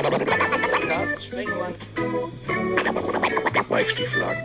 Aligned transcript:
Carsten 0.00 1.20
Sprengemann. 1.20 1.74
Mike 3.68 3.90
Stieflagen. 3.90 4.42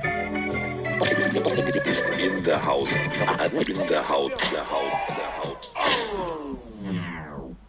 Ist 1.85 2.09
in 2.19 2.43
der 2.43 2.65
Haus. 2.65 2.93
In 2.93 3.87
der 3.87 4.09
Haut. 4.09 4.31
Der 4.51 4.69
Haut. 4.69 4.91
Der 5.09 5.43
Haut. 5.43 5.71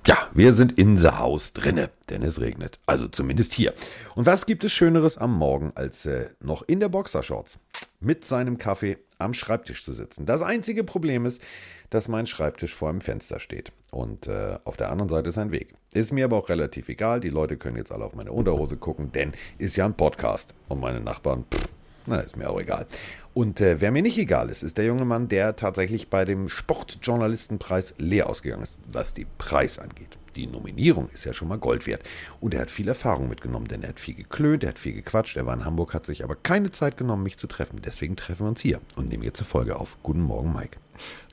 Ja, 0.04 0.29
wir 0.35 0.54
sind 0.54 0.77
in 0.79 0.99
the 0.99 1.11
Haus 1.11 1.53
drinne, 1.53 1.91
denn 2.11 2.22
es 2.22 2.41
regnet. 2.41 2.81
Also 2.87 3.07
zumindest 3.07 3.53
hier. 3.53 3.72
Und 4.17 4.27
was 4.27 4.47
gibt 4.47 4.65
es 4.65 4.73
Schöneres 4.73 5.17
am 5.17 5.37
Morgen, 5.37 5.71
als 5.77 6.07
äh, 6.07 6.31
noch 6.41 6.63
in 6.67 6.81
der 6.81 6.89
Boxershorts 6.89 7.59
mit 8.01 8.25
seinem 8.25 8.59
Kaffee 8.59 8.99
am 9.19 9.35
Schreibtisch 9.35 9.85
zu 9.85 9.92
sitzen? 9.92 10.26
Das 10.26 10.42
einzige 10.42 10.85
Problem 10.85 11.26
ist, 11.26 11.42
dass 11.90 12.08
mein 12.08 12.26
Schreibtisch 12.26 12.74
vor 12.74 12.88
einem 12.88 13.01
Fenster 13.01 13.40
steht. 13.40 13.72
Und 13.90 14.26
äh, 14.26 14.58
auf 14.65 14.76
der 14.76 14.90
anderen 14.90 15.08
Seite 15.08 15.30
ist 15.30 15.38
ein 15.38 15.53
Weg. 15.53 15.74
Ist 15.92 16.12
mir 16.12 16.27
aber 16.27 16.37
auch 16.37 16.48
relativ 16.48 16.88
egal. 16.88 17.20
Die 17.20 17.29
Leute 17.29 17.56
können 17.56 17.77
jetzt 17.77 17.93
alle 17.93 18.05
auf 18.05 18.15
meine 18.15 18.33
Unterhose 18.33 18.77
gucken, 18.77 19.12
denn 19.12 19.33
ist 19.59 19.77
ja 19.77 19.84
ein 19.84 19.97
Podcast. 19.97 20.52
Und 20.69 20.80
meine 20.80 21.01
Nachbarn, 21.01 21.45
pff, 21.52 21.69
na, 22.07 22.21
ist 22.21 22.37
mir 22.37 22.51
auch 22.51 22.60
egal. 22.60 22.87
Und 23.34 23.60
äh, 23.60 23.80
wer 23.80 23.91
mir 23.91 24.02
nicht 24.02 24.19
egal 24.19 24.51
ist, 24.51 24.62
ist 24.62 24.79
der 24.79 24.87
junge 24.87 25.05
Mann, 25.05 25.29
der 25.29 25.57
tatsächlich 25.57 26.09
bei 26.09 26.24
dem 26.24 26.48
Sportjournalistenpreis 26.48 27.95
leer 27.98 28.29
ausgegangen 28.29 28.62
ist, 28.62 28.79
was 28.91 29.12
die 29.12 29.27
Preis 29.38 29.79
angeht. 29.79 30.16
Die 30.37 30.47
Nominierung 30.47 31.09
ist 31.11 31.25
ja 31.25 31.33
schon 31.33 31.49
mal 31.49 31.59
Gold 31.59 31.87
wert. 31.87 32.03
Und 32.41 32.55
er 32.55 32.61
hat 32.61 32.71
viel 32.71 32.89
Erfahrung 32.89 33.29
mitgenommen, 33.29 33.69
denn 33.69 33.83
er 33.83 33.89
hat 33.91 34.01
viel 34.01 34.15
geklönt, 34.15 34.63
er 34.63 34.71
hat 34.71 34.79
viel 34.79 34.93
gequatscht. 34.93 35.37
Er 35.37 35.47
war 35.47 35.55
in 35.55 35.65
Hamburg, 35.65 35.95
hat 35.95 36.07
sich 36.07 36.23
aber 36.23 36.37
keine 36.37 36.71
Zeit 36.71 36.97
genommen, 36.97 37.23
mich 37.23 37.39
zu 37.39 37.47
treffen. 37.47 37.81
Deswegen 37.85 38.17
treffen 38.17 38.45
wir 38.45 38.51
uns 38.51 38.61
hier 38.61 38.80
und 38.95 39.09
nehmen 39.09 39.23
jetzt 39.23 39.41
eine 39.41 39.49
Folge 39.49 39.77
auf. 39.77 39.97
Guten 40.03 40.23
Morgen, 40.23 40.53
Mike. 40.53 40.79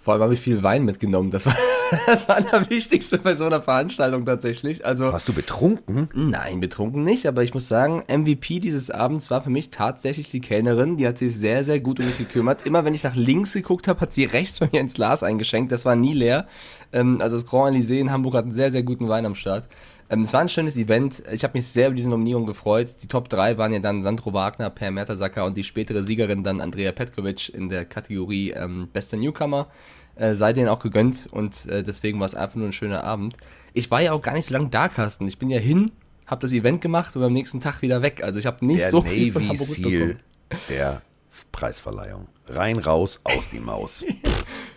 Vor 0.03 0.16
allem 0.16 0.23
habe 0.23 0.34
ich 0.34 0.41
viel 0.41 0.63
Wein 0.63 0.84
mitgenommen. 0.84 1.31
Das 1.31 1.45
war 1.45 1.55
das 2.07 2.30
Allerwichtigste 2.30 3.20
bei 3.20 3.35
so 3.35 3.45
einer 3.45 3.61
Veranstaltung 3.61 4.25
tatsächlich. 4.25 4.85
Also, 4.85 5.05
Warst 5.05 5.30
du 5.30 5.31
betrunken? 5.31 6.09
nein, 6.13 6.59
betrunken 6.59 7.05
nicht, 7.05 7.25
aber 7.25 7.41
ich 7.41 7.53
muss 7.53 7.70
sagen, 7.70 8.03
MVP 8.09 8.59
dieses 8.59 8.92
Abends 8.92 9.31
war 9.31 9.42
für 9.42 9.50
mich 9.50 9.69
tatsächlich 9.69 10.30
die 10.30 10.42
Kellnerin. 10.42 10.97
Die 10.97 11.08
hat 11.08 11.19
sich 11.19 11.33
sehr, 11.38 11.64
sehr 11.64 11.80
gut 11.80 12.02
um 12.02 12.05
mich 12.05 12.17
gekümmert. 12.17 12.66
Immer 12.66 12.83
wenn 12.83 12.94
ich 12.94 13.03
nach 13.03 13.16
links 13.16 13.53
geguckt 13.53 13.88
habe, 13.88 14.02
hat 14.02 14.14
sie 14.14 14.25
rechts 14.25 14.59
bei 14.59 14.67
mir 14.73 14.81
ins 14.81 14.95
Glas 14.95 15.23
eingeschenkt. 15.23 15.72
Das 15.72 15.86
war 15.86 15.95
nie 15.95 16.14
leer. 16.14 16.47
Ähm, 16.92 17.22
also 17.22 17.38
das 17.38 17.45
Grand 17.45 17.73
Elysée 17.73 17.99
in 17.99 18.11
Hamburg 18.11 18.33
hat 18.33 18.44
einen 18.44 18.52
sehr, 18.52 18.72
sehr 18.72 18.83
guten 18.83 19.08
Wein 19.08 19.25
am 19.25 19.36
Start. 19.36 19.70
Ähm, 20.09 20.23
es 20.23 20.33
war 20.33 20.42
ein 20.42 20.49
schönes 20.49 20.75
Event. 20.75 21.23
Ich 21.31 21.45
habe 21.45 21.58
mich 21.58 21.66
sehr 21.66 21.88
über 21.88 21.95
diese 21.95 22.09
Nominierung 22.09 22.45
gefreut. 22.45 22.95
Die 23.02 23.08
Top 23.08 23.30
3 23.30 23.58
waren 23.58 23.72
ja 23.72 23.80
dann 23.80 24.03
Sandro 24.03 24.33
Wagner, 24.33 24.70
Per 24.70 24.92
Mertesacker 24.92 25.45
und 25.45 25.55
die 25.55 25.64
spätere 25.64 26.03
Siegerin 26.03 26.44
dann 26.44 26.59
Andrea 26.59 26.92
Petkovic 26.92 27.53
in 27.53 27.70
der 27.70 27.86
Kategorie 27.86 28.52
ähm, 28.52 28.89
Bester 28.92 29.16
Newcomer. 29.16 29.67
Äh, 30.16 30.36
sei 30.36 30.53
denen 30.53 30.67
auch 30.69 30.80
gegönnt 30.80 31.28
und 31.31 31.66
äh, 31.66 31.81
deswegen 31.83 32.19
war 32.19 32.25
es 32.28 32.36
einfach 32.36 32.56
nur 32.56 32.67
ein 32.67 32.73
schöner 32.73 33.03
Abend. 33.03 33.36
Ich 33.73 33.89
war 33.89 34.02
ja 34.02 34.11
auch 34.11 34.22
gar 34.22 34.33
nicht 34.33 34.45
so 34.45 34.53
lange 34.53 34.70
da, 34.70 34.88
Carsten. 34.88 35.28
Ich 35.28 35.39
bin 35.39 35.50
ja 35.50 35.59
hin, 35.59 35.92
habe 36.28 36.42
das 36.42 36.53
Event 36.53 36.81
gemacht 36.81 37.16
und 37.16 37.23
am 37.23 37.33
nächsten 37.33 37.61
Tag 37.61 37.81
wieder 37.81 38.03
weg. 38.03 38.23
Also 38.23 38.38
ich 38.38 38.45
habe 38.45 38.64
nicht 38.64 38.81
Der 38.81 38.92
so 38.92 39.02
viel 39.02 39.31
von 39.31 39.42
Navy 39.42 39.58
Hamburg 39.58 39.70
Seal 39.75 39.89
mitbekommen. 39.89 40.20
der 40.70 41.02
Preisverleihung. 41.52 42.28
Rein, 42.47 42.78
raus, 42.78 43.22
aus 43.23 43.50
die 43.52 43.59
Maus. 43.59 44.05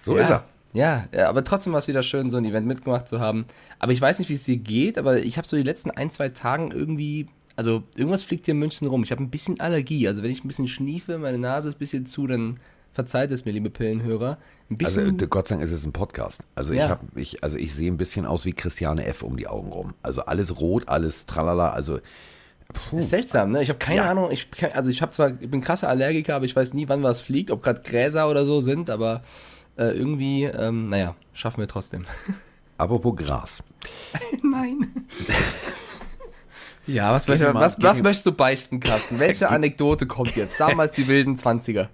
So 0.01 0.17
ja. 0.17 0.23
ist 0.23 0.31
er. 0.31 0.45
Ja, 0.73 1.09
ja, 1.13 1.29
aber 1.29 1.43
trotzdem 1.43 1.73
war 1.73 1.81
es 1.81 1.89
wieder 1.89 2.05
schön, 2.05 2.31
so 2.31 2.37
ein 2.37 2.45
Event 2.45 2.65
mitgemacht 2.67 3.09
zu 3.09 3.19
haben. 3.19 3.47
Aber 3.81 3.91
ich 3.91 4.01
weiß 4.01 4.21
nicht, 4.21 4.29
wie 4.29 4.35
es 4.35 4.45
dir 4.45 4.57
geht, 4.57 4.99
aber 4.99 5.19
ich 5.19 5.37
habe 5.37 5.49
so 5.49 5.57
die 5.57 5.65
letzten 5.65 5.91
ein, 5.91 6.11
zwei 6.13 6.29
Tagen 6.29 6.71
irgendwie, 6.71 7.29
also 7.57 7.83
irgendwas 7.97 8.23
fliegt 8.23 8.45
hier 8.45 8.53
in 8.53 8.61
München 8.61 8.87
rum. 8.87 9.03
Ich 9.03 9.11
habe 9.11 9.21
ein 9.23 9.31
bisschen 9.31 9.59
Allergie. 9.59 10.07
Also 10.07 10.23
wenn 10.23 10.31
ich 10.31 10.45
ein 10.45 10.49
bisschen 10.49 10.69
schniefe, 10.69 11.19
meine 11.19 11.39
Nase 11.39 11.69
ist 11.69 11.75
ein 11.75 11.79
bisschen 11.81 12.07
zu, 12.07 12.29
dann 12.29 12.61
verzeiht 12.97 13.31
es 13.31 13.45
mir, 13.45 13.53
liebe 13.53 13.71
Pillenhörer. 13.71 14.39
Also 14.83 15.01
äh, 15.03 15.13
Gott 15.29 15.47
sei 15.49 15.55
Dank 15.57 15.65
ist 15.65 15.71
es 15.73 15.85
ein 15.87 15.93
Podcast. 15.93 16.41
Also 16.57 16.73
Ja. 16.73 16.85
ich 16.87 16.91
habe 16.91 17.21
ich 17.21 17.45
also 17.45 17.57
ich 17.57 17.73
sehe 17.75 17.91
ein 17.93 17.99
bisschen 17.99 18.27
aus 18.27 18.45
wie 18.45 18.53
Christiane 18.53 19.07
F 19.07 19.23
um 19.23 19.37
die 19.37 19.47
Augen 19.47 19.71
rum. 19.71 19.95
Also 20.03 20.23
alles 20.23 20.59
rot, 20.61 20.89
alles 20.89 21.27
tralala, 21.27 21.71
also 21.71 22.01
puh. 22.73 22.99
ist 22.99 23.11
seltsam, 23.11 23.53
ne? 23.53 23.63
Ich 23.63 23.69
habe 23.69 23.79
keine 23.79 23.99
Ja. 23.99 24.11
Ahnung. 24.11 24.31
Ich, 24.33 24.49
also 24.75 24.91
ich 24.91 25.03
habe 25.03 25.13
zwar, 25.13 25.31
ich 25.41 25.49
bin 25.51 25.61
krasser 25.61 25.89
Allergiker, 25.89 26.35
aber 26.35 26.47
ich 26.47 26.57
weiß 26.57 26.75
nie, 26.75 26.89
wann 26.89 27.03
was 27.05 27.21
fliegt, 27.23 27.51
ob 27.53 27.63
gerade 27.63 27.83
Gräser 27.83 28.29
oder 28.29 28.45
so 28.45 28.61
sind, 28.61 28.91
aber 28.91 29.23
äh, 29.79 29.97
irgendwie, 29.97 30.45
ähm, 30.45 30.89
naja, 30.89 31.15
schaffen 31.35 31.61
wir 31.61 31.69
trotzdem. 31.69 32.05
apropos 32.79 33.15
Gras. 33.15 33.63
Nein. 34.43 35.07
Ja, 36.87 37.13
was, 37.13 37.27
Gib 37.27 37.39
mir 37.39 37.47
möcht- 37.47 37.55
mal- 37.55 37.61
was, 37.61 37.83
was 37.83 38.03
möchtest 38.03 38.27
du 38.27 38.33
beichten, 38.33 38.81
Carsten? 38.81 39.19
Welche 39.19 39.49
Anekdote 39.51 40.07
kommt 40.07 40.35
jetzt? 40.37 40.59
Damals 40.61 40.95
die 40.95 41.07
wilden 41.09 41.37
20er. 41.37 41.89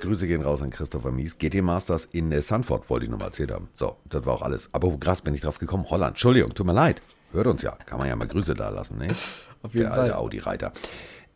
Grüße 0.00 0.26
gehen 0.26 0.42
raus 0.42 0.60
an 0.62 0.70
Christopher 0.70 1.10
Mies. 1.10 1.38
GT 1.38 1.62
Masters 1.62 2.08
in 2.12 2.30
äh, 2.32 2.42
Sanford 2.42 2.88
wollte 2.90 3.06
ich 3.06 3.10
noch 3.10 3.18
mal 3.18 3.26
erzählt 3.26 3.50
haben. 3.50 3.68
So, 3.74 3.96
das 4.04 4.24
war 4.26 4.34
auch 4.34 4.42
alles. 4.42 4.68
Apropos 4.72 5.00
Gras 5.00 5.22
bin 5.22 5.34
ich 5.34 5.40
drauf 5.40 5.58
gekommen. 5.58 5.88
Holland. 5.88 6.12
Entschuldigung, 6.12 6.54
tut 6.54 6.66
mir 6.66 6.72
leid. 6.72 7.00
Hört 7.32 7.46
uns 7.46 7.62
ja. 7.62 7.72
Kann 7.86 7.98
man 7.98 8.08
ja 8.08 8.16
mal 8.16 8.28
Grüße 8.28 8.54
da 8.54 8.68
lassen, 8.68 8.98
ne? 8.98 9.08
Auf 9.62 9.74
jeden 9.74 9.86
der 9.86 9.90
Fall. 9.90 10.00
alte 10.00 10.18
Audi-Reiter. 10.18 10.72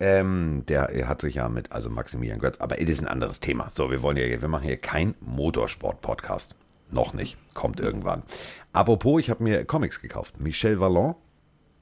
Ähm, 0.01 0.65
der 0.67 0.91
er 0.91 1.09
hat 1.09 1.21
sich 1.21 1.37
ja 1.37 1.49
mit, 1.49 1.73
also 1.73 1.89
Maximilian 1.89 2.41
Götz, 2.41 2.59
aber 2.59 2.81
es 2.81 2.89
ist 2.89 3.01
ein 3.01 3.09
anderes 3.09 3.41
Thema. 3.41 3.71
So, 3.73 3.91
wir 3.91 4.03
wollen 4.03 4.17
ja, 4.17 4.41
wir 4.41 4.49
machen 4.49 4.67
hier 4.67 4.77
kein 4.77 5.15
Motorsport-Podcast. 5.21 6.57
Noch 6.91 7.15
nicht. 7.15 7.37
Kommt 7.55 7.81
irgendwann. 7.81 8.23
Apropos, 8.73 9.21
ich 9.21 9.31
habe 9.31 9.43
mir 9.43 9.65
Comics 9.65 10.01
gekauft. 10.01 10.41
Michel 10.41 10.81
Vallon, 10.81 11.15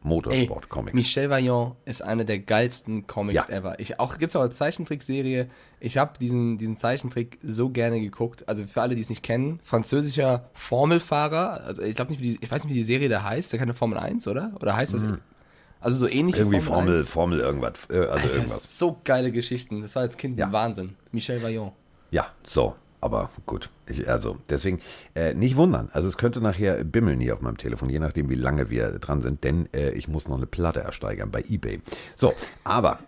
Motorsport-Comics. 0.02 0.94
Michel 0.94 1.30
Vaillant 1.30 1.74
ist 1.84 2.02
eine 2.02 2.24
der 2.24 2.38
geilsten 2.40 3.06
Comics 3.06 3.46
Ja. 3.48 3.54
ever. 3.54 3.78
Ich 3.80 4.00
auch 4.00 4.18
gibt's 4.18 4.34
auch 4.36 4.40
als 4.40 4.56
Zeichentrickserie. 4.56 5.48
Ich 5.80 5.96
habe 5.98 6.18
diesen 6.18 6.58
diesen 6.58 6.76
Zeichentrick 6.76 7.38
so 7.42 7.68
gerne 7.70 8.00
geguckt. 8.00 8.48
Also 8.48 8.66
für 8.66 8.82
alle, 8.82 8.94
die 8.94 9.02
es 9.02 9.10
nicht 9.10 9.22
kennen, 9.22 9.60
französischer 9.62 10.50
Formelfahrer. 10.54 11.62
Also 11.64 11.82
ich 11.82 11.94
glaube 11.94 12.10
nicht, 12.10 12.20
wie 12.20 12.30
die, 12.32 12.38
ich 12.40 12.50
weiß 12.50 12.64
nicht, 12.64 12.72
wie 12.72 12.78
die 12.78 12.82
Serie 12.84 13.08
da 13.08 13.22
heißt. 13.22 13.52
Der 13.52 13.58
keine 13.60 13.74
Formel 13.74 13.98
1, 13.98 14.26
oder? 14.28 14.52
Oder 14.60 14.76
heißt 14.76 14.94
das? 14.94 15.04
Also 15.80 15.96
so 15.98 16.08
ähnlich. 16.08 16.36
wie 16.36 16.40
Irgendwie 16.40 16.60
Formel, 16.60 16.98
1? 17.00 17.08
Formel 17.08 17.40
irgendwas. 17.40 17.72
Äh, 17.90 17.96
also 17.98 18.10
Alter, 18.10 18.30
irgendwas. 18.34 18.78
so 18.78 19.00
geile 19.04 19.32
Geschichten. 19.32 19.82
Das 19.82 19.94
war 19.96 20.02
als 20.02 20.16
Kind 20.16 20.38
Ja. 20.38 20.46
ein 20.46 20.52
Wahnsinn. 20.52 20.96
Michel 21.12 21.42
Vaillant. 21.42 21.72
Ja, 22.10 22.26
so. 22.44 22.74
Aber 23.02 23.30
gut. 23.46 23.68
Ich, 23.86 24.08
also, 24.08 24.38
deswegen 24.48 24.80
äh, 25.16 25.34
nicht 25.34 25.56
wundern. 25.56 25.90
Also, 25.92 26.06
es 26.06 26.16
könnte 26.16 26.40
nachher 26.40 26.84
bimmeln 26.84 27.18
hier 27.18 27.34
auf 27.34 27.40
meinem 27.40 27.58
Telefon, 27.58 27.90
je 27.90 27.98
nachdem, 27.98 28.30
wie 28.30 28.36
lange 28.36 28.70
wir 28.70 28.92
dran 29.00 29.22
sind, 29.22 29.42
denn 29.42 29.68
äh, 29.74 29.90
ich 29.90 30.06
muss 30.06 30.28
noch 30.28 30.36
eine 30.36 30.46
Platte 30.46 30.80
ersteigern 30.80 31.30
bei 31.30 31.44
eBay. 31.48 31.80
So, 32.14 32.32
aber. 32.62 33.00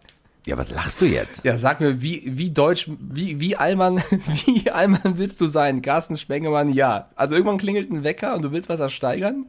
Ja, 0.47 0.59
was 0.59 0.69
lachst 0.69 1.01
du 1.01 1.07
jetzt? 1.07 1.43
Ja, 1.45 1.57
sag 1.57 1.81
mir, 1.81 2.03
wie, 2.03 2.23
wie 2.27 2.51
deutsch, 2.51 2.91
wie, 2.99 3.41
wie 3.41 3.57
Allmann, 3.57 4.03
wie 4.45 4.71
Allmann 4.71 5.17
willst 5.17 5.41
du 5.41 5.47
sein? 5.47 5.81
Carsten 5.81 6.19
Spengemann, 6.19 6.71
ja. 6.71 7.09
Also 7.15 7.35
irgendwann 7.35 7.57
klingelt 7.57 7.91
ein 7.91 8.03
Wecker 8.03 8.35
und 8.35 8.43
du 8.43 8.53
willst 8.53 8.69
was 8.69 8.81
ersteigern? 8.81 9.47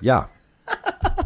Ja. 0.00 0.28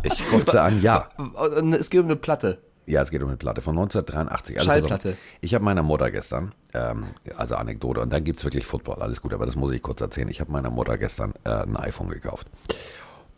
Ich 0.03 0.27
kurze 0.29 0.61
an, 0.61 0.83
ja. 0.83 1.09
Und 1.17 1.73
es 1.73 1.89
geht 1.89 2.01
um 2.01 2.07
eine 2.07 2.17
Platte. 2.17 2.59
Ja, 2.87 3.03
es 3.03 3.11
geht 3.11 3.21
um 3.23 3.29
eine 3.29 3.37
Platte 3.37 3.61
von 3.61 3.77
1983. 3.77 4.59
Also, 4.59 4.69
pass 4.69 4.83
auf. 4.83 4.89
Schallplatte. 4.89 5.17
Ich 5.41 5.55
habe 5.55 5.65
meiner 5.65 5.83
Mutter 5.83 6.11
gestern, 6.11 6.55
ähm, 6.73 7.05
also 7.37 7.57
Anekdote, 7.57 8.01
und 8.01 8.13
dann 8.13 8.23
gibt's 8.23 8.45
wirklich 8.45 8.65
Football, 8.65 9.03
alles 9.03 9.21
gut, 9.21 9.35
aber 9.35 9.45
das 9.45 9.57
muss 9.57 9.73
ich 9.73 9.83
kurz 9.83 10.01
erzählen. 10.01 10.29
Ich 10.29 10.41
habe 10.41 10.53
meiner 10.53 10.71
Mutter 10.71 10.97
gestern 10.97 11.35
äh, 11.45 11.51
ein 11.51 11.77
iPhone 11.77 12.09
gekauft. 12.09 12.49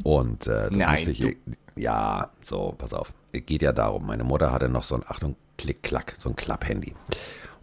Und 0.05 0.47
äh, 0.47 0.69
das 0.69 0.71
Nein, 0.71 0.95
musste 0.97 1.11
ich, 1.11 1.37
ja, 1.77 2.31
so, 2.45 2.75
pass 2.77 2.93
auf. 2.93 3.15
Es 3.33 3.45
geht 3.47 3.63
ja 3.63 3.73
darum, 3.73 4.07
meine 4.07 4.25
Mutter 4.25 4.53
hatte 4.53 4.69
noch 4.69 4.85
so 4.85 4.95
ein, 4.95 5.03
Achtung, 5.07 5.37
Klick-Klack, 5.57 6.17
so 6.19 6.29
ein 6.29 6.37
Klapp-Handy. 6.37 6.95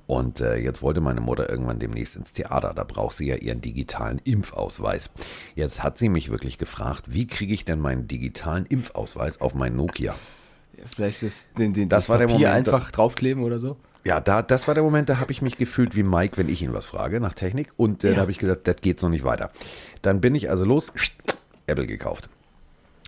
Und 0.07 0.39
äh, 0.39 0.57
jetzt 0.57 0.81
wollte 0.81 1.01
meine 1.01 1.21
Mutter 1.21 1.49
irgendwann 1.49 1.79
demnächst 1.79 2.15
ins 2.15 2.31
Theater. 2.31 2.73
Da 2.75 2.83
braucht 2.83 3.15
sie 3.15 3.27
ja 3.27 3.35
ihren 3.35 3.61
digitalen 3.61 4.19
Impfausweis. 4.23 5.09
Jetzt 5.55 5.81
hat 5.81 5.97
sie 5.97 6.09
mich 6.09 6.29
wirklich 6.29 6.57
gefragt, 6.57 7.05
wie 7.07 7.25
kriege 7.25 7.53
ich 7.53 7.65
denn 7.65 7.79
meinen 7.79 8.07
digitalen 8.07 8.65
Impfausweis 8.67 9.41
auf 9.41 9.55
mein 9.55 9.75
Nokia? 9.75 10.15
Vielleicht 10.93 11.23
das, 11.23 11.49
den, 11.57 11.73
den, 11.73 11.89
Das 11.89 12.09
war 12.09 12.17
der 12.17 12.27
Papier 12.27 12.47
Moment, 12.49 12.67
einfach 12.67 12.91
draufkleben 12.91 13.43
oder 13.43 13.59
so. 13.59 13.77
Ja, 14.03 14.21
da, 14.21 14.43
das 14.43 14.67
war 14.67 14.75
der 14.75 14.83
Moment, 14.83 15.09
da 15.09 15.19
habe 15.19 15.31
ich 15.31 15.41
mich 15.41 15.57
gefühlt 15.57 15.95
wie 15.95 16.03
Mike, 16.03 16.37
wenn 16.37 16.47
ich 16.47 16.61
ihn 16.61 16.73
was 16.73 16.85
frage 16.85 17.19
nach 17.19 17.33
Technik. 17.33 17.69
Und 17.75 18.03
äh, 18.03 18.13
da 18.13 18.21
habe 18.21 18.31
ich 18.31 18.37
gesagt, 18.37 18.67
das 18.67 18.75
geht 18.77 18.99
so 18.99 19.09
nicht 19.09 19.23
weiter. 19.23 19.51
Dann 20.03 20.21
bin 20.21 20.35
ich 20.35 20.49
also 20.49 20.63
los, 20.63 20.91
Apple 21.65 21.87
gekauft. 21.87 22.29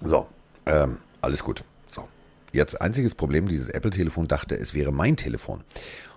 So, 0.01 0.27
ähm, 0.65 0.97
alles 1.21 1.43
gut. 1.43 1.63
So, 1.87 2.07
jetzt 2.51 2.81
einziges 2.81 3.13
Problem, 3.13 3.47
dieses 3.47 3.69
Apple-Telefon 3.69 4.27
dachte, 4.27 4.55
es 4.55 4.73
wäre 4.73 4.91
mein 4.91 5.17
Telefon. 5.17 5.63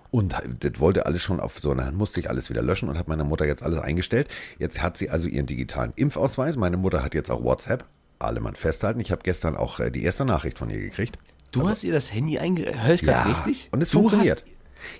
Und 0.09 0.35
das 0.59 0.79
wollte 0.79 1.05
alles 1.05 1.21
schon 1.21 1.39
auf 1.39 1.59
so, 1.59 1.73
dann 1.73 1.95
musste 1.95 2.19
ich 2.19 2.29
alles 2.29 2.49
wieder 2.49 2.61
löschen 2.61 2.89
und 2.89 2.97
habe 2.97 3.09
meiner 3.09 3.23
Mutter 3.23 3.45
jetzt 3.45 3.63
alles 3.63 3.79
eingestellt. 3.79 4.27
Jetzt 4.59 4.81
hat 4.81 4.97
sie 4.97 5.09
also 5.09 5.27
ihren 5.27 5.45
digitalen 5.45 5.93
Impfausweis. 5.95 6.57
Meine 6.57 6.77
Mutter 6.77 7.01
hat 7.01 7.13
jetzt 7.13 7.31
auch 7.31 7.43
WhatsApp. 7.43 7.85
Alle 8.19 8.41
Mann 8.41 8.55
festhalten. 8.55 8.99
Ich 8.99 9.11
habe 9.11 9.21
gestern 9.23 9.55
auch 9.55 9.79
äh, 9.79 9.89
die 9.89 10.03
erste 10.03 10.25
Nachricht 10.25 10.59
von 10.59 10.69
ihr 10.69 10.79
gekriegt. 10.79 11.17
Du 11.51 11.67
hast 11.67 11.83
ihr 11.83 11.91
das 11.91 12.13
Handy 12.13 12.39
einge... 12.39 12.65
Hör 12.83 12.93
ich 12.93 13.01
gerade 13.01 13.29
richtig? 13.29 13.69
Und 13.71 13.81
es 13.81 13.89
du 13.89 13.99
funktioniert. 13.99 14.43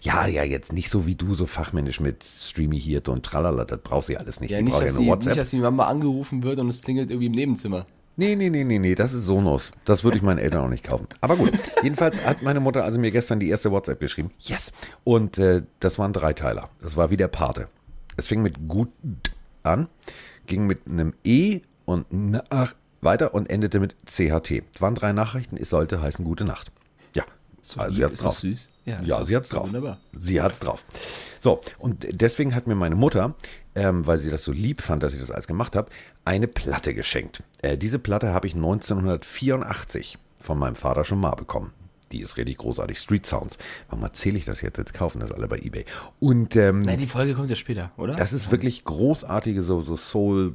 Ja, 0.01 0.27
ja, 0.27 0.43
jetzt 0.43 0.73
nicht 0.73 0.89
so 0.89 1.05
wie 1.05 1.15
du, 1.15 1.33
so 1.33 1.45
fachmännisch 1.45 1.99
mit 1.99 2.23
Streamy 2.23 2.79
hier 2.79 3.07
und 3.07 3.25
tralala, 3.25 3.65
das 3.65 3.79
brauchst 3.81 4.09
du 4.09 4.13
ja 4.13 4.19
alles 4.19 4.39
nicht. 4.39 4.51
ja, 4.51 4.57
die 4.57 4.65
nicht 4.65 4.75
dass, 4.75 4.81
ja 4.81 4.87
die, 4.87 4.93
nur 4.93 5.01
nicht, 5.01 5.09
WhatsApp. 5.09 5.35
dass 5.35 5.49
die 5.49 5.57
Mama 5.57 5.87
angerufen 5.87 6.43
wird 6.43 6.59
und 6.59 6.67
es 6.67 6.81
klingelt 6.81 7.09
irgendwie 7.09 7.27
im 7.27 7.31
Nebenzimmer. 7.31 7.87
Nee, 8.17 8.35
nee, 8.35 8.49
nee, 8.49 8.63
nee, 8.63 8.77
nee, 8.77 8.93
das 8.93 9.13
ist 9.13 9.25
Sonos. 9.25 9.71
Das 9.85 10.03
würde 10.03 10.17
ich 10.17 10.23
meinen 10.23 10.37
Eltern 10.37 10.65
auch 10.65 10.69
nicht 10.69 10.83
kaufen. 10.83 11.07
Aber 11.21 11.37
gut, 11.37 11.53
jedenfalls 11.83 12.23
hat 12.25 12.43
meine 12.43 12.59
Mutter 12.59 12.83
also 12.83 12.99
mir 12.99 13.11
gestern 13.11 13.39
die 13.39 13.49
erste 13.49 13.71
WhatsApp 13.71 13.99
geschrieben. 13.99 14.31
Yes. 14.39 14.71
Und 15.03 15.37
äh, 15.37 15.63
das 15.79 15.97
waren 15.97 16.13
Dreiteiler. 16.13 16.69
Das 16.81 16.97
war 16.97 17.09
wie 17.09 17.17
der 17.17 17.29
Pate. 17.29 17.69
Es 18.17 18.27
fing 18.27 18.41
mit 18.41 18.67
gut 18.67 18.89
an, 19.63 19.87
ging 20.45 20.67
mit 20.67 20.87
einem 20.87 21.13
E 21.23 21.61
und 21.85 22.11
nach 22.11 22.75
weiter 23.01 23.33
und 23.33 23.49
endete 23.49 23.79
mit 23.79 23.95
CHT. 24.05 24.63
Es 24.75 24.81
waren 24.81 24.95
drei 24.95 25.11
Nachrichten, 25.13 25.57
es 25.57 25.69
sollte 25.69 26.01
heißen 26.01 26.23
Gute 26.25 26.45
Nacht. 26.45 26.71
Ja, 27.15 27.23
also 27.77 27.93
sie 27.95 28.01
doch 28.01 28.11
drauf. 28.15 28.39
süß. 28.39 28.69
Ja, 28.85 29.01
doch- 29.01 29.25
sie 29.27 29.33
doch 29.33 29.43
drauf. 29.43 29.67
Wunderbar. 29.67 29.99
Sie 30.19 30.41
hat's 30.41 30.59
drauf. 30.59 30.83
So, 31.39 31.61
und 31.77 32.07
deswegen 32.09 32.55
hat 32.55 32.65
mir 32.67 32.73
meine 32.75 32.95
Mutter, 32.95 33.35
ähm, 33.75 34.07
weil 34.07 34.17
sie 34.19 34.29
das 34.31 34.43
so 34.43 34.51
lieb 34.51 34.81
fand, 34.81 35.03
dass 35.03 35.13
ich 35.13 35.19
das 35.19 35.29
alles 35.31 35.45
gemacht 35.47 35.75
habe, 35.75 35.89
eine 36.25 36.47
Platte 36.47 36.93
geschenkt. 36.95 37.43
Äh, 37.61 37.77
diese 37.77 37.99
Platte 37.99 38.33
habe 38.33 38.47
ich 38.47 38.55
1984 38.55 40.17
von 40.39 40.57
meinem 40.57 40.75
Vater 40.75 41.05
schon 41.05 41.19
mal 41.19 41.35
bekommen. 41.35 41.71
Die 42.11 42.21
ist 42.21 42.35
richtig 42.37 42.57
großartig. 42.57 42.97
Street 42.99 43.25
Sounds. 43.25 43.57
Warum 43.89 44.03
erzähle 44.03 44.37
ich 44.37 44.43
das 44.45 44.61
jetzt? 44.61 44.77
Jetzt 44.77 44.93
kaufen 44.93 45.19
das 45.21 45.31
alle 45.31 45.47
bei 45.47 45.59
Ebay. 45.59 45.85
Und 46.19 46.55
ähm, 46.57 46.81
Nein, 46.81 46.97
die 46.99 47.07
Folge 47.07 47.33
kommt 47.35 47.49
ja 47.49 47.55
später, 47.55 47.91
oder? 47.97 48.15
das 48.15 48.33
ist 48.33 48.51
wirklich 48.51 48.83
großartige, 48.83 49.61
so, 49.61 49.81
so 49.81 49.95
Soul, 49.95 50.53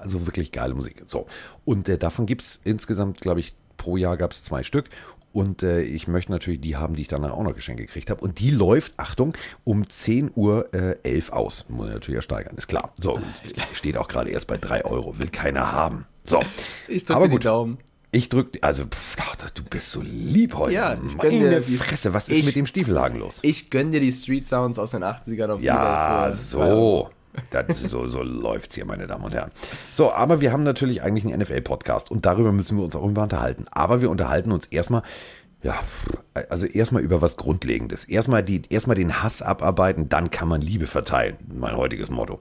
also 0.00 0.26
wirklich 0.26 0.52
geile 0.52 0.74
Musik. 0.74 1.02
So. 1.08 1.26
Und 1.64 1.88
äh, 1.88 1.98
davon 1.98 2.26
gibt 2.26 2.42
es 2.42 2.60
insgesamt, 2.64 3.20
glaube 3.20 3.40
ich, 3.40 3.54
pro 3.76 3.96
Jahr 3.96 4.16
gab 4.16 4.32
es 4.32 4.44
zwei 4.44 4.62
Stück. 4.62 4.88
Und 5.32 5.62
äh, 5.62 5.80
ich 5.82 6.08
möchte 6.08 6.30
natürlich 6.30 6.60
die 6.60 6.76
haben, 6.76 6.94
die 6.94 7.02
ich 7.02 7.08
danach 7.08 7.30
auch 7.32 7.42
noch 7.42 7.54
geschenkt 7.54 7.80
gekriegt 7.80 8.10
habe. 8.10 8.20
Und 8.20 8.38
die 8.38 8.50
läuft, 8.50 8.92
Achtung, 8.98 9.34
um 9.64 9.88
10 9.88 10.32
Uhr 10.34 10.72
äh, 10.74 10.96
11 11.04 11.30
aus. 11.32 11.64
Muss 11.68 11.88
ich 11.88 11.94
natürlich 11.94 12.16
ja 12.16 12.22
steigern, 12.22 12.54
ist 12.56 12.68
klar. 12.68 12.92
So, 13.00 13.18
steht 13.72 13.96
auch 13.96 14.08
gerade 14.08 14.28
erst 14.30 14.46
bei 14.46 14.58
3 14.58 14.84
Euro. 14.84 15.18
Will 15.18 15.28
keiner 15.28 15.72
haben. 15.72 16.04
So. 16.24 16.40
Ich 16.86 17.06
drücke 17.06 17.30
die. 17.30 17.38
Daumen. 17.38 17.78
Ich 18.14 18.28
drück, 18.28 18.58
also, 18.60 18.84
pff, 18.84 19.16
du 19.54 19.62
bist 19.64 19.90
so 19.90 20.02
lieb 20.02 20.54
heute. 20.54 20.74
Ja, 20.74 20.98
ich 21.06 21.16
Meine 21.16 21.30
dir 21.30 21.60
die- 21.62 21.76
Fresse, 21.78 22.12
was 22.12 22.28
ist 22.28 22.36
ich- 22.40 22.44
mit 22.44 22.54
dem 22.54 22.66
Stiefelhagen 22.66 23.18
los? 23.18 23.38
Ich 23.40 23.70
gönn 23.70 23.90
dir 23.90 24.00
die 24.00 24.12
Street 24.12 24.44
Sounds 24.44 24.78
aus 24.78 24.90
den 24.90 25.02
80ern 25.02 25.48
auf 25.48 25.62
Ja, 25.62 26.30
zwei 26.30 26.58
Euro. 26.66 27.08
so. 27.08 27.10
Das, 27.50 27.64
so 27.88 28.06
so 28.06 28.22
läuft's 28.22 28.74
hier, 28.74 28.84
meine 28.84 29.06
Damen 29.06 29.24
und 29.24 29.32
Herren. 29.32 29.50
So, 29.94 30.12
aber 30.12 30.40
wir 30.40 30.52
haben 30.52 30.62
natürlich 30.62 31.02
eigentlich 31.02 31.24
einen 31.32 31.40
NFL-Podcast 31.42 32.10
und 32.10 32.26
darüber 32.26 32.52
müssen 32.52 32.76
wir 32.76 32.84
uns 32.84 32.94
auch 32.94 33.02
irgendwann 33.02 33.24
unterhalten. 33.24 33.66
Aber 33.70 34.00
wir 34.00 34.10
unterhalten 34.10 34.52
uns 34.52 34.66
erstmal, 34.66 35.02
ja, 35.62 35.74
also 36.50 36.66
erstmal 36.66 37.02
über 37.02 37.22
was 37.22 37.36
Grundlegendes. 37.36 38.04
Erstmal, 38.04 38.42
die, 38.42 38.62
erstmal 38.68 38.96
den 38.96 39.22
Hass 39.22 39.42
abarbeiten, 39.42 40.08
dann 40.08 40.30
kann 40.30 40.48
man 40.48 40.60
Liebe 40.60 40.86
verteilen. 40.86 41.36
Mein 41.54 41.76
heutiges 41.76 42.10
Motto. 42.10 42.40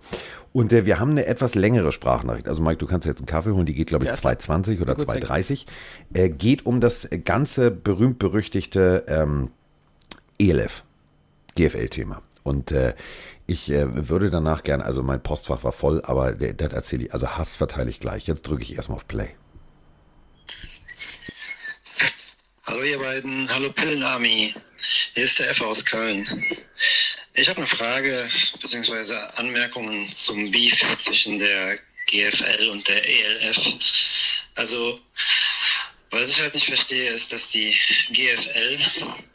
Und 0.54 0.74
äh, 0.74 0.86
wir 0.86 1.00
haben 1.00 1.12
eine 1.12 1.26
etwas 1.26 1.56
längere 1.56 1.92
Sprachnachricht. 1.92 2.48
Also 2.48 2.62
Mike, 2.62 2.78
du 2.78 2.88
kannst 2.88 3.06
jetzt 3.06 3.20
einen 3.20 3.28
Kaffee 3.28 3.52
holen, 3.52 3.66
die 3.66 3.74
geht, 3.76 3.88
glaube 3.88 4.04
ich, 4.06 4.08
Ja, 4.10 4.14
ist 4.16 4.22
klar. 4.22 4.34
2,20 4.34 4.82
oder 4.82 4.96
Kurz 4.96 5.14
weg. 5.14 5.24
2,30. 5.24 5.66
Äh, 6.14 6.30
geht 6.30 6.66
um 6.66 6.82
das 6.82 7.08
ganze 7.24 7.72
berühmt-berüchtigte 7.72 9.06
ähm, 9.08 9.52
ELF. 10.40 10.84
GFL-Thema. 11.56 12.22
Und 12.44 12.72
äh, 12.72 12.94
ich 13.52 13.70
äh, 13.70 14.10
würde 14.10 14.30
danach 14.30 14.64
gerne, 14.64 14.86
also 14.86 15.04
mein 15.04 15.22
Postfach 15.22 15.64
war 15.64 15.74
voll, 15.74 16.02
aber 16.06 16.34
das 16.34 16.72
erzähle 16.72 17.06
ich, 17.06 17.14
also 17.14 17.30
Hass 17.30 17.56
verteile 17.56 17.90
ich 17.90 18.00
gleich. 18.00 18.28
Jetzt 18.28 18.44
drücke 18.44 18.64
ich 18.64 18.76
erstmal 18.76 18.98
auf 18.98 19.08
Play. 19.08 19.36
Hallo 22.64 22.84
ihr 22.84 23.00
beiden, 23.00 23.50
hallo 23.54 23.72
Pillenarmy. 23.72 24.54
Hier 25.14 25.24
ist 25.24 25.40
der 25.40 25.50
F 25.50 25.62
aus 25.62 25.84
Köln. 25.84 26.26
Ich 27.34 27.50
habe 27.50 27.58
eine 27.58 27.68
Frage 27.68 28.30
bzw. 28.62 29.16
Anmerkungen 29.36 30.12
zum 30.12 30.52
Beef 30.52 30.80
zwischen 30.98 31.38
der 31.38 31.78
GFL 32.08 32.70
und 32.70 32.88
der 32.88 33.04
ELF. 33.08 33.58
Also, 34.56 35.00
was 36.12 36.30
ich 36.30 36.42
halt 36.42 36.54
nicht 36.54 36.68
verstehe, 36.68 37.10
ist, 37.10 37.32
dass 37.32 37.50
die 37.50 37.76
GFL, 38.12 38.78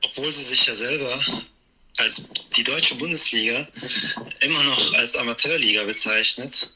obwohl 0.05 0.31
sie 0.31 0.45
sich 0.45 0.67
ja 0.67 0.75
selber 0.75 1.21
als 1.97 2.23
die 2.57 2.63
deutsche 2.63 2.95
Bundesliga 2.95 3.67
immer 4.41 4.63
noch 4.65 4.93
als 4.95 5.15
Amateurliga 5.17 5.85
bezeichnet, 5.85 6.71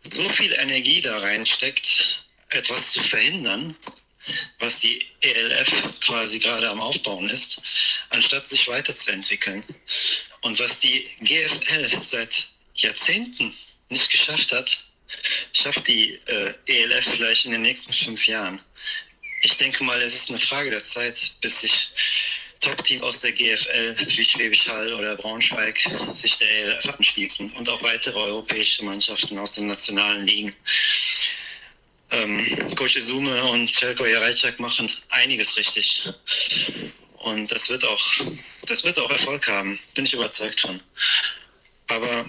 so 0.00 0.28
viel 0.28 0.52
Energie 0.54 1.00
da 1.00 1.18
reinsteckt, 1.18 2.24
etwas 2.50 2.92
zu 2.92 3.02
verhindern, 3.02 3.76
was 4.58 4.80
die 4.80 5.04
ELF 5.20 6.00
quasi 6.00 6.38
gerade 6.38 6.68
am 6.68 6.80
Aufbauen 6.80 7.28
ist, 7.28 7.60
anstatt 8.10 8.46
sich 8.46 8.68
weiterzuentwickeln. 8.68 9.64
Und 10.42 10.58
was 10.58 10.78
die 10.78 11.04
GFL 11.20 12.00
seit 12.00 12.48
Jahrzehnten 12.74 13.54
nicht 13.88 14.10
geschafft 14.10 14.52
hat, 14.52 14.78
schafft 15.52 15.86
die 15.88 16.14
äh, 16.26 16.54
ELF 16.66 17.04
vielleicht 17.04 17.44
in 17.44 17.52
den 17.52 17.62
nächsten 17.62 17.92
fünf 17.92 18.26
Jahren. 18.26 18.60
Ich 19.42 19.56
denke 19.56 19.82
mal, 19.84 20.00
es 20.00 20.14
ist 20.14 20.30
eine 20.30 20.38
Frage 20.38 20.70
der 20.70 20.82
Zeit, 20.82 21.32
bis 21.40 21.62
sich 21.62 21.88
Top-Team 22.62 23.02
aus 23.02 23.20
der 23.20 23.32
GFL 23.32 23.96
wie 24.06 24.24
Schwäbisch 24.24 24.68
Hall 24.68 24.92
oder 24.94 25.16
Braunschweig 25.16 25.78
sich 26.14 26.38
der 26.38 26.48
ELF 26.48 26.86
anschließen 26.86 27.50
und 27.52 27.68
auch 27.68 27.82
weitere 27.82 28.18
europäische 28.18 28.84
Mannschaften 28.84 29.38
aus 29.38 29.52
den 29.52 29.66
nationalen 29.66 30.26
Ligen 30.26 30.54
ähm, 32.12 32.74
Coach 32.76 32.96
Izume 32.96 33.44
und 33.44 33.72
Celko 33.72 34.04
Jarajczak 34.04 34.60
machen 34.60 34.90
einiges 35.10 35.56
richtig. 35.56 36.08
Und 37.18 37.50
das 37.50 37.68
wird 37.68 37.84
auch, 37.86 38.00
das 38.66 38.84
wird 38.84 38.98
auch 38.98 39.10
Erfolg 39.10 39.48
haben, 39.48 39.78
bin 39.94 40.04
ich 40.04 40.12
überzeugt 40.12 40.60
von. 40.60 40.80
Aber 41.88 42.24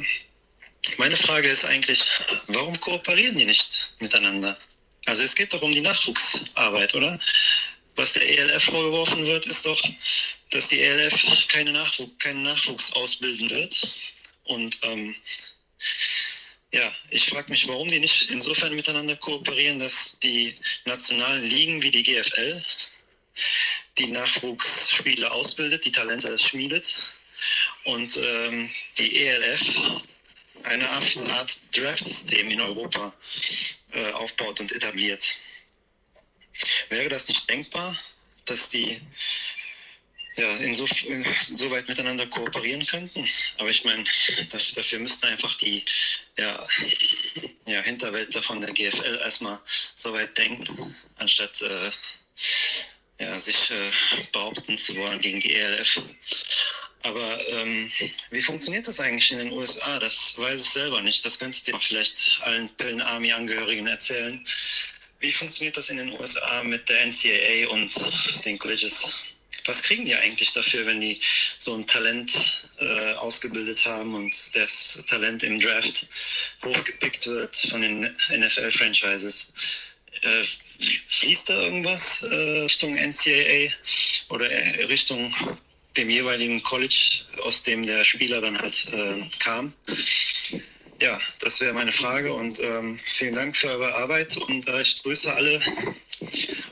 meine 0.98 1.16
Frage 1.16 1.48
ist 1.48 1.66
eigentlich, 1.66 2.10
warum 2.48 2.80
kooperieren 2.80 3.36
die 3.36 3.46
nicht 3.46 3.94
miteinander? 4.00 4.58
Also 5.06 5.24
es 5.24 5.36
geht 5.36 5.54
doch 5.54 5.62
um 5.62 5.72
die 5.72 5.82
Nachwuchsarbeit, 5.82 6.94
oder? 6.94 7.20
Was 7.96 8.14
der 8.14 8.28
ELF 8.28 8.64
vorgeworfen 8.64 9.26
wird, 9.26 9.46
ist 9.46 9.66
doch, 9.66 9.82
dass 10.50 10.70
die 10.70 10.82
ELF 10.82 11.48
keine 11.48 11.72
Nachwuchs, 11.72 12.12
keinen 12.18 12.44
Nachwuchs 12.44 12.92
ausbilden 12.94 13.50
wird. 13.50 13.88
Und 14.46 14.78
ähm, 14.82 15.16
ja, 16.72 16.92
ich 17.12 17.28
frage 17.28 17.52
mich, 17.52 17.68
warum 17.68 17.88
die 17.88 18.00
nicht 18.00 18.32
insofern 18.32 18.74
miteinander 18.74 19.16
kooperieren, 19.18 19.80
dass 19.80 20.18
die 20.20 20.54
nationalen 20.86 21.48
Ligen 21.48 21.82
wie 21.82 21.92
die 21.92 22.04
GFL 22.04 22.64
die 24.00 24.08
Nachwuchsspieler 24.08 25.32
ausbildet, 25.32 25.86
die 25.86 25.92
Talente 25.92 26.38
schmiedet 26.40 27.14
und 27.84 28.18
ähm, 28.18 28.70
die 28.98 29.26
ELF 29.26 30.02
eine 30.64 30.90
Art 30.90 31.58
Draft-System 31.76 32.50
in 32.50 32.62
Europa 32.62 33.14
äh, 33.92 34.12
aufbaut 34.12 34.60
und 34.60 34.72
etabliert. 34.72 35.32
Wäre 36.90 37.10
das 37.10 37.28
nicht 37.28 37.50
denkbar, 37.50 37.98
dass 38.46 38.70
die 38.70 39.02
ja, 40.36 40.58
inso, 40.58 40.86
insoweit 41.06 41.88
miteinander 41.88 42.26
kooperieren 42.28 42.86
könnten. 42.86 43.28
Aber 43.58 43.70
ich 43.70 43.84
meine, 43.84 44.04
dafür 44.50 45.00
müssten 45.00 45.26
einfach 45.28 45.56
die 45.58 45.86
ja, 46.38 46.68
ja, 47.66 47.82
Hinterwäldler 47.82 48.42
von 48.42 48.60
der 48.60 48.72
GFL 48.72 49.20
erstmal 49.24 49.60
so 49.96 50.14
weit 50.14 50.36
denken, 50.38 50.96
anstatt 51.18 51.62
äh, 51.62 51.92
ja, 53.20 53.38
sich 53.38 53.70
äh, 53.72 53.92
behaupten 54.32 54.78
zu 54.78 54.96
wollen 54.96 55.20
gegen 55.20 55.40
die 55.40 55.54
ELF. 55.54 56.02
Aber 57.04 57.48
ähm, 57.50 57.92
wie 58.32 58.42
funktioniert 58.42 58.88
das 58.88 59.00
eigentlich 59.00 59.30
in 59.32 59.38
den 59.38 59.52
USA? 59.52 60.00
Das 60.00 60.38
weiß 60.38 60.64
ich 60.64 60.70
selber 60.70 61.02
nicht. 61.02 61.24
Das 61.26 61.38
könntest 61.38 61.68
du 61.68 61.78
vielleicht 61.78 62.40
allen 62.42 62.70
Pillen-Army-Angehörigen 62.78 63.88
erzählen. 63.88 64.44
Wie 65.24 65.32
funktioniert 65.32 65.78
das 65.78 65.90
in 65.90 65.96
den 65.96 66.12
USA 66.20 66.64
mit 66.64 66.90
der 66.90 67.06
NCAA 67.06 67.70
und 67.70 68.46
den 68.46 68.60
Colleges? 68.60 69.08
Was 69.66 69.82
kriegen 69.82 70.04
die 70.04 70.14
eigentlich 70.14 70.52
dafür, 70.52 70.86
wenn 70.86 71.00
die 71.00 71.18
so 71.60 71.74
ein 71.74 71.88
Talent 71.88 72.62
äh, 72.80 73.14
ausgebildet 73.14 73.86
haben 73.86 74.14
und 74.16 74.34
das 74.54 75.02
Talent 75.08 75.44
im 75.44 75.62
Draft 75.62 76.08
hochgepickt 76.66 77.26
wird 77.28 77.56
von 77.56 77.80
den 77.80 78.02
NFL-Franchises? 78.32 79.54
Äh, 80.24 80.44
fließt 81.08 81.50
da 81.50 81.62
irgendwas 81.62 82.24
äh, 82.24 82.36
Richtung 82.36 82.96
NCAA 82.96 83.72
oder 84.28 84.52
äh, 84.52 84.84
Richtung 84.84 85.34
dem 85.96 86.10
jeweiligen 86.10 86.62
College, 86.64 87.24
aus 87.44 87.62
dem 87.62 87.82
der 87.86 88.04
Spieler 88.04 88.42
dann 88.42 88.60
halt 88.60 88.88
äh, 88.92 89.22
kam? 89.40 89.74
Ja, 91.04 91.20
das 91.42 91.60
wäre 91.60 91.74
meine 91.74 91.92
Frage 91.92 92.34
und 92.34 92.62
ähm, 92.64 92.98
vielen 92.98 93.36
Dank 93.36 93.58
für 93.58 93.68
eure 93.68 93.94
Arbeit 93.94 94.38
und 94.38 94.66
äh, 94.70 94.82
ich 94.82 95.04
grüße 95.04 95.36
alle 95.36 95.60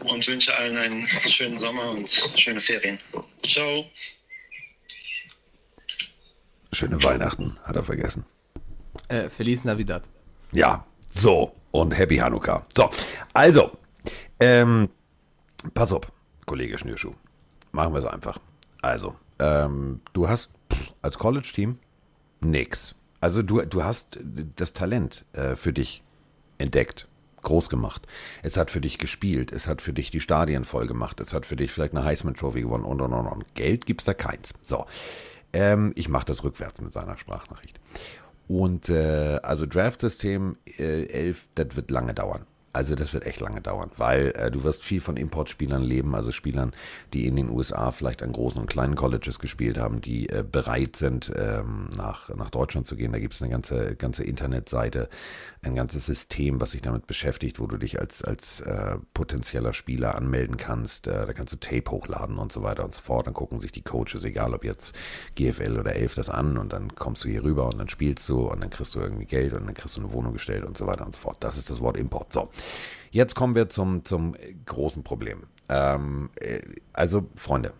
und 0.05 0.25
wünsche 0.25 0.57
allen 0.57 0.77
einen 0.77 1.05
schönen 1.27 1.57
Sommer 1.57 1.91
und 1.91 2.09
schöne 2.38 2.61
Ferien. 2.61 2.97
Ciao. 3.45 3.83
Schöne 6.71 7.03
Weihnachten, 7.03 7.59
hat 7.65 7.75
er 7.75 7.83
vergessen. 7.83 8.23
Äh, 9.09 9.29
Feliz 9.29 9.65
Navidad. 9.65 10.03
Ja, 10.53 10.85
so. 11.09 11.53
Und 11.71 11.91
Happy 11.91 12.15
Hanukkah. 12.15 12.65
So, 12.73 12.89
also, 13.33 13.77
ähm, 14.39 14.88
pass 15.73 15.91
auf, 15.91 16.09
Kollege 16.45 16.77
Schnürschuh. 16.77 17.15
Machen 17.73 17.93
wir 17.93 18.00
es 18.00 18.05
einfach. 18.05 18.39
Also, 18.81 19.13
ähm, 19.39 20.00
du 20.13 20.29
hast 20.29 20.50
pff, 20.71 20.93
als 21.01 21.17
College-Team 21.17 21.77
nix. 22.39 22.95
Also 23.22 23.44
du, 23.44 23.62
du 23.62 23.84
hast 23.84 24.20
das 24.56 24.74
Talent 24.74 25.25
äh, 25.34 25.56
für 25.56 25.72
dich 25.72 26.04
entdeckt, 26.58 27.08
groß 27.44 27.70
gemacht. 27.70 28.08
Es 28.44 28.58
hat 28.58 28.72
für 28.72 28.82
dich 28.82 28.98
gespielt, 28.98 29.51
es 29.51 29.68
hat 29.68 29.82
für 29.82 29.94
dich 29.94 30.10
die 30.10 30.20
Stadien 30.20 30.66
voll 30.66 30.88
gemacht, 30.88 31.20
es 31.20 31.34
hat 31.34 31.46
für 31.46 31.56
dich 31.56 31.72
vielleicht 31.72 31.96
eine 31.96 32.04
Heisman 32.04 32.34
Trophy 32.34 32.62
gewonnen 32.62 32.84
und 32.84 33.00
und 33.00 33.13
und 33.13 33.28
und. 33.28 33.56
Geld 33.56 33.86
gibt's 33.86 34.06
da 34.06 34.13
keins. 34.13 34.54
So, 34.62 34.86
ähm, 35.54 35.94
ich 35.96 36.10
mache 36.10 36.25
das 36.25 36.44
rückwärts 36.44 36.82
mit 36.82 36.94
seiner 36.94 37.18
Sprachnachricht. 37.18 37.80
Und 38.48 38.90
äh, 38.90 39.40
also 39.44 39.66
Draft-System 39.66 40.58
äh, 40.66 41.06
11, 41.06 41.48
das 41.56 41.75
wird 41.75 41.90
lange 41.90 42.13
dauern. 42.13 42.46
Also 42.74 42.96
das 42.96 43.13
wird 43.13 43.25
echt 43.25 43.42
lange 43.42 43.60
dauern, 43.60 43.92
weil 43.98 44.34
äh, 44.38 44.50
du 44.50 44.63
wirst 44.63 44.84
viel 44.84 45.01
von 45.01 45.18
Importspielern 45.18 45.84
leben, 45.84 46.16
also 46.16 46.32
Spielern, 46.32 46.72
die 47.13 47.28
in 47.28 47.36
den 47.36 47.50
USA 47.50 47.92
vielleicht 47.92 48.24
an 48.24 48.32
großen 48.32 48.62
und 48.62 48.68
kleinen 48.68 48.96
Colleges 48.96 49.40
gespielt 49.40 49.78
haben, 49.78 50.00
die 50.00 50.30
äh, 50.30 50.46
bereit 50.50 50.96
sind, 50.96 51.32
ähm, 51.36 51.90
nach, 51.96 52.30
nach 52.36 52.50
Deutschland 52.50 52.88
zu 52.88 52.96
gehen. 52.96 53.12
Da 53.12 53.20
gibt 53.20 53.34
es 53.34 53.42
eine 53.42 53.51
ganze, 53.51 53.96
ganze 53.98 54.24
Internetseite, 54.24 55.10
ein 55.63 55.75
ganzes 55.75 56.06
System, 56.06 56.62
was 56.62 56.72
sich 56.72 56.82
damit 56.82 57.08
beschäftigt, 57.08 57.60
wo 57.60 57.68
du 57.68 57.78
dich 57.78 58.00
als, 58.00 58.24
als 58.24 58.62
äh, 58.62 58.98
potenzieller 59.13 59.74
Spieler 59.74 60.16
anmelden 60.16 60.56
kannst. 60.56 61.08
Äh, 61.08 61.25
da 61.25 61.34
kannst 61.34 61.51
du 61.51 61.58
Tape 61.58 61.92
hochladen 61.92 62.38
und 62.38 62.54
so 62.54 62.63
weiter 62.63 62.86
und 62.86 62.94
so 62.94 63.01
fort. 63.01 63.28
Dann 63.28 63.34
gucken 63.34 63.60
sich 63.60 63.74
die 63.74 63.82
Coaches, 63.82 64.24
egal 64.24 64.54
ob 64.54 64.63
jetzt 64.63 64.96
GFL 65.36 65.78
oder 65.78 65.96
11, 65.96 66.16
das 66.16 66.30
an 66.30 66.58
und 66.58 66.72
dann 66.72 66.96
kommst 66.96 67.25
du 67.25 67.28
hier 67.28 67.44
rüber 67.44 67.66
und 67.68 67.78
dann 67.80 67.90
spielst 67.90 68.30
du 68.30 68.48
und 68.48 68.62
dann 68.62 68.70
kriegst 68.70 68.96
du 68.96 69.01
irgendwie 69.01 69.25
Geld 69.25 69.51
und 69.54 69.66
dann 69.66 69.74
kriegst 69.74 69.98
du 69.98 70.01
eine 70.01 70.13
Wohnung 70.13 70.32
gestellt 70.32 70.63
und 70.63 70.78
so 70.78 70.88
weiter 70.88 71.06
und 71.06 71.16
so 71.16 71.22
fort. 71.22 71.38
Das 71.42 71.58
ist 71.58 71.70
das 71.70 71.82
Wort 71.82 71.98
Import. 71.98 72.32
So. 72.32 72.50
Jetzt 73.12 73.36
kommen 73.36 73.56
wir 73.56 73.70
zum, 73.70 74.06
zum 74.06 74.36
großen 74.65 75.03
Problem. 75.03 75.44
Ähm, 75.70 76.30
äh, 76.36 76.62
also, 76.94 77.27
Freunde, 77.36 77.74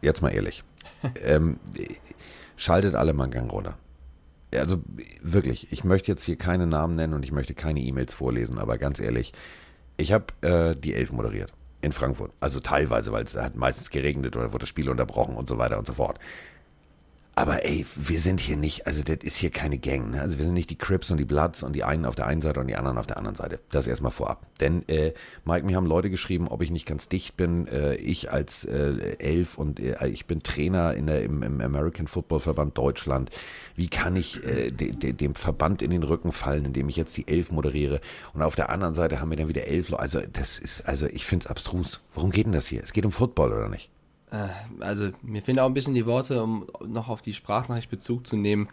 jetzt 0.00 0.22
mal 0.22 0.30
ehrlich. 0.30 0.64
ähm, 1.22 1.60
schaltet 2.56 2.94
alle 2.94 3.12
mal 3.12 3.24
einen 3.24 3.32
Gang 3.32 3.52
runter. 3.52 3.78
Also 4.54 4.78
wirklich, 5.20 5.72
ich 5.72 5.84
möchte 5.84 6.10
jetzt 6.10 6.24
hier 6.24 6.36
keine 6.36 6.66
Namen 6.66 6.96
nennen 6.96 7.12
und 7.12 7.22
ich 7.22 7.32
möchte 7.32 7.52
keine 7.52 7.80
E-Mails 7.80 8.14
vorlesen, 8.14 8.58
aber 8.58 8.78
ganz 8.78 8.98
ehrlich, 8.98 9.34
ich 9.98 10.12
habe 10.12 10.26
äh, 10.40 10.74
die 10.74 10.94
Elf 10.94 11.12
moderiert 11.12 11.52
in 11.82 11.92
Frankfurt. 11.92 12.32
Also 12.40 12.60
teilweise, 12.60 13.12
weil 13.12 13.24
es 13.24 13.36
hat 13.36 13.56
meistens 13.56 13.90
geregnet 13.90 14.36
oder 14.36 14.52
wurde 14.52 14.62
das 14.62 14.68
Spiel 14.68 14.88
unterbrochen 14.88 15.36
und 15.36 15.48
so 15.48 15.58
weiter 15.58 15.78
und 15.78 15.86
so 15.86 15.94
fort. 15.94 16.18
Aber 17.38 17.64
ey, 17.64 17.86
wir 17.94 18.18
sind 18.18 18.40
hier 18.40 18.56
nicht, 18.56 18.88
also 18.88 19.04
das 19.04 19.18
ist 19.22 19.36
hier 19.36 19.50
keine 19.50 19.78
Gang. 19.78 20.10
Ne? 20.10 20.20
Also 20.20 20.38
wir 20.38 20.44
sind 20.44 20.54
nicht 20.54 20.70
die 20.70 20.76
Crips 20.76 21.12
und 21.12 21.18
die 21.18 21.24
Bloods 21.24 21.62
und 21.62 21.72
die 21.72 21.84
einen 21.84 22.04
auf 22.04 22.16
der 22.16 22.26
einen 22.26 22.42
Seite 22.42 22.58
und 22.58 22.66
die 22.66 22.74
anderen 22.74 22.98
auf 22.98 23.06
der 23.06 23.16
anderen 23.16 23.36
Seite. 23.36 23.60
Das 23.70 23.86
erstmal 23.86 24.10
vorab. 24.10 24.44
Denn, 24.58 24.82
äh, 24.88 25.12
Mike, 25.44 25.64
mir 25.64 25.76
haben 25.76 25.86
Leute 25.86 26.10
geschrieben, 26.10 26.48
ob 26.48 26.62
ich 26.62 26.72
nicht 26.72 26.84
ganz 26.84 27.08
dicht 27.08 27.36
bin. 27.36 27.68
Äh, 27.68 27.94
ich 27.94 28.32
als 28.32 28.64
äh, 28.64 29.18
Elf 29.20 29.56
und 29.56 29.78
äh, 29.78 30.08
ich 30.08 30.26
bin 30.26 30.42
Trainer 30.42 30.94
in 30.94 31.06
der, 31.06 31.22
im, 31.22 31.44
im 31.44 31.60
American 31.60 32.08
Football 32.08 32.40
Verband 32.40 32.76
Deutschland. 32.76 33.30
Wie 33.76 33.86
kann 33.86 34.16
ich 34.16 34.42
äh, 34.42 34.72
de, 34.72 34.90
de, 34.90 35.12
dem 35.12 35.36
Verband 35.36 35.80
in 35.80 35.92
den 35.92 36.02
Rücken 36.02 36.32
fallen, 36.32 36.64
indem 36.64 36.88
ich 36.88 36.96
jetzt 36.96 37.16
die 37.16 37.28
Elf 37.28 37.52
moderiere? 37.52 38.00
Und 38.34 38.42
auf 38.42 38.56
der 38.56 38.68
anderen 38.68 38.94
Seite 38.94 39.20
haben 39.20 39.30
wir 39.30 39.36
dann 39.36 39.48
wieder 39.48 39.68
elf. 39.68 39.94
Also 39.94 40.22
das 40.32 40.58
ist, 40.58 40.88
also 40.88 41.06
ich 41.06 41.24
finde 41.24 41.44
es 41.44 41.50
abstrus. 41.52 42.00
Worum 42.14 42.32
geht 42.32 42.46
denn 42.46 42.52
das 42.52 42.66
hier? 42.66 42.82
Es 42.82 42.92
geht 42.92 43.06
um 43.06 43.12
Football, 43.12 43.52
oder 43.52 43.68
nicht? 43.68 43.92
Äh, 44.30 44.48
also 44.80 45.10
mir 45.22 45.42
fehlen 45.42 45.58
auch 45.58 45.66
ein 45.66 45.74
bisschen 45.74 45.94
die 45.94 46.06
Worte, 46.06 46.42
um 46.42 46.66
noch 46.86 47.08
auf 47.08 47.22
die 47.22 47.34
Sprachnachricht 47.34 47.90
Bezug 47.90 48.26
zu 48.26 48.36
nehmen. 48.36 48.68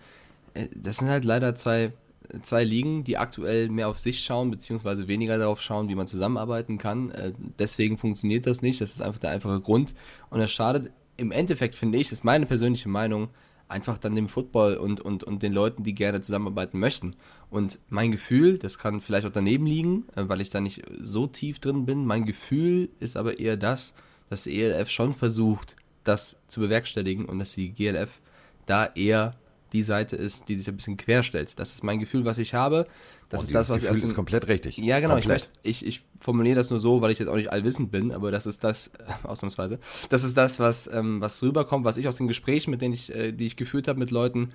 Äh, 0.53 0.67
das 0.75 0.97
sind 0.97 1.09
halt 1.09 1.25
leider 1.25 1.55
zwei, 1.55 1.93
zwei 2.41 2.63
Ligen, 2.63 3.03
die 3.03 3.17
aktuell 3.17 3.69
mehr 3.69 3.89
auf 3.89 3.99
sich 3.99 4.23
schauen, 4.23 4.51
beziehungsweise 4.51 5.07
weniger 5.07 5.37
darauf 5.37 5.61
schauen, 5.61 5.89
wie 5.89 5.95
man 5.95 6.07
zusammenarbeiten 6.07 6.77
kann. 6.77 7.11
Äh, 7.11 7.33
deswegen 7.59 7.97
funktioniert 7.97 8.47
das 8.47 8.61
nicht. 8.61 8.81
Das 8.81 8.91
ist 8.91 9.01
einfach 9.01 9.19
der 9.19 9.31
einfache 9.31 9.59
Grund. 9.59 9.95
Und 10.29 10.39
das 10.39 10.51
schadet 10.51 10.91
im 11.17 11.31
Endeffekt, 11.31 11.75
finde 11.75 11.97
ich, 11.97 12.09
das 12.09 12.19
ist 12.19 12.23
meine 12.23 12.45
persönliche 12.45 12.89
Meinung, 12.89 13.29
einfach 13.67 13.97
dann 13.97 14.15
dem 14.15 14.27
Football 14.27 14.75
und, 14.75 15.01
und, 15.01 15.23
und 15.23 15.41
den 15.41 15.53
Leuten, 15.53 15.83
die 15.83 15.95
gerne 15.95 16.21
zusammenarbeiten 16.21 16.77
möchten. 16.77 17.15
Und 17.49 17.79
mein 17.89 18.11
Gefühl, 18.11 18.59
das 18.59 18.77
kann 18.77 19.01
vielleicht 19.01 19.25
auch 19.25 19.31
daneben 19.31 19.65
liegen, 19.65 20.03
weil 20.13 20.41
ich 20.41 20.49
da 20.49 20.61
nicht 20.61 20.83
so 20.99 21.25
tief 21.25 21.59
drin 21.59 21.85
bin, 21.85 22.05
mein 22.05 22.25
Gefühl 22.25 22.89
ist 22.99 23.17
aber 23.17 23.39
eher 23.39 23.57
das, 23.57 23.93
dass 24.29 24.43
die 24.43 24.61
ELF 24.61 24.89
schon 24.89 25.13
versucht, 25.13 25.75
das 26.03 26.41
zu 26.47 26.59
bewerkstelligen 26.59 27.25
und 27.25 27.39
dass 27.39 27.53
die 27.53 27.71
GLF 27.71 28.19
da 28.65 28.85
eher 28.95 29.35
die 29.73 29.83
Seite 29.83 30.15
ist, 30.15 30.47
die 30.47 30.55
sich 30.55 30.67
ein 30.67 30.77
bisschen 30.77 30.97
querstellt. 30.97 31.53
Das 31.57 31.73
ist 31.73 31.83
mein 31.83 31.99
Gefühl, 31.99 32.25
was 32.25 32.37
ich 32.37 32.53
habe. 32.53 32.85
Das 33.29 33.41
Und 33.41 33.47
ist 33.47 33.55
das, 33.55 33.69
was 33.69 33.81
Gefühl 33.81 33.97
ich 33.97 34.03
aus 34.03 34.09
ist 34.09 34.15
komplett 34.15 34.47
richtig. 34.47 34.77
ja, 34.77 34.99
genau. 34.99 35.17
Ich, 35.17 35.25
Komplett. 35.25 35.49
ich, 35.63 35.85
ich 35.85 36.01
formuliere 36.19 36.55
das 36.55 36.69
nur 36.69 36.79
so, 36.79 37.01
weil 37.01 37.11
ich 37.11 37.19
jetzt 37.19 37.27
auch 37.27 37.35
nicht 37.35 37.51
allwissend 37.51 37.91
bin, 37.91 38.11
aber 38.11 38.31
das 38.31 38.45
ist 38.45 38.63
das, 38.63 38.87
äh, 38.87 39.03
ausnahmsweise, 39.27 39.79
das 40.09 40.23
ist 40.23 40.37
das, 40.37 40.59
was, 40.59 40.87
ähm, 40.87 41.19
was 41.21 41.41
rüberkommt, 41.41 41.85
was 41.85 41.97
ich 41.97 42.07
aus 42.07 42.15
den 42.15 42.27
Gesprächen, 42.27 42.71
mit 42.71 42.81
denen 42.81 42.93
ich, 42.93 43.13
äh, 43.13 43.31
die 43.31 43.47
ich 43.47 43.55
geführt 43.55 43.87
habe 43.87 43.99
mit 43.99 44.11
Leuten, 44.11 44.51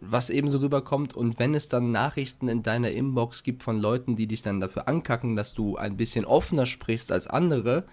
was 0.00 0.30
eben 0.30 0.48
so 0.48 0.58
rüberkommt. 0.58 1.14
Und 1.14 1.38
wenn 1.38 1.54
es 1.54 1.68
dann 1.68 1.90
Nachrichten 1.92 2.48
in 2.48 2.62
deiner 2.62 2.90
Inbox 2.90 3.42
gibt 3.44 3.62
von 3.62 3.80
Leuten, 3.80 4.16
die 4.16 4.26
dich 4.26 4.42
dann 4.42 4.60
dafür 4.60 4.88
ankacken, 4.88 5.36
dass 5.36 5.54
du 5.54 5.76
ein 5.76 5.96
bisschen 5.96 6.24
offener 6.24 6.66
sprichst 6.66 7.10
als 7.12 7.26
andere, 7.26 7.84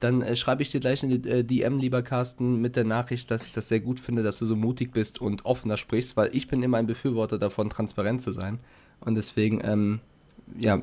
dann 0.00 0.22
äh, 0.22 0.36
schreibe 0.36 0.62
ich 0.62 0.70
dir 0.70 0.80
gleich 0.80 1.02
in 1.02 1.10
die 1.22 1.28
äh, 1.28 1.42
DM, 1.44 1.78
lieber 1.78 2.02
Carsten, 2.02 2.60
mit 2.60 2.76
der 2.76 2.84
Nachricht, 2.84 3.30
dass 3.30 3.46
ich 3.46 3.52
das 3.52 3.68
sehr 3.68 3.80
gut 3.80 3.98
finde, 4.00 4.22
dass 4.22 4.38
du 4.38 4.46
so 4.46 4.54
mutig 4.56 4.92
bist 4.92 5.20
und 5.20 5.44
offener 5.44 5.76
sprichst, 5.76 6.16
weil 6.16 6.30
ich 6.34 6.48
bin 6.48 6.62
immer 6.62 6.76
ein 6.78 6.86
Befürworter 6.86 7.38
davon, 7.38 7.68
transparent 7.70 8.22
zu 8.22 8.30
sein. 8.30 8.60
Und 9.00 9.14
deswegen, 9.16 9.60
ähm, 9.64 10.00
ja, 10.58 10.80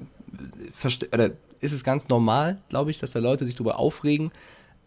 ist 1.62 1.72
es 1.72 1.84
ganz 1.84 2.10
normal, 2.10 2.62
glaube 2.70 2.92
ich, 2.92 3.00
dass 3.00 3.12
da 3.12 3.20
Leute 3.20 3.46
sich 3.46 3.56
darüber 3.56 3.80
aufregen. 3.80 4.32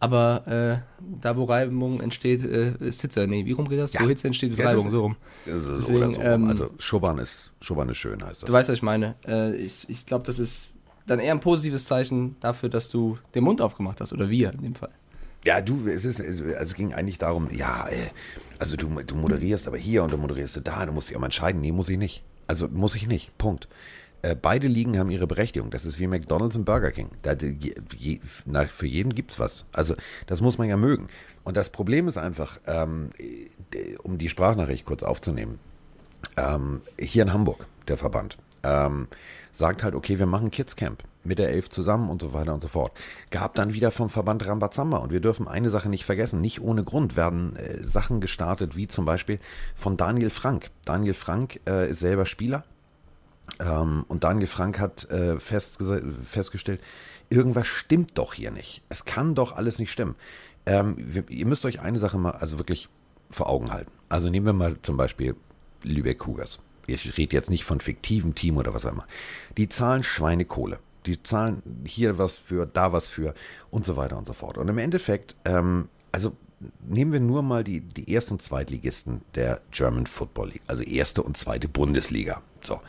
Aber 0.01 0.47
äh, 0.47 0.77
da, 1.19 1.35
wo 1.35 1.43
Reibung 1.43 1.99
entsteht, 1.99 2.45
äh, 2.45 2.73
ist 2.79 3.01
Hitze. 3.01 3.27
Nee, 3.27 3.45
wie 3.45 3.51
rum 3.51 3.67
geht 3.67 3.79
das? 3.79 3.91
Ja. 3.91 4.01
Wo 4.01 4.07
Hitze 4.07 4.27
entsteht, 4.27 4.51
ist 4.53 4.59
Ja, 4.59 4.67
Reibung, 4.67 4.85
ist- 4.85 4.91
so 4.93 5.01
rum. 5.01 5.15
Also, 5.45 5.75
Deswegen, 5.75 5.97
oder 6.03 6.11
so. 6.11 6.21
ähm, 6.21 6.47
also 6.47 6.69
Schubbern 6.79 7.17
ist, 7.17 7.51
Schubbern 7.59 7.89
ist 7.89 7.97
schön, 7.97 8.23
heißt 8.23 8.43
das. 8.43 8.47
Du 8.47 8.53
weißt, 8.53 8.69
was 8.69 8.75
ich 8.75 8.81
meine. 8.81 9.15
Äh, 9.27 9.55
ich 9.57 9.89
ich 9.89 10.05
glaube, 10.05 10.23
das 10.25 10.39
ist 10.39 10.75
dann 11.09 11.19
eher 11.19 11.33
ein 11.33 11.39
positives 11.39 11.85
Zeichen 11.85 12.35
dafür, 12.39 12.69
dass 12.69 12.89
du 12.89 13.17
den 13.35 13.43
Mund 13.43 13.61
aufgemacht 13.61 14.01
hast. 14.01 14.13
Oder 14.13 14.29
wir 14.29 14.53
in 14.53 14.61
dem 14.61 14.75
Fall. 14.75 14.91
Ja, 15.45 15.61
du, 15.61 15.87
es 15.87 16.05
ist, 16.05 16.19
also 16.21 16.43
es 16.43 16.75
ging 16.75 16.93
eigentlich 16.93 17.17
darum, 17.17 17.49
ja, 17.51 17.87
äh, 17.87 18.09
also 18.59 18.75
du, 18.75 18.87
du 19.01 19.15
moderierst 19.15 19.67
aber 19.67 19.77
hier 19.77 20.03
und 20.03 20.11
du 20.11 20.17
moderierst 20.17 20.59
da, 20.63 20.85
du 20.85 20.91
musst 20.91 21.09
dich 21.09 21.15
auch 21.15 21.21
mal 21.21 21.27
entscheiden. 21.27 21.61
Nee, 21.61 21.71
muss 21.71 21.89
ich 21.89 21.97
nicht. 21.97 22.23
Also 22.47 22.67
muss 22.67 22.95
ich 22.95 23.07
nicht. 23.07 23.37
Punkt. 23.37 23.67
Äh, 24.21 24.35
beide 24.35 24.67
Ligen 24.67 24.99
haben 24.99 25.09
ihre 25.09 25.27
Berechtigung. 25.27 25.71
Das 25.71 25.85
ist 25.85 25.99
wie 25.99 26.07
McDonalds 26.07 26.55
und 26.55 26.65
Burger 26.65 26.91
King. 26.91 27.09
Da, 27.21 27.35
je, 27.97 28.19
na, 28.45 28.65
für 28.65 28.87
jeden 28.87 29.15
gibt's 29.15 29.39
was. 29.39 29.65
Also 29.71 29.93
das 30.27 30.41
muss 30.41 30.57
man 30.57 30.67
ja 30.67 30.75
mögen. 30.75 31.07
Und 31.43 31.55
das 31.55 31.69
Problem 31.69 32.07
ist 32.07 32.17
einfach, 32.17 32.59
ähm, 32.67 33.11
äh, 33.19 33.95
um 34.03 34.17
die 34.17 34.29
Sprachnachricht 34.29 34.85
kurz 34.85 35.03
aufzunehmen, 35.03 35.59
ähm, 36.35 36.81
hier 36.99 37.23
in 37.23 37.31
Hamburg, 37.31 37.67
der 37.87 37.97
Verband, 37.97 38.37
ähm, 38.63 39.07
sagt 39.59 39.83
halt, 39.83 39.93
okay, 39.93 40.17
wir 40.17 40.25
machen 40.25 40.51
Kids 40.51 40.77
Camp 40.77 41.03
mit 41.25 41.37
der 41.37 41.49
Elf 41.49 41.69
zusammen 41.69 42.09
und 42.09 42.21
so 42.21 42.31
weiter 42.31 42.53
und 42.53 42.61
so 42.61 42.69
fort. 42.69 42.93
Gab 43.29 43.55
dann 43.55 43.73
wieder 43.73 43.91
vom 43.91 44.09
Verband 44.09 44.47
Rambazamba 44.47 44.97
und 44.99 45.11
wir 45.11 45.19
dürfen 45.19 45.49
eine 45.49 45.69
Sache 45.69 45.89
nicht 45.89 46.05
vergessen, 46.05 46.39
nicht 46.39 46.61
ohne 46.61 46.85
Grund 46.85 47.17
werden 47.17 47.57
äh, 47.57 47.83
Sachen 47.83 48.21
gestartet, 48.21 48.77
wie 48.77 48.87
zum 48.87 49.03
Beispiel 49.03 49.37
von 49.75 49.97
Daniel 49.97 50.29
Frank. 50.29 50.69
Daniel 50.85 51.13
Frank 51.13 51.59
äh, 51.67 51.89
ist 51.89 51.99
selber 51.99 52.25
Spieler 52.25 52.63
ähm, 53.59 54.05
und 54.07 54.23
Daniel 54.23 54.47
Frank 54.47 54.79
hat 54.79 55.09
äh, 55.11 55.35
festgese- 55.35 56.23
festgestellt, 56.23 56.79
irgendwas 57.29 57.67
stimmt 57.67 58.17
doch 58.17 58.33
hier 58.33 58.51
nicht. 58.51 58.81
Es 58.87 59.03
kann 59.03 59.35
doch 59.35 59.51
alles 59.57 59.77
nicht 59.77 59.91
stimmen. 59.91 60.15
Ähm, 60.65 60.95
wir, 60.97 61.29
ihr 61.29 61.45
müsst 61.45 61.65
euch 61.65 61.81
eine 61.81 61.99
Sache 61.99 62.17
mal 62.17 62.31
also 62.31 62.59
wirklich 62.59 62.87
vor 63.29 63.49
Augen 63.49 63.73
halten. 63.73 63.91
Also 64.07 64.29
nehmen 64.29 64.45
wir 64.45 64.53
mal 64.53 64.77
zum 64.83 64.95
Beispiel 64.95 65.35
Lübeck 65.83 66.19
Cougars. 66.19 66.59
Ich 66.93 67.17
rede 67.17 67.35
jetzt 67.35 67.49
nicht 67.49 67.63
von 67.63 67.79
fiktivem 67.79 68.35
Team 68.35 68.57
oder 68.57 68.73
was 68.73 68.85
auch 68.85 68.91
immer. 68.91 69.07
Die 69.57 69.69
zahlen 69.69 70.03
Schweinekohle. 70.03 70.79
Die 71.05 71.21
zahlen 71.21 71.63
hier 71.85 72.17
was 72.17 72.33
für, 72.33 72.65
da 72.65 72.91
was 72.91 73.09
für 73.09 73.33
und 73.71 73.85
so 73.85 73.95
weiter 73.95 74.17
und 74.17 74.27
so 74.27 74.33
fort. 74.33 74.57
Und 74.57 74.67
im 74.67 74.77
Endeffekt, 74.77 75.35
ähm, 75.45 75.89
also 76.11 76.33
nehmen 76.87 77.13
wir 77.13 77.19
nur 77.19 77.41
mal 77.41 77.63
die, 77.63 77.81
die 77.81 78.11
Erst- 78.11 78.31
und 78.31 78.41
Zweitligisten 78.41 79.21
der 79.35 79.61
German 79.71 80.07
Football 80.07 80.49
League, 80.49 80.61
also 80.67 80.83
erste 80.83 81.23
und 81.23 81.37
zweite 81.37 81.67
Bundesliga. 81.67 82.41
So. 82.61 82.81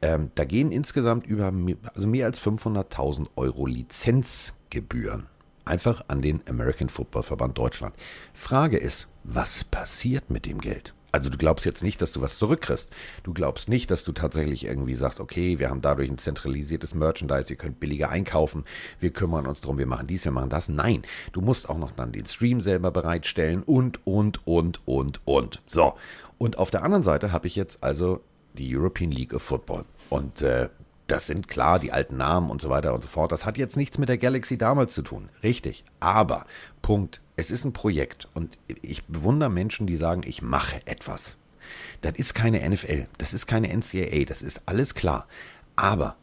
Ähm, 0.00 0.30
da 0.36 0.44
gehen 0.44 0.70
insgesamt 0.70 1.26
über 1.26 1.52
also 1.94 2.06
mehr 2.06 2.26
als 2.26 2.40
500.000 2.40 3.26
Euro 3.34 3.66
Lizenzgebühren 3.66 5.26
einfach 5.68 6.02
an 6.08 6.22
den 6.22 6.40
American 6.48 6.88
Football 6.88 7.22
Verband 7.22 7.58
Deutschland. 7.58 7.94
Frage 8.32 8.78
ist, 8.78 9.06
was 9.22 9.64
passiert 9.64 10.30
mit 10.30 10.46
dem 10.46 10.60
Geld? 10.60 10.94
Also 11.10 11.30
du 11.30 11.38
glaubst 11.38 11.64
jetzt 11.64 11.82
nicht, 11.82 12.02
dass 12.02 12.12
du 12.12 12.20
was 12.20 12.38
zurückkriegst. 12.38 12.88
Du 13.22 13.32
glaubst 13.32 13.68
nicht, 13.68 13.90
dass 13.90 14.04
du 14.04 14.12
tatsächlich 14.12 14.64
irgendwie 14.64 14.94
sagst, 14.94 15.20
okay, 15.20 15.58
wir 15.58 15.70
haben 15.70 15.80
dadurch 15.80 16.10
ein 16.10 16.18
zentralisiertes 16.18 16.94
Merchandise, 16.94 17.50
ihr 17.50 17.56
könnt 17.56 17.80
billiger 17.80 18.10
einkaufen, 18.10 18.64
wir 19.00 19.10
kümmern 19.10 19.46
uns 19.46 19.60
drum, 19.60 19.78
wir 19.78 19.86
machen 19.86 20.06
dies, 20.06 20.24
wir 20.24 20.32
machen 20.32 20.50
das. 20.50 20.68
Nein, 20.68 21.02
du 21.32 21.40
musst 21.40 21.68
auch 21.68 21.78
noch 21.78 21.92
dann 21.92 22.12
den 22.12 22.26
Stream 22.26 22.60
selber 22.60 22.90
bereitstellen 22.90 23.62
und, 23.62 24.06
und, 24.06 24.46
und, 24.46 24.86
und, 24.86 25.20
und. 25.24 25.62
So, 25.66 25.94
und 26.36 26.58
auf 26.58 26.70
der 26.70 26.82
anderen 26.82 27.02
Seite 27.02 27.32
habe 27.32 27.46
ich 27.46 27.56
jetzt 27.56 27.82
also 27.82 28.20
die 28.54 28.76
European 28.76 29.10
League 29.10 29.32
of 29.32 29.42
Football. 29.42 29.84
Und 30.10 30.42
äh, 30.42 30.68
das 31.08 31.26
sind 31.26 31.48
klar 31.48 31.78
die 31.78 31.90
alten 31.90 32.16
Namen 32.16 32.50
und 32.50 32.60
so 32.60 32.68
weiter 32.70 32.94
und 32.94 33.02
so 33.02 33.08
fort. 33.08 33.32
Das 33.32 33.44
hat 33.44 33.58
jetzt 33.58 33.76
nichts 33.76 33.98
mit 33.98 34.08
der 34.08 34.18
Galaxy 34.18 34.56
damals 34.56 34.94
zu 34.94 35.02
tun. 35.02 35.28
Richtig. 35.42 35.84
Aber, 36.00 36.46
Punkt, 36.82 37.20
es 37.36 37.50
ist 37.50 37.64
ein 37.64 37.72
Projekt. 37.72 38.28
Und 38.34 38.58
ich 38.82 39.04
bewundere 39.06 39.50
Menschen, 39.50 39.86
die 39.86 39.96
sagen, 39.96 40.22
ich 40.24 40.42
mache 40.42 40.86
etwas. 40.86 41.36
Das 42.02 42.12
ist 42.12 42.34
keine 42.34 42.66
NFL, 42.68 43.06
das 43.18 43.34
ist 43.34 43.46
keine 43.46 43.68
NCAA, 43.68 44.24
das 44.26 44.42
ist 44.42 44.62
alles 44.66 44.94
klar. 44.94 45.26
Aber 45.76 46.16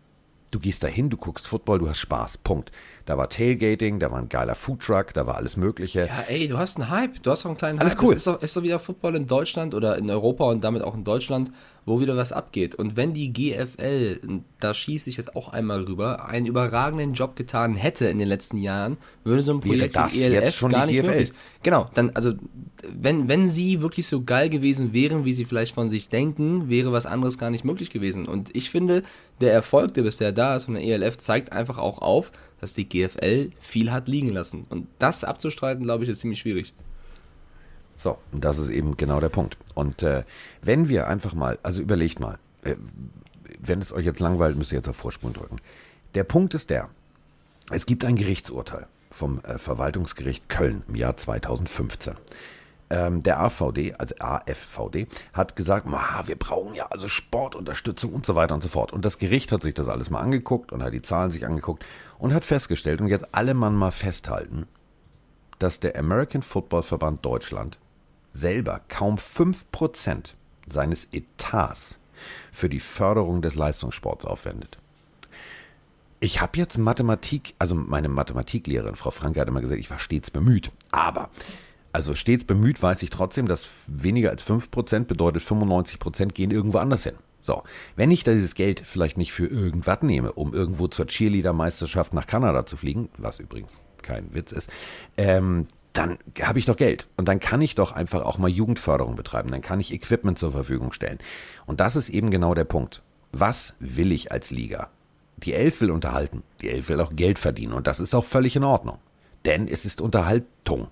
Du 0.56 0.62
gehst 0.62 0.84
dahin, 0.84 1.10
du 1.10 1.18
guckst 1.18 1.48
Football, 1.48 1.80
du 1.80 1.90
hast 1.90 2.00
Spaß. 2.00 2.38
Punkt. 2.38 2.72
Da 3.06 3.18
war 3.18 3.28
Tailgating, 3.28 4.00
da 4.00 4.10
war 4.10 4.20
ein 4.20 4.30
geiler 4.30 4.56
Foodtruck, 4.56 5.14
da 5.14 5.28
war 5.28 5.36
alles 5.36 5.58
Mögliche. 5.58 6.08
Ja, 6.08 6.24
ey, 6.30 6.48
du 6.48 6.58
hast 6.58 6.78
einen 6.80 6.90
Hype. 6.90 7.22
Du 7.24 7.32
hast 7.32 7.44
doch 7.44 7.50
einen 7.50 7.58
kleinen 7.58 7.80
Alles 7.80 7.96
Hype. 7.96 8.04
cool. 8.04 8.14
Es 8.14 8.20
ist 8.20 8.28
doch, 8.28 8.42
ist 8.42 8.56
doch 8.56 8.64
wieder 8.64 8.80
Football 8.80 9.18
in 9.18 9.28
Deutschland 9.28 9.74
oder 9.74 9.98
in 9.98 10.10
Europa 10.10 10.46
und 10.46 10.64
damit 10.64 10.82
auch 10.82 10.96
in 10.96 11.04
Deutschland, 11.04 11.52
wo 11.86 12.00
wieder 12.00 12.18
was 12.18 12.32
abgeht. 12.32 12.76
Und 12.76 12.98
wenn 12.98 13.14
die 13.14 13.32
GFL, 13.32 14.42
da 14.60 14.74
schieße 14.74 15.10
ich 15.10 15.18
jetzt 15.18 15.36
auch 15.36 15.50
einmal 15.50 15.84
rüber, 15.84 16.28
einen 16.28 16.48
überragenden 16.48 17.14
Job 17.14 17.36
getan 17.36 17.76
hätte 17.76 18.06
in 18.08 18.18
den 18.18 18.28
letzten 18.28 18.58
Jahren, 18.58 18.98
würde 19.24 19.42
so 19.42 19.54
ein 19.54 19.60
Projekt 19.60 19.96
wie 20.14 20.24
ELF 20.24 20.60
gar 20.62 20.88
nicht 20.88 20.96
GFL? 20.96 21.08
möglich. 21.08 21.34
Genau, 21.62 21.90
dann, 21.94 22.10
also, 22.12 22.34
wenn, 22.90 23.28
wenn 23.28 23.50
sie 23.50 23.82
wirklich 23.82 24.08
so 24.08 24.24
geil 24.24 24.50
gewesen 24.50 24.94
wären, 24.94 25.26
wie 25.26 25.34
sie 25.34 25.46
vielleicht 25.46 25.74
von 25.74 25.90
sich 25.90 26.10
denken, 26.10 26.70
wäre 26.70 26.92
was 26.92 27.06
anderes 27.06 27.38
gar 27.38 27.52
nicht 27.52 27.66
möglich 27.66 27.92
gewesen. 27.92 28.28
Und 28.28 28.56
ich 28.56 28.70
finde, 28.70 29.04
der 29.42 29.54
Erfolg, 29.54 29.94
der 29.94 30.04
bisher 30.04 30.32
da 30.32 30.56
ist 30.56 30.66
von 30.66 30.74
der 30.74 30.84
ELF, 30.84 31.18
zeigt 31.18 31.54
einfach 31.54 31.78
auch 31.78 32.00
auf, 32.00 32.32
dass 32.62 32.74
die 32.74 32.90
GFL 32.90 33.52
viel 33.60 33.92
hat 33.92 34.08
liegen 34.08 34.30
lassen. 34.30 34.66
Und 34.70 34.88
das 34.98 35.24
abzustreiten, 35.24 35.84
glaube 35.84 36.04
ich, 36.04 36.10
ist 36.10 36.22
ziemlich 36.22 36.40
schwierig. 36.40 36.74
So, 38.06 38.20
und 38.32 38.46
das 38.46 38.60
ist 38.60 38.70
eben 38.70 38.98
genau 38.98 39.20
der 39.20 39.30
Punkt. 39.30 39.58
Und 39.74 40.04
äh, 40.04 40.26
wenn 40.62 40.90
wir 40.90 41.08
einfach 41.08 41.34
mal, 41.34 41.58
also 41.64 41.82
überlegt 41.82 42.20
mal, 42.20 42.38
äh, 42.64 42.76
wenn 43.60 43.82
es 43.82 43.92
euch 43.92 44.06
jetzt 44.06 44.20
langweilt, 44.20 44.56
müsst 44.56 44.72
ihr 44.72 44.78
jetzt 44.78 44.88
auf 44.88 44.96
Vorspulen 44.96 45.34
drücken. 45.34 45.56
Der 46.14 46.24
Punkt 46.24 46.54
ist 46.54 46.70
der, 46.70 46.90
es 47.72 47.88
gibt 47.88 48.06
ein 48.06 48.16
Gerichtsurteil 48.16 48.86
vom 49.10 49.40
äh, 49.40 49.58
Verwaltungsgericht 49.58 50.50
Köln 50.50 50.84
im 50.88 50.94
Jahr 50.94 51.18
2015. 51.18 52.14
Ähm, 52.92 53.24
der 53.24 53.40
AVD, 53.40 53.96
also 53.98 54.14
AFVD, 54.20 55.08
hat 55.34 55.56
gesagt, 55.56 55.88
"Ma, 55.88 56.28
wir 56.28 56.36
brauchen 56.36 56.76
ja 56.76 56.86
also 56.92 57.08
Sportunterstützung 57.08 58.14
und 58.14 58.24
so 58.24 58.36
weiter 58.36 58.54
und 58.54 58.62
so 58.62 58.70
fort. 58.70 58.94
Und 58.94 59.04
das 59.04 59.18
Gericht 59.18 59.52
hat 59.52 59.64
sich 59.64 59.74
das 59.74 59.88
alles 59.88 60.12
mal 60.12 60.20
angeguckt 60.20 60.72
und 60.72 60.84
hat 60.84 60.94
die 60.94 61.02
Zahlen 61.02 61.32
sich 61.32 61.44
angeguckt 61.44 61.84
und 62.20 62.36
hat 62.36 62.46
festgestellt, 62.46 63.02
und 63.02 63.08
jetzt 63.08 63.30
alle 63.32 63.56
Mann 63.56 63.76
mal 63.76 63.90
festhalten, 63.90 64.68
dass 65.58 65.80
der 65.80 65.98
American 65.98 66.44
Football 66.44 66.84
Verband 66.84 67.26
Deutschland 67.26 67.80
selber 68.36 68.82
kaum 68.88 69.16
5% 69.16 70.34
seines 70.70 71.08
Etats 71.12 71.98
für 72.52 72.70
die 72.70 72.80
Förderung 72.80 73.42
des 73.42 73.56
Leistungssports 73.56 74.26
aufwendet. 74.26 74.78
Ich 76.20 76.42
habe 76.42 76.58
jetzt 76.58 76.78
Mathematik, 76.78 77.54
also 77.60 77.76
meine 77.76 78.10
Mathematiklehrerin, 78.10 78.96
Frau 78.96 79.12
Franke, 79.12 79.42
hat 79.42 79.48
immer 79.48 79.62
gesagt, 79.62 79.80
ich 79.80 79.90
war 79.90 80.00
stets 80.00 80.32
bemüht. 80.32 80.72
Aber, 80.92 81.30
also 81.92 82.16
stets 82.16 82.46
bemüht 82.46 82.82
weiß 82.82 83.04
ich 83.04 83.10
trotzdem, 83.10 83.48
dass 83.48 83.70
weniger 83.88 84.32
als 84.32 84.46
5% 84.46 85.06
bedeutet 85.06 85.44
95% 85.44 86.28
gehen 86.34 86.52
irgendwo 86.52 86.78
anders 86.80 87.04
hin. 87.04 87.16
So, 87.42 87.62
wenn 87.96 88.10
ich 88.10 88.24
dieses 88.24 88.56
Geld 88.56 88.82
vielleicht 88.84 89.18
nicht 89.18 89.32
für 89.32 89.46
irgendwas 89.46 90.02
nehme, 90.02 90.34
um 90.34 90.54
irgendwo 90.54 90.88
zur 90.88 91.06
Cheerleader-Meisterschaft 91.06 92.12
nach 92.14 92.26
Kanada 92.26 92.66
zu 92.66 92.76
fliegen, 92.76 93.10
was 93.18 93.40
übrigens 93.40 93.82
kein 94.02 94.34
Witz 94.34 94.52
ist, 94.52 94.68
ähm, 95.18 95.68
dann 95.98 96.18
habe 96.42 96.60
ich 96.60 96.66
doch 96.66 96.76
Geld. 96.76 97.08
Und 97.18 97.28
dann 97.28 97.40
kann 97.40 97.62
ich 97.62 97.76
doch 97.76 97.94
einfach 97.94 98.24
auch 98.24 98.38
mal 98.38 98.50
Jugendförderung 98.50 99.16
betreiben. 99.16 99.50
Dann 99.50 99.62
kann 99.62 99.80
ich 99.80 99.94
Equipment 99.94 100.38
zur 100.38 100.52
Verfügung 100.52 100.92
stellen. 100.92 101.20
Und 101.66 101.80
das 101.80 101.96
ist 101.96 102.10
eben 102.10 102.30
genau 102.30 102.54
der 102.54 102.66
Punkt. 102.66 103.02
Was 103.32 103.74
will 103.80 104.12
ich 104.12 104.32
als 104.32 104.52
Liga? 104.52 104.90
Die 105.38 105.54
Elf 105.54 105.82
will 105.82 105.92
unterhalten. 105.92 106.44
Die 106.62 106.70
Elf 106.70 106.90
will 106.90 107.00
auch 107.00 107.16
Geld 107.16 107.40
verdienen. 107.40 107.74
Und 107.74 107.88
das 107.88 108.00
ist 108.00 108.14
auch 108.14 108.26
völlig 108.26 108.56
in 108.56 108.64
Ordnung. 108.64 109.00
Denn 109.46 109.68
es 109.68 109.86
ist 109.86 110.02
Unterhaltung. 110.02 110.90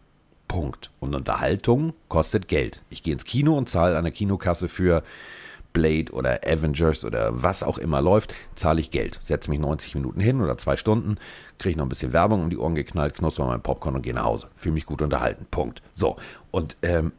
Punkt. 0.48 0.92
Und 1.00 1.16
Unterhaltung 1.16 1.94
kostet 2.08 2.48
Geld. 2.48 2.82
Ich 2.90 3.04
gehe 3.04 3.14
ins 3.14 3.26
Kino 3.26 3.58
und 3.58 3.70
zahle 3.70 3.98
an 3.98 4.04
der 4.04 4.14
Kinokasse 4.14 4.70
für 4.70 5.04
Blade 5.74 6.12
oder 6.12 6.42
Avengers 6.46 7.04
oder 7.04 7.44
was 7.44 7.64
auch 7.64 7.78
immer 7.78 8.02
läuft, 8.02 8.34
zahle 8.56 8.80
ich 8.80 8.92
Geld. 8.92 9.20
Setze 9.24 9.50
mich 9.50 9.60
90 9.60 9.96
Minuten 9.96 10.20
hin 10.20 10.42
oder 10.42 10.58
zwei 10.58 10.78
Stunden, 10.78 11.18
kriege 11.58 11.78
noch 11.78 11.86
ein 11.86 11.90
bisschen 11.90 12.14
Werbung 12.14 12.44
um 12.44 12.50
die 12.50 12.58
Ohren 12.58 12.76
geknallt, 12.76 13.16
knusper 13.16 13.46
mein 13.46 13.62
Popcorn 13.62 13.96
und 13.96 14.04
gehe 14.04 14.14
nach 14.14 14.26
Hause. 14.26 14.48
Fühle 14.56 14.74
mich 14.74 14.86
gut 14.86 15.02
unterhalten. 15.02 15.46
Punkt. 15.50 15.82
So. 15.94 16.16
Und 16.52 16.78
ähm, 16.84 17.12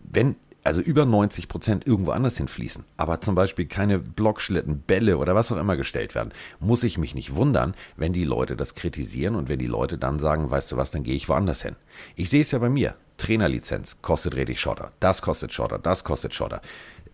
wenn 0.00 0.36
also 0.64 0.80
über 0.80 1.04
90 1.04 1.46
Prozent 1.48 1.86
irgendwo 1.86 2.12
anders 2.12 2.38
hinfließen, 2.38 2.84
aber 2.96 3.20
zum 3.20 3.34
Beispiel 3.34 3.66
keine 3.66 3.98
Blockschlitten, 3.98 4.80
Bälle 4.80 5.18
oder 5.18 5.34
was 5.34 5.52
auch 5.52 5.58
immer 5.58 5.76
gestellt 5.76 6.14
werden, 6.14 6.32
muss 6.58 6.82
ich 6.82 6.96
mich 6.96 7.14
nicht 7.14 7.34
wundern, 7.34 7.74
wenn 7.96 8.14
die 8.14 8.24
Leute 8.24 8.56
das 8.56 8.74
kritisieren 8.74 9.34
und 9.34 9.50
wenn 9.50 9.58
die 9.58 9.66
Leute 9.66 9.98
dann 9.98 10.18
sagen, 10.18 10.50
weißt 10.50 10.72
du 10.72 10.76
was, 10.78 10.90
dann 10.90 11.02
gehe 11.02 11.14
ich 11.14 11.28
woanders 11.28 11.62
hin. 11.62 11.76
Ich 12.16 12.30
sehe 12.30 12.40
es 12.40 12.50
ja 12.50 12.58
bei 12.58 12.70
mir. 12.70 12.96
Trainerlizenz 13.16 13.96
kostet 14.02 14.34
richtig 14.34 14.58
Schotter, 14.58 14.90
das 14.98 15.22
kostet 15.22 15.52
Schotter, 15.52 15.78
das 15.78 16.02
kostet 16.02 16.34
Schotter. 16.34 16.60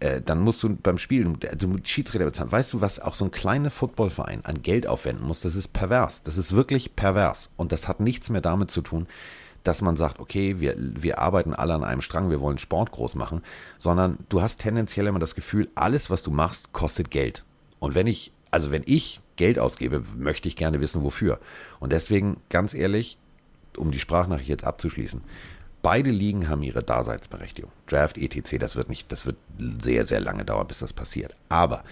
Äh, 0.01 0.23
dann 0.23 0.41
musst 0.41 0.63
du 0.63 0.75
beim 0.75 0.99
Spielen, 0.99 1.39
du 1.39 1.69
musst 1.69 1.89
Schiedsrichter 1.89 2.25
bezahlen. 2.25 2.51
Weißt 2.51 2.73
du, 2.73 2.81
was 2.81 3.01
auch 3.01 3.15
so 3.15 3.27
ein 3.27 3.31
kleiner 3.31 3.71
Footballverein 3.71 4.45
an 4.45 4.63
Geld 4.63 4.87
aufwenden 4.87 5.27
muss? 5.27 5.41
Das 5.41 5.55
ist 5.55 5.73
pervers. 5.73 6.23
Das 6.23 6.39
ist 6.39 6.55
wirklich 6.55 6.97
pervers. 6.97 7.51
Und 7.57 7.71
das 7.73 7.87
hat 7.87 8.01
nichts 8.01 8.31
mehr 8.31 8.41
damit 8.41 8.71
zu 8.71 8.81
tun, 8.81 9.07
dass 9.63 9.83
man 9.83 9.97
sagt, 9.97 10.19
okay, 10.19 10.59
wir, 10.59 10.75
wir 10.79 11.19
arbeiten 11.19 11.53
alle 11.53 11.75
an 11.75 11.85
einem 11.85 12.01
Strang, 12.01 12.31
wir 12.31 12.41
wollen 12.41 12.57
Sport 12.57 12.93
groß 12.93 13.15
machen, 13.15 13.43
sondern 13.77 14.19
du 14.31 14.41
hast 14.41 14.61
tendenziell 14.61 15.07
immer 15.07 15.19
das 15.19 15.35
Gefühl, 15.35 15.69
alles, 15.75 16.09
was 16.09 16.23
du 16.23 16.31
machst, 16.31 16.73
kostet 16.73 17.11
Geld. 17.11 17.45
Und 17.79 17.95
wenn 17.95 18.07
ich, 18.07 18.33
also 18.51 18.71
wenn 18.71 18.83
ich 18.87 19.21
Geld 19.37 19.59
ausgebe, 19.59 20.03
möchte 20.17 20.49
ich 20.49 20.57
gerne 20.57 20.81
wissen, 20.81 21.03
wofür. 21.03 21.41
Und 21.79 21.93
deswegen, 21.93 22.39
ganz 22.49 22.73
ehrlich, 22.73 23.19
um 23.77 23.91
die 23.91 23.99
Sprachnachricht 23.99 24.49
jetzt 24.49 24.65
abzuschließen, 24.65 25.21
beide 25.83 26.11
Ligen 26.11 26.49
haben 26.49 26.63
ihre 26.63 26.83
Daseinsberechtigung. 26.83 27.71
Draft, 27.87 28.19
etc., 28.19 28.59
das 28.59 28.77
wird 28.77 28.89
nicht, 28.89 29.11
das 29.13 29.27
wird 29.27 29.37
sehr, 29.83 30.07
sehr 30.07 30.21
lange 30.21 30.45
dauern, 30.45 30.67
bis 30.67 30.79
das 30.79 30.93
passiert. 30.93 31.35
Aber 31.49 31.85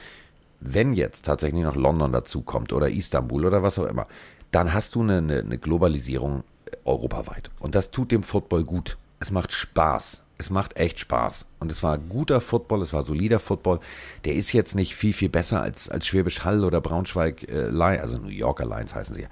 wenn 0.60 0.92
jetzt 0.92 1.24
tatsächlich 1.24 1.62
noch 1.62 1.76
London 1.76 2.12
dazukommt 2.12 2.72
oder 2.72 2.90
Istanbul 2.90 3.46
oder 3.46 3.62
was 3.62 3.78
auch 3.78 3.86
immer, 3.86 4.06
dann 4.50 4.72
hast 4.72 4.94
du 4.94 5.02
eine, 5.02 5.18
eine, 5.18 5.38
eine 5.40 5.58
Globalisierung 5.58 6.44
europaweit. 6.84 7.50
Und 7.60 7.74
das 7.74 7.90
tut 7.90 8.12
dem 8.12 8.22
Football 8.22 8.64
gut. 8.64 8.96
Es 9.20 9.30
macht 9.30 9.52
Spaß. 9.52 10.22
Es 10.38 10.50
macht 10.50 10.76
echt 10.76 11.00
Spaß. 11.00 11.46
Und 11.58 11.72
es 11.72 11.82
war 11.82 11.98
guter 11.98 12.40
Football, 12.40 12.82
es 12.82 12.92
war 12.92 13.02
solider 13.02 13.40
Football. 13.40 13.80
Der 14.24 14.34
ist 14.34 14.52
jetzt 14.52 14.76
nicht 14.76 14.94
viel, 14.94 15.12
viel 15.12 15.28
besser 15.28 15.60
als, 15.60 15.88
als 15.88 16.06
Schwäbisch 16.06 16.44
Hall 16.44 16.64
oder 16.64 16.80
Braunschweig 16.80 17.48
äh, 17.48 17.68
Lions, 17.68 18.00
also 18.00 18.18
New 18.18 18.28
Yorker 18.28 18.64
Lions 18.64 18.94
heißen 18.94 19.16
sie 19.16 19.22
ja, 19.22 19.28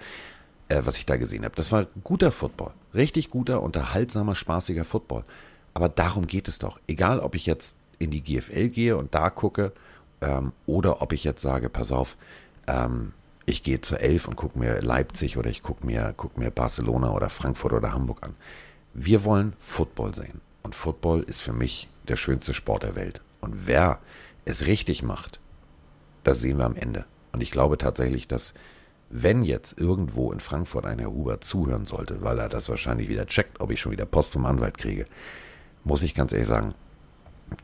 äh, 0.69 0.83
was 0.85 0.99
ich 0.99 1.07
da 1.07 1.17
gesehen 1.17 1.45
habe. 1.45 1.55
Das 1.57 1.73
war 1.73 1.87
guter 2.05 2.33
Football. 2.33 2.73
Richtig 2.95 3.31
guter, 3.31 3.63
unterhaltsamer, 3.63 4.35
spaßiger 4.35 4.85
Football. 4.85 5.25
Aber 5.75 5.89
darum 5.89 6.27
geht 6.27 6.49
es 6.49 6.59
doch. 6.59 6.81
Egal, 6.87 7.21
ob 7.21 7.35
ich 7.35 7.47
jetzt 7.47 7.75
in 7.99 8.11
die 8.11 8.23
GFL 8.23 8.69
gehe 8.69 8.97
und 8.97 9.15
da 9.15 9.31
gucke 9.31 9.73
ähm, 10.21 10.53
oder 10.67 11.03
ob 11.03 11.13
ich 11.13 11.25
jetzt 11.25 11.43
sage, 11.43 11.69
pass 11.69 11.93
auf, 11.93 12.17
ähm, 12.67 13.13
ich 13.45 13.63
gehe 13.63 13.81
zur 13.81 14.01
Elf 14.01 14.27
und 14.27 14.37
gucke 14.37 14.59
mir 14.59 14.81
Leipzig 14.81 15.37
oder 15.37 15.51
ich 15.51 15.63
gucke 15.63 15.87
mir, 15.87 16.15
guck 16.17 16.37
mir 16.37 16.51
Barcelona 16.51 17.13
oder 17.13 17.31
Frankfurt 17.31 17.73
oder 17.73 17.93
Hamburg 17.93 18.25
an. 18.25 18.35
Wir 18.93 19.25
wollen 19.25 19.53
Football 19.61 20.15
sehen. 20.15 20.41
Und 20.63 20.75
Football 20.75 21.23
ist 21.23 21.43
für 21.43 21.53
mich 21.53 21.89
der 22.09 22.17
schönste 22.17 22.55
Sport 22.55 22.83
der 22.83 22.97
Welt. 22.97 23.21
Und 23.41 23.67
wer 23.67 24.01
es 24.45 24.67
richtig 24.67 25.03
macht, 25.03 25.39
das 26.25 26.41
sehen 26.41 26.59
wir 26.59 26.65
am 26.65 26.75
Ende. 26.75 27.05
Und 27.33 27.43
ich 27.43 27.53
glaube 27.53 27.79
tatsächlich, 27.79 28.27
dass 28.27 28.55
wenn 29.23 29.45
jetzt 29.45 29.79
irgendwo 29.79 30.31
in 30.31 30.41
Frankfurt 30.41 30.85
ein 30.85 30.99
Herr 30.99 31.11
Huber 31.11 31.41
zuhören 31.41 31.87
sollte, 31.87 32.23
weil 32.23 32.39
er 32.39 32.49
das 32.49 32.69
wahrscheinlich 32.69 33.09
wieder 33.09 33.27
checkt, 33.27 33.61
ob 33.61 33.71
ich 33.71 33.81
schon 33.81 33.93
wieder 33.93 34.05
Post 34.05 34.33
vom 34.33 34.45
Anwalt 34.45 34.77
kriege, 34.77 35.07
muss 35.85 36.03
ich 36.03 36.15
ganz 36.15 36.33
ehrlich 36.33 36.49
sagen, 36.49 36.75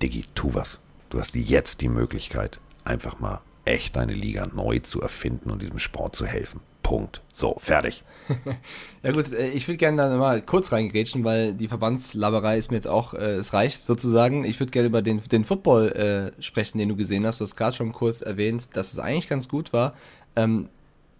Diggi, 0.01 0.25
tu 0.35 0.55
was. 0.55 0.81
Du 1.11 1.21
hast 1.21 1.35
jetzt 1.35 1.83
die 1.83 1.89
Möglichkeit, 1.89 2.59
einfach 2.85 3.21
mal 3.21 3.43
echt 3.65 3.97
deine 3.97 4.15
Liga 4.15 4.47
neu 4.47 4.79
zu 4.79 5.03
erfinden 5.03 5.51
und 5.51 5.61
diesem 5.61 5.79
Sport 5.79 6.17
zu 6.17 6.25
helfen. 6.25 6.61
Punkt. 6.83 7.21
So, 7.33 7.57
fertig. 7.59 8.03
Ja 9.03 9.11
gut, 9.11 9.33
äh, 9.33 9.51
ich 9.51 9.67
würde 9.67 9.79
gerne 9.79 9.97
da 9.97 10.17
mal 10.17 10.41
kurz 10.43 10.71
reingrätschen, 10.71 11.25
weil 11.25 11.55
die 11.55 11.67
Verbandslaberei 11.67 12.57
ist 12.57 12.71
mir 12.71 12.77
jetzt 12.77 12.87
auch, 12.87 13.15
äh, 13.15 13.33
es 13.33 13.53
reicht 13.53 13.83
sozusagen. 13.83 14.45
Ich 14.45 14.61
würde 14.61 14.71
gerne 14.71 14.87
über 14.87 15.03
den, 15.03 15.21
den 15.21 15.43
Football 15.43 16.33
äh, 16.37 16.43
sprechen, 16.43 16.79
den 16.79 16.89
du 16.89 16.95
gesehen 16.95 17.27
hast. 17.27 17.41
Du 17.41 17.45
hast 17.45 17.57
gerade 17.57 17.75
schon 17.75 17.93
kurz 17.93 18.21
erwähnt, 18.23 18.69
dass 18.75 18.93
es 18.93 19.01
eigentlich 19.01 19.29
ganz 19.29 19.49
gut 19.49 19.73
war. 19.73 19.95
Ähm, 20.37 20.69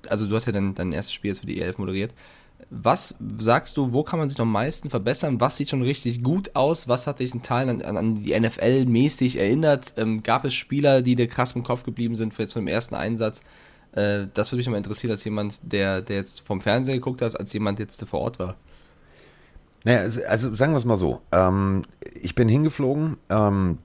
also 0.09 0.27
du 0.27 0.35
hast 0.35 0.47
ja 0.47 0.53
dein, 0.53 0.75
dein 0.75 0.93
erstes 0.93 1.13
Spiel 1.13 1.31
jetzt 1.31 1.41
für 1.41 1.47
die 1.47 1.63
E11 1.63 1.75
moderiert. 1.79 2.15
Was 2.71 3.17
sagst 3.39 3.77
du, 3.77 3.93
wo 3.93 4.03
kann 4.03 4.19
man 4.19 4.29
sich 4.29 4.39
am 4.39 4.53
meisten 4.53 4.89
verbessern? 4.89 5.41
Was 5.41 5.57
sieht 5.57 5.71
schon 5.71 5.83
richtig 5.83 6.23
gut 6.23 6.55
aus? 6.55 6.89
Was 6.89 7.07
hat 7.07 7.19
dich 7.19 7.35
in 7.35 7.43
Teilen 7.43 7.83
an, 7.83 7.97
an 7.97 8.23
die 8.23 8.39
NFL 8.39 8.87
mäßig 8.87 9.39
erinnert? 9.39 9.95
Ähm, 9.97 10.23
gab 10.23 10.45
es 10.45 10.55
Spieler, 10.55 11.03
die 11.03 11.17
dir 11.17 11.27
krass 11.27 11.53
im 11.53 11.65
Kopf 11.65 11.83
geblieben 11.83 12.15
sind 12.15 12.35
für 12.35 12.43
jetzt 12.43 12.53
vom 12.53 12.69
ersten 12.69 12.95
Einsatz? 12.95 13.43
Äh, 13.93 14.27
das 14.33 14.53
würde 14.53 14.59
mich 14.59 14.69
mal 14.69 14.77
interessieren, 14.77 15.11
als 15.11 15.25
jemand, 15.25 15.61
der, 15.73 16.03
der 16.03 16.17
jetzt 16.17 16.41
vom 16.41 16.61
Fernseher 16.61 16.95
geguckt 16.95 17.21
hat, 17.21 17.39
als 17.39 17.53
jemand, 17.53 17.79
der 17.79 17.87
jetzt 17.87 18.03
vor 18.05 18.21
Ort 18.21 18.39
war. 18.39 18.57
Naja, 19.85 20.01
also, 20.01 20.21
also 20.27 20.55
sagen 20.55 20.73
wir 20.73 20.79
es 20.79 20.85
mal 20.85 20.97
so. 20.97 21.21
Ähm, 21.33 21.85
ich 22.15 22.35
bin 22.35 22.49
hingeflogen, 22.49 23.17
ähm, 23.29 23.79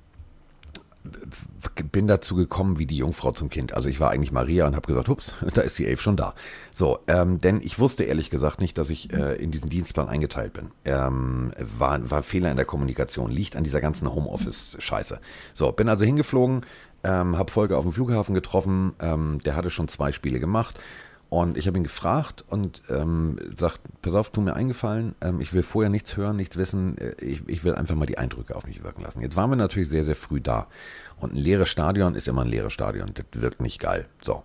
bin 1.91 2.07
dazu 2.07 2.35
gekommen 2.35 2.79
wie 2.79 2.85
die 2.85 2.97
Jungfrau 2.97 3.31
zum 3.31 3.49
Kind. 3.49 3.73
Also 3.73 3.89
ich 3.89 3.99
war 3.99 4.11
eigentlich 4.11 4.31
Maria 4.31 4.67
und 4.67 4.75
habe 4.75 4.87
gesagt, 4.87 5.07
hups, 5.07 5.33
da 5.53 5.61
ist 5.61 5.77
die 5.77 5.85
Elf 5.85 6.01
schon 6.01 6.17
da. 6.17 6.33
So, 6.73 6.99
ähm, 7.07 7.39
denn 7.39 7.61
ich 7.61 7.79
wusste 7.79 8.03
ehrlich 8.03 8.29
gesagt 8.29 8.61
nicht, 8.61 8.77
dass 8.77 8.89
ich 8.89 9.11
äh, 9.13 9.35
in 9.35 9.51
diesen 9.51 9.69
Dienstplan 9.69 10.09
eingeteilt 10.09 10.53
bin. 10.53 10.71
Ähm, 10.85 11.53
war, 11.77 12.09
war 12.09 12.23
Fehler 12.23 12.51
in 12.51 12.57
der 12.57 12.65
Kommunikation, 12.65 13.31
liegt 13.31 13.55
an 13.55 13.63
dieser 13.63 13.81
ganzen 13.81 14.13
Homeoffice-Scheiße. 14.13 15.19
So, 15.53 15.71
bin 15.71 15.89
also 15.89 16.05
hingeflogen, 16.05 16.61
ähm, 17.03 17.37
habe 17.37 17.51
Folge 17.51 17.77
auf 17.77 17.83
dem 17.83 17.93
Flughafen 17.93 18.33
getroffen, 18.33 18.93
ähm, 18.99 19.39
der 19.45 19.55
hatte 19.55 19.69
schon 19.69 19.87
zwei 19.87 20.11
Spiele 20.11 20.39
gemacht 20.39 20.79
und 21.29 21.57
ich 21.57 21.67
habe 21.67 21.77
ihn 21.77 21.83
gefragt 21.83 22.45
und 22.47 22.81
ähm, 22.89 23.37
sagt, 23.55 23.81
pass 24.01 24.13
auf, 24.13 24.29
tu 24.29 24.41
mir 24.41 24.55
eingefallen, 24.55 25.15
ähm, 25.21 25.41
ich 25.41 25.53
will 25.53 25.63
vorher 25.63 25.89
nichts 25.89 26.15
hören, 26.15 26.37
nichts 26.37 26.55
wissen, 26.55 26.97
äh, 26.97 27.15
ich, 27.19 27.47
ich 27.47 27.63
will 27.63 27.75
einfach 27.75 27.95
mal 27.95 28.05
die 28.05 28.17
Eindrücke 28.17 28.55
auf 28.55 28.65
mich 28.65 28.83
wirken 28.83 29.01
lassen. 29.01 29.21
Jetzt 29.21 29.35
waren 29.35 29.49
wir 29.49 29.57
natürlich 29.57 29.89
sehr, 29.89 30.05
sehr 30.05 30.15
früh 30.15 30.39
da 30.39 30.67
und 31.19 31.33
ein 31.33 31.37
leeres 31.37 31.69
Stadion 31.69 32.15
ist 32.15 32.27
immer 32.27 32.43
ein 32.43 32.47
leeres 32.47 32.71
Stadion, 32.71 33.11
das 33.13 33.25
wirkt 33.33 33.61
nicht 33.61 33.79
geil. 33.79 34.07
So. 34.21 34.43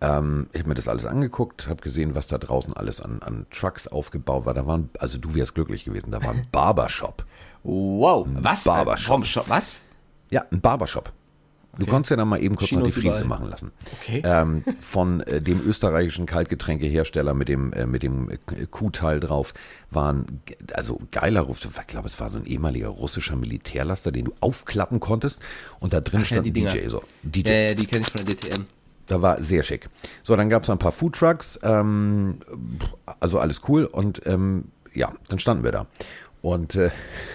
Ähm, 0.00 0.48
ich 0.52 0.60
habe 0.60 0.68
mir 0.68 0.74
das 0.76 0.88
alles 0.88 1.06
angeguckt, 1.06 1.68
habe 1.68 1.80
gesehen, 1.80 2.14
was 2.14 2.28
da 2.28 2.38
draußen 2.38 2.74
alles 2.74 3.00
an, 3.00 3.20
an 3.22 3.46
Trucks 3.50 3.88
aufgebaut 3.88 4.46
war. 4.46 4.54
Da 4.54 4.66
waren, 4.66 4.90
also 4.98 5.18
du 5.18 5.34
wärst 5.34 5.54
glücklich 5.54 5.84
gewesen, 5.84 6.10
da 6.10 6.22
war 6.22 6.30
ein 6.30 6.46
Barbershop. 6.52 7.24
Wow, 7.64 8.26
was? 8.28 8.64
Barbershop. 8.64 9.26
Shop? 9.26 9.48
Was? 9.48 9.84
Ja, 10.30 10.44
ein 10.50 10.60
Barbershop. 10.60 11.12
Du 11.78 11.86
konntest 11.86 12.10
ja 12.10 12.16
dann 12.16 12.28
mal 12.28 12.42
eben 12.42 12.54
kurz 12.56 12.68
Chinos 12.68 12.82
noch 12.82 12.88
die 12.88 13.00
Friese 13.00 13.08
überall. 13.08 13.24
machen 13.24 13.48
lassen. 13.48 13.72
Okay. 14.00 14.22
Ähm, 14.24 14.62
von 14.80 15.20
äh, 15.20 15.40
dem 15.40 15.66
österreichischen 15.66 16.26
Kaltgetränkehersteller 16.26 17.32
mit 17.32 17.48
dem, 17.48 17.72
äh, 17.72 17.86
mit 17.86 18.02
dem 18.02 18.28
äh, 18.28 18.36
Kuhteil 18.70 19.20
drauf 19.20 19.54
waren, 19.90 20.42
also 20.74 21.00
geiler 21.10 21.40
Ruf. 21.42 21.60
Ich 21.64 21.86
glaube, 21.86 22.08
es 22.08 22.20
war 22.20 22.28
so 22.28 22.38
ein 22.38 22.44
ehemaliger 22.44 22.88
russischer 22.88 23.36
Militärlaster, 23.36 24.12
den 24.12 24.26
du 24.26 24.34
aufklappen 24.40 25.00
konntest 25.00 25.40
und 25.80 25.94
da 25.94 26.00
drin 26.00 26.20
Ach 26.22 26.30
ja, 26.30 26.42
stand 26.42 26.54
Dinger. 26.54 26.72
DJ. 26.72 26.88
So, 26.88 27.02
DJ. 27.22 27.48
Ja, 27.48 27.54
ja, 27.68 27.74
die 27.74 27.86
kenne 27.86 28.02
ich 28.02 28.12
von 28.12 28.24
der 28.24 28.34
DTM. 28.34 28.64
Da 29.06 29.22
war 29.22 29.42
sehr 29.42 29.62
schick. 29.62 29.88
So, 30.22 30.36
dann 30.36 30.48
gab 30.48 30.62
es 30.64 30.70
ein 30.70 30.78
paar 30.78 30.92
Foodtrucks, 30.92 31.58
ähm, 31.62 32.38
also 33.20 33.38
alles 33.38 33.62
cool 33.68 33.84
und 33.86 34.22
ähm, 34.26 34.66
ja, 34.94 35.12
dann 35.28 35.38
standen 35.38 35.64
wir 35.64 35.72
da. 35.72 35.86
Und 36.42 36.74
äh, 36.76 36.90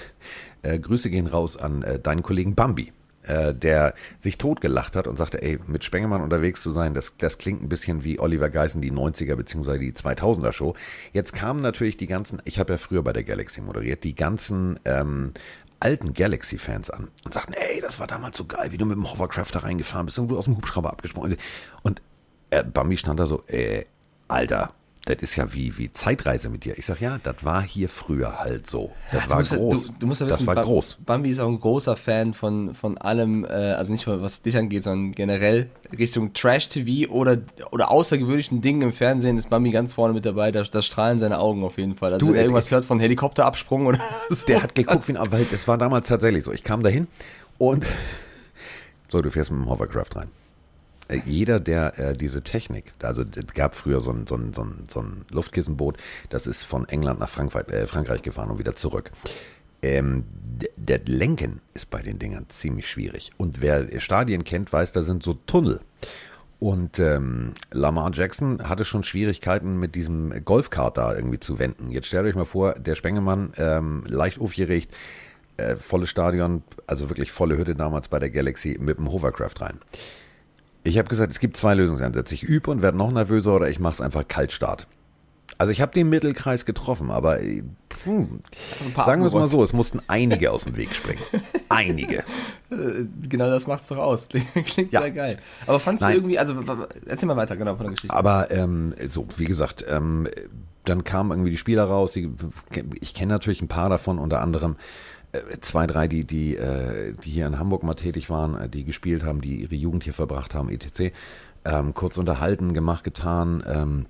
äh, 0.61 0.79
Grüße 0.79 1.09
gehen 1.09 1.27
raus 1.27 1.57
an 1.57 1.81
äh, 1.81 1.99
deinen 1.99 2.23
Kollegen 2.23 2.55
Bambi, 2.55 2.93
äh, 3.27 3.53
der 3.53 3.93
sich 4.19 4.37
totgelacht 4.37 4.95
hat 4.95 5.07
und 5.07 5.17
sagte, 5.17 5.41
ey, 5.41 5.59
mit 5.67 5.83
Spengemann 5.83 6.21
unterwegs 6.21 6.61
zu 6.61 6.71
sein, 6.71 6.93
das, 6.93 7.13
das 7.17 7.37
klingt 7.37 7.61
ein 7.61 7.69
bisschen 7.69 8.03
wie 8.03 8.19
Oliver 8.19 8.49
Geissen, 8.49 8.81
die 8.81 8.91
90er 8.91 9.35
bzw. 9.35 9.77
die 9.77 9.93
2000er 9.93 10.53
Show. 10.53 10.75
Jetzt 11.13 11.33
kamen 11.33 11.61
natürlich 11.61 11.97
die 11.97 12.07
ganzen, 12.07 12.41
ich 12.45 12.59
habe 12.59 12.73
ja 12.73 12.77
früher 12.77 13.03
bei 13.03 13.13
der 13.13 13.23
Galaxy 13.23 13.61
moderiert, 13.61 14.03
die 14.03 14.15
ganzen 14.15 14.79
ähm, 14.85 15.33
alten 15.79 16.13
Galaxy-Fans 16.13 16.89
an 16.89 17.09
und 17.25 17.33
sagten, 17.33 17.53
ey, 17.53 17.81
das 17.81 17.99
war 17.99 18.07
damals 18.07 18.37
so 18.37 18.45
geil, 18.45 18.71
wie 18.71 18.77
du 18.77 18.85
mit 18.85 18.97
dem 18.97 19.11
Hovercraft 19.11 19.51
da 19.53 19.59
reingefahren 19.59 20.05
bist 20.05 20.17
und 20.19 20.29
du 20.29 20.37
aus 20.37 20.45
dem 20.45 20.57
Hubschrauber 20.57 20.91
abgesprungen. 20.91 21.37
Und 21.83 22.01
äh, 22.49 22.63
Bambi 22.63 22.97
stand 22.97 23.19
da 23.19 23.27
so, 23.27 23.43
äh, 23.47 23.85
Alter, 24.27 24.71
das 25.07 25.17
ist 25.23 25.35
ja 25.35 25.53
wie, 25.53 25.77
wie 25.77 25.91
Zeitreise 25.91 26.49
mit 26.49 26.63
dir. 26.65 26.77
Ich 26.77 26.85
sag, 26.85 27.01
ja, 27.01 27.19
das 27.23 27.35
war 27.43 27.61
hier 27.63 27.89
früher 27.89 28.39
halt 28.39 28.67
so. 28.67 28.91
Das 29.11 29.23
Du 29.25 29.29
war 29.29 29.37
musst 29.39 29.51
ja- 29.51 29.57
groß. 29.57 29.87
Du, 29.87 29.93
du 29.99 30.07
musst 30.07 30.21
ja 30.21 30.27
wissen, 30.27 30.37
das 30.39 30.47
war 30.47 30.55
Ba- 30.55 30.63
groß. 30.63 30.97
Bambi 31.05 31.29
ist 31.29 31.39
auch 31.39 31.47
ein 31.49 31.59
großer 31.59 31.95
Fan 31.95 32.33
von, 32.33 32.73
von 32.73 32.97
allem, 32.97 33.45
äh, 33.45 33.47
also 33.47 33.91
nicht 33.91 34.05
nur 34.07 34.21
was 34.21 34.41
dich 34.41 34.55
angeht, 34.57 34.83
sondern 34.83 35.13
generell 35.13 35.69
Richtung 35.97 36.33
Trash-TV 36.33 37.11
oder, 37.11 37.37
oder 37.71 37.89
außergewöhnlichen 37.91 38.61
Dingen 38.61 38.81
im 38.83 38.91
Fernsehen 38.91 39.37
ist 39.37 39.49
Bambi 39.49 39.71
ganz 39.71 39.93
vorne 39.93 40.13
mit 40.13 40.25
dabei. 40.25 40.51
Da, 40.51 40.63
da 40.63 40.81
strahlen 40.81 41.19
seine 41.19 41.39
Augen 41.39 41.63
auf 41.63 41.77
jeden 41.77 41.95
Fall. 41.95 42.13
Also 42.13 42.25
Du, 42.25 42.31
wenn 42.31 42.35
er 42.35 42.41
äh, 42.41 42.43
irgendwas 42.45 42.71
hört 42.71 42.85
von 42.85 42.99
Helikopterabsprung 42.99 43.85
oder 43.87 43.99
so. 44.29 44.45
Der 44.47 44.61
hat 44.63 44.75
geguckt 44.75 45.07
wie 45.07 45.17
ein, 45.17 45.31
weil 45.31 45.45
das 45.45 45.67
war 45.67 45.77
damals 45.77 46.07
tatsächlich 46.07 46.43
so. 46.43 46.51
Ich 46.51 46.63
kam 46.63 46.83
dahin 46.83 47.07
und 47.57 47.85
so, 49.09 49.21
du 49.21 49.31
fährst 49.31 49.51
mit 49.51 49.59
dem 49.61 49.69
Hovercraft 49.69 50.15
rein. 50.15 50.27
Jeder, 51.25 51.59
der 51.59 51.97
äh, 51.99 52.17
diese 52.17 52.41
Technik, 52.41 52.91
also 53.01 53.23
es 53.23 53.53
gab 53.53 53.75
früher 53.75 54.01
so 54.01 54.11
ein, 54.11 54.27
so, 54.27 54.35
ein, 54.35 54.53
so, 54.53 54.63
ein, 54.63 54.85
so 54.89 55.01
ein 55.01 55.25
Luftkissenboot, 55.31 55.97
das 56.29 56.47
ist 56.47 56.63
von 56.63 56.87
England 56.89 57.19
nach 57.19 57.29
Frankreich, 57.29 57.67
äh, 57.69 57.87
Frankreich 57.87 58.21
gefahren 58.21 58.49
und 58.49 58.59
wieder 58.59 58.75
zurück. 58.75 59.11
Ähm, 59.81 60.25
d- 60.33 60.69
das 60.75 61.01
Lenken 61.05 61.61
ist 61.73 61.89
bei 61.89 62.01
den 62.01 62.19
Dingern 62.19 62.45
ziemlich 62.49 62.89
schwierig. 62.89 63.31
Und 63.37 63.61
wer 63.61 63.87
Stadien 64.01 64.43
kennt, 64.43 64.73
weiß, 64.73 64.91
da 64.91 65.01
sind 65.01 65.23
so 65.23 65.35
Tunnel. 65.45 65.79
Und 66.59 66.97
ähm, 66.97 67.53
Lamar 67.71 68.11
Jackson 68.13 68.67
hatte 68.67 68.83
schon 68.83 69.03
Schwierigkeiten 69.03 69.79
mit 69.79 69.93
diesem 69.93 70.43
Golfkart 70.43 70.97
da 70.97 71.15
irgendwie 71.15 71.39
zu 71.39 71.59
wenden. 71.59 71.91
Jetzt 71.91 72.07
stellt 72.07 72.25
euch 72.25 72.33
mal 72.35 72.45
vor, 72.45 72.73
der 72.73 72.95
Spengemann, 72.95 73.53
ähm, 73.57 74.03
leicht 74.07 74.41
aufgeregt, 74.41 74.91
äh, 75.57 75.75
volles 75.75 76.09
Stadion, 76.09 76.63
also 76.87 77.09
wirklich 77.09 77.31
volle 77.31 77.57
Hütte 77.57 77.75
damals 77.75 78.07
bei 78.07 78.17
der 78.17 78.31
Galaxy 78.31 78.77
mit 78.79 78.97
dem 78.97 79.11
Hovercraft 79.11 79.61
rein. 79.61 79.79
Ich 80.87 80.97
habe 80.97 81.09
gesagt, 81.09 81.31
es 81.33 81.39
gibt 81.39 81.57
zwei 81.57 81.75
Lösungsansätze. 81.75 82.33
Ich 82.33 82.43
übe 82.43 82.71
und 82.71 82.81
werde 82.81 82.97
noch 82.97 83.11
nervöser 83.11 83.53
oder 83.55 83.69
ich 83.69 83.79
mache 83.79 83.93
es 83.95 84.01
einfach 84.01 84.25
Kaltstart. 84.27 84.87
Also 85.57 85.71
ich 85.73 85.81
habe 85.81 85.91
den 85.91 86.07
Mittelkreis 86.07 86.65
getroffen, 86.65 87.09
aber 87.09 87.41
äh, 87.41 87.63
hm, 88.03 88.41
sagen 88.95 89.21
wir 89.21 89.27
es 89.27 89.33
mal 89.33 89.49
so, 89.49 89.63
es 89.63 89.73
mussten 89.73 89.99
einige 90.07 90.51
aus 90.51 90.65
dem 90.65 90.77
Weg 90.77 90.93
springen. 90.95 91.21
Einige. 91.69 92.23
Genau 92.69 93.49
das 93.49 93.65
macht's 93.65 93.87
doch 93.87 93.97
aus. 93.97 94.27
Klingt 94.65 94.93
Ja. 94.93 95.01
sehr 95.01 95.11
geil. 95.11 95.37
Aber 95.65 95.79
fandst 95.79 96.03
Nein. 96.03 96.11
du 96.11 96.17
irgendwie, 96.19 96.37
also 96.39 96.53
erzähl 97.07 97.27
mal 97.27 97.35
weiter, 97.37 97.57
genau, 97.57 97.75
von 97.75 97.85
der 97.87 97.95
Geschichte. 97.95 98.15
Aber 98.15 98.51
ähm, 98.51 98.93
so, 99.07 99.27
wie 99.37 99.45
gesagt, 99.45 99.83
ähm, 99.89 100.27
dann 100.85 101.03
kamen 101.03 101.31
irgendwie 101.31 101.51
die 101.51 101.57
Spieler 101.57 101.85
raus. 101.85 102.13
Die, 102.13 102.29
ich 103.01 103.13
kenne 103.13 103.33
natürlich 103.33 103.61
ein 103.61 103.67
paar 103.67 103.89
davon, 103.89 104.19
unter 104.19 104.41
anderem 104.41 104.73
äh, 104.73 105.16
zwei, 105.61 105.87
drei, 105.87 106.07
die, 106.07 106.25
die, 106.25 106.55
äh, 106.55 107.13
die 107.23 107.29
hier 107.29 107.47
in 107.47 107.59
Hamburg 107.59 107.83
mal 107.83 107.95
tätig 107.95 108.29
waren, 108.29 108.55
äh, 108.55 108.69
die 108.69 108.83
gespielt 108.83 109.23
haben, 109.23 109.41
die 109.41 109.61
ihre 109.61 109.75
Jugend 109.75 110.03
hier 110.03 110.13
verbracht 110.13 110.55
haben, 110.55 110.69
etc. 110.69 111.13
Ähm, 111.65 111.93
kurz 111.93 112.17
unterhalten, 112.17 112.73
gemacht, 112.73 113.03
getan. 113.03 113.63
Ähm, 113.67 114.05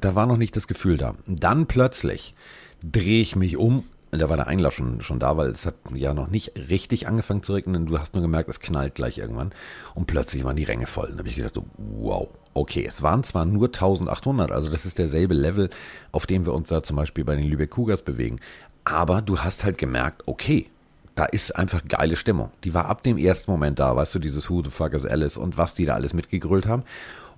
da 0.00 0.14
war 0.14 0.26
noch 0.26 0.36
nicht 0.36 0.56
das 0.56 0.66
Gefühl 0.66 0.96
da. 0.96 1.14
Dann 1.26 1.66
plötzlich 1.66 2.34
drehe 2.82 3.20
ich 3.20 3.36
mich 3.36 3.56
um. 3.56 3.84
Da 4.10 4.28
war 4.28 4.36
der 4.36 4.46
Einlauf 4.46 4.74
schon, 4.74 5.00
schon 5.00 5.18
da, 5.18 5.36
weil 5.38 5.50
es 5.50 5.64
hat 5.64 5.74
ja 5.94 6.12
noch 6.12 6.28
nicht 6.28 6.52
richtig 6.68 7.08
angefangen 7.08 7.42
zu 7.42 7.54
regnen. 7.54 7.86
Du 7.86 7.98
hast 7.98 8.14
nur 8.14 8.22
gemerkt, 8.22 8.50
es 8.50 8.60
knallt 8.60 8.94
gleich 8.94 9.18
irgendwann. 9.18 9.52
Und 9.94 10.06
plötzlich 10.06 10.44
waren 10.44 10.56
die 10.56 10.64
Ränge 10.64 10.86
voll. 10.86 11.06
Und 11.06 11.12
da 11.12 11.18
habe 11.20 11.28
ich 11.28 11.36
gedacht, 11.36 11.58
wow, 11.76 12.28
okay, 12.54 12.84
es 12.86 13.02
waren 13.02 13.24
zwar 13.24 13.44
nur 13.44 13.66
1800, 13.66 14.50
also 14.50 14.70
das 14.70 14.86
ist 14.86 14.98
derselbe 14.98 15.34
Level, 15.34 15.70
auf 16.12 16.26
dem 16.26 16.46
wir 16.46 16.54
uns 16.54 16.68
da 16.68 16.82
zum 16.82 16.96
Beispiel 16.96 17.24
bei 17.24 17.36
den 17.36 17.46
Lübeck 17.46 17.70
Cougars 17.70 18.02
bewegen. 18.02 18.38
Aber 18.84 19.22
du 19.22 19.38
hast 19.38 19.64
halt 19.64 19.78
gemerkt, 19.78 20.22
okay, 20.26 20.66
da 21.14 21.26
ist 21.26 21.54
einfach 21.56 21.82
geile 21.86 22.16
Stimmung. 22.16 22.50
Die 22.64 22.74
war 22.74 22.86
ab 22.86 23.02
dem 23.02 23.18
ersten 23.18 23.50
Moment 23.50 23.78
da, 23.78 23.94
weißt 23.94 24.14
du, 24.14 24.18
dieses 24.18 24.48
Who 24.50 24.62
the 24.62 24.70
fuck 24.70 24.94
is 24.94 25.04
Alice 25.04 25.36
und 25.36 25.58
was 25.58 25.74
die 25.74 25.84
da 25.84 25.94
alles 25.94 26.14
mitgegrölt 26.14 26.66
haben. 26.66 26.84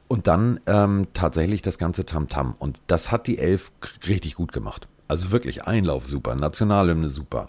Und 0.07 0.27
dann 0.27 0.61
ähm, 0.67 1.09
tatsächlich 1.13 1.63
das 1.63 1.79
ganze 1.79 2.05
Tamtam. 2.05 2.55
Und 2.59 2.79
das 2.87 3.11
hat 3.11 3.27
die 3.27 3.39
Elf 3.39 3.73
richtig 4.07 4.35
gut 4.35 4.53
gemacht. 4.53 4.87
Also 5.09 5.33
wirklich 5.33 5.65
Einlauf 5.65 6.07
super, 6.07 6.35
Nationalhymne 6.35 7.09
super. 7.09 7.49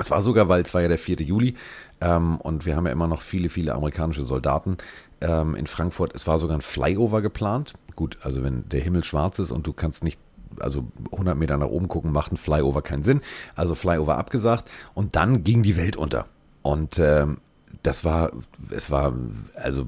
Es 0.00 0.10
war 0.10 0.22
sogar, 0.22 0.48
weil 0.48 0.62
es 0.62 0.72
war 0.72 0.82
ja 0.82 0.88
der 0.88 0.98
4. 0.98 1.20
Juli 1.20 1.54
ähm, 2.00 2.38
und 2.38 2.66
wir 2.66 2.76
haben 2.76 2.86
ja 2.86 2.92
immer 2.92 3.06
noch 3.06 3.22
viele, 3.22 3.48
viele 3.48 3.74
amerikanische 3.74 4.24
Soldaten 4.24 4.78
ähm, 5.20 5.54
in 5.54 5.66
Frankfurt. 5.66 6.14
Es 6.14 6.26
war 6.26 6.38
sogar 6.38 6.56
ein 6.56 6.62
Flyover 6.62 7.22
geplant. 7.22 7.74
Gut, 7.96 8.18
also 8.22 8.42
wenn 8.42 8.68
der 8.68 8.80
Himmel 8.80 9.04
schwarz 9.04 9.38
ist 9.38 9.50
und 9.50 9.66
du 9.66 9.72
kannst 9.72 10.02
nicht, 10.02 10.18
also 10.58 10.86
100 11.12 11.36
Meter 11.36 11.58
nach 11.58 11.68
oben 11.68 11.88
gucken, 11.88 12.12
macht 12.12 12.32
ein 12.32 12.38
Flyover 12.38 12.82
keinen 12.82 13.02
Sinn. 13.02 13.20
Also 13.54 13.74
Flyover 13.74 14.16
abgesagt 14.16 14.70
und 14.94 15.16
dann 15.16 15.44
ging 15.44 15.62
die 15.62 15.76
Welt 15.76 15.96
unter. 15.96 16.26
Und 16.62 16.98
ähm, 16.98 17.38
das 17.82 18.04
war, 18.04 18.32
es 18.70 18.90
war 18.90 19.12
also 19.54 19.86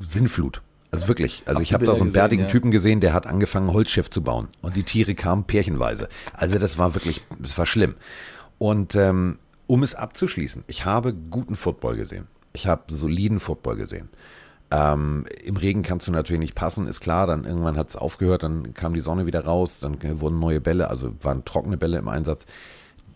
Sinnflut. 0.00 0.62
Also 0.90 1.08
wirklich. 1.08 1.42
Also 1.46 1.58
Hab 1.58 1.62
ich 1.62 1.72
habe 1.72 1.86
da 1.86 1.94
so 1.94 2.04
einen 2.04 2.12
bärtigen 2.12 2.42
ja. 2.42 2.48
Typen 2.48 2.70
gesehen, 2.70 3.00
der 3.00 3.14
hat 3.14 3.26
angefangen, 3.26 3.72
Holzschiff 3.72 4.10
zu 4.10 4.22
bauen. 4.22 4.48
Und 4.60 4.76
die 4.76 4.82
Tiere 4.82 5.14
kamen 5.14 5.44
pärchenweise. 5.44 6.08
Also 6.34 6.58
das 6.58 6.76
war 6.76 6.94
wirklich, 6.94 7.22
das 7.38 7.56
war 7.56 7.64
schlimm. 7.64 7.94
Und 8.58 8.94
ähm, 8.94 9.38
um 9.72 9.82
es 9.82 9.94
abzuschließen, 9.94 10.64
ich 10.66 10.84
habe 10.84 11.14
guten 11.14 11.56
Football 11.56 11.96
gesehen. 11.96 12.28
Ich 12.52 12.66
habe 12.66 12.82
soliden 12.88 13.40
Football 13.40 13.76
gesehen. 13.76 14.10
Ähm, 14.70 15.24
Im 15.42 15.56
Regen 15.56 15.82
kannst 15.82 16.06
du 16.06 16.12
natürlich 16.12 16.40
nicht 16.40 16.54
passen, 16.54 16.86
ist 16.86 17.00
klar. 17.00 17.26
Dann 17.26 17.46
irgendwann 17.46 17.78
hat 17.78 17.88
es 17.88 17.96
aufgehört, 17.96 18.42
dann 18.42 18.74
kam 18.74 18.92
die 18.92 19.00
Sonne 19.00 19.24
wieder 19.24 19.46
raus, 19.46 19.80
dann 19.80 19.96
wurden 20.20 20.38
neue 20.40 20.60
Bälle, 20.60 20.90
also 20.90 21.14
waren 21.22 21.46
trockene 21.46 21.78
Bälle 21.78 21.96
im 21.96 22.08
Einsatz. 22.08 22.44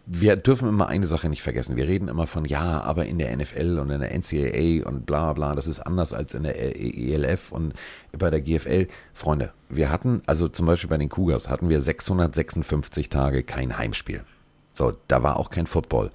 Wir 0.06 0.34
dürfen 0.36 0.66
immer 0.66 0.88
eine 0.88 1.06
Sache 1.06 1.28
nicht 1.28 1.42
vergessen. 1.42 1.76
Wir 1.76 1.88
reden 1.88 2.08
immer 2.08 2.26
von, 2.26 2.46
ja, 2.46 2.80
aber 2.80 3.04
in 3.04 3.18
der 3.18 3.36
NFL 3.36 3.78
und 3.78 3.90
in 3.90 4.00
der 4.00 4.14
NCAA 4.14 4.88
und 4.88 5.04
bla 5.04 5.34
bla, 5.34 5.54
das 5.54 5.66
ist 5.66 5.80
anders 5.80 6.14
als 6.14 6.32
in 6.32 6.44
der 6.44 6.56
ELF 6.58 7.52
und 7.52 7.74
bei 8.16 8.30
der 8.30 8.40
GFL. 8.40 8.86
Freunde, 9.12 9.52
wir 9.68 9.92
hatten, 9.92 10.22
also 10.24 10.48
zum 10.48 10.64
Beispiel 10.64 10.88
bei 10.88 10.96
den 10.96 11.10
Cougars, 11.10 11.50
hatten 11.50 11.68
wir 11.68 11.82
656 11.82 13.10
Tage 13.10 13.42
kein 13.42 13.76
Heimspiel. 13.76 14.24
So, 14.76 14.92
da 15.08 15.22
war 15.22 15.38
auch 15.38 15.48
kein 15.48 15.66
Football. 15.66 16.10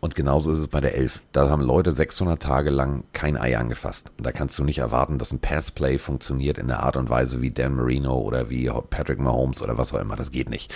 Und 0.00 0.14
genauso 0.14 0.52
ist 0.52 0.58
es 0.58 0.68
bei 0.68 0.80
der 0.80 0.94
Elf. 0.94 1.20
Da 1.32 1.48
haben 1.48 1.62
Leute 1.62 1.90
600 1.90 2.40
Tage 2.40 2.70
lang 2.70 3.04
kein 3.12 3.36
Ei 3.36 3.56
angefasst. 3.56 4.10
Und 4.18 4.26
da 4.26 4.32
kannst 4.32 4.58
du 4.58 4.64
nicht 4.64 4.78
erwarten, 4.78 5.18
dass 5.18 5.32
ein 5.32 5.40
Passplay 5.40 5.98
funktioniert 5.98 6.58
in 6.58 6.68
der 6.68 6.82
Art 6.82 6.96
und 6.96 7.08
Weise 7.08 7.40
wie 7.40 7.50
Dan 7.50 7.74
Marino 7.74 8.18
oder 8.18 8.50
wie 8.50 8.70
Patrick 8.90 9.18
Mahomes 9.18 9.62
oder 9.62 9.78
was 9.78 9.94
auch 9.94 10.00
immer. 10.00 10.16
Das 10.16 10.30
geht 10.30 10.50
nicht. 10.50 10.72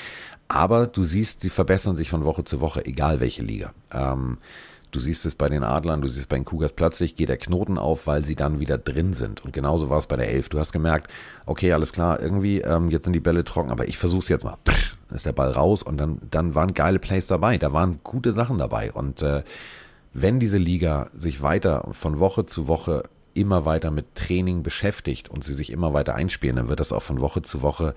Aber 0.49 0.87
du 0.87 1.05
siehst, 1.05 1.43
sie 1.43 1.51
verbessern 1.51 1.97
sich 1.97 2.11
von 2.11 2.25
Woche 2.25 2.45
zu 2.45 2.61
Woche, 2.61 2.85
egal 2.85 3.21
welche 3.21 3.43
Liga. 3.43 3.73
Ähm, 3.93 4.39
du 4.91 5.01
siehst 5.01 5.27
es 5.27 5.35
bei 5.35 5.49
den 5.49 5.63
Adlern, 5.63 6.01
du 6.01 6.09
siehst 6.09 6.21
es 6.21 6.27
bei 6.27 6.37
den 6.37 6.45
Cougars. 6.45 6.73
Plötzlich 6.73 7.17
geht 7.17 7.29
der 7.29 7.37
Knoten 7.37 7.79
auf, 7.79 8.07
weil 8.07 8.25
sie 8.25 8.37
dann 8.37 8.61
wieder 8.61 8.79
drin 8.79 9.15
sind. 9.15 9.45
Und 9.45 9.53
genauso 9.53 9.91
war 9.91 9.99
es 9.99 10.07
bei 10.07 10.17
der 10.17 10.29
Elf. 10.29 10.49
Du 10.49 10.59
hast 10.59 10.73
gemerkt, 10.73 11.11
okay, 11.47 11.73
alles 11.73 11.93
klar, 11.93 12.21
irgendwie, 12.21 12.61
ähm, 12.61 12.91
jetzt 12.91 13.05
sind 13.05 13.13
die 13.13 13.21
Bälle 13.21 13.45
trocken, 13.45 13.71
aber 13.71 13.89
ich 13.89 13.99
versuche 13.99 14.21
es 14.21 14.29
jetzt 14.29 14.45
mal. 14.45 14.57
Pff, 14.69 14.93
ist 15.15 15.27
der 15.27 15.33
Ball 15.33 15.51
raus 15.51 15.83
und 15.83 15.97
dann, 15.99 16.19
dann 16.31 16.55
waren 16.55 16.75
geile 16.75 16.99
Plays 16.99 17.27
dabei. 17.27 17.59
Da 17.59 17.73
waren 17.73 18.01
gute 18.03 18.33
Sachen 18.33 18.59
dabei. 18.59 18.93
Und 18.93 19.23
äh, 19.23 19.43
wenn 20.13 20.41
diese 20.41 20.59
Liga 20.59 21.11
sich 21.19 21.43
weiter 21.43 21.89
von 21.93 22.19
Woche 22.19 22.47
zu 22.47 22.69
Woche 22.69 23.05
immer 23.35 23.65
weiter 23.65 23.91
mit 23.91 24.15
Training 24.15 24.63
beschäftigt 24.63 25.29
und 25.29 25.45
sie 25.45 25.55
sich 25.55 25.71
immer 25.71 25.95
weiter 25.95 26.15
einspielen, 26.15 26.57
dann 26.57 26.69
wird 26.69 26.81
das 26.81 26.93
auch 26.93 27.03
von 27.03 27.21
Woche 27.21 27.43
zu 27.43 27.63
Woche 27.63 27.95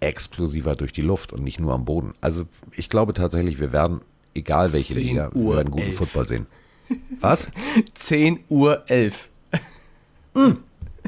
explosiver 0.00 0.76
durch 0.76 0.92
die 0.92 1.02
Luft 1.02 1.32
und 1.32 1.44
nicht 1.44 1.60
nur 1.60 1.74
am 1.74 1.84
Boden. 1.84 2.14
Also 2.20 2.44
ich 2.72 2.88
glaube 2.88 3.12
tatsächlich, 3.12 3.60
wir 3.60 3.72
werden, 3.72 4.00
egal 4.34 4.72
welche 4.72 4.94
10 4.94 5.02
Liga, 5.02 5.30
Uhr 5.34 5.50
wir 5.52 5.56
werden 5.58 5.70
guten 5.70 5.86
11. 5.86 5.96
Football 5.96 6.26
sehen. 6.26 6.46
Was? 7.20 7.48
10 7.94 8.40
Uhr 8.48 8.82
11. 8.88 9.28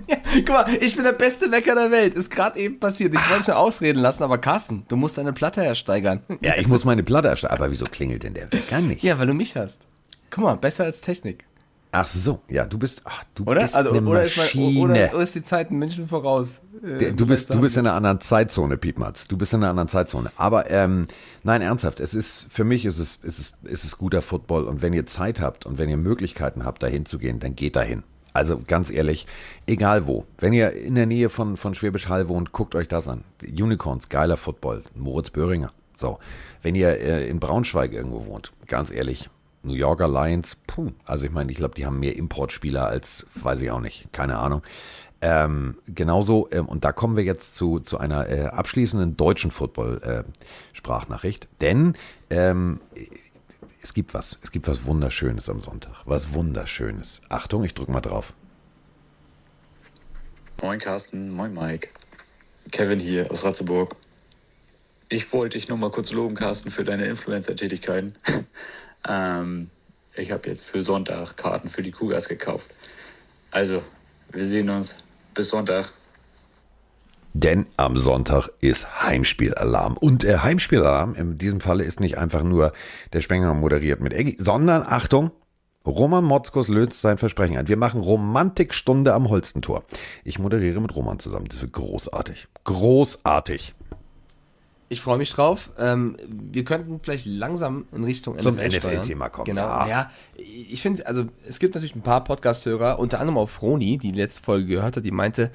Ja, 0.08 0.16
guck 0.34 0.48
mal, 0.48 0.74
ich 0.80 0.96
bin 0.96 1.04
der 1.04 1.12
beste 1.12 1.50
Wecker 1.52 1.74
der 1.74 1.90
Welt. 1.90 2.14
Ist 2.14 2.30
gerade 2.30 2.58
eben 2.58 2.80
passiert. 2.80 3.12
Ich 3.14 3.20
wollte 3.20 3.38
dich 3.38 3.48
nur 3.48 3.56
ausreden 3.58 4.00
lassen, 4.00 4.22
aber 4.22 4.38
Carsten, 4.38 4.84
du 4.88 4.96
musst 4.96 5.18
deine 5.18 5.32
Platte 5.32 5.62
ersteigern. 5.64 6.22
Ja, 6.40 6.54
ich 6.56 6.66
muss 6.68 6.84
meine 6.84 7.02
Platte 7.02 7.28
erstellen. 7.28 7.52
Aber 7.52 7.70
wieso 7.70 7.84
klingelt 7.84 8.22
denn 8.24 8.34
der 8.34 8.50
Wecker 8.52 8.80
nicht? 8.80 9.02
Ja, 9.02 9.18
weil 9.18 9.26
du 9.26 9.34
mich 9.34 9.54
hast. 9.56 9.82
Guck 10.30 10.44
mal, 10.44 10.56
besser 10.56 10.84
als 10.84 11.02
Technik. 11.02 11.44
Ach 11.94 12.06
so, 12.06 12.40
ja, 12.48 12.64
du 12.64 12.78
bist, 12.78 13.02
ach, 13.04 13.22
du 13.34 13.44
Oder? 13.44 13.62
bist 13.62 13.74
Also, 13.74 13.90
eine 13.90 14.00
oder, 14.08 14.24
ist 14.24 14.36
mein, 14.38 14.46
Maschine. 14.46 14.80
oder, 14.80 15.10
oder 15.14 15.22
ist 15.22 15.34
die 15.34 15.42
Zeit 15.42 15.70
in 15.70 15.78
München 15.78 16.08
voraus? 16.08 16.62
Äh, 16.82 17.12
Du 17.12 17.26
bist, 17.26 17.52
du 17.52 17.60
bist 17.60 17.76
in 17.76 17.86
einer 17.86 17.94
anderen 17.94 18.18
Zeitzone, 18.20 18.78
Piepmatz. 18.78 19.28
Du 19.28 19.36
bist 19.36 19.52
in 19.52 19.60
einer 19.62 19.68
anderen 19.68 19.88
Zeitzone. 19.90 20.32
Aber 20.36 20.70
ähm, 20.70 21.06
nein, 21.42 21.60
ernsthaft, 21.60 22.00
es 22.00 22.14
ist 22.14 22.46
für 22.48 22.64
mich 22.64 22.86
ist 22.86 22.98
es, 22.98 23.16
ist, 23.22 23.52
es, 23.64 23.70
ist 23.70 23.84
es 23.84 23.98
guter 23.98 24.22
Football 24.22 24.64
und 24.64 24.80
wenn 24.80 24.94
ihr 24.94 25.04
Zeit 25.04 25.38
habt 25.40 25.66
und 25.66 25.76
wenn 25.76 25.90
ihr 25.90 25.98
Möglichkeiten 25.98 26.64
habt, 26.64 26.82
dahin 26.82 27.04
zu 27.04 27.18
gehen, 27.18 27.40
dann 27.40 27.54
geht 27.56 27.76
dahin. 27.76 28.04
Also 28.32 28.62
ganz 28.66 28.88
ehrlich, 28.90 29.26
egal 29.66 30.06
wo. 30.06 30.24
Wenn 30.38 30.54
ihr 30.54 30.72
in 30.72 30.94
der 30.94 31.04
Nähe 31.04 31.28
von, 31.28 31.58
von 31.58 31.74
Schwäbisch 31.74 32.08
Hall 32.08 32.26
wohnt, 32.28 32.52
guckt 32.52 32.74
euch 32.74 32.88
das 32.88 33.06
an. 33.06 33.22
Unicorns, 33.42 34.08
geiler 34.08 34.38
Football. 34.38 34.82
Moritz 34.94 35.28
Böhringer. 35.28 35.70
So. 35.98 36.18
Wenn 36.62 36.74
ihr 36.74 36.98
äh, 36.98 37.28
in 37.28 37.38
Braunschweig 37.38 37.92
irgendwo 37.92 38.24
wohnt, 38.24 38.50
ganz 38.66 38.90
ehrlich, 38.90 39.28
New 39.62 39.74
Yorker 39.74 40.08
Lions, 40.08 40.56
puh. 40.66 40.92
Also 41.04 41.26
ich 41.26 41.32
meine, 41.32 41.50
ich 41.52 41.58
glaube, 41.58 41.74
die 41.74 41.86
haben 41.86 42.00
mehr 42.00 42.16
Importspieler 42.16 42.86
als, 42.86 43.26
weiß 43.34 43.60
ich 43.60 43.70
auch 43.70 43.80
nicht, 43.80 44.12
keine 44.12 44.38
Ahnung. 44.38 44.62
Ähm, 45.20 45.78
genauso, 45.86 46.48
ähm, 46.50 46.66
und 46.66 46.84
da 46.84 46.90
kommen 46.90 47.16
wir 47.16 47.22
jetzt 47.22 47.54
zu, 47.54 47.78
zu 47.78 47.98
einer 47.98 48.28
äh, 48.28 48.46
abschließenden 48.46 49.16
deutschen 49.16 49.52
Football-Sprachnachricht. 49.52 51.48
Denn 51.60 51.94
ähm, 52.28 52.80
es 53.80 53.94
gibt 53.94 54.14
was, 54.14 54.40
es 54.42 54.50
gibt 54.50 54.66
was 54.66 54.84
Wunderschönes 54.84 55.48
am 55.48 55.60
Sonntag. 55.60 55.94
Was 56.06 56.32
Wunderschönes. 56.34 57.22
Achtung, 57.28 57.62
ich 57.62 57.74
drücke 57.74 57.92
mal 57.92 58.00
drauf. 58.00 58.32
Moin 60.60 60.80
Carsten, 60.80 61.30
moin 61.30 61.54
Mike. 61.54 61.88
Kevin 62.72 62.98
hier 62.98 63.30
aus 63.30 63.44
Ratzeburg. 63.44 63.94
Ich 65.08 65.32
wollte 65.32 65.58
dich 65.58 65.68
nur 65.68 65.78
mal 65.78 65.90
kurz 65.90 66.10
loben, 66.10 66.34
Carsten, 66.34 66.70
für 66.70 66.84
deine 66.84 67.04
Influencer-Tätigkeiten. 67.04 68.14
Ähm, 69.08 69.70
ich 70.14 70.30
habe 70.30 70.48
jetzt 70.48 70.64
für 70.64 70.82
Sonntag 70.82 71.36
Karten 71.36 71.68
für 71.68 71.82
die 71.82 71.90
Cougars 71.90 72.28
gekauft. 72.28 72.68
Also, 73.50 73.82
wir 74.30 74.44
sehen 74.44 74.68
uns. 74.68 74.96
Bis 75.34 75.48
Sonntag. 75.48 75.88
Denn 77.34 77.66
am 77.78 77.96
Sonntag 77.96 78.50
ist 78.60 79.02
Heimspielalarm. 79.02 79.96
Und 79.96 80.22
der 80.22 80.42
Heimspielalarm 80.42 81.14
in 81.14 81.38
diesem 81.38 81.60
Falle 81.60 81.84
ist 81.84 82.00
nicht 82.00 82.18
einfach 82.18 82.42
nur 82.42 82.72
der 83.14 83.22
Spenger 83.22 83.54
moderiert 83.54 84.00
mit 84.00 84.12
Eggy, 84.12 84.36
sondern 84.38 84.82
Achtung, 84.82 85.30
Roman 85.86 86.24
Motzkos 86.24 86.68
löst 86.68 87.00
sein 87.00 87.18
Versprechen 87.18 87.56
ein. 87.56 87.68
Wir 87.68 87.78
machen 87.78 88.02
Romantikstunde 88.02 89.14
am 89.14 89.30
Holstentor. 89.30 89.82
Ich 90.24 90.38
moderiere 90.38 90.80
mit 90.80 90.94
Roman 90.94 91.18
zusammen. 91.18 91.46
Das 91.48 91.60
wird 91.60 91.72
großartig. 91.72 92.48
Großartig. 92.64 93.74
Ich 94.92 95.00
freue 95.00 95.16
mich 95.16 95.30
drauf. 95.32 95.70
Ähm, 95.78 96.16
wir 96.28 96.64
könnten 96.64 97.00
vielleicht 97.02 97.24
langsam 97.24 97.86
in 97.92 98.04
Richtung 98.04 98.38
Zum 98.38 98.56
NFL 98.56 98.70
steuern. 98.72 98.94
NFL-Thema 98.96 99.28
kommen, 99.30 99.46
Genau. 99.46 99.62
ja. 99.62 99.88
Ja, 99.88 100.10
ich 100.36 100.82
finde, 100.82 101.06
also 101.06 101.24
es 101.48 101.58
gibt 101.58 101.74
natürlich 101.74 101.96
ein 101.96 102.02
paar 102.02 102.22
Podcast-Hörer, 102.24 102.98
unter 102.98 103.18
anderem 103.18 103.38
auch 103.38 103.48
Froni, 103.48 103.96
die 103.96 104.12
die 104.12 104.18
letzte 104.18 104.42
Folge 104.42 104.66
gehört 104.66 104.96
hat, 104.98 105.04
die 105.04 105.10
meinte, 105.10 105.50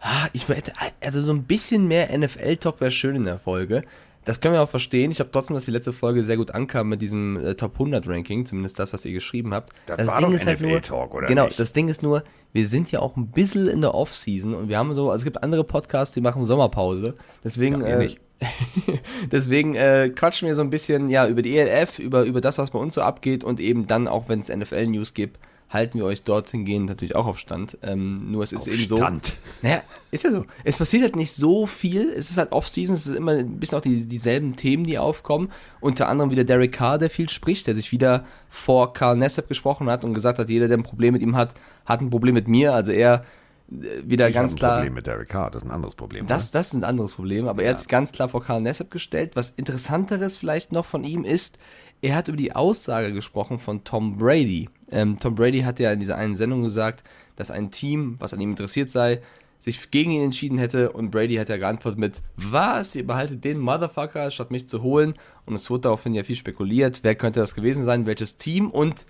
ah, 0.00 0.26
ich 0.34 0.48
hätte, 0.48 0.72
also 1.00 1.22
so 1.22 1.32
ein 1.32 1.44
bisschen 1.44 1.88
mehr 1.88 2.16
NFL-Talk 2.16 2.80
wäre 2.82 2.90
schön 2.90 3.16
in 3.16 3.24
der 3.24 3.38
Folge. 3.38 3.82
Das 4.26 4.40
können 4.40 4.54
wir 4.54 4.62
auch 4.62 4.68
verstehen. 4.70 5.10
Ich 5.10 5.20
habe 5.20 5.30
trotzdem, 5.30 5.54
dass 5.54 5.66
die 5.66 5.70
letzte 5.70 5.92
Folge 5.92 6.22
sehr 6.22 6.36
gut 6.38 6.50
ankam 6.52 6.88
mit 6.90 7.00
diesem 7.02 7.36
äh, 7.38 7.54
Top 7.54 7.74
100 7.74 8.06
Ranking, 8.08 8.44
zumindest 8.46 8.78
das, 8.78 8.92
was 8.92 9.04
ihr 9.06 9.12
geschrieben 9.12 9.52
habt. 9.54 9.72
Das 9.86 10.06
war 10.08 10.20
doch 10.20 10.30
NFL-Talk, 10.30 11.14
oder 11.14 11.26
Genau, 11.26 11.46
nicht? 11.46 11.58
das 11.58 11.72
Ding 11.74 11.88
ist 11.88 12.02
nur, 12.02 12.22
wir 12.52 12.66
sind 12.66 12.90
ja 12.90 13.00
auch 13.00 13.16
ein 13.16 13.28
bisschen 13.28 13.66
in 13.66 13.80
der 13.82 13.94
Off-Season 13.94 14.54
und 14.54 14.68
wir 14.68 14.78
haben 14.78 14.92
so, 14.94 15.10
also 15.10 15.20
es 15.20 15.24
gibt 15.24 15.42
andere 15.42 15.64
Podcasts, 15.64 16.14
die 16.14 16.20
machen 16.22 16.44
Sommerpause. 16.44 17.14
Deswegen, 17.42 17.80
Ja, 17.82 17.98
wir 17.98 18.10
äh. 18.10 18.16
deswegen 19.32 19.74
äh, 19.74 20.10
quatschen 20.14 20.48
wir 20.48 20.54
so 20.54 20.62
ein 20.62 20.70
bisschen 20.70 21.08
ja 21.08 21.26
über 21.26 21.42
die 21.42 21.56
ELF, 21.56 21.98
über, 21.98 22.24
über 22.24 22.40
das, 22.40 22.58
was 22.58 22.70
bei 22.70 22.78
uns 22.78 22.94
so 22.94 23.02
abgeht 23.02 23.44
und 23.44 23.60
eben 23.60 23.86
dann 23.86 24.08
auch, 24.08 24.28
wenn 24.28 24.40
es 24.40 24.48
NFL-News 24.48 25.14
gibt, 25.14 25.38
halten 25.70 25.98
wir 25.98 26.06
euch 26.06 26.22
dorthin 26.22 26.64
gehend 26.64 26.86
natürlich 26.86 27.16
auch 27.16 27.26
auf 27.26 27.38
Stand. 27.38 27.78
Ähm, 27.82 28.30
nur 28.30 28.44
es 28.44 28.52
ist 28.52 28.68
eben 28.68 28.86
so. 28.86 28.96
Stand. 28.96 29.36
Naja, 29.60 29.82
ist 30.10 30.24
ja 30.24 30.30
so. 30.30 30.44
Es 30.62 30.78
passiert 30.78 31.02
halt 31.02 31.16
nicht 31.16 31.32
so 31.32 31.66
viel. 31.66 32.10
Es 32.10 32.30
ist 32.30 32.38
halt 32.38 32.52
Off-Season, 32.52 32.94
es 32.94 33.06
ist 33.06 33.16
immer 33.16 33.32
ein 33.32 33.58
bisschen 33.58 33.78
auch 33.78 33.82
die, 33.82 34.06
dieselben 34.06 34.54
Themen, 34.54 34.84
die 34.84 34.98
aufkommen. 34.98 35.50
Unter 35.80 36.08
anderem 36.08 36.30
wieder 36.30 36.44
Derek 36.44 36.72
Carr, 36.72 36.98
der 36.98 37.10
viel 37.10 37.28
spricht, 37.28 37.66
der 37.66 37.74
sich 37.74 37.90
wieder 37.90 38.24
vor 38.48 38.92
Carl 38.92 39.16
Nassib 39.16 39.48
gesprochen 39.48 39.90
hat 39.90 40.04
und 40.04 40.14
gesagt 40.14 40.38
hat, 40.38 40.48
jeder, 40.48 40.68
der 40.68 40.78
ein 40.78 40.84
Problem 40.84 41.12
mit 41.12 41.22
ihm 41.22 41.36
hat, 41.36 41.54
hat 41.84 42.00
ein 42.00 42.10
Problem 42.10 42.34
mit 42.34 42.46
mir. 42.46 42.72
Also 42.72 42.92
er 42.92 43.24
wieder 43.68 44.28
Ich 44.28 44.34
ganz 44.34 44.52
ein 44.52 44.56
klar. 44.56 44.76
Problem 44.76 44.94
mit 44.94 45.06
Derek 45.06 45.28
Carr. 45.28 45.50
Das 45.50 45.62
ist 45.62 45.68
ein 45.68 45.74
anderes 45.74 45.94
Problem. 45.94 46.26
Das, 46.26 46.50
das 46.50 46.68
ist 46.68 46.74
ein 46.74 46.84
anderes 46.84 47.14
Problem, 47.14 47.48
aber 47.48 47.62
er 47.62 47.70
hat 47.70 47.78
sich 47.78 47.88
ganz 47.88 48.12
klar 48.12 48.28
vor 48.28 48.42
Karl 48.44 48.60
Nassib 48.60 48.90
gestellt. 48.90 49.32
Was 49.34 49.50
interessanteres 49.50 50.36
vielleicht 50.36 50.72
noch 50.72 50.84
von 50.84 51.04
ihm 51.04 51.24
ist, 51.24 51.58
er 52.02 52.16
hat 52.16 52.28
über 52.28 52.36
die 52.36 52.54
Aussage 52.54 53.12
gesprochen 53.12 53.58
von 53.58 53.84
Tom 53.84 54.18
Brady. 54.18 54.68
Ähm, 54.90 55.18
Tom 55.18 55.34
Brady 55.34 55.60
hat 55.60 55.80
ja 55.80 55.92
in 55.92 56.00
dieser 56.00 56.16
einen 56.16 56.34
Sendung 56.34 56.62
gesagt, 56.62 57.02
dass 57.36 57.50
ein 57.50 57.70
Team, 57.70 58.16
was 58.18 58.34
an 58.34 58.40
ihm 58.40 58.50
interessiert 58.50 58.90
sei, 58.90 59.22
sich 59.58 59.90
gegen 59.90 60.10
ihn 60.10 60.22
entschieden 60.22 60.58
hätte 60.58 60.92
und 60.92 61.10
Brady 61.10 61.36
hat 61.36 61.48
ja 61.48 61.56
geantwortet 61.56 61.98
mit, 61.98 62.20
was, 62.36 62.94
ihr 62.94 63.06
behaltet 63.06 63.44
den 63.44 63.58
Motherfucker, 63.58 64.30
statt 64.30 64.50
mich 64.50 64.68
zu 64.68 64.82
holen 64.82 65.14
und 65.46 65.54
es 65.54 65.70
wurde 65.70 65.82
daraufhin 65.82 66.12
ja 66.12 66.22
viel 66.22 66.36
spekuliert, 66.36 67.00
wer 67.02 67.14
könnte 67.14 67.40
das 67.40 67.54
gewesen 67.54 67.84
sein, 67.84 68.04
welches 68.04 68.36
Team 68.36 68.70
und 68.70 69.06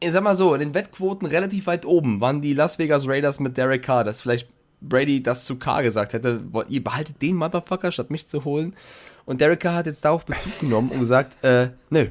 ich 0.00 0.12
sag 0.12 0.22
mal 0.22 0.34
so, 0.34 0.54
in 0.54 0.60
den 0.60 0.74
Wettquoten 0.74 1.26
relativ 1.26 1.66
weit 1.66 1.86
oben 1.86 2.20
waren 2.20 2.42
die 2.42 2.52
Las 2.54 2.78
Vegas 2.78 3.06
Raiders 3.08 3.40
mit 3.40 3.56
Derek 3.56 3.82
Carr, 3.82 4.04
dass 4.04 4.20
vielleicht 4.20 4.48
Brady 4.80 5.22
das 5.22 5.44
zu 5.46 5.56
Carr 5.56 5.82
gesagt 5.82 6.12
hätte, 6.12 6.42
"Wollt- 6.52 6.68
ihr 6.70 6.84
behaltet 6.84 7.20
den 7.22 7.36
Motherfucker, 7.36 7.90
statt 7.90 8.10
mich 8.10 8.26
zu 8.28 8.44
holen. 8.44 8.74
Und 9.24 9.40
Derek 9.40 9.60
Carr 9.60 9.76
hat 9.76 9.86
jetzt 9.86 10.04
darauf 10.04 10.24
Bezug 10.26 10.60
genommen 10.60 10.90
und 10.90 11.00
gesagt, 11.00 11.42
äh, 11.44 11.70
nö. 11.90 12.08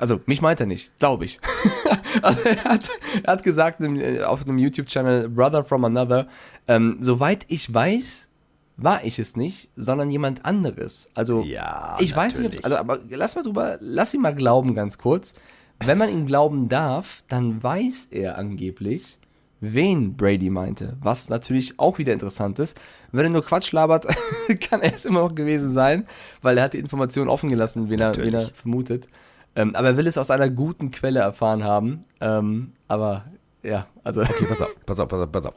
Also, 0.00 0.20
mich 0.26 0.40
meint 0.42 0.60
er 0.60 0.66
nicht, 0.66 0.96
glaube 0.98 1.24
ich. 1.24 1.40
also, 2.22 2.40
er 2.44 2.64
hat, 2.64 2.90
er 3.24 3.32
hat 3.32 3.42
gesagt 3.42 3.80
äh, 3.80 4.22
auf 4.22 4.42
einem 4.44 4.58
YouTube-Channel, 4.58 5.28
Brother 5.28 5.64
from 5.64 5.84
Another, 5.84 6.28
ähm, 6.68 6.98
soweit 7.00 7.44
ich 7.48 7.72
weiß, 7.72 8.28
war 8.76 9.02
ich 9.04 9.18
es 9.18 9.34
nicht, 9.36 9.70
sondern 9.74 10.08
jemand 10.10 10.44
anderes. 10.44 11.08
Also, 11.14 11.42
Ja, 11.42 11.96
ich 12.00 12.14
weiß 12.14 12.34
nicht, 12.38 12.44
natürlich. 12.44 12.64
also, 12.64 12.76
aber 12.76 12.98
lass 13.08 13.34
mal 13.34 13.42
drüber, 13.42 13.76
lass 13.80 14.14
ihn 14.14 14.20
mal 14.20 14.34
glauben 14.36 14.74
ganz 14.76 14.98
kurz. 14.98 15.34
Wenn 15.80 15.98
man 15.98 16.08
ihm 16.08 16.26
glauben 16.26 16.68
darf, 16.68 17.22
dann 17.28 17.62
weiß 17.62 18.08
er 18.10 18.36
angeblich, 18.36 19.18
wen 19.60 20.16
Brady 20.16 20.50
meinte. 20.50 20.96
Was 21.00 21.28
natürlich 21.28 21.78
auch 21.78 21.98
wieder 21.98 22.12
interessant 22.12 22.58
ist. 22.58 22.78
Wenn 23.12 23.24
er 23.24 23.30
nur 23.30 23.44
Quatsch 23.44 23.72
labert, 23.72 24.06
kann 24.68 24.82
er 24.82 24.94
es 24.94 25.04
immer 25.04 25.20
noch 25.20 25.34
gewesen 25.34 25.70
sein, 25.70 26.06
weil 26.42 26.58
er 26.58 26.64
hat 26.64 26.74
die 26.74 26.78
Information 26.78 27.28
offen 27.28 27.48
gelassen, 27.50 27.90
wen, 27.90 28.00
er, 28.00 28.16
wen 28.16 28.34
er 28.34 28.48
vermutet. 28.48 29.08
Ähm, 29.56 29.74
aber 29.74 29.88
er 29.88 29.96
will 29.96 30.06
es 30.06 30.18
aus 30.18 30.30
einer 30.30 30.50
guten 30.50 30.90
Quelle 30.90 31.20
erfahren 31.20 31.64
haben. 31.64 32.04
Ähm, 32.20 32.72
aber 32.86 33.24
ja, 33.62 33.86
also 34.04 34.22
Okay, 34.22 34.46
pass 34.48 34.60
auf, 34.60 34.76
pass 34.86 34.98
auf, 35.00 35.08
pass 35.08 35.20
auf, 35.20 35.32
pass 35.32 35.44
auf. 35.46 35.54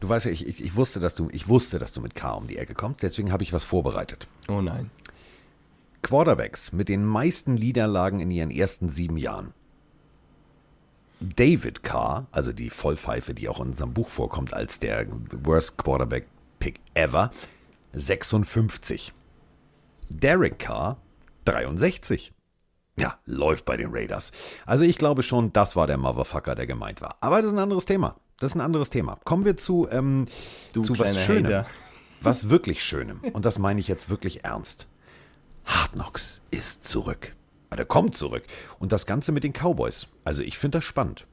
Du 0.00 0.08
weißt 0.08 0.24
ja, 0.26 0.30
ich, 0.30 0.46
ich, 0.46 0.64
ich 0.64 0.76
wusste, 0.76 0.98
dass 1.00 1.14
du, 1.14 1.28
ich 1.30 1.48
wusste, 1.48 1.78
dass 1.78 1.92
du 1.92 2.00
mit 2.00 2.14
K 2.14 2.32
um 2.32 2.46
die 2.46 2.56
Ecke 2.56 2.72
kommst, 2.72 3.02
deswegen 3.02 3.32
habe 3.32 3.42
ich 3.42 3.52
was 3.52 3.64
vorbereitet. 3.64 4.26
oh 4.48 4.62
nein. 4.62 4.90
Quarterbacks 6.02 6.72
mit 6.72 6.88
den 6.88 7.04
meisten 7.04 7.54
Niederlagen 7.54 8.20
in 8.20 8.30
ihren 8.30 8.50
ersten 8.50 8.88
sieben 8.88 9.16
Jahren. 9.16 9.52
David 11.20 11.82
Carr, 11.82 12.26
also 12.32 12.52
die 12.52 12.70
Vollpfeife, 12.70 13.34
die 13.34 13.48
auch 13.48 13.60
in 13.60 13.68
unserem 13.68 13.92
Buch 13.92 14.08
vorkommt 14.08 14.54
als 14.54 14.78
der 14.78 15.06
Worst 15.42 15.76
Quarterback 15.76 16.26
Pick 16.58 16.80
ever, 16.94 17.30
56. 17.92 19.12
Derek 20.08 20.58
Carr, 20.58 20.96
63. 21.44 22.32
Ja, 22.96 23.18
läuft 23.26 23.64
bei 23.64 23.76
den 23.76 23.90
Raiders. 23.92 24.32
Also 24.66 24.84
ich 24.84 24.98
glaube 24.98 25.22
schon, 25.22 25.52
das 25.52 25.76
war 25.76 25.86
der 25.86 25.96
Motherfucker, 25.96 26.54
der 26.54 26.66
gemeint 26.66 27.00
war. 27.00 27.16
Aber 27.20 27.36
das 27.36 27.50
ist 27.50 27.56
ein 27.56 27.62
anderes 27.62 27.86
Thema. 27.86 28.16
Das 28.38 28.52
ist 28.52 28.56
ein 28.56 28.60
anderes 28.60 28.90
Thema. 28.90 29.18
Kommen 29.24 29.44
wir 29.44 29.56
zu, 29.56 29.88
ähm, 29.90 30.26
zu 30.72 30.98
was 30.98 31.24
Schönem. 31.24 31.46
Hater. 31.46 31.66
Was 32.22 32.48
wirklich 32.48 32.82
Schönem. 32.82 33.20
Und 33.32 33.44
das 33.44 33.58
meine 33.58 33.80
ich 33.80 33.88
jetzt 33.88 34.10
wirklich 34.10 34.44
ernst. 34.44 34.86
Hard 35.64 35.92
Knocks 35.92 36.42
ist 36.50 36.84
zurück. 36.84 37.34
Oder 37.72 37.84
kommt 37.84 38.16
zurück. 38.16 38.42
Und 38.78 38.92
das 38.92 39.06
Ganze 39.06 39.32
mit 39.32 39.44
den 39.44 39.52
Cowboys. 39.52 40.08
Also 40.24 40.42
ich 40.42 40.58
finde 40.58 40.78
das 40.78 40.84
spannend. 40.84 41.26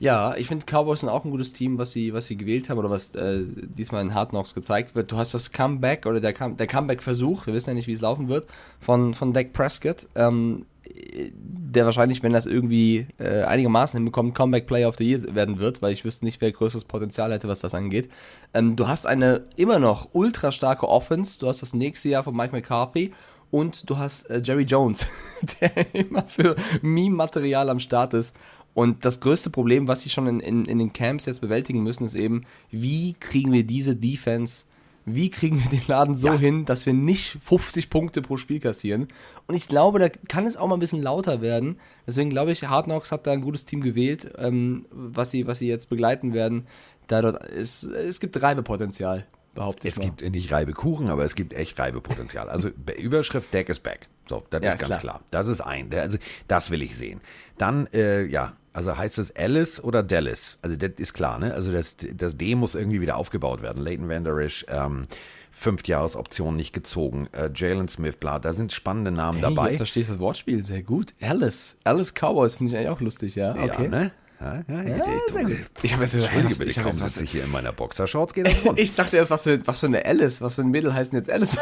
Ja, 0.00 0.34
ich 0.36 0.48
finde 0.48 0.66
Cowboys 0.66 1.00
sind 1.00 1.08
auch 1.08 1.24
ein 1.24 1.30
gutes 1.30 1.52
Team, 1.52 1.78
was 1.78 1.92
sie, 1.92 2.12
was 2.12 2.26
sie 2.26 2.36
gewählt 2.36 2.68
haben 2.68 2.78
oder 2.78 2.90
was 2.90 3.14
äh, 3.14 3.44
diesmal 3.46 4.02
in 4.02 4.12
Hard 4.12 4.30
Knocks 4.30 4.54
gezeigt 4.54 4.94
wird. 4.94 5.12
Du 5.12 5.16
hast 5.16 5.34
das 5.34 5.52
Comeback 5.52 6.04
oder 6.06 6.20
der, 6.20 6.34
Come 6.34 6.56
der 6.56 6.66
Comeback-Versuch, 6.66 7.46
wir 7.46 7.54
wissen 7.54 7.70
ja 7.70 7.74
nicht, 7.74 7.86
wie 7.86 7.92
es 7.92 8.00
laufen 8.00 8.28
wird, 8.28 8.48
von, 8.80 9.14
von 9.14 9.32
Dak 9.32 9.52
Prescott, 9.52 10.08
ähm, 10.16 10.66
der 10.86 11.86
wahrscheinlich, 11.86 12.22
wenn 12.22 12.32
das 12.32 12.46
irgendwie 12.46 13.06
äh, 13.18 13.42
einigermaßen 13.42 13.96
hinbekommt, 13.96 14.34
Comeback 14.34 14.66
Player 14.66 14.88
of 14.88 14.96
the 14.98 15.08
Year 15.08 15.34
werden 15.34 15.58
wird, 15.58 15.80
weil 15.80 15.92
ich 15.92 16.04
wüsste 16.04 16.24
nicht, 16.24 16.40
wer 16.40 16.52
größeres 16.52 16.84
Potenzial 16.84 17.32
hätte, 17.32 17.48
was 17.48 17.60
das 17.60 17.74
angeht. 17.74 18.10
Ähm, 18.52 18.76
du 18.76 18.88
hast 18.88 19.06
eine 19.06 19.44
immer 19.56 19.78
noch 19.78 20.08
ultra 20.12 20.52
starke 20.52 20.88
Offense, 20.88 21.38
du 21.38 21.46
hast 21.46 21.62
das 21.62 21.72
nächste 21.72 22.08
Jahr 22.08 22.24
von 22.24 22.36
Mike 22.36 22.54
McCarthy 22.54 23.12
und 23.54 23.88
du 23.88 23.98
hast 23.98 24.28
äh, 24.30 24.42
Jerry 24.44 24.64
Jones, 24.64 25.06
der 25.60 25.94
immer 25.94 26.24
für 26.26 26.56
Meme-Material 26.82 27.70
am 27.70 27.78
Start 27.78 28.12
ist. 28.12 28.34
Und 28.74 29.04
das 29.04 29.20
größte 29.20 29.50
Problem, 29.50 29.86
was 29.86 30.02
sie 30.02 30.10
schon 30.10 30.26
in, 30.26 30.40
in, 30.40 30.64
in 30.64 30.80
den 30.80 30.92
Camps 30.92 31.26
jetzt 31.26 31.40
bewältigen 31.40 31.84
müssen, 31.84 32.04
ist 32.04 32.16
eben, 32.16 32.42
wie 32.72 33.14
kriegen 33.20 33.52
wir 33.52 33.64
diese 33.64 33.94
Defense, 33.94 34.64
wie 35.04 35.30
kriegen 35.30 35.62
wir 35.62 35.70
den 35.70 35.86
Laden 35.86 36.16
so 36.16 36.26
Ja. 36.26 36.36
hin, 36.36 36.64
dass 36.64 36.84
wir 36.84 36.94
nicht 36.94 37.38
50 37.44 37.90
Punkte 37.90 38.22
pro 38.22 38.38
Spiel 38.38 38.58
kassieren. 38.58 39.06
Und 39.46 39.54
ich 39.54 39.68
glaube, 39.68 40.00
da 40.00 40.08
kann 40.08 40.46
es 40.46 40.56
auch 40.56 40.66
mal 40.66 40.74
ein 40.74 40.80
bisschen 40.80 41.02
lauter 41.02 41.40
werden. 41.40 41.78
Deswegen 42.08 42.30
glaube 42.30 42.50
ich, 42.50 42.64
Hard 42.64 42.86
Knocks 42.86 43.12
hat 43.12 43.24
da 43.28 43.30
ein 43.30 43.42
gutes 43.42 43.66
Team 43.66 43.82
gewählt, 43.82 44.32
ähm, 44.36 44.86
was, 44.90 45.30
sie, 45.30 45.46
was 45.46 45.60
sie 45.60 45.68
jetzt 45.68 45.88
begleiten 45.88 46.34
werden. 46.34 46.66
Da 47.06 47.22
dort 47.22 47.44
ist, 47.44 47.84
es 47.84 48.18
gibt 48.18 48.42
Reibepotenzial, 48.42 49.26
behaupte 49.54 49.88
ich 49.88 49.94
Es 49.94 49.98
mal. 49.98 50.06
gibt 50.10 50.22
nicht 50.32 50.52
Reibekuchen, 50.52 51.08
aber 51.10 51.24
es 51.24 51.34
gibt 51.34 51.52
echt 51.54 51.78
Reibepotenzial. 51.78 52.48
Also 52.48 52.70
Be- 52.76 52.92
Überschrift 52.92 53.52
Deck 53.54 53.68
is 53.68 53.80
back. 53.80 54.08
So, 54.28 54.42
das 54.50 54.62
Ja, 54.62 54.72
ist 54.72 54.78
ganz 54.80 54.88
klar. 54.98 55.00
klar. 55.00 55.20
Das 55.30 55.46
ist 55.46 55.60
ein. 55.60 55.92
Also, 55.94 56.18
das 56.48 56.70
will 56.70 56.82
ich 56.82 56.96
sehen. 56.96 57.20
Dann, 57.58 57.86
äh, 57.92 58.24
ja, 58.24 58.54
also 58.72 58.96
heißt 58.96 59.18
es 59.18 59.34
Alice 59.36 59.82
oder 59.84 60.02
Dallas? 60.02 60.58
Also 60.62 60.76
das 60.76 60.92
ist 60.96 61.12
klar, 61.14 61.38
ne? 61.38 61.54
Also 61.54 61.70
das, 61.72 61.96
das 62.14 62.36
D 62.36 62.54
muss 62.56 62.74
irgendwie 62.74 63.00
wieder 63.00 63.16
aufgebaut 63.16 63.62
werden. 63.62 63.82
Leighton 63.82 64.08
Vanderish, 64.08 64.66
ähm, 64.68 65.06
Fünftjahresoption 65.50 66.56
nicht 66.56 66.72
gezogen. 66.72 67.28
Äh, 67.32 67.50
Jalen 67.54 67.88
Smith, 67.88 68.16
bla, 68.16 68.38
da 68.38 68.52
sind 68.52 68.72
spannende 68.72 69.10
Namen 69.10 69.38
Hey, 69.38 69.42
dabei. 69.54 69.68
jetzt 69.68 69.76
verstehst 69.78 70.08
du 70.08 70.14
das 70.14 70.20
Wortspiel 70.20 70.64
sehr 70.64 70.82
gut. 70.82 71.14
Alice. 71.20 71.78
Alice 71.84 72.12
Cowboys 72.12 72.56
finde 72.56 72.72
ich 72.72 72.76
eigentlich 72.78 72.90
auch 72.90 73.00
lustig, 73.00 73.34
ja. 73.34 73.52
Okay. 73.54 73.84
Ja, 73.84 73.88
ne? 73.88 74.10
Ja, 74.40 74.62
ja, 74.68 74.82
Ja, 74.82 75.04
sehr 75.32 75.44
gut. 75.44 75.56
Ich 75.82 75.92
habe 75.92 76.02
jetzt 76.02 76.16
was- 76.16 76.60
ich 76.60 76.76
kaum 76.76 77.00
was- 77.00 77.16
ich 77.18 77.30
hier 77.30 77.44
in 77.44 77.50
meiner 77.50 77.72
Boxershorts, 77.72 78.34
rund. 78.64 78.78
Ich 78.78 78.94
dachte 78.94 79.16
erst, 79.16 79.30
was 79.30 79.44
für, 79.44 79.66
was 79.66 79.80
für 79.80 79.86
eine 79.86 80.04
Alice, 80.04 80.42
was 80.42 80.56
für 80.56 80.62
ein 80.62 80.70
Mädel 80.70 80.92
heißen 80.92 81.16
jetzt 81.16 81.30
Alice 81.30 81.56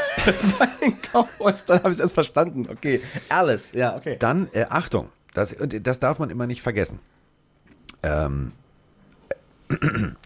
bei 0.58 0.66
den 0.82 0.94
Cowboys. 1.12 1.64
Dann 1.66 1.78
habe 1.78 1.90
ich 1.90 1.94
es 1.94 2.00
erst 2.00 2.14
verstanden. 2.14 2.66
Okay, 2.70 3.00
Alice, 3.28 3.72
ja, 3.72 3.96
okay. 3.96 4.16
Dann, 4.18 4.48
äh, 4.52 4.64
Achtung, 4.68 5.10
das, 5.34 5.52
und 5.52 5.86
das 5.86 6.00
darf 6.00 6.18
man 6.18 6.30
immer 6.30 6.46
nicht 6.46 6.62
vergessen. 6.62 6.98
Ähm, 8.02 8.52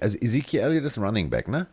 also 0.00 0.16
Ezekiel 0.18 0.60
Elliott 0.60 0.84
ist 0.84 0.98
Running 0.98 1.30
Back, 1.30 1.48
ne? 1.48 1.66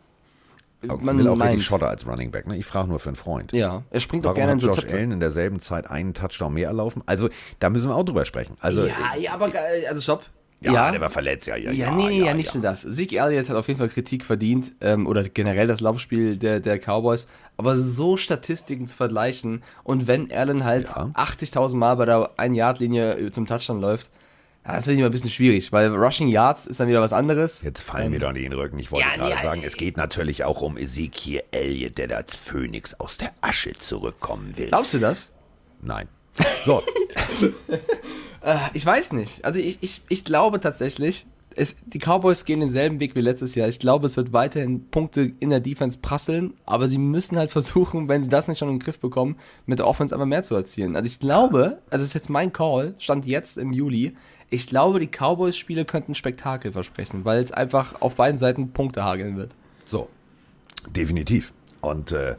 Man 0.82 1.04
Man 1.04 1.18
will 1.18 1.28
auch 1.28 1.36
meint- 1.36 1.62
Schotter 1.62 1.88
als 1.88 2.06
Running 2.06 2.30
Back, 2.30 2.46
ne? 2.46 2.56
Ich 2.56 2.66
frage 2.66 2.88
nur 2.88 2.98
für 3.00 3.08
einen 3.08 3.16
Freund. 3.16 3.52
Ja, 3.52 3.82
er 3.90 4.00
springt 4.00 4.24
auch 4.24 4.30
Warum 4.30 4.36
gerne 4.36 4.52
in 4.52 4.58
hat 4.58 4.62
so 4.62 4.68
Josh 4.68 4.80
Töpfe. 4.80 4.96
Allen 4.96 5.10
in 5.12 5.20
derselben 5.20 5.60
Zeit 5.60 5.90
einen 5.90 6.12
Touchdown 6.14 6.52
mehr 6.54 6.68
erlaufen? 6.68 7.02
Also, 7.06 7.28
da 7.60 7.70
müssen 7.70 7.88
wir 7.88 7.94
auch 7.96 8.04
drüber 8.04 8.24
sprechen. 8.24 8.56
Also, 8.60 8.86
Ja, 8.86 9.16
ja, 9.18 9.32
aber 9.32 9.48
ge- 9.50 9.86
also 9.88 10.00
stopp. 10.02 10.24
ja, 10.60 10.90
der 10.90 11.00
war 11.00 11.10
verletzt, 11.10 11.46
ja, 11.46 11.56
ja, 11.56 11.70
Ja, 11.70 11.86
ja. 11.86 11.92
nee, 11.92 12.08
nee, 12.08 12.24
ja, 12.26 12.34
nicht 12.34 12.48
ja. 12.48 12.54
nur 12.60 12.62
das. 12.62 12.82
Zeke 12.82 13.16
Elliott 13.18 13.48
hat 13.48 13.56
auf 13.56 13.68
jeden 13.68 13.78
Fall 13.78 13.88
Kritik 13.88 14.24
verdient, 14.24 14.72
ähm, 14.80 15.06
oder 15.06 15.24
generell 15.28 15.66
das 15.66 15.80
Laufspiel 15.80 16.38
der, 16.38 16.60
der 16.60 16.78
Cowboys, 16.78 17.26
aber 17.56 17.76
so 17.76 18.16
Statistiken 18.18 18.86
zu 18.86 18.96
vergleichen 18.96 19.62
und 19.82 20.06
wenn 20.06 20.30
Allen 20.30 20.64
halt 20.64 20.88
Ja. 20.88 21.10
80.000 21.14 21.78
Mal 21.78 21.94
bei 21.96 22.04
der 22.04 22.30
1-Yard-Linie 22.38 23.30
zum 23.32 23.46
Touchdown 23.46 23.80
läuft, 23.80 24.10
ja, 24.66 24.74
das 24.74 24.84
finde 24.84 24.94
ich 24.94 24.98
immer 24.98 25.08
ein 25.08 25.12
bisschen 25.12 25.30
schwierig, 25.30 25.70
weil 25.70 25.94
Rushing 25.94 26.28
Yards 26.28 26.66
ist 26.66 26.80
dann 26.80 26.88
wieder 26.88 27.00
was 27.00 27.12
anderes. 27.12 27.62
Jetzt 27.62 27.82
fallen 27.82 28.10
mir 28.10 28.18
doch 28.18 28.32
nicht 28.32 28.44
in 28.44 28.50
den 28.50 28.58
Rücken. 28.58 28.78
Ich 28.78 28.90
wollte 28.90 29.06
Ähm, 29.06 29.12
ja, 29.12 29.26
gerade 29.28 29.36
nee, 29.36 29.42
sagen, 29.42 29.62
es 29.64 29.76
geht 29.76 29.96
natürlich 29.96 30.44
auch 30.44 30.60
um 30.62 30.76
Ezekiel 30.76 31.42
Elliott, 31.52 31.98
der 31.98 32.08
da 32.08 32.16
als 32.16 32.34
Phönix 32.34 32.94
aus 32.94 33.16
der 33.16 33.32
Asche 33.40 33.74
zurückkommen 33.74 34.56
will. 34.56 34.66
Glaubst 34.66 34.94
du 34.94 34.98
das? 34.98 35.32
Nein. 35.82 36.08
So, 36.64 36.82
Ich 38.74 38.86
weiß 38.86 39.12
nicht. 39.12 39.44
Also 39.44 39.58
ich, 39.58 39.78
ich, 39.80 40.02
ich 40.08 40.24
glaube 40.24 40.60
tatsächlich, 40.60 41.26
es, 41.56 41.76
die 41.86 41.98
Cowboys 41.98 42.44
gehen 42.44 42.60
denselben 42.60 43.00
Weg 43.00 43.16
wie 43.16 43.20
letztes 43.20 43.54
Jahr. 43.54 43.66
Ich 43.66 43.78
glaube, 43.78 44.06
es 44.06 44.16
wird 44.16 44.32
weiterhin 44.32 44.88
Punkte 44.90 45.32
in 45.40 45.50
der 45.50 45.60
Defense 45.60 45.98
prasseln, 46.00 46.54
aber 46.66 46.86
sie 46.86 46.98
müssen 46.98 47.38
halt 47.38 47.50
versuchen, 47.52 48.08
wenn 48.08 48.22
sie 48.22 48.28
das 48.28 48.46
nicht 48.46 48.58
schon 48.58 48.68
in 48.68 48.76
den 48.78 48.84
Griff 48.84 49.00
bekommen, 49.00 49.36
mit 49.64 49.78
der 49.78 49.86
Offense 49.86 50.14
einfach 50.14 50.26
mehr 50.26 50.42
zu 50.42 50.54
erzielen. 50.54 50.96
Also 50.96 51.08
ich 51.08 51.18
glaube, 51.18 51.78
also 51.90 52.02
es 52.02 52.08
ist 52.08 52.14
jetzt 52.14 52.30
mein 52.30 52.52
Call, 52.52 52.94
stand 52.98 53.26
jetzt 53.26 53.58
im 53.58 53.72
Juli, 53.72 54.14
ich 54.50 54.66
glaube, 54.66 55.00
die 55.00 55.08
Cowboys-Spiele 55.08 55.84
könnten 55.84 56.14
Spektakel 56.14 56.72
versprechen, 56.72 57.24
weil 57.24 57.42
es 57.42 57.52
einfach 57.52 58.00
auf 58.00 58.14
beiden 58.14 58.38
Seiten 58.38 58.70
Punkte 58.70 59.04
hageln 59.04 59.36
wird. 59.36 59.54
So, 59.86 60.08
definitiv. 60.88 61.52
Und 61.80 62.12
äh, 62.12 62.36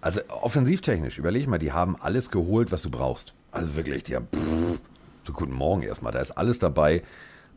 also 0.00 0.20
offensivtechnisch, 0.28 1.18
überleg 1.18 1.46
mal, 1.48 1.58
die 1.58 1.72
haben 1.72 1.96
alles 2.00 2.30
geholt, 2.30 2.72
was 2.72 2.82
du 2.82 2.90
brauchst. 2.90 3.34
Also 3.52 3.74
wirklich, 3.76 4.04
die 4.04 4.16
haben 4.16 4.28
pff, 4.34 4.80
so 5.26 5.32
guten 5.32 5.52
Morgen 5.52 5.82
erstmal. 5.82 6.12
Da 6.12 6.20
ist 6.20 6.30
alles 6.30 6.58
dabei 6.58 7.02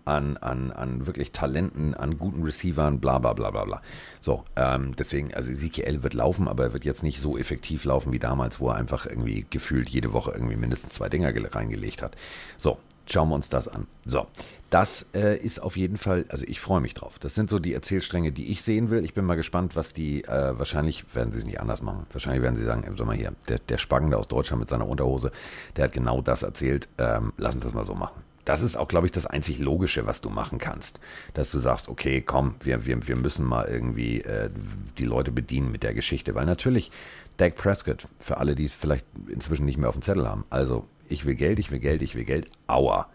an, 0.06 0.36
an, 0.38 0.72
an 0.72 1.08
wirklich 1.08 1.32
Talenten, 1.32 1.94
an 1.94 2.18
guten 2.18 2.44
Receivern, 2.44 3.00
bla 3.00 3.20
bla 3.20 3.32
bla 3.32 3.52
bla 3.52 3.63
bla. 3.63 3.82
So, 4.20 4.44
ähm, 4.58 4.96
deswegen, 4.98 5.34
also 5.34 5.50
Ezekiel 5.50 6.04
wird 6.04 6.13
laufen, 6.13 6.50
aber 6.50 6.63
er 6.66 6.74
wird 6.74 6.84
jetzt 6.84 7.04
nicht 7.04 7.22
so 7.22 7.38
effektiv 7.38 7.86
laufen 7.86 8.12
wie 8.12 8.20
damals, 8.20 8.60
wo 8.60 8.68
er 8.68 8.76
einfach 8.76 9.06
irgendwie 9.06 9.46
gefühlt 9.50 9.88
jede 9.88 10.12
Woche 10.12 10.32
irgendwie 10.32 10.58
mindestens 10.58 10.96
zwei 10.96 11.08
Dinger 11.08 11.30
gele- 11.30 11.56
reingelegt 11.56 12.02
hat. 12.02 12.18
So, 12.58 12.80
schauen 13.13 13.30
wir 13.30 13.36
uns 13.36 13.49
das 13.49 13.67
an. 13.67 13.88
So, 14.06 14.28
das 14.69 15.06
äh, 15.13 15.38
ist 15.38 15.62
auf 15.62 15.78
jeden 15.78 15.97
Fall, 15.97 16.26
also 16.30 16.45
ich 16.47 16.60
freue 16.60 16.82
mich 16.82 16.95
drauf. 16.95 17.19
Das 17.19 17.36
sind 17.36 17.49
so 17.49 17.60
die 17.60 17.73
Erzählstränge, 17.73 18.32
die 18.32 18.52
ich 18.52 18.63
sehen 18.63 18.89
will. 18.89 19.06
Ich 19.06 19.13
bin 19.13 19.23
mal 19.23 19.36
gespannt, 19.36 19.76
was 19.76 19.93
die, 19.93 20.23
äh, 20.23 20.58
wahrscheinlich 20.58 21.06
werden 21.13 21.32
sie 21.32 21.39
es 21.39 21.45
nicht 21.45 21.60
anders 21.60 21.84
machen. 21.84 22.08
Wahrscheinlich 22.12 22.41
werden 22.41 22.58
sie 22.58 22.63
sagen, 22.63 22.84
ey, 22.84 22.91
sag 22.97 23.06
mal 23.06 23.15
hier, 23.15 23.34
der, 23.47 23.60
der 23.60 23.78
Spacken 23.78 24.12
aus 24.15 24.28
Deutschland 24.28 24.62
mit 24.62 24.69
seiner 24.69 24.88
Unterhose, 24.88 25.32
der 25.76 25.86
hat 25.86 25.93
genau 25.93 26.21
das 26.21 26.41
erzählt. 26.41 26.89
Ähm, 26.97 27.34
lass 27.38 27.54
uns 27.54 27.63
das 27.63 27.73
mal 27.76 27.86
so 27.86 27.93
machen. 27.93 28.23
Das 28.45 28.62
ist 28.62 28.76
auch, 28.76 28.88
glaube 28.88 29.06
ich, 29.06 29.12
das 29.13 29.26
einzig 29.26 29.60
Logische, 29.60 30.06
was 30.06 30.19
du 30.19 30.30
machen 30.30 30.58
kannst. 30.58 30.99
Dass 31.36 31.52
du 31.52 31.60
sagst, 31.60 31.88
okay, 31.88 32.21
komm, 32.21 32.56
wir, 32.62 32.86
wir, 32.86 33.08
wir 33.08 33.15
müssen 33.15 33.45
mal 33.45 33.67
irgendwie 33.69 34.21
äh, 34.21 34.49
die 34.97 35.06
Leute 35.06 35.32
bedienen 35.32 35.71
mit 35.71 35.84
der 35.84 35.93
Geschichte. 35.93 36.34
Weil 36.36 36.45
natürlich, 36.45 36.91
Dak 37.38 37.56
Prescott, 37.56 38.08
für 38.19 38.38
alle, 38.38 38.56
die 38.56 38.65
es 38.65 38.73
vielleicht 38.73 39.06
inzwischen 39.28 39.65
nicht 39.65 39.78
mehr 39.78 39.88
auf 39.88 39.95
dem 39.95 40.02
Zettel 40.02 40.28
haben, 40.28 40.45
also 40.49 40.88
ich 41.13 41.26
will 41.26 41.36
Geld, 41.36 41.60
ich 41.60 41.71
will 41.71 41.80
Geld, 41.80 42.02
ich 42.02 42.15
will 42.15 42.26
Geld, 42.26 42.47
aua, 42.67 43.08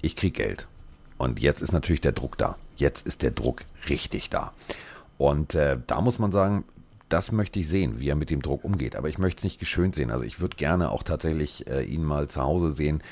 ich 0.00 0.16
krieg 0.16 0.34
Geld. 0.34 0.66
Und 1.18 1.40
jetzt 1.40 1.60
ist 1.60 1.72
natürlich 1.72 2.00
der 2.00 2.12
Druck 2.12 2.38
da. 2.38 2.56
Jetzt 2.76 3.06
ist 3.06 3.22
der 3.22 3.32
Druck 3.32 3.64
richtig 3.88 4.30
da. 4.30 4.52
Und 5.18 5.56
äh, 5.56 5.76
da 5.86 6.00
muss 6.00 6.20
man 6.20 6.30
sagen, 6.30 6.64
das 7.08 7.32
möchte 7.32 7.58
ich 7.58 7.68
sehen, 7.68 7.98
wie 7.98 8.08
er 8.08 8.14
mit 8.14 8.30
dem 8.30 8.40
Druck 8.40 8.64
umgeht. 8.64 8.94
Aber 8.94 9.08
ich 9.08 9.18
möchte 9.18 9.38
es 9.40 9.44
nicht 9.44 9.58
geschönt 9.58 9.96
sehen. 9.96 10.10
Also 10.12 10.24
ich 10.24 10.40
würde 10.40 10.56
gerne 10.56 10.90
auch 10.90 11.02
tatsächlich 11.02 11.66
äh, 11.66 11.82
ihn 11.82 12.04
mal 12.04 12.28
zu 12.28 12.40
Hause 12.40 12.70
sehen, 12.70 13.02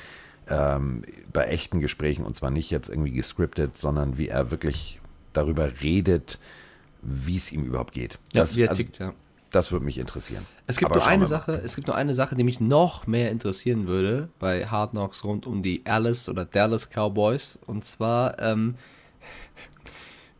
ähm, 0.49 1.03
bei 1.33 1.47
echten 1.47 1.81
Gesprächen 1.81 2.25
und 2.25 2.37
zwar 2.37 2.53
nicht 2.53 2.71
jetzt 2.71 2.89
irgendwie 2.89 3.11
gescriptet, 3.11 3.77
sondern 3.77 4.19
wie 4.19 4.29
er 4.29 4.53
wirklich 4.53 5.01
darüber 5.33 5.81
redet, 5.83 6.39
wie 7.03 7.37
es 7.37 7.51
ihm 7.51 7.65
überhaupt 7.65 7.93
geht. 7.93 8.21
Ja, 8.33 8.43
das, 8.43 8.55
wie 8.55 8.63
er 8.63 8.71
also, 8.71 8.83
tickt, 8.83 8.99
ja. 8.99 9.13
Das 9.57 9.73
würde 9.73 9.85
mich 9.85 9.99
interessieren. 9.99 10.45
Es 10.67 10.77
gibt 10.77 10.91
Aber 10.93 11.01
nur 11.01 11.07
eine. 11.09 11.27
Sache, 11.27 11.61
es 11.65 11.75
gibt 11.75 11.87
nur 11.89 11.97
eine 11.97 12.15
Sache, 12.15 12.37
die 12.37 12.45
mich 12.45 12.61
noch 12.61 13.07
mehr 13.07 13.31
interessieren 13.31 13.87
würde 13.89 14.29
bei 14.39 14.67
Hard 14.67 14.91
Knocks 14.93 15.25
rund 15.25 15.47
um 15.47 15.63
die 15.63 15.83
Alice 15.87 16.29
oder 16.29 16.45
Dallas 16.45 16.91
Cowboys. 16.91 17.59
Und 17.67 17.85
zwar, 17.85 18.39
ähm, 18.39 18.75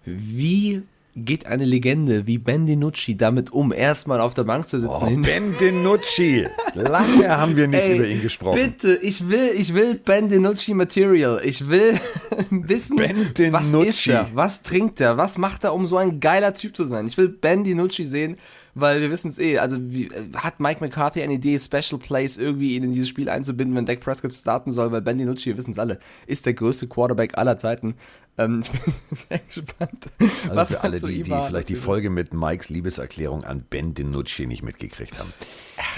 wie 0.05 0.83
geht 1.19 1.47
eine 1.47 1.65
Legende 1.65 2.27
wie 2.27 2.37
Ben 2.37 2.67
DiNucci 2.67 3.17
damit 3.17 3.51
um, 3.51 3.73
erstmal 3.73 4.21
auf 4.21 4.35
der 4.35 4.45
Bank 4.45 4.69
zu 4.69 4.79
sitzen? 4.79 4.93
Oh, 4.93 5.07
hin- 5.07 5.23
ben 5.23 5.57
DiNucci. 5.59 6.47
Lange 6.75 7.29
haben 7.31 7.57
wir 7.57 7.67
nicht 7.69 7.81
Ey, 7.81 7.97
über 7.97 8.07
ihn 8.07 8.21
gesprochen. 8.21 8.61
Bitte, 8.63 8.97
ich 8.97 9.29
will, 9.31 9.53
ich 9.57 9.73
will 9.73 9.95
Ben 9.95 10.29
DiNucci 10.29 10.75
Material. 10.75 11.41
Ich 11.43 11.69
will 11.71 11.99
wissen, 12.51 12.97
Ben 12.97 13.53
was 13.53 13.73
ist 13.73 14.07
er, 14.07 14.29
was 14.35 14.63
trinkt 14.63 15.01
er, 15.01 15.17
was 15.17 15.39
macht 15.39 15.65
er, 15.65 15.73
um 15.73 15.87
so 15.87 15.97
ein 15.97 16.21
geiler 16.21 16.53
Typ 16.53 16.77
zu 16.77 16.85
sein. 16.85 17.07
Ich 17.07 17.17
will 17.17 17.29
Ben 17.31 17.65
DiNucci 17.65 18.05
sehen, 18.05 18.37
weil 18.79 19.01
wir 19.01 19.11
wissen 19.11 19.31
es 19.31 19.39
eh. 19.39 19.59
Also 19.59 19.79
wie, 19.81 20.11
hat 20.35 20.61
Mike 20.61 20.85
McCarthy 20.85 21.23
eine 21.23 21.35
Idee, 21.35 21.59
Special 21.59 21.99
Plays 21.99 22.37
irgendwie 22.37 22.77
in 22.77 22.93
dieses 22.93 23.09
Spiel 23.09 23.31
einzubinden, 23.31 23.75
wenn 23.75 23.87
Dak 23.87 24.01
Prescott 24.01 24.35
starten 24.35 24.71
soll, 24.71 24.93
weil 24.93 25.01
Ben 25.01 25.17
DiNucci, 25.17 25.47
wir 25.47 25.57
wissen 25.57 25.71
es 25.71 25.79
alle, 25.79 25.99
ist 26.27 26.45
der 26.45 26.53
größte 26.53 26.87
Quarterback 26.87 27.39
aller 27.39 27.57
Zeiten. 27.57 27.95
Ähm, 28.37 28.61
ich 28.61 28.71
bin 28.71 28.95
sehr 29.29 29.39
gespannt, 29.39 30.11
Also 30.19 30.57
was 30.57 30.69
für 30.73 30.83
alle, 30.83 31.01
die, 31.01 31.23
die 31.23 31.31
vielleicht 31.31 31.71
die. 31.71 31.75
Folge 31.75 32.11
mit 32.11 32.35
Mikes 32.35 32.69
Liebeserklärung 32.69 33.45
an 33.45 33.65
Ben 33.69 33.95
DiNucci 33.95 34.47
nicht 34.47 34.63
mitgekriegt 34.63 35.19
haben. 35.19 35.33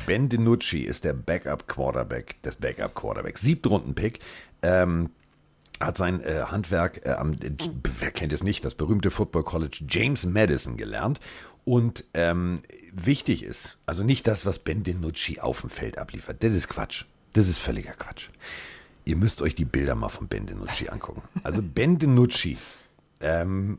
Ben 0.07 0.29
DiNucci 0.29 0.83
ist 0.83 1.03
der 1.03 1.15
Backup-Quarterback 1.15 2.41
des 2.43 2.57
Backup-Quarterbacks. 2.57 3.41
Siebtrunden-Pick. 3.41 4.21
Ähm, 4.63 5.11
hat 5.81 5.97
sein 5.97 6.21
äh, 6.23 6.43
Handwerk 6.49 7.07
äh, 7.07 7.11
am, 7.11 7.35
äh, 7.35 7.51
wer 8.01 8.11
kennt 8.11 8.33
es 8.33 8.43
nicht, 8.43 8.65
das 8.65 8.75
berühmte 8.75 9.11
Football 9.11 9.45
College 9.45 9.85
James 9.89 10.27
Madison 10.27 10.77
gelernt. 10.77 11.21
Und 11.65 12.05
ähm, 12.15 12.63
wichtig 12.93 13.43
ist, 13.43 13.79
also 13.87 14.05
nicht 14.05 14.27
das, 14.27 14.47
was 14.47 14.59
Ben 14.59 14.83
DiNucci 14.83 15.41
auf 15.41 15.61
dem 15.61 15.71
Feld 15.71 15.99
abliefert. 15.99 16.43
Das 16.43 16.55
ist 16.55 16.69
Quatsch. 16.69 17.05
Das 17.35 17.47
ist 17.49 17.59
völliger 17.59 17.93
Quatsch. 17.93 18.29
ihr 19.05 19.17
müsst 19.17 19.43
euch 19.43 19.55
die 19.55 19.65
Bilder 19.65 19.95
mal 19.95 20.09
von 20.09 20.29
Ben 20.29 20.47
DiNucci 20.47 20.89
angucken. 20.89 21.23
Also 21.43 21.63
Ben 21.63 21.99
DiNucci, 21.99 22.57
ähm, 23.21 23.79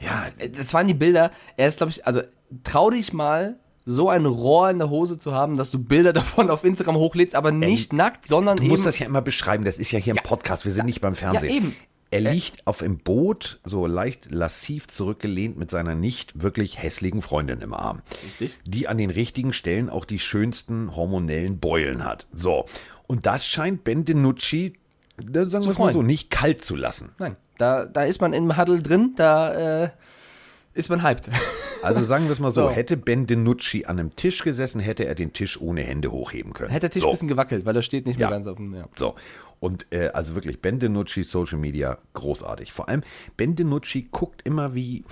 ja, 0.00 0.26
Das 0.56 0.74
waren 0.74 0.86
die 0.86 0.94
Bilder. 0.94 1.30
Er 1.56 1.68
ist, 1.68 1.78
glaube 1.78 1.90
ich, 1.90 2.06
also 2.06 2.22
trau 2.64 2.90
dich 2.90 3.12
mal, 3.12 3.58
so 3.86 4.08
ein 4.08 4.24
Rohr 4.24 4.70
in 4.70 4.78
der 4.78 4.88
Hose 4.88 5.18
zu 5.18 5.32
haben, 5.32 5.56
dass 5.56 5.70
du 5.70 5.78
Bilder 5.78 6.12
davon 6.14 6.50
auf 6.50 6.64
Instagram 6.64 6.96
hochlädst, 6.96 7.34
aber 7.34 7.50
nicht 7.50 7.92
nackt, 7.92 8.26
sondern 8.26 8.56
du 8.56 8.62
eben. 8.62 8.72
musst 8.72 8.86
das 8.86 8.98
ja 8.98 9.06
immer 9.06 9.22
beschreiben, 9.22 9.64
das 9.64 9.78
ist 9.78 9.90
ja 9.90 9.98
hier 9.98 10.14
ein 10.14 10.22
Podcast, 10.22 10.64
wir 10.64 10.72
sind 10.72 10.86
nicht 10.86 11.00
beim 11.00 11.14
Fernsehen. 11.14 11.50
Ja, 11.50 11.56
eben. 11.56 11.76
Er 12.14 12.32
liegt 12.32 12.66
auf 12.66 12.78
dem 12.78 12.98
Boot, 12.98 13.60
so 13.64 13.86
leicht 13.86 14.30
lassiv 14.30 14.88
zurückgelehnt 14.88 15.58
mit 15.58 15.70
seiner 15.70 15.94
nicht 15.94 16.42
wirklich 16.42 16.80
hässlichen 16.82 17.22
Freundin 17.22 17.60
im 17.60 17.74
Arm. 17.74 18.02
Richtig. 18.24 18.58
Die 18.64 18.88
an 18.88 18.98
den 18.98 19.10
richtigen 19.10 19.52
Stellen 19.52 19.90
auch 19.90 20.04
die 20.04 20.18
schönsten 20.18 20.94
hormonellen 20.94 21.58
Beulen 21.58 22.04
hat. 22.04 22.26
So. 22.32 22.66
Und 23.06 23.26
das 23.26 23.46
scheint 23.46 23.84
Ben 23.84 24.04
DiNucci, 24.04 24.74
äh, 25.18 25.46
sagen 25.46 25.64
wir 25.64 25.70
es 25.72 25.78
mal 25.78 25.92
so, 25.92 26.02
nicht 26.02 26.30
kalt 26.30 26.64
zu 26.64 26.76
lassen. 26.76 27.10
Nein, 27.18 27.36
da, 27.58 27.84
da 27.86 28.04
ist 28.04 28.20
man 28.20 28.32
im 28.32 28.56
Huddle 28.56 28.80
drin, 28.82 29.12
da 29.16 29.84
äh, 29.84 29.90
ist 30.74 30.88
man 30.90 31.02
hyped. 31.02 31.28
Also 31.82 32.02
sagen 32.06 32.24
wir 32.24 32.30
es 32.32 32.40
mal 32.40 32.50
so, 32.50 32.62
So. 32.62 32.70
hätte 32.70 32.96
Ben 32.96 33.26
DiNucci 33.26 33.84
an 33.84 33.98
einem 33.98 34.16
Tisch 34.16 34.42
gesessen, 34.42 34.80
hätte 34.80 35.04
er 35.04 35.14
den 35.14 35.34
Tisch 35.34 35.60
ohne 35.60 35.82
Hände 35.82 36.10
hochheben 36.10 36.54
können. 36.54 36.70
Hätte 36.70 36.88
der 36.88 36.90
Tisch 36.92 37.02
so. 37.02 37.08
ein 37.08 37.12
bisschen 37.12 37.28
gewackelt, 37.28 37.66
weil 37.66 37.76
er 37.76 37.82
steht 37.82 38.06
nicht 38.06 38.18
mehr 38.18 38.28
Ja. 38.28 38.30
ganz 38.30 38.46
auf 38.46 38.56
dem. 38.56 38.72
Ja. 38.74 38.88
So. 38.96 39.16
Und 39.60 39.86
äh, 39.92 40.08
also 40.08 40.34
wirklich, 40.34 40.60
Ben 40.60 40.78
DiNucci, 40.78 41.24
Social 41.24 41.58
Media, 41.58 41.98
großartig. 42.14 42.72
Vor 42.72 42.88
allem, 42.88 43.02
Ben 43.36 43.56
DiNucci 43.56 44.08
guckt 44.10 44.42
immer 44.44 44.74
wie 44.74 45.04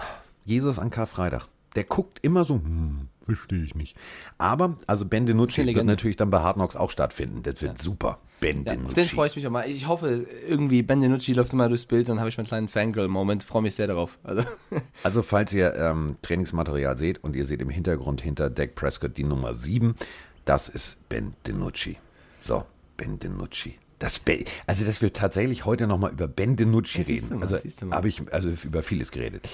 Jesus 0.45 0.78
an 0.78 0.90
Karfreitag. 0.90 1.47
Der 1.74 1.84
guckt 1.84 2.18
immer 2.22 2.45
so, 2.45 2.57
hm, 2.57 3.09
verstehe 3.24 3.64
ich 3.64 3.74
nicht. 3.74 3.97
Aber, 4.36 4.76
also 4.86 5.07
Ben 5.07 5.24
DiNucci 5.26 5.64
wird 5.74 5.86
natürlich 5.86 6.16
dann 6.16 6.30
bei 6.30 6.40
Hard 6.40 6.57
Knocks 6.57 6.76
auch 6.76 6.90
stattfinden. 6.90 7.43
Das 7.43 7.62
wird 7.62 7.80
super. 7.80 8.18
Ben 8.40 8.64
Ja, 8.64 8.74
DiNucci. 8.74 8.95
den 8.95 9.09
freue 9.09 9.28
ich 9.28 9.36
mich 9.36 9.47
auch 9.47 9.51
mal. 9.53 9.70
Ich 9.70 9.86
hoffe, 9.86 10.26
irgendwie 10.47 10.82
Ben 10.82 11.01
DiNucci 11.01 11.32
läuft 11.32 11.53
immer 11.53 11.68
durchs 11.68 11.86
Bild, 11.86 12.09
dann 12.09 12.18
habe 12.18 12.28
ich 12.28 12.36
meinen 12.36 12.47
kleinen 12.49 12.68
Fangirl-Moment. 12.68 13.43
Freue 13.45 13.62
mich 13.62 13.74
sehr 13.76 13.86
darauf. 13.86 14.18
Also, 14.24 14.43
Also, 15.03 15.22
falls 15.22 15.53
ihr 15.55 15.74
ähm, 15.76 16.16
Trainingsmaterial 16.22 16.99
seht 16.99 17.22
und 17.24 17.36
ihr 17.36 17.47
seht 17.47 17.62
im 17.62 17.70
Hintergrund 17.70 18.20
hinter 18.20 18.51
Dak 18.51 18.74
Prescott 18.74 19.16
die 19.16 19.24
Nummer 19.24 19.55
7, 19.55 19.95
das 20.45 20.68
ist 20.68 21.09
Ben 21.09 21.34
DiNucci. 21.47 21.97
So, 22.45 22.66
Ben 22.97 23.18
DiNucci. 23.18 23.78
Das 24.03 24.20
also, 24.66 24.84
das 24.84 25.00
will 25.00 25.11
tatsächlich 25.11 25.64
heute 25.64 25.86
nochmal 25.86 26.11
über 26.11 26.26
Ben 26.26 26.57
DiNucci 26.57 27.03
Ja, 27.03 27.07
reden. 27.07 27.38
mal, 27.38 27.42
also, 27.55 27.59
habe 27.92 28.09
ich 28.09 28.32
also 28.32 28.48
über 28.64 28.82
vieles 28.82 29.12
geredet. 29.12 29.48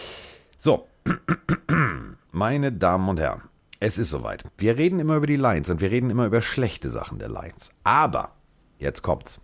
So, 0.56 0.86
meine 2.32 2.72
Damen 2.72 3.10
und 3.10 3.20
Herren, 3.20 3.42
es 3.78 3.98
ist 3.98 4.08
soweit. 4.08 4.44
Wir 4.56 4.78
reden 4.78 5.00
immer 5.00 5.16
über 5.16 5.26
die 5.26 5.36
Lions 5.36 5.68
und 5.68 5.82
wir 5.82 5.90
reden 5.90 6.08
immer 6.08 6.24
über 6.24 6.40
schlechte 6.40 6.88
Sachen 6.88 7.18
der 7.18 7.28
Lions. 7.28 7.72
Aber, 7.84 8.32
jetzt 8.78 9.02
kommt's. 9.02 9.38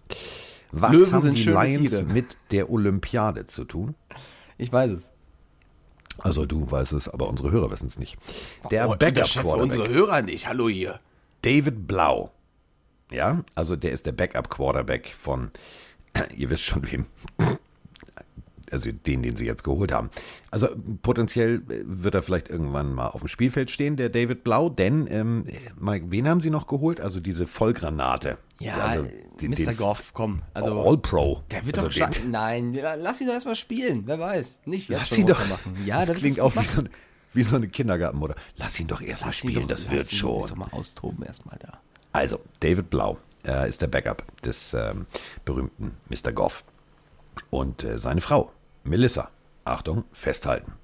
Was 0.73 0.93
Löwen 0.93 1.13
haben 1.13 1.35
die 1.35 1.45
Lions 1.51 1.91
Tiere. 1.91 2.03
mit 2.05 2.39
der 2.51 2.71
Olympiade 2.71 3.45
zu 3.47 3.65
tun? 3.65 3.95
ich 4.57 4.73
weiß 4.73 4.91
es. 4.91 5.11
Also 6.21 6.47
du 6.47 6.71
weißt 6.71 6.93
es, 6.95 7.11
aber 7.11 7.29
unsere 7.29 7.51
Hörer 7.51 7.71
wissen 7.71 7.89
es 7.89 7.99
nicht. 7.99 8.17
Der 8.71 8.87
Oh, 8.89 8.93
Backup 8.93 9.09
unterschätze 9.09 9.49
unsere 9.49 9.83
Quarterback, 9.85 10.09
Hörer 10.09 10.23
nicht. 10.23 10.49
Hallo 10.49 10.71
hier. 10.71 10.99
David 11.43 11.87
Blau. 11.87 12.31
Ja, 13.11 13.45
also 13.55 13.77
der 13.77 13.93
ist 13.93 14.07
der 14.07 14.13
Backup 14.13 14.51
Quarterback 14.51 15.15
von, 15.19 15.51
ihr 16.37 16.51
wisst 16.51 16.63
schon 16.65 16.91
wem. 16.91 17.07
Also 18.71 18.91
den, 18.91 19.23
den 19.23 19.37
sie 19.37 19.45
jetzt 19.45 19.63
geholt 19.63 19.93
haben. 19.93 20.11
Also 20.51 20.69
potenziell 21.03 21.57
äh, 21.69 21.83
wird 21.85 22.15
er 22.15 22.23
vielleicht 22.23 22.49
irgendwann 22.49 22.93
mal 22.95 23.07
auf 23.09 23.21
dem 23.21 23.29
Spielfeld 23.29 23.71
stehen, 23.71 23.97
der 23.97 24.09
David 24.09 24.43
Blau, 24.43 24.69
denn, 24.69 25.07
ähm, 25.09 25.45
Mike, 25.79 26.07
wen 26.09 26.27
haben 26.27 26.41
sie 26.41 26.51
noch 26.51 26.67
geholt? 26.67 26.99
Also 27.01 27.21
diese 27.21 27.47
Vollgranate. 27.47 28.39
Ja, 28.59 28.75
also, 28.79 29.07
den- 29.41 29.51
Mr. 29.51 29.57
den 29.57 29.77
Goff, 29.77 30.11
komm. 30.15 30.43
Also, 30.55 30.81
All-Pro. 30.83 31.43
der 31.53 31.67
wird 31.67 31.77
also 31.79 31.89
doch 31.89 31.95
stark. 31.95 32.21
Nein, 32.27 32.73
lass 32.75 33.21
ihn 33.21 33.27
doch 33.29 33.35
erstmal 33.35 33.55
spielen. 33.55 34.05
Wer 34.07 34.19
weiß. 34.19 34.63
Nicht 34.65 34.89
jetzt 34.89 35.11
Lass 35.11 35.19
ihn 35.19 35.27
doch. 35.27 35.47
machen. 35.47 35.77
Ja, 35.85 36.05
das 36.05 36.17
klingt 36.17 36.41
auch 36.41 36.57
wie 36.57 36.65
so, 36.65 36.81
eine, 36.81 36.91
wie 37.35 37.43
so 37.43 37.57
eine 37.57 37.69
Kindergartenmutter. 37.69 38.35
Lass 38.57 38.81
ihn 38.81 38.89
doch 38.89 39.03
erstmal 39.03 39.29
Lass 39.29 39.45
ihn 39.45 39.51
spielen, 39.51 39.63
doch- 39.69 39.69
das 39.69 39.85
lass 39.85 39.93
wird 39.93 40.11
ihn 40.13 40.19
schon. 40.19 40.41
sich 40.43 40.51
doch 40.51 40.57
mal 40.57 40.69
austoben 40.73 41.23
erstmal 41.25 41.59
da. 41.61 41.79
Also, 42.15 42.39
David 42.61 42.91
Blau 42.91 43.19
äh, 43.45 43.69
ist 43.69 43.83
der 43.83 43.89
Backup 43.89 44.23
des 44.43 44.73
ähm, 44.73 45.07
berühmten 45.45 45.97
Mr. 46.09 46.33
Goff. 46.33 46.63
Und 47.51 47.83
äh, 47.83 47.99
seine 47.99 48.21
Frau, 48.21 48.53
Melissa, 48.85 49.31
Achtung, 49.65 50.05
festhalten. 50.13 50.75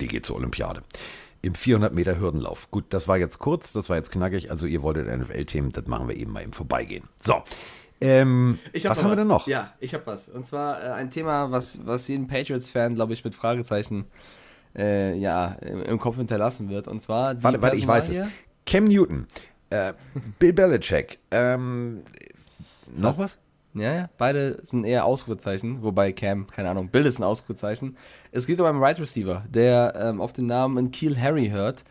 Die 0.00 0.08
geht 0.08 0.26
zur 0.26 0.36
Olympiade. 0.36 0.82
Im 1.40 1.54
400 1.54 1.94
Meter 1.94 2.20
Hürdenlauf. 2.20 2.70
Gut, 2.70 2.84
das 2.90 3.08
war 3.08 3.16
jetzt 3.16 3.38
kurz, 3.38 3.72
das 3.72 3.88
war 3.88 3.96
jetzt 3.96 4.12
knackig. 4.12 4.50
Also, 4.50 4.66
ihr 4.66 4.82
wolltet 4.82 5.08
NFL-Themen, 5.08 5.72
das 5.72 5.86
machen 5.86 6.08
wir 6.08 6.16
eben 6.16 6.30
mal 6.30 6.42
im 6.42 6.52
Vorbeigehen. 6.52 7.08
So. 7.18 7.42
Ähm, 8.02 8.58
Ich 8.74 8.84
hab 8.84 8.92
was 8.96 9.02
haben 9.02 9.12
wir 9.12 9.16
denn 9.16 9.28
noch? 9.28 9.46
Ja, 9.46 9.72
ich 9.80 9.94
habe 9.94 10.04
was. 10.06 10.28
Und 10.28 10.44
zwar 10.44 10.82
äh, 10.84 10.88
ein 10.90 11.08
Thema, 11.08 11.52
was, 11.52 11.86
was 11.86 12.06
jeden 12.08 12.26
Patriots-Fan, 12.26 12.96
glaube 12.96 13.14
ich, 13.14 13.24
mit 13.24 13.34
Fragezeichen 13.34 14.04
äh, 14.76 15.16
ja, 15.16 15.56
im, 15.62 15.82
im 15.82 15.98
Kopf 15.98 16.16
hinterlassen 16.16 16.68
wird. 16.68 16.86
Und 16.86 17.00
zwar 17.00 17.34
die 17.34 17.42
Warte, 17.42 17.62
warte, 17.62 17.76
ich 17.78 17.86
weiß 17.86 18.10
es. 18.10 18.26
Cam 18.66 18.84
Newton, 18.84 19.26
äh, 19.72 19.94
Bill 20.38 20.52
Belichick, 20.52 21.18
ähm, 21.30 22.02
noch 22.86 23.18
was? 23.18 23.36
Ja, 23.74 23.94
ja, 23.94 24.10
beide 24.18 24.58
sind 24.62 24.84
eher 24.84 25.06
Ausrufezeichen, 25.06 25.82
wobei 25.82 26.12
Cam, 26.12 26.46
keine 26.46 26.68
Ahnung, 26.68 26.88
Bill 26.88 27.06
ist 27.06 27.18
ein 27.18 27.22
Ausrufezeichen. 27.22 27.96
Es 28.30 28.46
geht 28.46 28.60
um 28.60 28.66
einen 28.66 28.82
Right 28.82 29.00
Receiver, 29.00 29.44
der 29.48 29.94
ähm, 29.96 30.20
auf 30.20 30.34
den 30.34 30.44
Namen 30.44 30.90
Keel 30.90 31.18
Harry 31.18 31.48
hört. 31.48 31.82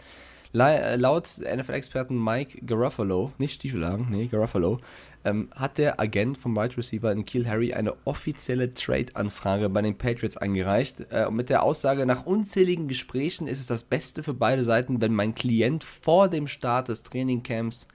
Äh, 0.54 0.96
laut 0.98 1.30
NFL-Experten 1.40 2.22
Mike 2.22 2.66
Garofalo, 2.66 3.32
nicht 3.38 3.54
Stiefelhagen, 3.54 4.08
nee, 4.10 4.28
Garofalo, 4.28 4.80
ähm, 5.24 5.50
hat 5.56 5.78
der 5.78 6.00
Agent 6.00 6.38
vom 6.38 6.58
Right 6.58 6.78
Receiver 6.78 7.12
in 7.12 7.26
Keel 7.26 7.48
Harry 7.48 7.74
eine 7.74 7.96
offizielle 8.06 8.74
Trade-Anfrage 8.74 9.70
bei 9.70 9.82
den 9.82 9.98
Patriots 9.98 10.38
eingereicht. 10.38 11.08
Äh, 11.12 11.30
mit 11.32 11.50
der 11.50 11.64
Aussage, 11.64 12.06
nach 12.06 12.26
unzähligen 12.26 12.88
Gesprächen 12.88 13.48
ist 13.48 13.60
es 13.60 13.68
das 13.68 13.84
Beste 13.84 14.24
für 14.24 14.34
beide 14.34 14.64
Seiten, 14.64 15.00
wenn 15.00 15.14
mein 15.14 15.36
Klient 15.36 15.84
vor 15.84 16.28
dem 16.28 16.48
Start 16.48 16.90
des 16.90 17.04
Trainingcamps 17.04 17.88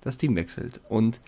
das 0.00 0.18
Team 0.18 0.34
wechselt. 0.36 0.80
Und 0.88 1.20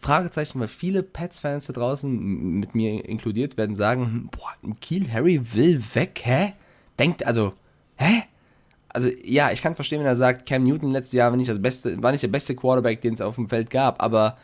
Fragezeichen, 0.00 0.58
weil 0.60 0.68
viele 0.68 1.02
Pets-Fans 1.02 1.66
da 1.66 1.72
draußen, 1.74 2.10
mit 2.58 2.74
mir 2.74 3.04
inkludiert, 3.04 3.56
werden 3.56 3.76
sagen, 3.76 4.06
hm, 4.06 4.30
boah, 4.30 4.74
Kiel 4.80 5.12
Harry 5.12 5.40
will 5.54 5.82
weg, 5.94 6.20
hä? 6.24 6.54
Denkt, 6.98 7.24
also, 7.26 7.52
hä? 7.96 8.24
Also, 8.92 9.08
ja, 9.24 9.52
ich 9.52 9.62
kann 9.62 9.74
verstehen, 9.74 10.00
wenn 10.00 10.06
er 10.06 10.16
sagt, 10.16 10.46
Cam 10.46 10.64
Newton 10.64 10.90
letztes 10.90 11.12
Jahr 11.12 11.30
war 11.30 11.36
nicht, 11.36 11.50
das 11.50 11.62
beste, 11.62 12.02
war 12.02 12.10
nicht 12.12 12.22
der 12.22 12.28
beste 12.28 12.54
Quarterback, 12.54 13.00
den 13.00 13.14
es 13.14 13.20
auf 13.20 13.36
dem 13.36 13.48
Feld 13.48 13.70
gab, 13.70 14.02
aber 14.02 14.36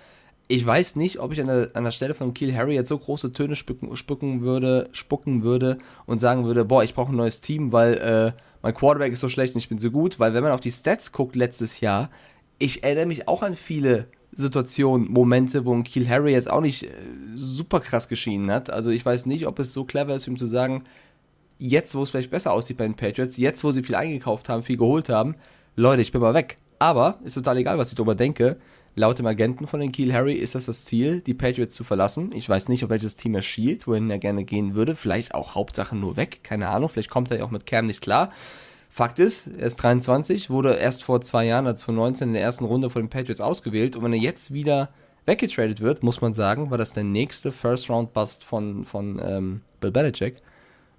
ich 0.48 0.64
weiß 0.64 0.96
nicht, 0.96 1.18
ob 1.18 1.32
ich 1.32 1.40
an 1.40 1.48
der, 1.48 1.70
an 1.74 1.84
der 1.84 1.90
Stelle 1.90 2.14
von 2.14 2.32
Kiel 2.32 2.54
Harry 2.54 2.74
jetzt 2.74 2.88
so 2.88 2.98
große 2.98 3.32
Töne 3.32 3.56
spucken, 3.56 3.96
spucken 3.96 4.42
würde, 4.42 4.88
spucken 4.92 5.42
würde 5.42 5.78
und 6.06 6.20
sagen 6.20 6.44
würde, 6.44 6.64
boah, 6.64 6.84
ich 6.84 6.94
brauche 6.94 7.12
ein 7.12 7.16
neues 7.16 7.40
Team, 7.40 7.72
weil 7.72 7.94
äh, 7.94 8.40
mein 8.62 8.74
Quarterback 8.74 9.12
ist 9.12 9.20
so 9.20 9.28
schlecht 9.28 9.54
und 9.54 9.58
ich 9.58 9.68
bin 9.68 9.78
so 9.78 9.90
gut, 9.90 10.20
weil 10.20 10.34
wenn 10.34 10.42
man 10.42 10.52
auf 10.52 10.60
die 10.60 10.70
Stats 10.70 11.10
guckt 11.10 11.34
letztes 11.34 11.80
Jahr, 11.80 12.10
ich 12.58 12.84
erinnere 12.84 13.06
mich 13.06 13.28
auch 13.28 13.42
an 13.42 13.54
viele 13.54 14.06
Situationen, 14.32 15.10
Momente, 15.10 15.64
wo 15.64 15.74
ein 15.74 15.82
Kiel 15.82 16.08
Harry 16.08 16.32
jetzt 16.32 16.50
auch 16.50 16.60
nicht 16.60 16.84
äh, 16.84 16.90
super 17.34 17.80
krass 17.80 18.08
geschienen 18.08 18.50
hat. 18.50 18.70
Also 18.70 18.90
ich 18.90 19.04
weiß 19.04 19.26
nicht, 19.26 19.46
ob 19.46 19.58
es 19.58 19.72
so 19.72 19.84
clever 19.84 20.14
ist, 20.14 20.28
ihm 20.28 20.36
zu 20.36 20.46
sagen, 20.46 20.84
jetzt, 21.58 21.94
wo 21.94 22.02
es 22.02 22.10
vielleicht 22.10 22.30
besser 22.30 22.52
aussieht 22.52 22.76
bei 22.76 22.84
den 22.84 22.94
Patriots, 22.94 23.36
jetzt, 23.36 23.64
wo 23.64 23.72
sie 23.72 23.82
viel 23.82 23.94
eingekauft 23.94 24.48
haben, 24.48 24.62
viel 24.62 24.76
geholt 24.76 25.08
haben, 25.08 25.36
Leute, 25.74 26.02
ich 26.02 26.12
bin 26.12 26.20
mal 26.20 26.34
weg. 26.34 26.58
Aber 26.78 27.18
ist 27.24 27.34
total 27.34 27.58
egal, 27.58 27.78
was 27.78 27.90
ich 27.90 27.94
darüber 27.94 28.14
denke. 28.14 28.56
Laut 28.94 29.18
dem 29.18 29.26
Agenten 29.26 29.66
von 29.66 29.80
den 29.80 29.92
Kiel 29.92 30.14
Harry 30.14 30.32
ist 30.32 30.54
das 30.54 30.66
das 30.66 30.86
Ziel, 30.86 31.20
die 31.20 31.34
Patriots 31.34 31.74
zu 31.74 31.84
verlassen. 31.84 32.32
Ich 32.34 32.48
weiß 32.48 32.68
nicht, 32.68 32.82
auf 32.82 32.88
welches 32.88 33.16
Team 33.16 33.34
er 33.34 33.42
schielt, 33.42 33.86
wohin 33.86 34.08
er 34.08 34.18
gerne 34.18 34.44
gehen 34.44 34.74
würde. 34.74 34.96
Vielleicht 34.96 35.34
auch 35.34 35.54
Hauptsache 35.54 35.94
nur 35.94 36.16
weg, 36.16 36.40
keine 36.42 36.68
Ahnung. 36.68 36.88
Vielleicht 36.88 37.10
kommt 37.10 37.30
er 37.30 37.38
ja 37.38 37.44
auch 37.44 37.50
mit 37.50 37.66
Cam 37.66 37.86
nicht 37.86 38.00
klar. 38.00 38.32
Fakt 38.88 39.18
ist, 39.18 39.48
er 39.48 39.66
ist 39.66 39.76
23, 39.76 40.48
wurde 40.48 40.74
erst 40.76 41.04
vor 41.04 41.20
zwei 41.20 41.44
Jahren, 41.44 41.66
als 41.66 41.80
2019 41.80 42.28
in 42.28 42.34
der 42.34 42.42
ersten 42.42 42.64
Runde 42.64 42.88
von 42.88 43.02
den 43.02 43.10
Patriots 43.10 43.42
ausgewählt. 43.42 43.96
Und 43.96 44.04
wenn 44.04 44.14
er 44.14 44.18
jetzt 44.18 44.54
wieder 44.54 44.88
weggetradet 45.26 45.82
wird, 45.82 46.02
muss 46.02 46.22
man 46.22 46.32
sagen, 46.32 46.70
war 46.70 46.78
das 46.78 46.94
der 46.94 47.04
nächste 47.04 47.52
First-Round-Bust 47.52 48.44
von, 48.44 48.86
von 48.86 49.20
ähm, 49.22 49.60
Bill 49.80 49.90
Belichick. 49.90 50.36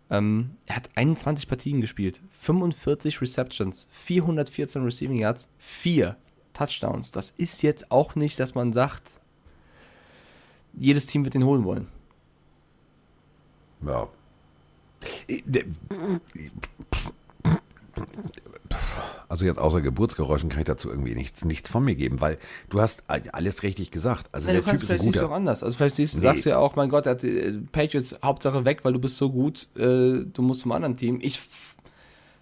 Ähm, 0.09 0.51
er 0.65 0.77
hat 0.77 0.89
21 0.95 1.47
Partien 1.47 1.81
gespielt, 1.81 2.21
45 2.31 3.21
Receptions, 3.21 3.87
414 3.91 4.83
Receiving 4.83 5.17
Yards, 5.17 5.49
4 5.59 6.15
Touchdowns. 6.53 7.11
Das 7.11 7.31
ist 7.31 7.61
jetzt 7.61 7.91
auch 7.91 8.15
nicht, 8.15 8.39
dass 8.39 8.55
man 8.55 8.73
sagt, 8.73 9.19
jedes 10.73 11.07
Team 11.07 11.23
wird 11.23 11.35
ihn 11.35 11.43
holen 11.43 11.63
wollen. 11.63 11.87
Ja. 13.85 14.07
Also 19.29 19.45
jetzt 19.45 19.57
außer 19.59 19.81
Geburtsgeräuschen 19.81 20.49
kann 20.49 20.59
ich 20.59 20.65
dazu 20.65 20.89
irgendwie 20.89 21.15
nichts, 21.15 21.43
nichts 21.45 21.69
von 21.69 21.83
mir 21.83 21.95
geben, 21.95 22.21
weil 22.21 22.37
du 22.69 22.79
hast 22.81 23.03
alles 23.07 23.63
richtig 23.63 23.91
gesagt. 23.91 24.27
Also 24.31 24.47
Ja, 24.47 24.53
der 24.53 24.61
du 24.61 24.67
kannst 24.67 24.81
Typ 24.81 24.89
ist 24.89 24.93
ein 24.93 24.97
vielleicht 24.99 25.03
siehst 25.03 25.15
du 25.15 25.19
auch 25.19 25.23
guter. 25.29 25.35
anders. 25.35 25.63
Also 25.63 25.77
vielleicht 25.77 25.95
siehst, 25.97 26.15
Nee. 26.15 26.21
sagst 26.21 26.45
du 26.45 26.49
ja 26.51 26.57
auch, 26.57 26.75
mein 26.75 26.89
Gott, 26.89 27.05
hat 27.07 27.23
äh, 27.23 27.53
Patriots 27.71 28.17
Hauptsache 28.23 28.63
weg, 28.65 28.79
weil 28.83 28.93
du 28.93 28.99
bist 28.99 29.17
so 29.17 29.29
gut, 29.29 29.67
äh, 29.75 30.23
du 30.25 30.41
musst 30.41 30.61
zum 30.61 30.71
anderen 30.71 30.95
Team. 30.97 31.19
Ich, 31.21 31.39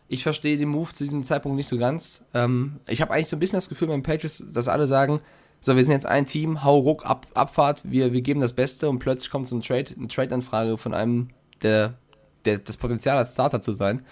ich 0.08 0.24
verstehe 0.24 0.58
den 0.58 0.70
Move 0.70 0.94
zu 0.94 1.04
diesem 1.04 1.24
Zeitpunkt 1.24 1.56
nicht 1.58 1.68
so 1.68 1.78
ganz. 1.78 2.24
Ähm, 2.34 2.78
ich 2.88 3.02
habe 3.02 3.12
eigentlich 3.14 3.30
so 3.30 3.36
ein 3.36 3.40
bisschen 3.40 3.58
das 3.58 3.70
Gefühl 3.70 3.88
beim 3.88 4.04
Patriots, 4.04 4.44
dass 4.54 4.68
alle 4.68 4.86
sagen, 4.88 5.22
so, 5.62 5.76
wir 5.76 5.84
sind 5.84 5.94
jetzt 5.94 6.06
ein 6.06 6.28
Team, 6.28 6.64
hau 6.64 6.78
ruck, 6.78 7.06
ab, 7.06 7.26
Abfahrt, 7.34 7.82
wir, 7.84 8.14
wir 8.14 8.22
geben 8.22 8.42
das 8.42 8.54
Beste 8.54 8.88
und 8.90 9.00
plötzlich 9.00 9.32
kommt 9.32 9.48
so 9.48 9.56
ein 9.56 9.62
Trade, 9.64 9.94
eine 9.98 10.08
Trade-Anfrage 10.08 10.78
von 10.78 10.94
einem, 10.94 11.30
der, 11.64 11.96
der 12.46 12.60
das 12.60 12.78
Potenzial 12.78 13.18
hat, 13.18 13.28
Starter 13.28 13.62
zu 13.62 13.72
sein. 13.72 14.06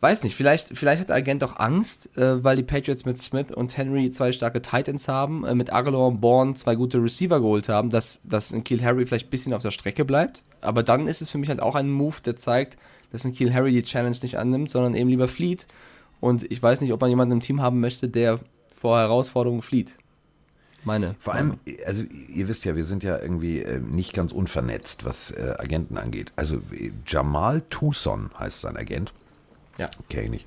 Weiß 0.00 0.24
nicht, 0.24 0.36
vielleicht, 0.36 0.76
vielleicht 0.76 1.00
hat 1.00 1.08
der 1.08 1.16
Agent 1.16 1.42
auch 1.42 1.58
Angst, 1.58 2.16
äh, 2.18 2.44
weil 2.44 2.56
die 2.56 2.62
Patriots 2.62 3.06
mit 3.06 3.16
Smith 3.16 3.50
und 3.50 3.76
Henry 3.76 4.10
zwei 4.10 4.30
starke 4.30 4.60
Titans 4.60 5.08
haben, 5.08 5.44
äh, 5.44 5.54
mit 5.54 5.72
Aguilar 5.72 6.08
und 6.08 6.20
Bourne 6.20 6.54
zwei 6.54 6.74
gute 6.74 7.02
Receiver 7.02 7.40
geholt 7.40 7.70
haben, 7.70 7.88
dass, 7.88 8.20
dass 8.24 8.52
ein 8.52 8.62
Kill 8.62 8.84
Harry 8.84 9.06
vielleicht 9.06 9.28
ein 9.28 9.30
bisschen 9.30 9.54
auf 9.54 9.62
der 9.62 9.70
Strecke 9.70 10.04
bleibt. 10.04 10.42
Aber 10.60 10.82
dann 10.82 11.08
ist 11.08 11.22
es 11.22 11.30
für 11.30 11.38
mich 11.38 11.48
halt 11.48 11.60
auch 11.60 11.74
ein 11.74 11.90
Move, 11.90 12.16
der 12.24 12.36
zeigt, 12.36 12.76
dass 13.10 13.24
ein 13.24 13.32
Kill 13.32 13.54
Harry 13.54 13.72
die 13.72 13.82
Challenge 13.82 14.16
nicht 14.20 14.38
annimmt, 14.38 14.68
sondern 14.68 14.94
eben 14.94 15.08
lieber 15.08 15.28
flieht. 15.28 15.66
Und 16.20 16.50
ich 16.50 16.62
weiß 16.62 16.82
nicht, 16.82 16.92
ob 16.92 17.00
man 17.00 17.08
jemanden 17.08 17.32
im 17.32 17.40
Team 17.40 17.62
haben 17.62 17.80
möchte, 17.80 18.08
der 18.08 18.40
vor 18.78 18.98
Herausforderungen 18.98 19.62
flieht. 19.62 19.96
Meine. 20.84 21.16
Vor 21.18 21.34
allem, 21.34 21.58
also 21.84 22.02
ihr 22.02 22.46
wisst 22.46 22.64
ja, 22.64 22.76
wir 22.76 22.84
sind 22.84 23.02
ja 23.02 23.18
irgendwie 23.18 23.60
äh, 23.60 23.80
nicht 23.80 24.12
ganz 24.12 24.30
unvernetzt, 24.30 25.04
was 25.04 25.32
äh, 25.32 25.54
Agenten 25.58 25.96
angeht. 25.96 26.32
Also 26.36 26.60
Jamal 27.06 27.62
Tucson 27.70 28.30
heißt 28.38 28.60
sein 28.60 28.76
Agent. 28.76 29.12
Ja. 29.78 29.90
Okay, 30.00 30.28
nicht. 30.28 30.46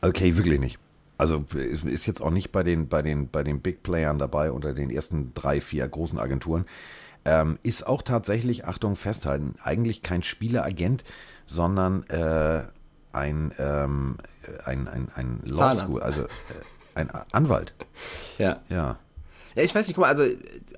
Also 0.00 0.10
okay, 0.10 0.36
wirklich 0.36 0.60
nicht. 0.60 0.78
Also 1.18 1.44
ist 1.54 2.06
jetzt 2.06 2.22
auch 2.22 2.30
nicht 2.30 2.50
bei 2.50 2.62
den, 2.62 2.88
bei 2.88 3.02
den, 3.02 3.28
bei 3.28 3.42
den 3.42 3.60
Big 3.60 3.82
Playern 3.82 4.18
dabei 4.18 4.52
unter 4.52 4.72
den 4.72 4.88
ersten 4.88 5.34
drei, 5.34 5.60
vier 5.60 5.86
großen 5.86 6.18
Agenturen. 6.18 6.64
Ähm, 7.26 7.58
ist 7.62 7.86
auch 7.86 8.00
tatsächlich, 8.00 8.64
Achtung, 8.64 8.96
festhalten, 8.96 9.54
eigentlich 9.62 10.00
kein 10.00 10.22
Spieleragent, 10.22 11.04
sondern 11.46 12.04
äh, 12.08 12.62
ein, 13.12 13.52
ähm, 13.58 14.16
ein, 14.64 14.88
ein, 14.88 15.10
ein 15.14 15.40
Law. 15.44 15.74
School, 15.76 16.02
also 16.02 16.22
äh, 16.22 16.28
ein 16.94 17.10
Anwalt. 17.32 17.74
Ja. 18.38 18.62
Ja. 18.70 18.98
Ja, 19.54 19.62
ich 19.62 19.74
weiß 19.74 19.86
nicht, 19.86 19.96
guck 19.96 20.02
mal, 20.02 20.08
also 20.08 20.24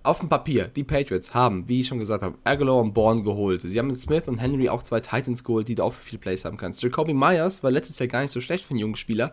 auf 0.03 0.19
dem 0.19 0.29
Papier, 0.29 0.69
die 0.69 0.85
Patriots 0.85 1.35
haben, 1.35 1.69
wie 1.69 1.81
ich 1.81 1.87
schon 1.87 1.99
gesagt 1.99 2.23
habe, 2.23 2.37
Aguilar 2.45 2.79
und 2.79 2.93
Bourne 2.93 3.23
geholt. 3.23 3.63
Sie 3.63 3.79
haben 3.79 3.87
mit 3.87 3.97
Smith 3.97 4.25
und 4.27 4.39
Henry 4.39 4.69
auch 4.69 4.83
zwei 4.83 5.01
Titans 5.01 5.45
geholt, 5.45 5.69
die 5.69 5.75
du 5.77 5.85
auch 5.85 5.95
für 5.95 6.03
viele 6.03 6.21
Plays 6.21 6.45
haben 6.45 6.57
kannst. 6.57 6.83
Jacoby 6.83 7.15
Myers 7.15 7.63
war 7.63 7.71
letztes 7.71 7.99
Jahr 7.99 8.09
gar 8.09 8.23
nicht 8.23 8.33
so 8.33 8.41
schlecht 8.41 8.65
für 8.65 8.71
einen 8.71 8.81
jungen 8.81 8.97
Spieler. 8.97 9.33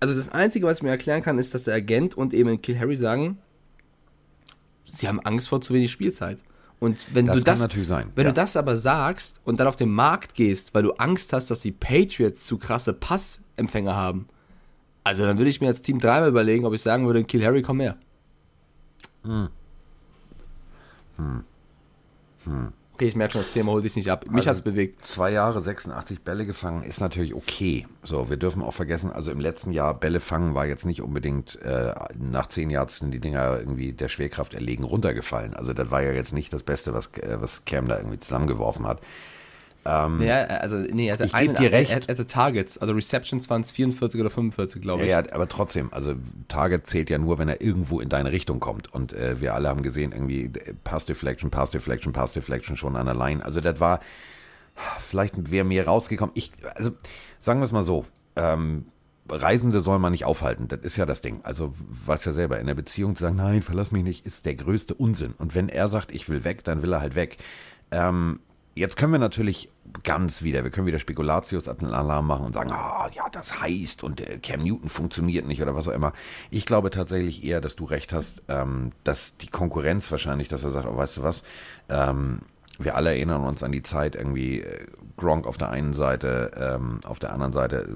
Also 0.00 0.14
das 0.14 0.28
Einzige, 0.28 0.66
was 0.66 0.78
ich 0.78 0.82
mir 0.82 0.90
erklären 0.90 1.22
kann, 1.22 1.38
ist, 1.38 1.54
dass 1.54 1.64
der 1.64 1.74
Agent 1.74 2.16
und 2.16 2.34
eben 2.34 2.60
Kill 2.62 2.78
Harry 2.78 2.96
sagen, 2.96 3.38
sie 4.84 5.08
haben 5.08 5.20
Angst 5.20 5.48
vor 5.48 5.60
zu 5.60 5.72
wenig 5.74 5.90
Spielzeit. 5.90 6.38
Und 6.80 7.08
wenn 7.12 7.26
Das 7.26 7.36
du 7.36 7.42
kann 7.42 7.54
das, 7.54 7.60
natürlich 7.60 7.88
sein, 7.88 8.10
wenn 8.14 8.26
ja. 8.26 8.30
du 8.30 8.34
das 8.34 8.56
aber 8.56 8.76
sagst 8.76 9.40
und 9.44 9.58
dann 9.58 9.66
auf 9.66 9.74
den 9.74 9.90
Markt 9.90 10.34
gehst, 10.34 10.74
weil 10.74 10.84
du 10.84 10.92
Angst 10.92 11.32
hast, 11.32 11.50
dass 11.50 11.60
die 11.60 11.72
Patriots 11.72 12.46
zu 12.46 12.56
krasse 12.56 12.92
Passempfänger 12.92 13.96
haben, 13.96 14.28
also 15.02 15.24
dann 15.24 15.38
würde 15.38 15.50
ich 15.50 15.60
mir 15.60 15.68
als 15.68 15.82
Team 15.82 15.98
dreimal 15.98 16.28
überlegen, 16.28 16.64
ob 16.66 16.74
ich 16.74 16.82
sagen 16.82 17.06
würde, 17.06 17.24
Kill 17.24 17.44
Harry, 17.44 17.62
komm 17.62 17.80
her. 17.80 17.96
Okay, 22.94 23.06
ich 23.06 23.14
merke 23.16 23.32
schon, 23.34 23.42
das 23.42 23.52
Thema 23.52 23.72
holt 23.72 23.84
dich 23.84 23.94
nicht 23.94 24.10
ab. 24.10 24.24
Mich 24.26 24.36
Also- 24.38 24.50
hat's 24.50 24.62
bewegt. 24.62 25.06
Zwei 25.06 25.30
Jahre 25.30 25.62
86 25.62 26.22
Bälle 26.22 26.46
gefangen 26.46 26.82
ist 26.82 27.00
natürlich 27.00 27.32
okay. 27.34 27.86
So, 28.02 28.28
wir 28.28 28.36
dürfen 28.36 28.60
auch 28.62 28.74
vergessen, 28.74 29.12
also 29.12 29.30
im 29.30 29.38
letzten 29.38 29.70
Jahr 29.72 29.94
Bälle 29.94 30.18
fangen 30.20 30.54
war 30.54 30.66
jetzt 30.66 30.84
nicht 30.84 31.00
unbedingt 31.00 31.60
äh, 31.62 31.94
nach 32.18 32.48
zehn 32.48 32.70
Yards 32.70 32.98
sind 32.98 33.12
die 33.12 33.20
Dinger 33.20 33.58
irgendwie 33.58 33.92
der 33.92 34.08
Schwerkraft 34.08 34.54
erlegen 34.54 34.82
runtergefallen. 34.84 35.54
Also 35.54 35.72
das 35.74 35.90
war 35.92 36.02
ja 36.02 36.10
jetzt 36.12 36.32
nicht 36.32 36.52
das 36.52 36.64
Beste, 36.64 36.92
was, 36.92 37.06
äh, 37.18 37.40
was 37.40 37.64
Cam 37.66 37.86
da 37.86 37.98
irgendwie 37.98 38.18
zusammengeworfen 38.18 38.86
hat. 38.86 39.00
Ja, 39.84 40.44
also, 40.44 40.76
nee, 40.76 41.08
er 41.08 41.14
hatte, 41.18 41.32
einen, 41.32 41.56
dir 41.56 41.72
recht. 41.72 41.90
Er, 41.90 42.02
er 42.02 42.08
hatte 42.08 42.26
Targets, 42.26 42.76
also 42.76 42.92
Receptions 42.92 43.48
waren 43.48 43.62
es 43.62 43.70
44 43.70 44.20
oder 44.20 44.28
45, 44.28 44.82
glaube 44.82 45.06
Ja, 45.06 45.20
ich. 45.20 45.26
ja, 45.26 45.34
aber 45.34 45.48
trotzdem, 45.48 45.92
also 45.92 46.14
Target 46.48 46.86
zählt 46.86 47.08
ja 47.08 47.16
nur, 47.16 47.38
wenn 47.38 47.48
er 47.48 47.62
irgendwo 47.62 48.00
in 48.00 48.10
deine 48.10 48.30
Richtung 48.32 48.60
kommt. 48.60 48.92
Und 48.92 49.14
äh, 49.14 49.40
wir 49.40 49.54
alle 49.54 49.68
haben 49.68 49.82
gesehen, 49.82 50.12
irgendwie 50.12 50.44
äh, 50.44 50.74
Pass 50.84 51.06
Deflection, 51.06 51.50
Pass 51.50 51.70
Deflection, 51.70 52.12
Pass 52.12 52.34
Deflection 52.34 52.76
schon 52.76 52.96
an 52.96 53.06
der 53.06 53.14
Line. 53.14 53.42
Also 53.44 53.60
das 53.62 53.80
war, 53.80 54.00
vielleicht 55.08 55.50
wäre 55.50 55.64
mehr 55.64 55.86
rausgekommen. 55.86 56.32
Ich, 56.34 56.52
also 56.74 56.90
sagen 57.38 57.60
wir 57.60 57.64
es 57.64 57.72
mal 57.72 57.82
so, 57.84 58.04
ähm, 58.36 58.86
Reisende 59.30 59.80
soll 59.80 59.98
man 59.98 60.12
nicht 60.12 60.24
aufhalten. 60.24 60.68
Das 60.68 60.80
ist 60.80 60.96
ja 60.96 61.04
das 61.04 61.20
Ding. 61.20 61.40
Also, 61.42 61.74
weiß 62.06 62.24
ja 62.24 62.32
selber, 62.32 62.58
in 62.60 62.66
der 62.66 62.74
Beziehung 62.74 63.14
zu 63.14 63.22
sagen, 63.24 63.36
nein, 63.36 63.60
verlass 63.62 63.92
mich 63.92 64.02
nicht, 64.02 64.24
ist 64.26 64.46
der 64.46 64.54
größte 64.54 64.94
Unsinn. 64.94 65.34
Und 65.36 65.54
wenn 65.54 65.68
er 65.68 65.88
sagt, 65.88 66.12
ich 66.14 66.28
will 66.30 66.44
weg, 66.44 66.64
dann 66.64 66.80
will 66.82 66.92
er 66.94 67.00
halt 67.02 67.14
weg. 67.14 67.36
Ähm, 67.90 68.40
jetzt 68.78 68.96
können 68.96 69.12
wir 69.12 69.18
natürlich 69.18 69.70
ganz 70.04 70.42
wieder, 70.42 70.64
wir 70.64 70.70
können 70.70 70.86
wieder 70.86 70.98
Spekulatius-Alarm 70.98 72.26
machen 72.26 72.46
und 72.46 72.52
sagen, 72.52 72.70
ah, 72.72 73.10
ja, 73.14 73.28
das 73.30 73.60
heißt 73.60 74.04
und 74.04 74.20
äh, 74.20 74.38
Cam 74.38 74.62
Newton 74.62 74.88
funktioniert 74.88 75.46
nicht 75.46 75.60
oder 75.60 75.74
was 75.74 75.88
auch 75.88 75.92
immer. 75.92 76.12
Ich 76.50 76.66
glaube 76.66 76.90
tatsächlich 76.90 77.44
eher, 77.44 77.60
dass 77.60 77.76
du 77.76 77.84
recht 77.84 78.12
hast, 78.12 78.42
ähm, 78.48 78.92
dass 79.04 79.36
die 79.36 79.48
Konkurrenz 79.48 80.10
wahrscheinlich, 80.10 80.48
dass 80.48 80.64
er 80.64 80.70
sagt, 80.70 80.86
oh, 80.86 80.96
weißt 80.96 81.18
du 81.18 81.22
was, 81.22 81.42
ähm, 81.88 82.40
wir 82.78 82.94
alle 82.94 83.10
erinnern 83.10 83.44
uns 83.44 83.62
an 83.62 83.72
die 83.72 83.82
Zeit 83.82 84.14
irgendwie 84.14 84.60
äh, 84.60 84.86
Gronk 85.16 85.46
auf 85.46 85.56
der 85.56 85.70
einen 85.70 85.94
Seite, 85.94 86.52
ähm, 86.56 87.00
auf 87.04 87.18
der 87.18 87.32
anderen 87.32 87.52
Seite 87.52 87.88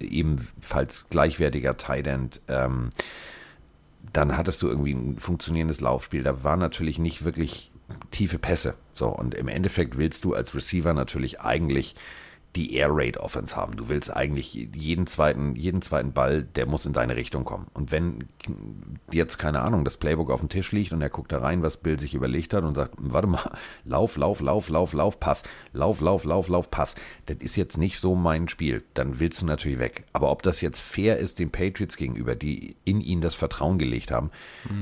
äh, 0.00 0.04
ebenfalls 0.04 1.06
gleichwertiger 1.10 1.76
Tight 1.76 2.06
End. 2.06 2.40
Ähm, 2.48 2.90
dann 4.12 4.36
hattest 4.36 4.62
du 4.62 4.68
irgendwie 4.68 4.92
ein 4.92 5.18
funktionierendes 5.18 5.80
Laufspiel. 5.80 6.22
Da 6.22 6.42
war 6.42 6.56
natürlich 6.56 6.98
nicht 6.98 7.24
wirklich 7.24 7.71
tiefe 8.12 8.38
Pässe. 8.38 8.74
So, 8.92 9.08
und 9.08 9.34
im 9.34 9.48
Endeffekt 9.48 9.98
willst 9.98 10.24
du 10.24 10.34
als 10.34 10.54
Receiver 10.54 10.94
natürlich 10.94 11.40
eigentlich 11.40 11.96
die 12.56 12.74
Air 12.74 12.90
Raid 12.90 13.16
Offense 13.16 13.56
haben. 13.56 13.76
Du 13.76 13.88
willst 13.88 14.14
eigentlich 14.14 14.52
jeden 14.52 15.06
zweiten, 15.06 15.56
jeden 15.56 15.80
zweiten 15.80 16.12
Ball, 16.12 16.42
der 16.42 16.66
muss 16.66 16.84
in 16.84 16.92
deine 16.92 17.16
Richtung 17.16 17.44
kommen. 17.44 17.66
Und 17.72 17.90
wenn 17.90 18.24
jetzt, 19.10 19.38
keine 19.38 19.60
Ahnung, 19.60 19.84
das 19.84 19.96
Playbook 19.96 20.30
auf 20.30 20.40
dem 20.40 20.50
Tisch 20.50 20.70
liegt 20.72 20.92
und 20.92 21.00
er 21.00 21.08
guckt 21.08 21.32
da 21.32 21.38
rein, 21.38 21.62
was 21.62 21.78
Bill 21.78 21.98
sich 21.98 22.14
überlegt 22.14 22.52
hat 22.52 22.64
und 22.64 22.74
sagt, 22.74 22.94
warte 22.98 23.26
mal, 23.26 23.50
lauf, 23.84 24.16
lauf, 24.16 24.40
lauf, 24.40 24.68
lauf, 24.68 24.92
lauf, 24.92 25.18
Pass, 25.18 25.42
lauf, 25.72 26.00
lauf, 26.00 26.24
lauf, 26.24 26.48
lauf, 26.48 26.70
Pass. 26.70 26.94
Das 27.26 27.36
ist 27.40 27.56
jetzt 27.56 27.78
nicht 27.78 27.98
so 27.98 28.14
mein 28.14 28.48
Spiel. 28.48 28.84
Dann 28.92 29.18
willst 29.18 29.40
du 29.40 29.46
natürlich 29.46 29.78
weg. 29.78 30.04
Aber 30.12 30.30
ob 30.30 30.42
das 30.42 30.60
jetzt 30.60 30.80
fair 30.80 31.18
ist 31.18 31.38
den 31.38 31.50
Patriots 31.50 31.96
gegenüber, 31.96 32.34
die 32.34 32.76
in 32.84 33.00
ihn 33.00 33.22
das 33.22 33.34
Vertrauen 33.34 33.78
gelegt 33.78 34.10
haben, 34.10 34.30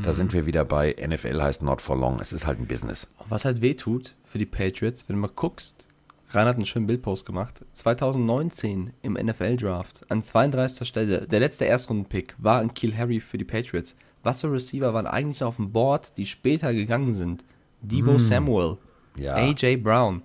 da 0.03 0.12
sind 0.12 0.33
wir 0.33 0.47
wieder 0.47 0.64
bei 0.64 0.97
NFL 0.99 1.41
heißt 1.41 1.62
not 1.62 1.81
for 1.81 1.97
long. 1.97 2.18
Es 2.21 2.33
ist 2.33 2.47
halt 2.47 2.59
ein 2.59 2.66
Business. 2.66 3.07
Was 3.29 3.45
halt 3.45 3.61
weh 3.61 3.75
tut 3.75 4.14
für 4.25 4.39
die 4.39 4.47
Patriots, 4.47 5.09
wenn 5.09 5.16
du 5.16 5.23
mal 5.23 5.31
guckst, 5.35 5.87
Rainer 6.33 6.51
hat 6.51 6.57
einen 6.57 6.66
schönen 6.66 6.87
Bildpost 6.87 7.26
gemacht. 7.26 7.64
2019 7.72 8.93
im 9.03 9.14
NFL-Draft 9.14 10.11
an 10.11 10.22
32. 10.22 10.87
Stelle, 10.87 11.26
der 11.26 11.41
letzte 11.41 11.64
Erstrunden-Pick 11.64 12.35
war 12.39 12.61
ein 12.61 12.72
Kill 12.74 12.97
Harry 12.97 13.20
für 13.20 13.39
die 13.39 13.45
Patriots. 13.45 13.97
Was 14.22 14.43
für 14.43 14.53
Receiver 14.53 14.93
waren 14.95 15.07
eigentlich 15.07 15.43
auf 15.43 15.57
dem 15.57 15.72
Board, 15.72 16.12
die 16.16 16.26
später 16.26 16.72
gegangen 16.72 17.12
sind? 17.12 17.45
Debo 17.81 18.18
Samuel, 18.18 18.76
Ja. 19.16 19.35
AJ 19.35 19.78
Brown, 19.78 20.22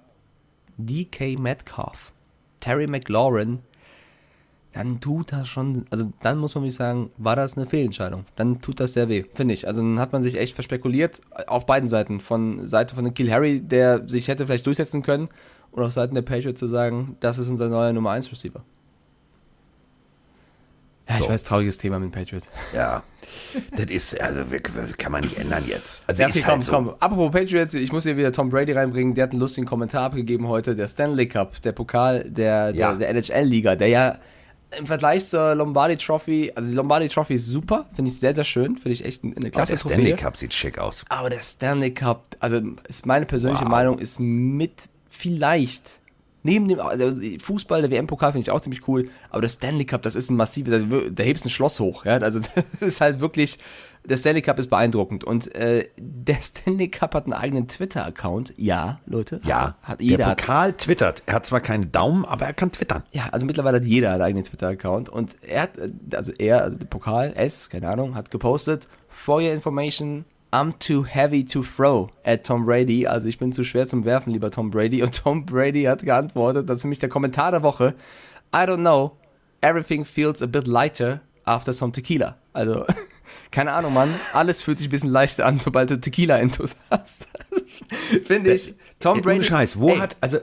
DK 0.77 1.39
Metcalf, 1.39 2.11
Terry 2.59 2.87
McLaurin. 2.87 3.59
Dann 4.73 4.99
tut 4.99 5.31
das 5.31 5.47
schon, 5.47 5.85
also 5.89 6.11
dann 6.21 6.37
muss 6.37 6.53
man 6.53 6.65
wirklich 6.65 6.75
sagen, 6.75 7.09
war 7.15 7.37
das 7.37 7.55
eine 7.57 7.65
Fehlentscheidung. 7.65 8.25
Dann 8.35 8.59
tut 8.61 8.81
das 8.81 8.91
sehr 8.91 9.07
weh, 9.07 9.23
finde 9.33 9.53
ich. 9.53 9.65
Also 9.69 9.81
dann 9.81 9.99
hat 9.99 10.11
man 10.11 10.21
sich 10.21 10.37
echt 10.37 10.53
verspekuliert, 10.53 11.21
auf 11.47 11.65
beiden 11.65 11.87
Seiten. 11.87 12.19
Von 12.19 12.67
Seite 12.67 12.93
von 12.93 13.13
Kill 13.13 13.31
Harry, 13.31 13.61
der 13.61 14.05
sich 14.09 14.27
hätte 14.27 14.45
vielleicht 14.45 14.65
durchsetzen 14.67 15.01
können, 15.01 15.29
und 15.75 15.83
auf 15.83 15.91
Seiten 15.91 16.15
der 16.15 16.21
Patriots 16.21 16.59
zu 16.59 16.67
sagen, 16.67 17.17
das 17.19 17.37
ist 17.37 17.49
unser 17.49 17.67
neuer 17.69 17.93
Nummer 17.93 18.11
1 18.11 18.31
Receiver. 18.31 18.63
Ja, 21.07 21.17
ich 21.17 21.23
So. 21.23 21.29
weiß, 21.29 21.43
trauriges 21.43 21.77
Thema 21.77 21.99
mit 21.99 22.07
den 22.07 22.11
Patriots. 22.19 22.49
Ja, 22.73 23.03
das 23.77 23.85
ist, 23.91 24.19
also 24.19 24.41
kann 24.97 25.11
man 25.11 25.21
nicht 25.21 25.37
ändern 25.37 25.63
jetzt. 25.67 26.01
Also 26.07 26.23
Ja, 26.23 26.29
okay, 26.29 26.41
halt 26.43 26.51
komm, 26.53 26.61
so. 26.63 26.71
komm. 26.71 26.89
Apropos 26.99 27.31
Patriots, 27.31 27.75
ich 27.75 27.91
muss 27.91 28.03
hier 28.05 28.17
wieder 28.17 28.31
Tom 28.31 28.49
Brady 28.49 28.71
reinbringen. 28.71 29.13
Der 29.13 29.25
hat 29.25 29.31
einen 29.31 29.39
lustigen 29.39 29.67
Kommentar 29.67 30.05
abgegeben 30.05 30.47
heute. 30.47 30.75
Der 30.75 30.87
Stanley 30.87 31.27
Cup, 31.27 31.61
der 31.61 31.73
Pokal 31.73 32.23
der, 32.31 32.71
der, 32.73 32.79
Ja. 32.79 32.93
der 32.95 33.09
NHL-Liga, 33.09 33.75
der 33.75 33.87
ja 33.89 34.17
im 34.79 34.87
Vergleich 34.87 35.27
zur 35.27 35.53
Lombardi 35.53 35.95
Trophy, 35.95 36.51
also 36.55 36.67
die 36.67 36.75
Lombardi 36.75 37.07
Trophy 37.07 37.35
ist 37.35 37.45
super, 37.45 37.85
finde 37.95 38.09
ich 38.09 38.19
sehr, 38.19 38.33
sehr 38.33 38.43
schön, 38.43 38.75
finde 38.77 38.91
ich 38.93 39.05
echt 39.05 39.23
eine 39.23 39.33
Oh, 39.37 39.49
klasse 39.51 39.73
der 39.73 39.77
Stanley 39.79 40.09
Trophäe. 40.09 40.15
Cup 40.17 40.37
sieht 40.37 40.53
schick 40.55 40.79
aus. 40.79 41.05
Aber 41.07 41.29
der 41.29 41.39
Stanley 41.41 41.93
Cup, 41.93 42.35
also 42.39 42.59
ist 42.87 43.05
meine 43.05 43.27
persönliche 43.27 43.65
Wow. 43.65 43.69
Meinung, 43.71 43.99
ist 43.99 44.19
mit 44.19 44.73
vielleicht. 45.15 45.99
Neben 46.43 46.67
dem 46.67 46.79
also 46.79 47.19
Fußball, 47.39 47.81
der 47.81 47.89
WM-Pokal 47.89 48.33
finde 48.33 48.43
ich 48.43 48.51
auch 48.51 48.61
ziemlich 48.61 48.87
cool, 48.87 49.09
aber 49.31 49.41
der 49.41 49.47
Stanley 49.47 49.85
Cup, 49.85 50.03
das 50.03 50.15
ist 50.15 50.29
ein 50.29 50.35
massives, 50.35 50.73
also 50.73 51.09
da 51.09 51.23
hebst 51.23 51.43
ein 51.43 51.49
Schloss 51.49 51.79
hoch, 51.79 52.05
ja, 52.05 52.17
also 52.17 52.39
das 52.79 52.81
ist 52.81 53.01
halt 53.01 53.19
wirklich, 53.19 53.57
der 54.07 54.17
Stanley 54.17 54.43
Cup 54.43 54.59
ist 54.59 54.69
beeindruckend. 54.69 55.23
Und 55.23 55.53
äh, 55.55 55.89
der 55.97 56.35
Stanley 56.35 56.89
Cup 56.89 57.15
hat 57.15 57.23
einen 57.23 57.33
eigenen 57.33 57.67
Twitter-Account, 57.67 58.53
ja, 58.57 58.99
Leute, 59.07 59.41
Ja, 59.43 59.75
hat, 59.81 60.01
jeder, 60.01 60.17
der 60.17 60.27
hat, 60.27 60.37
Pokal 60.37 60.73
twittert. 60.73 61.23
Er 61.25 61.33
hat 61.33 61.47
zwar 61.47 61.61
keinen 61.61 61.91
Daumen, 61.91 62.25
aber 62.25 62.45
er 62.45 62.53
kann 62.53 62.71
twittern. 62.71 63.01
ja, 63.11 63.29
also 63.31 63.47
mittlerweile 63.47 63.77
hat 63.77 63.85
jeder 63.85 64.11
einen 64.11 64.21
eigenen 64.21 64.43
Twitter-Account. 64.43 65.09
Und 65.09 65.35
er 65.41 65.63
hat, 65.63 65.77
äh, 65.77 65.89
also 66.15 66.31
er, 66.31 66.63
also 66.63 66.77
der 66.77 66.85
Pokal, 66.85 67.33
S, 67.35 67.69
keine 67.71 67.89
Ahnung, 67.89 68.13
hat 68.13 68.29
gepostet, 68.29 68.87
for 69.09 69.41
your 69.41 69.51
information, 69.51 70.25
I'm 70.55 70.71
too 70.79 71.03
heavy 71.03 71.43
to 71.45 71.63
throw 71.63 72.09
at 72.23 72.45
Tom 72.45 72.65
Brady. 72.65 73.05
Also 73.05 73.27
ich 73.27 73.37
bin 73.37 73.51
zu 73.51 73.65
schwer 73.65 73.87
zum 73.87 74.05
Werfen, 74.05 74.31
lieber 74.31 74.51
Tom 74.51 74.71
Brady. 74.71 75.03
Und 75.03 75.13
Tom 75.13 75.45
Brady 75.45 75.83
hat 75.83 76.03
geantwortet, 76.03 76.69
das 76.69 76.77
ist 76.77 76.81
für 76.83 76.87
mich 76.87 76.99
der 76.99 77.09
Kommentar 77.09 77.51
der 77.51 77.61
Woche. 77.61 77.93
I 78.53 78.59
don't 78.59 78.77
know, 78.77 79.17
everything 79.59 80.05
feels 80.05 80.41
a 80.41 80.45
bit 80.45 80.65
lighter 80.65 81.19
after 81.43 81.73
some 81.73 81.91
tequila. 81.91 82.37
Also 82.53 82.85
Keine 83.51 83.73
Ahnung, 83.73 83.93
Mann. 83.93 84.09
Alles 84.33 84.61
fühlt 84.61 84.79
sich 84.79 84.87
ein 84.87 84.91
bisschen 84.91 85.09
leichter 85.09 85.45
an, 85.45 85.59
sobald 85.59 85.89
du 85.89 85.99
Tequila-Intus 85.99 86.75
hast. 86.89 87.27
Finde 88.23 88.53
ich. 88.53 88.75
Tom 88.99 89.21
Brady. 89.21 89.39
Ohne 89.39 89.43
Scheiß, 89.43 89.79
wo 89.79 89.89
Ey, 89.89 89.97
hat, 89.97 90.15
also, 90.21 90.37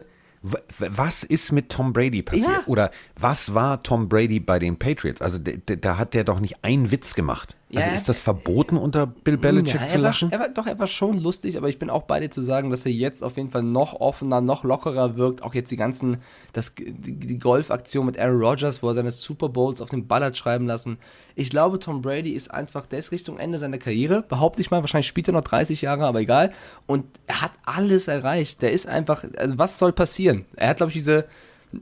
was 0.78 1.22
ist 1.22 1.52
mit 1.52 1.70
Tom 1.70 1.92
Brady 1.92 2.22
passiert? 2.22 2.48
Ja. 2.48 2.62
Oder 2.66 2.90
was 3.18 3.54
war 3.54 3.82
Tom 3.82 4.08
Brady 4.08 4.40
bei 4.40 4.58
den 4.58 4.76
Patriots? 4.78 5.22
Also, 5.22 5.38
da 5.38 5.98
hat 5.98 6.14
der 6.14 6.24
doch 6.24 6.40
nicht 6.40 6.64
einen 6.64 6.90
Witz 6.90 7.14
gemacht. 7.14 7.56
Also, 7.74 7.88
Ja. 7.88 7.94
ist 7.94 8.08
das 8.08 8.18
verboten, 8.18 8.76
unter 8.76 9.06
Bill 9.06 9.38
Belichick 9.38 9.80
Ja, 9.80 9.86
zu 9.86 9.94
er 9.94 10.02
war, 10.02 10.10
lachen? 10.10 10.30
er 10.30 10.40
war, 10.40 10.48
doch, 10.50 10.66
er 10.66 10.78
war 10.78 10.86
schon 10.86 11.18
lustig, 11.18 11.56
aber 11.56 11.68
ich 11.70 11.78
bin 11.78 11.88
auch 11.88 12.02
bei 12.02 12.20
dir 12.20 12.30
zu 12.30 12.42
sagen, 12.42 12.70
dass 12.70 12.84
er 12.84 12.92
jetzt 12.92 13.22
auf 13.24 13.36
jeden 13.38 13.50
Fall 13.50 13.62
noch 13.62 13.94
offener, 13.98 14.40
noch 14.42 14.62
lockerer 14.62 15.16
wirkt. 15.16 15.42
Auch 15.42 15.54
jetzt 15.54 15.70
die 15.70 15.76
ganzen, 15.76 16.18
das, 16.52 16.74
die, 16.76 17.38
Golfaktion 17.38 18.04
mit 18.06 18.18
Aaron 18.18 18.42
Rodgers, 18.42 18.82
wo 18.82 18.88
er 18.88 18.94
seine 18.94 19.10
Super 19.10 19.48
Bowls 19.48 19.80
auf 19.80 19.88
den 19.88 20.06
Ball 20.06 20.22
hat 20.22 20.36
schreiben 20.36 20.66
lassen. 20.66 20.98
Ich 21.34 21.48
glaube, 21.48 21.78
Tom 21.78 22.02
Brady 22.02 22.30
ist 22.32 22.50
einfach, 22.52 22.84
der 22.86 22.98
ist 22.98 23.10
Richtung 23.10 23.38
Ende 23.38 23.58
seiner 23.58 23.78
Karriere, 23.78 24.22
behaupte 24.22 24.60
ich 24.60 24.70
mal. 24.70 24.82
Wahrscheinlich 24.82 25.06
spielt 25.08 25.28
er 25.28 25.32
noch 25.32 25.40
30 25.40 25.80
Jahre, 25.80 26.04
aber 26.04 26.20
egal. 26.20 26.52
Und 26.86 27.06
er 27.26 27.40
hat 27.40 27.52
alles 27.64 28.06
erreicht. 28.08 28.60
Der 28.60 28.72
ist 28.72 28.86
einfach, 28.86 29.24
also 29.38 29.56
was 29.56 29.78
soll 29.78 29.92
passieren? 29.92 30.44
Er 30.56 30.68
hat, 30.68 30.76
glaube 30.76 30.90
ich, 30.90 30.94
diese 30.98 31.24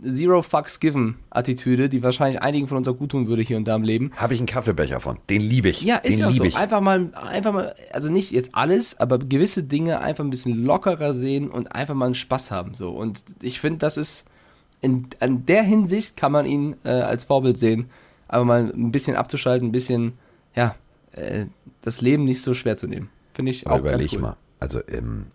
Zero 0.07 0.43
Fucks 0.43 0.79
Given 0.81 1.17
Attitüde, 1.31 1.89
die 1.89 2.03
wahrscheinlich 2.03 2.41
einigen 2.43 2.69
von 2.69 2.79
uns 2.79 2.87
auch 2.89 2.97
gut 2.97 3.11
tun 3.11 3.27
würde 3.27 3.43
hier 3.43 3.57
und 3.57 3.67
da 3.67 3.75
im 3.75 3.83
Leben. 3.83 4.13
Habe 4.17 4.35
ich 4.35 4.41
einen 4.41 4.47
Kaffeebecher 4.47 5.01
von. 5.01 5.19
Den 5.29 5.41
liebe 5.43 5.69
ich. 5.69 5.83
Ja, 5.83 5.97
ist 5.97 6.19
Den 6.19 6.21
ja 6.21 6.29
auch 6.29 6.33
so. 6.33 6.45
ich. 6.45 6.57
Einfach 6.57 6.81
mal, 6.81 7.11
einfach 7.15 7.53
mal, 7.53 7.75
also 7.93 8.11
nicht 8.11 8.31
jetzt 8.31 8.55
alles, 8.55 8.99
aber 8.99 9.19
gewisse 9.19 9.65
Dinge 9.65 10.01
einfach 10.01 10.23
ein 10.25 10.31
bisschen 10.31 10.65
lockerer 10.65 11.13
sehen 11.13 11.51
und 11.51 11.73
einfach 11.75 11.95
mal 11.95 12.07
einen 12.07 12.15
Spaß 12.15 12.51
haben. 12.51 12.75
So. 12.75 12.91
Und 12.91 13.23
ich 13.43 13.61
finde, 13.61 13.79
das 13.79 13.97
ist, 13.97 14.27
in, 14.81 15.09
an 15.19 15.45
der 15.47 15.63
Hinsicht 15.63 16.17
kann 16.17 16.33
man 16.33 16.47
ihn 16.47 16.77
äh, 16.85 16.91
als 16.91 17.25
Vorbild 17.25 17.59
sehen. 17.59 17.91
Aber 18.29 18.45
mal 18.45 18.73
ein 18.73 18.93
bisschen 18.93 19.17
abzuschalten, 19.17 19.69
ein 19.69 19.73
bisschen, 19.73 20.13
ja, 20.55 20.77
äh, 21.13 21.47
das 21.83 22.01
Leben 22.01 22.25
nicht 22.25 22.43
so 22.43 22.55
schwer 22.55 22.77
zu 22.77 22.87
nehmen. 22.87 23.11
Finde 23.35 23.51
ich 23.51 23.67
Aber 23.67 23.77
auch 23.77 23.83
ganz 23.83 23.95
überleg 23.95 24.13
cool. 24.13 24.21
mal. 24.21 24.37
Also, 24.61 24.81
ähm, 24.89 25.27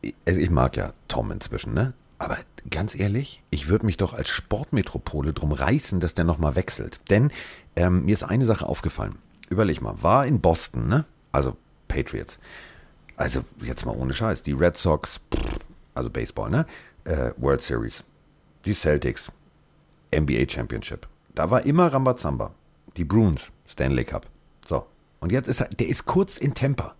ich, 0.00 0.14
also 0.26 0.40
ich 0.40 0.50
mag 0.50 0.76
ja 0.76 0.92
Tom 1.08 1.30
inzwischen, 1.30 1.74
ne? 1.74 1.92
Aber 2.24 2.38
ganz 2.70 2.98
ehrlich, 2.98 3.42
ich 3.50 3.68
würde 3.68 3.84
mich 3.84 3.98
doch 3.98 4.14
als 4.14 4.30
Sportmetropole 4.30 5.34
drum 5.34 5.52
reißen, 5.52 6.00
dass 6.00 6.14
der 6.14 6.24
nochmal 6.24 6.56
wechselt. 6.56 6.98
Denn 7.10 7.30
ähm, 7.76 8.06
mir 8.06 8.14
ist 8.14 8.22
eine 8.22 8.46
Sache 8.46 8.64
aufgefallen. 8.64 9.18
Überleg 9.50 9.82
mal, 9.82 10.02
war 10.02 10.26
in 10.26 10.40
Boston, 10.40 10.88
ne? 10.88 11.04
Also 11.32 11.54
Patriots. 11.86 12.38
Also 13.16 13.44
jetzt 13.60 13.84
mal 13.84 13.94
ohne 13.94 14.14
Scheiß. 14.14 14.42
Die 14.42 14.54
Red 14.54 14.78
Sox, 14.78 15.20
also 15.92 16.08
Baseball, 16.08 16.48
ne? 16.48 16.64
Äh, 17.04 17.32
World 17.36 17.60
Series. 17.60 18.04
Die 18.64 18.72
Celtics, 18.72 19.30
NBA 20.10 20.48
Championship. 20.48 21.06
Da 21.34 21.50
war 21.50 21.66
immer 21.66 21.92
Rambazamba. 21.92 22.54
Die 22.96 23.04
Bruins, 23.04 23.50
Stanley 23.68 24.04
Cup. 24.04 24.26
So. 24.66 24.86
Und 25.20 25.30
jetzt 25.30 25.46
ist 25.46 25.60
er, 25.60 25.68
der 25.68 25.88
ist 25.88 26.06
kurz 26.06 26.38
in 26.38 26.54
Tampa. 26.54 26.94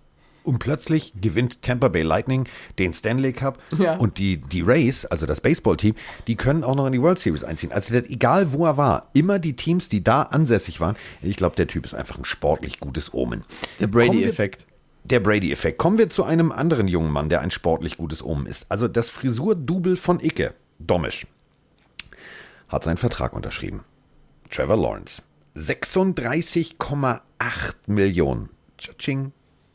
Und 0.45 0.59
plötzlich 0.59 1.14
gewinnt 1.18 1.62
Tampa 1.62 1.88
Bay 1.88 2.03
Lightning 2.03 2.47
den 2.78 2.92
Stanley 2.92 3.32
Cup. 3.32 3.59
Ja. 3.78 3.97
Und 3.97 4.18
die, 4.18 4.36
die 4.36 4.61
Rays, 4.61 5.07
also 5.07 5.24
das 5.24 5.40
Baseballteam, 5.40 5.95
die 6.26 6.36
können 6.36 6.62
auch 6.62 6.74
noch 6.74 6.86
in 6.86 6.92
die 6.92 7.01
World 7.01 7.18
Series 7.18 7.42
einziehen. 7.42 7.72
Also 7.72 7.95
das, 7.95 8.11
egal 8.11 8.53
wo 8.53 8.66
er 8.66 8.76
war, 8.76 9.09
immer 9.14 9.38
die 9.38 9.57
Teams, 9.57 9.88
die 9.88 10.05
da 10.05 10.22
ansässig 10.22 10.80
waren. 10.80 10.97
Ich 11.22 11.36
glaube, 11.36 11.57
der 11.57 11.66
Typ 11.66 11.86
ist 11.86 11.95
einfach 11.95 12.18
ein 12.18 12.26
sportlich 12.26 12.78
gutes 12.78 13.14
Omen. 13.14 13.45
Der 13.80 13.86
Brady-Effekt. 13.86 14.66
Der 15.05 15.20
Brady-Effekt. 15.20 15.78
Kommen 15.78 15.97
wir 15.97 16.11
zu 16.11 16.24
einem 16.24 16.53
anderen 16.53 16.88
jungen 16.88 17.11
Mann, 17.11 17.30
der 17.30 17.40
ein 17.40 17.51
sportlich 17.51 17.97
gutes 17.97 18.22
Omen 18.22 18.47
ist. 18.47 18.66
Also 18.68 18.86
das 18.86 19.09
Frisur-Double 19.09 19.97
von 19.97 20.20
Icke, 20.20 20.53
Domisch, 20.78 21.26
hat 22.68 22.84
seinen 22.84 22.99
Vertrag 22.99 23.32
unterschrieben. 23.32 23.84
Trevor 24.51 24.76
Lawrence. 24.76 25.22
36,8 25.57 27.20
Millionen. 27.86 28.51
Tsching. 28.76 29.32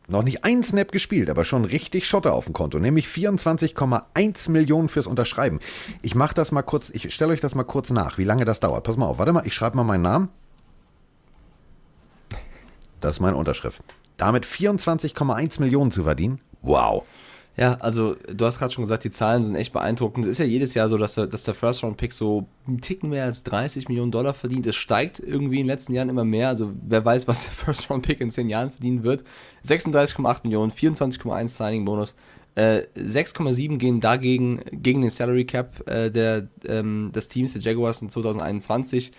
Noch 0.09 0.23
nicht 0.23 0.43
ein 0.43 0.63
Snap 0.63 0.91
gespielt, 0.91 1.29
aber 1.29 1.45
schon 1.45 1.65
richtig 1.65 2.07
Schotter 2.07 2.33
auf 2.33 2.45
dem 2.45 2.53
Konto, 2.53 2.79
nämlich 2.79 3.07
24,1 3.07 4.49
Millionen 4.49 4.89
fürs 4.89 5.05
Unterschreiben. 5.05 5.59
Ich 6.01 6.15
mache 6.15 6.33
das 6.33 6.51
mal 6.51 6.63
kurz, 6.63 6.89
ich 6.89 7.13
stelle 7.13 7.31
euch 7.31 7.41
das 7.41 7.53
mal 7.53 7.63
kurz 7.63 7.91
nach, 7.91 8.17
wie 8.17 8.23
lange 8.23 8.43
das 8.43 8.59
dauert. 8.59 8.83
Pass 8.83 8.97
mal 8.97 9.05
auf, 9.05 9.19
warte 9.19 9.33
mal, 9.33 9.45
ich 9.45 9.53
schreibe 9.53 9.77
mal 9.77 9.83
meinen 9.83 10.01
Namen. 10.01 10.29
Das 12.99 13.15
ist 13.15 13.19
meine 13.19 13.37
Unterschrift. 13.37 13.81
Damit 14.17 14.45
24,1 14.45 15.61
Millionen 15.61 15.91
zu 15.91 16.03
verdienen. 16.03 16.41
Wow. 16.63 17.03
Ja, 17.59 17.73
also 17.81 18.15
du 18.33 18.45
hast 18.45 18.57
gerade 18.57 18.73
schon 18.73 18.83
gesagt, 18.83 19.03
die 19.03 19.09
Zahlen 19.09 19.43
sind 19.43 19.57
echt 19.57 19.73
beeindruckend. 19.73 20.25
Es 20.25 20.31
ist 20.31 20.37
ja 20.37 20.45
jedes 20.45 20.75
Jahr 20.75 20.87
so, 20.87 20.97
dass 20.97 21.15
der, 21.15 21.27
dass 21.27 21.43
der 21.43 21.53
First-Round-Pick 21.53 22.13
so 22.13 22.47
einen 22.65 22.79
Ticken 22.79 23.09
mehr 23.09 23.25
als 23.25 23.43
30 23.43 23.89
Millionen 23.89 24.11
Dollar 24.11 24.33
verdient. 24.33 24.65
Es 24.65 24.77
steigt 24.77 25.19
irgendwie 25.19 25.59
in 25.59 25.63
den 25.63 25.67
letzten 25.67 25.93
Jahren 25.93 26.07
immer 26.07 26.23
mehr. 26.23 26.47
Also 26.47 26.71
wer 26.87 27.03
weiß, 27.03 27.27
was 27.27 27.43
der 27.43 27.51
First-Round-Pick 27.65 28.21
in 28.21 28.31
10 28.31 28.47
Jahren 28.47 28.69
verdienen 28.69 29.03
wird. 29.03 29.25
36,8 29.65 30.39
Millionen, 30.43 30.71
24,1 30.71 31.49
Signing-Bonus. 31.49 32.15
Äh, 32.55 32.83
6,7 32.95 33.77
gehen 33.77 33.99
dagegen 33.99 34.61
gegen 34.71 35.01
den 35.01 35.09
Salary 35.09 35.43
Cap 35.43 35.85
äh, 35.85 36.09
der, 36.09 36.47
ähm, 36.65 37.11
des 37.13 37.27
Teams 37.27 37.51
der 37.51 37.61
Jaguars 37.61 38.01
in 38.01 38.09
2021. 38.09 39.11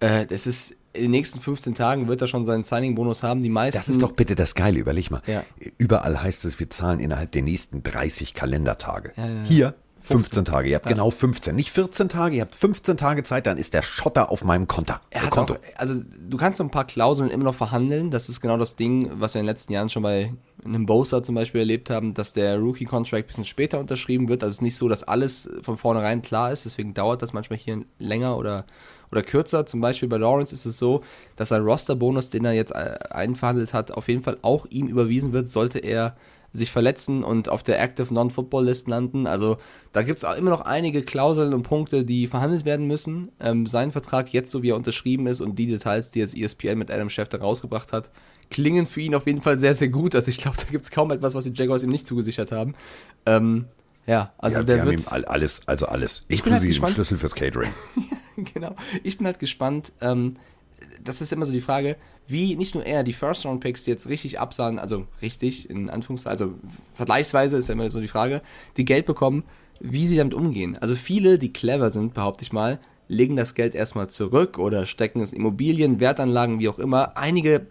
Äh, 0.00 0.26
das 0.26 0.48
ist 0.48 0.76
in 0.94 1.02
den 1.02 1.10
nächsten 1.10 1.40
15 1.40 1.74
Tagen 1.74 2.08
wird 2.08 2.22
er 2.22 2.28
schon 2.28 2.46
seinen 2.46 2.64
Signing-Bonus 2.64 3.22
haben. 3.22 3.42
Die 3.42 3.48
meisten. 3.48 3.78
Das 3.78 3.88
ist 3.88 4.00
doch 4.00 4.12
bitte 4.12 4.34
das 4.34 4.54
Geile, 4.54 4.78
überleg 4.78 5.10
mal. 5.10 5.22
Ja. 5.26 5.44
Überall 5.76 6.22
heißt 6.22 6.44
es, 6.44 6.58
wir 6.60 6.70
zahlen 6.70 7.00
innerhalb 7.00 7.32
der 7.32 7.42
nächsten 7.42 7.82
30 7.82 8.34
Kalendertage. 8.34 9.12
ja, 9.16 9.28
ja. 9.28 9.42
Hier 9.44 9.74
15 10.04 10.44
Tage. 10.44 10.68
Ihr 10.68 10.76
habt 10.76 10.86
genau 10.86 11.10
15. 11.10 11.56
Nicht 11.56 11.70
14 11.70 12.10
Tage, 12.10 12.36
ihr 12.36 12.42
habt 12.42 12.54
15 12.54 12.98
Tage 12.98 13.22
Zeit, 13.22 13.46
dann 13.46 13.56
ist 13.56 13.72
der 13.72 13.80
Schotter 13.82 14.30
auf 14.30 14.44
meinem 14.44 14.68
Konto. 14.68 14.94
Er 15.08 15.22
hat 15.22 15.30
Konto. 15.30 15.54
auch, 15.54 15.58
also 15.76 15.94
du 15.96 16.36
kannst 16.36 16.58
so 16.58 16.64
ein 16.64 16.70
paar 16.70 16.86
Klauseln 16.86 17.30
immer 17.30 17.44
noch 17.44 17.54
verhandeln. 17.54 18.10
Das 18.10 18.28
ist 18.28 18.42
genau 18.42 18.58
das 18.58 18.76
Ding, 18.76 19.10
was 19.14 19.34
wir 19.34 19.40
in 19.40 19.46
den 19.46 19.50
letzten 19.50 19.72
Jahren 19.72 19.88
schon 19.88 20.02
bei 20.02 20.34
einem 20.62 20.84
Bosa 20.84 21.22
zum 21.22 21.34
Beispiel 21.34 21.60
erlebt 21.60 21.88
haben, 21.88 22.12
dass 22.12 22.34
der 22.34 22.58
Rookie-Contract 22.58 23.24
ein 23.24 23.26
bisschen 23.26 23.44
später 23.44 23.80
unterschrieben 23.80 24.28
wird. 24.28 24.42
Also 24.42 24.52
es 24.52 24.56
ist 24.56 24.62
nicht 24.62 24.76
so, 24.76 24.88
dass 24.88 25.04
alles 25.04 25.48
von 25.62 25.78
vornherein 25.78 26.20
klar 26.20 26.52
ist. 26.52 26.66
Deswegen 26.66 26.92
dauert 26.92 27.22
das 27.22 27.32
manchmal 27.32 27.58
hier 27.58 27.82
länger 27.98 28.36
oder, 28.36 28.66
oder 29.14 29.22
kürzer. 29.22 29.64
Zum 29.66 29.80
Beispiel 29.80 30.08
bei 30.08 30.18
Lawrence 30.18 30.54
ist 30.54 30.66
es 30.66 30.78
so, 30.78 31.02
dass 31.36 31.48
sein 31.48 31.62
Roster-Bonus, 31.62 32.30
den 32.30 32.44
er 32.44 32.52
jetzt 32.52 32.72
äh, 32.72 32.98
einverhandelt 33.10 33.72
hat, 33.72 33.92
auf 33.92 34.08
jeden 34.08 34.22
Fall 34.22 34.38
auch 34.42 34.66
ihm 34.66 34.88
überwiesen 34.88 35.32
wird, 35.32 35.48
sollte 35.48 35.78
er 35.78 36.16
sich 36.56 36.70
verletzen 36.70 37.24
und 37.24 37.48
auf 37.48 37.64
der 37.64 37.82
Active 37.82 38.14
Non-Football 38.14 38.66
List 38.66 38.86
landen. 38.86 39.26
Also 39.26 39.56
da 39.92 40.02
gibt 40.02 40.18
es 40.22 40.38
immer 40.38 40.50
noch 40.50 40.60
einige 40.60 41.02
Klauseln 41.02 41.52
und 41.52 41.64
Punkte, 41.64 42.04
die 42.04 42.28
verhandelt 42.28 42.64
werden 42.64 42.86
müssen. 42.86 43.32
Ähm, 43.40 43.66
sein 43.66 43.90
Vertrag 43.90 44.32
jetzt, 44.32 44.52
so 44.52 44.62
wie 44.62 44.70
er 44.70 44.76
unterschrieben 44.76 45.26
ist 45.26 45.40
und 45.40 45.58
die 45.58 45.66
Details, 45.66 46.12
die 46.12 46.20
jetzt 46.20 46.36
ESPN 46.36 46.78
mit 46.78 46.92
Adam 46.92 47.10
Schefter 47.10 47.40
rausgebracht 47.40 47.92
hat, 47.92 48.10
klingen 48.52 48.86
für 48.86 49.00
ihn 49.00 49.16
auf 49.16 49.26
jeden 49.26 49.42
Fall 49.42 49.58
sehr, 49.58 49.74
sehr 49.74 49.88
gut. 49.88 50.14
Also 50.14 50.28
ich 50.28 50.38
glaube, 50.38 50.56
da 50.58 50.64
gibt 50.70 50.84
es 50.84 50.92
kaum 50.92 51.10
etwas, 51.10 51.34
was 51.34 51.42
die 51.42 51.52
Jaguars 51.52 51.82
ihm 51.82 51.90
nicht 51.90 52.06
zugesichert 52.06 52.52
haben. 52.52 52.74
Ähm, 53.26 53.64
ja, 54.06 54.32
also 54.38 54.58
ja, 54.58 54.62
der 54.62 54.86
wird... 54.86 55.00
ihm 55.00 55.06
all- 55.10 55.24
alles, 55.24 55.62
also 55.66 55.86
alles. 55.86 56.24
Ich 56.28 56.44
bin 56.44 56.52
halt 56.52 56.62
gespannt. 56.62 56.94
Schlüssel 56.94 57.18
fürs 57.18 57.34
Catering. 57.34 57.70
genau. 58.54 58.74
Ich 59.02 59.18
bin 59.18 59.26
halt 59.26 59.38
gespannt. 59.38 59.92
Ähm, 60.00 60.36
das 61.02 61.20
ist 61.20 61.32
immer 61.32 61.46
so 61.46 61.52
die 61.52 61.60
Frage, 61.60 61.96
wie 62.26 62.56
nicht 62.56 62.74
nur 62.74 62.84
er 62.84 63.02
die 63.02 63.12
First-Round-Picks 63.12 63.86
jetzt 63.86 64.08
richtig 64.08 64.40
absahen, 64.40 64.78
also 64.78 65.06
richtig, 65.20 65.68
in 65.68 65.90
Anführungszeichen, 65.90 66.32
also 66.32 66.54
vergleichsweise 66.94 67.56
ist 67.56 67.68
ja 67.68 67.74
immer 67.74 67.90
so 67.90 68.00
die 68.00 68.08
Frage, 68.08 68.42
die 68.76 68.84
Geld 68.84 69.06
bekommen, 69.06 69.44
wie 69.80 70.06
sie 70.06 70.16
damit 70.16 70.34
umgehen. 70.34 70.78
Also 70.80 70.96
viele, 70.96 71.38
die 71.38 71.52
clever 71.52 71.90
sind, 71.90 72.14
behaupte 72.14 72.44
ich 72.44 72.52
mal, 72.52 72.80
legen 73.08 73.36
das 73.36 73.54
Geld 73.54 73.74
erstmal 73.74 74.08
zurück 74.08 74.58
oder 74.58 74.86
stecken 74.86 75.20
es 75.20 75.32
in 75.32 75.40
Immobilien, 75.40 76.00
Wertanlagen, 76.00 76.58
wie 76.58 76.68
auch 76.68 76.78
immer. 76.78 77.16
Einige, 77.16 77.66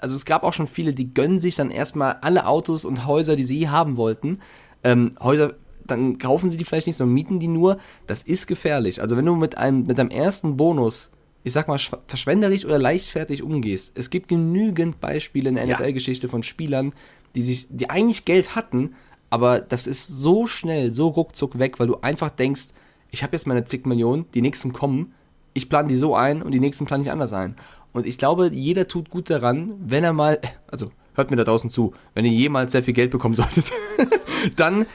also 0.00 0.14
es 0.14 0.26
gab 0.26 0.42
auch 0.42 0.52
schon 0.52 0.66
viele, 0.66 0.92
die 0.92 1.14
gönnen 1.14 1.40
sich 1.40 1.56
dann 1.56 1.70
erstmal 1.70 2.18
alle 2.20 2.46
Autos 2.46 2.84
und 2.84 3.06
Häuser, 3.06 3.36
die 3.36 3.44
sie 3.44 3.68
haben 3.70 3.96
wollten. 3.96 4.40
Ähm, 4.84 5.12
Häuser, 5.20 5.54
dann 5.90 6.18
kaufen 6.18 6.50
sie 6.50 6.56
die 6.56 6.64
vielleicht 6.64 6.86
nicht, 6.86 6.96
sondern 6.96 7.14
mieten 7.14 7.38
die 7.38 7.48
nur. 7.48 7.78
Das 8.06 8.22
ist 8.22 8.46
gefährlich. 8.46 9.00
Also 9.02 9.16
wenn 9.16 9.24
du 9.26 9.34
mit 9.34 9.58
einem, 9.58 9.86
mit 9.86 9.98
deinem 9.98 10.10
ersten 10.10 10.56
Bonus, 10.56 11.10
ich 11.44 11.52
sag 11.52 11.68
mal, 11.68 11.76
schw- 11.78 11.98
verschwenderisch 12.06 12.64
oder 12.64 12.78
leichtfertig 12.78 13.42
umgehst, 13.42 13.92
es 13.98 14.10
gibt 14.10 14.28
genügend 14.28 15.00
Beispiele 15.00 15.48
in 15.48 15.54
der 15.56 15.64
Ja. 15.66 15.76
NFL-Geschichte 15.76 16.28
von 16.28 16.42
Spielern, 16.42 16.92
die 17.34 17.42
sich, 17.42 17.66
die 17.70 17.90
eigentlich 17.90 18.24
Geld 18.24 18.54
hatten, 18.54 18.94
aber 19.30 19.60
das 19.60 19.86
ist 19.86 20.06
so 20.08 20.46
schnell, 20.46 20.92
so 20.92 21.08
ruckzuck 21.08 21.58
weg, 21.58 21.78
weil 21.78 21.86
du 21.86 21.96
einfach 22.00 22.30
denkst, 22.30 22.68
ich 23.10 23.22
habe 23.22 23.32
jetzt 23.34 23.46
meine 23.46 23.64
zig 23.64 23.86
Millionen, 23.86 24.26
die 24.34 24.42
nächsten 24.42 24.72
kommen, 24.72 25.12
ich 25.54 25.68
plane 25.68 25.88
die 25.88 25.96
so 25.96 26.14
ein 26.14 26.42
und 26.42 26.52
die 26.52 26.60
nächsten 26.60 26.84
plane 26.86 27.02
ich 27.02 27.10
anders 27.10 27.32
ein. 27.32 27.56
Und 27.92 28.06
ich 28.06 28.18
glaube, 28.18 28.50
jeder 28.52 28.86
tut 28.86 29.10
gut 29.10 29.28
daran, 29.30 29.72
wenn 29.80 30.04
er 30.04 30.12
mal, 30.12 30.38
also 30.66 30.90
hört 31.14 31.30
mir 31.30 31.36
da 31.36 31.44
draußen 31.44 31.68
zu, 31.70 31.94
wenn 32.14 32.24
ihr 32.24 32.30
jemals 32.32 32.72
sehr 32.72 32.82
viel 32.82 32.94
Geld 32.94 33.10
bekommen 33.10 33.34
solltet, 33.34 33.72
dann 34.56 34.86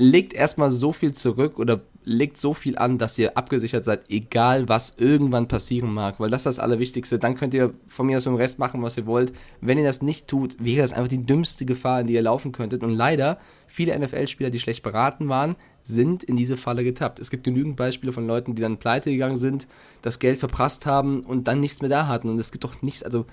legt 0.00 0.32
erstmal 0.32 0.70
so 0.70 0.92
viel 0.92 1.12
zurück 1.12 1.58
oder 1.58 1.82
legt 2.04 2.38
so 2.38 2.54
viel 2.54 2.78
an, 2.78 2.96
dass 2.96 3.18
ihr 3.18 3.36
abgesichert 3.36 3.84
seid, 3.84 4.08
egal 4.08 4.66
was 4.66 4.94
irgendwann 4.96 5.46
passieren 5.46 5.92
mag, 5.92 6.18
weil 6.18 6.30
das 6.30 6.40
ist 6.40 6.46
das 6.46 6.58
Allerwichtigste. 6.58 7.18
Dann 7.18 7.36
könnt 7.36 7.52
ihr 7.52 7.74
von 7.86 8.06
mir 8.06 8.16
aus 8.16 8.24
im 8.24 8.34
Rest 8.34 8.58
machen, 8.58 8.82
was 8.82 8.96
ihr 8.96 9.04
wollt. 9.04 9.34
Wenn 9.60 9.76
ihr 9.76 9.84
das 9.84 10.00
nicht 10.00 10.26
tut, 10.26 10.56
wäre 10.58 10.80
das 10.80 10.94
einfach 10.94 11.08
die 11.08 11.26
dümmste 11.26 11.66
Gefahr, 11.66 12.00
in 12.00 12.06
die 12.06 12.14
ihr 12.14 12.22
laufen 12.22 12.50
könntet. 12.50 12.82
Und 12.82 12.92
leider, 12.92 13.38
viele 13.66 13.96
NFL-Spieler, 13.98 14.48
die 14.48 14.58
schlecht 14.58 14.82
beraten 14.82 15.28
waren, 15.28 15.54
sind 15.84 16.22
in 16.22 16.36
diese 16.36 16.56
Falle 16.56 16.82
getappt. 16.82 17.18
Es 17.18 17.30
gibt 17.30 17.44
genügend 17.44 17.76
Beispiele 17.76 18.12
von 18.12 18.26
Leuten, 18.26 18.54
die 18.54 18.62
dann 18.62 18.78
pleite 18.78 19.10
gegangen 19.10 19.36
sind, 19.36 19.68
das 20.00 20.18
Geld 20.18 20.38
verprasst 20.38 20.86
haben 20.86 21.20
und 21.20 21.46
dann 21.46 21.60
nichts 21.60 21.82
mehr 21.82 21.90
da 21.90 22.06
hatten. 22.06 22.30
Und 22.30 22.40
es 22.40 22.52
gibt 22.52 22.64
doch 22.64 22.80
nichts, 22.80 23.02
also 23.02 23.26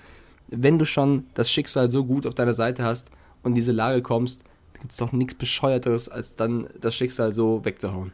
wenn 0.48 0.78
du 0.78 0.84
schon 0.84 1.24
das 1.32 1.50
Schicksal 1.50 1.88
so 1.88 2.04
gut 2.04 2.26
auf 2.26 2.34
deiner 2.34 2.54
Seite 2.54 2.84
hast 2.84 3.10
und 3.42 3.52
in 3.52 3.56
diese 3.56 3.72
Lage 3.72 4.02
kommst, 4.02 4.44
gibt 4.78 4.92
es 4.92 4.98
doch 4.98 5.12
nichts 5.12 5.34
Bescheuerteres, 5.34 6.08
als 6.08 6.36
dann 6.36 6.68
das 6.80 6.94
Schicksal 6.94 7.32
so 7.32 7.64
wegzuhauen. 7.64 8.12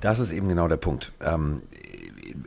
Das 0.00 0.18
ist 0.18 0.32
eben 0.32 0.48
genau 0.48 0.68
der 0.68 0.76
Punkt. 0.76 1.12
Ähm, 1.20 1.62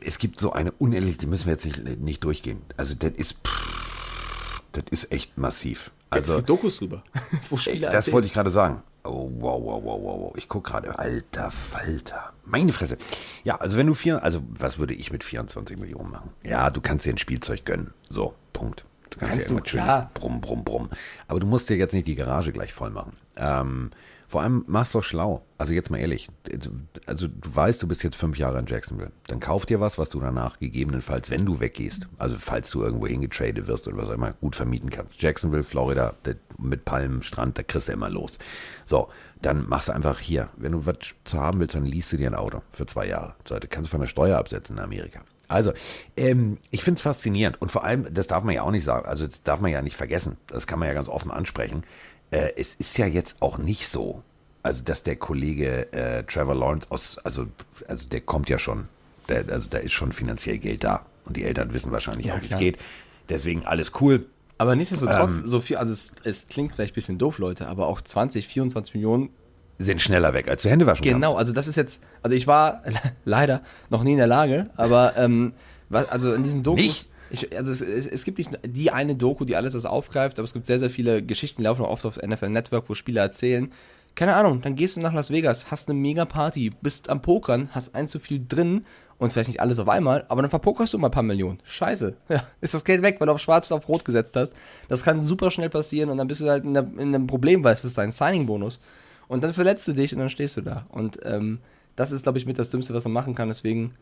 es 0.04 0.18
gibt 0.18 0.38
so 0.40 0.52
eine 0.52 0.72
unehrliche, 0.72 1.18
die 1.18 1.26
müssen 1.26 1.46
wir 1.46 1.54
jetzt 1.54 1.64
nicht, 1.64 2.00
nicht 2.00 2.24
durchgehen. 2.24 2.62
Also 2.76 2.94
das 2.94 3.12
ist, 3.12 3.36
pff, 3.46 4.62
das 4.72 4.84
ist 4.90 5.12
echt 5.12 5.36
massiv. 5.38 5.90
Also, 6.10 6.38
es 6.38 6.44
Dokus 6.44 6.78
drüber, 6.78 7.02
wo 7.50 7.56
Spieler 7.56 7.88
das 7.88 7.94
erzählen. 7.94 8.14
wollte 8.14 8.26
ich 8.26 8.32
gerade 8.32 8.50
sagen. 8.50 8.82
Oh, 9.02 9.30
wow, 9.38 9.62
wow, 9.64 9.82
wow, 9.82 10.02
wow, 10.02 10.20
wow. 10.20 10.32
Ich 10.36 10.48
gucke 10.48 10.70
gerade. 10.70 10.98
Alter 10.98 11.50
Falter. 11.50 12.34
Meine 12.44 12.72
Fresse. 12.72 12.98
Ja, 13.44 13.56
also 13.56 13.78
wenn 13.78 13.86
du 13.86 13.94
vier, 13.94 14.22
also 14.22 14.42
was 14.50 14.78
würde 14.78 14.92
ich 14.92 15.10
mit 15.10 15.24
24 15.24 15.78
Millionen 15.78 16.10
machen? 16.10 16.32
Ja, 16.42 16.68
du 16.68 16.80
kannst 16.82 17.06
dir 17.06 17.14
ein 17.14 17.18
Spielzeug 17.18 17.64
gönnen. 17.64 17.94
So, 18.08 18.34
Punkt. 18.52 18.84
Du 19.10 19.18
kannst, 19.18 19.32
Kannst 19.32 19.50
du, 19.50 19.54
immer 19.54 19.66
schönes. 19.66 19.94
Brumm, 20.14 20.40
Brumm, 20.40 20.64
Brumm. 20.64 20.90
Aber 21.28 21.40
du 21.40 21.46
musst 21.46 21.68
dir 21.68 21.76
jetzt 21.76 21.92
nicht 21.92 22.06
die 22.06 22.14
Garage 22.14 22.52
gleich 22.52 22.72
voll 22.72 22.90
machen. 22.90 23.12
Ähm, 23.36 23.90
vor 24.30 24.42
allem 24.42 24.64
mach's 24.68 24.92
doch 24.92 25.02
schlau. 25.02 25.42
Also 25.58 25.72
jetzt 25.72 25.90
mal 25.90 25.98
ehrlich. 25.98 26.28
Also 27.04 27.26
du 27.26 27.52
weißt, 27.52 27.82
du 27.82 27.88
bist 27.88 28.04
jetzt 28.04 28.14
fünf 28.14 28.38
Jahre 28.38 28.60
in 28.60 28.66
Jacksonville. 28.66 29.10
Dann 29.26 29.40
kauf 29.40 29.66
dir 29.66 29.80
was, 29.80 29.98
was 29.98 30.08
du 30.08 30.20
danach 30.20 30.60
gegebenenfalls, 30.60 31.30
wenn 31.30 31.44
du 31.44 31.58
weggehst, 31.58 32.06
also 32.16 32.36
falls 32.38 32.70
du 32.70 32.80
irgendwo 32.84 33.08
hingetradet 33.08 33.66
wirst 33.66 33.88
oder 33.88 33.96
was 33.96 34.08
auch 34.08 34.12
immer, 34.14 34.34
gut 34.34 34.54
vermieten 34.54 34.88
kannst. 34.88 35.20
Jacksonville, 35.20 35.64
Florida, 35.64 36.14
mit 36.58 36.84
Palmen, 36.84 37.24
Strand, 37.24 37.58
da 37.58 37.64
kriegst 37.64 37.88
du 37.88 37.92
immer 37.92 38.08
los. 38.08 38.38
So, 38.84 39.08
dann 39.42 39.68
machst 39.68 39.88
du 39.88 39.92
einfach 39.92 40.20
hier. 40.20 40.48
Wenn 40.56 40.72
du 40.72 40.86
was 40.86 40.98
zu 41.24 41.40
haben 41.40 41.58
willst, 41.58 41.74
dann 41.74 41.84
liest 41.84 42.12
du 42.12 42.16
dir 42.16 42.28
ein 42.30 42.36
Auto 42.36 42.62
für 42.70 42.86
zwei 42.86 43.08
Jahre. 43.08 43.34
So, 43.48 43.58
das 43.58 43.68
kannst 43.68 43.88
du 43.88 43.90
von 43.90 44.00
der 44.00 44.06
Steuer 44.06 44.38
absetzen 44.38 44.76
in 44.76 44.82
Amerika. 44.84 45.22
Also, 45.50 45.72
ähm, 46.16 46.58
ich 46.70 46.82
finde 46.82 46.98
es 46.98 47.02
faszinierend. 47.02 47.60
Und 47.60 47.72
vor 47.72 47.84
allem, 47.84 48.12
das 48.12 48.26
darf 48.26 48.44
man 48.44 48.54
ja 48.54 48.62
auch 48.62 48.70
nicht 48.70 48.84
sagen, 48.84 49.06
also 49.06 49.26
das 49.26 49.42
darf 49.42 49.60
man 49.60 49.70
ja 49.70 49.82
nicht 49.82 49.96
vergessen. 49.96 50.36
Das 50.46 50.66
kann 50.66 50.78
man 50.78 50.88
ja 50.88 50.94
ganz 50.94 51.08
offen 51.08 51.30
ansprechen. 51.30 51.82
Äh, 52.30 52.52
es 52.56 52.74
ist 52.74 52.96
ja 52.98 53.06
jetzt 53.06 53.36
auch 53.40 53.58
nicht 53.58 53.88
so, 53.88 54.22
also 54.62 54.82
dass 54.82 55.02
der 55.02 55.16
Kollege 55.16 55.92
äh, 55.92 56.22
Trevor 56.24 56.54
Lawrence 56.54 56.86
aus, 56.90 57.18
also, 57.18 57.46
also 57.88 58.08
der 58.08 58.20
kommt 58.20 58.48
ja 58.48 58.58
schon, 58.58 58.88
der, 59.28 59.48
also 59.48 59.68
da 59.68 59.78
ist 59.78 59.92
schon 59.92 60.12
finanziell 60.12 60.58
Geld 60.58 60.84
da. 60.84 61.04
Und 61.24 61.36
die 61.36 61.44
Eltern 61.44 61.72
wissen 61.72 61.92
wahrscheinlich 61.92 62.26
Ja, 62.26 62.34
auch, 62.36 62.40
wie 62.42 62.48
es 62.48 62.56
geht. 62.56 62.78
Deswegen 63.28 63.64
alles 63.64 63.92
cool. 64.00 64.26
Aber 64.58 64.76
nichtsdestotrotz, 64.76 65.38
Ähm. 65.38 65.48
so 65.48 65.60
viel, 65.60 65.76
also 65.76 65.92
es, 65.92 66.12
es 66.24 66.46
klingt 66.48 66.74
vielleicht 66.74 66.92
ein 66.92 66.96
bisschen 66.96 67.18
doof, 67.18 67.38
Leute, 67.38 67.66
aber 67.66 67.86
auch 67.86 68.00
20, 68.00 68.46
24 68.46 68.94
Millionen 68.94 69.30
Sind 69.82 70.02
schneller 70.02 70.34
weg, 70.34 70.46
als 70.48 70.62
du 70.62 70.68
Hände 70.68 70.86
waschen 70.86 71.02
Genau, 71.02 71.28
kannst. 71.28 71.38
also 71.38 71.52
das 71.54 71.66
ist 71.66 71.76
jetzt, 71.76 72.02
also 72.22 72.36
ich 72.36 72.46
war 72.46 72.82
leider 73.24 73.62
noch 73.88 74.02
nie 74.04 74.12
in 74.12 74.18
der 74.18 74.26
Lage, 74.26 74.68
aber 74.76 75.14
ähm, 75.16 75.52
was, 75.88 76.08
also 76.10 76.34
in 76.34 76.42
diesen 76.42 76.62
Dokus, 76.62 76.82
Nicht? 76.82 77.08
Ich, 77.30 77.56
also 77.56 77.70
es, 77.72 77.80
es, 77.80 78.06
es 78.06 78.24
gibt 78.24 78.38
nicht 78.38 78.50
die 78.66 78.90
eine 78.90 79.14
Doku, 79.14 79.44
die 79.44 79.56
alles 79.56 79.72
das 79.72 79.84
aufgreift, 79.86 80.38
aber 80.38 80.44
es 80.44 80.52
gibt 80.52 80.66
sehr, 80.66 80.78
sehr 80.80 80.90
viele 80.90 81.22
Geschichten, 81.22 81.62
die 81.62 81.64
laufen 81.64 81.84
auch 81.84 81.90
oft 81.90 82.04
auf 82.04 82.16
NFL 82.20 82.48
Network, 82.50 82.88
wo 82.88 82.94
Spieler 82.94 83.22
erzählen. 83.22 83.72
Keine 84.16 84.34
Ahnung, 84.34 84.60
dann 84.62 84.74
gehst 84.74 84.96
du 84.96 85.00
nach 85.00 85.14
Las 85.14 85.30
Vegas, 85.30 85.70
hast 85.70 85.88
eine 85.88 85.98
mega 85.98 86.24
Party, 86.24 86.72
bist 86.82 87.08
am 87.08 87.22
Pokern, 87.22 87.68
hast 87.72 87.94
ein 87.94 88.08
zu 88.08 88.18
viel 88.18 88.44
drin 88.46 88.84
und 89.18 89.32
vielleicht 89.32 89.48
nicht 89.48 89.60
alles 89.60 89.78
auf 89.78 89.88
einmal, 89.88 90.24
aber 90.28 90.42
dann 90.42 90.50
verpokerst 90.50 90.92
du 90.92 90.98
mal 90.98 91.06
ein 91.08 91.12
paar 91.12 91.22
Millionen. 91.22 91.60
Scheiße. 91.64 92.16
Ja, 92.28 92.42
ist 92.60 92.74
das 92.74 92.84
Geld 92.84 93.02
weg, 93.02 93.16
weil 93.20 93.26
du 93.28 93.32
auf 93.32 93.40
schwarz 93.40 93.70
und 93.70 93.76
auf 93.76 93.88
rot 93.88 94.04
gesetzt 94.04 94.34
hast. 94.34 94.52
Das 94.88 95.04
kann 95.04 95.20
super 95.20 95.50
schnell 95.52 95.70
passieren 95.70 96.10
und 96.10 96.18
dann 96.18 96.26
bist 96.26 96.40
du 96.40 96.48
halt 96.50 96.64
in, 96.64 96.74
der, 96.74 96.82
in 96.98 97.14
einem 97.14 97.28
Problem, 97.28 97.62
weil 97.62 97.72
es 97.72 97.84
ist 97.84 97.96
dein 97.96 98.10
Signing-Bonus. 98.10 98.80
Und 99.30 99.44
dann 99.44 99.54
verletzt 99.54 99.86
du 99.86 99.92
dich 99.92 100.12
und 100.12 100.18
dann 100.18 100.28
stehst 100.28 100.56
du 100.56 100.60
da. 100.60 100.86
Und 100.88 101.20
ähm, 101.22 101.60
das 101.94 102.10
ist, 102.10 102.24
glaube 102.24 102.38
ich, 102.38 102.46
mit 102.46 102.58
das 102.58 102.68
Dümmste, 102.68 102.94
was 102.94 103.04
man 103.04 103.12
machen 103.12 103.36
kann. 103.36 103.46
Deswegen 103.46 103.94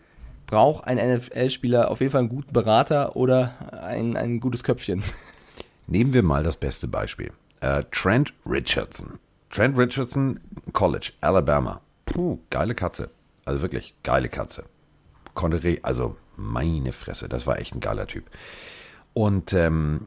braucht 0.46 0.86
ein 0.86 0.96
NFL-Spieler 0.96 1.90
auf 1.90 2.00
jeden 2.00 2.10
Fall 2.10 2.20
einen 2.20 2.30
guten 2.30 2.54
Berater 2.54 3.14
oder 3.14 3.52
ein, 3.82 4.16
ein 4.16 4.40
gutes 4.40 4.64
Köpfchen. 4.64 5.04
Nehmen 5.86 6.14
wir 6.14 6.22
mal 6.22 6.44
das 6.44 6.56
beste 6.56 6.88
Beispiel. 6.88 7.30
Äh, 7.60 7.84
Trent 7.92 8.32
Richardson. 8.46 9.18
Trent 9.50 9.76
Richardson, 9.76 10.40
College, 10.72 11.12
Alabama. 11.20 11.82
Puh, 12.06 12.38
geile 12.48 12.74
Katze. 12.74 13.10
Also 13.44 13.60
wirklich, 13.60 13.94
geile 14.04 14.30
Katze. 14.30 14.64
Konnte, 15.34 15.62
re 15.62 15.78
also 15.82 16.16
meine 16.36 16.94
Fresse, 16.94 17.28
das 17.28 17.46
war 17.46 17.58
echt 17.58 17.74
ein 17.74 17.80
geiler 17.80 18.06
Typ. 18.06 18.24
Und 19.12 19.52
ähm, 19.52 20.06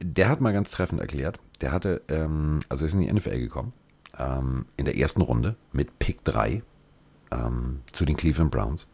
der 0.00 0.28
hat 0.28 0.40
mal 0.40 0.52
ganz 0.52 0.70
treffend 0.70 1.00
erklärt, 1.00 1.40
der 1.62 1.72
hatte, 1.72 2.00
ähm, 2.06 2.60
also 2.68 2.84
ist 2.84 2.94
in 2.94 3.00
die 3.00 3.12
NFL 3.12 3.40
gekommen, 3.40 3.72
ähm, 4.18 4.66
in 4.76 4.84
der 4.84 4.96
ersten 4.96 5.20
Runde 5.20 5.56
mit 5.72 5.98
Pick 5.98 6.24
3 6.24 6.62
ähm, 7.30 7.80
zu 7.92 8.04
den 8.04 8.16
Cleveland 8.16 8.50
Browns. 8.50 8.86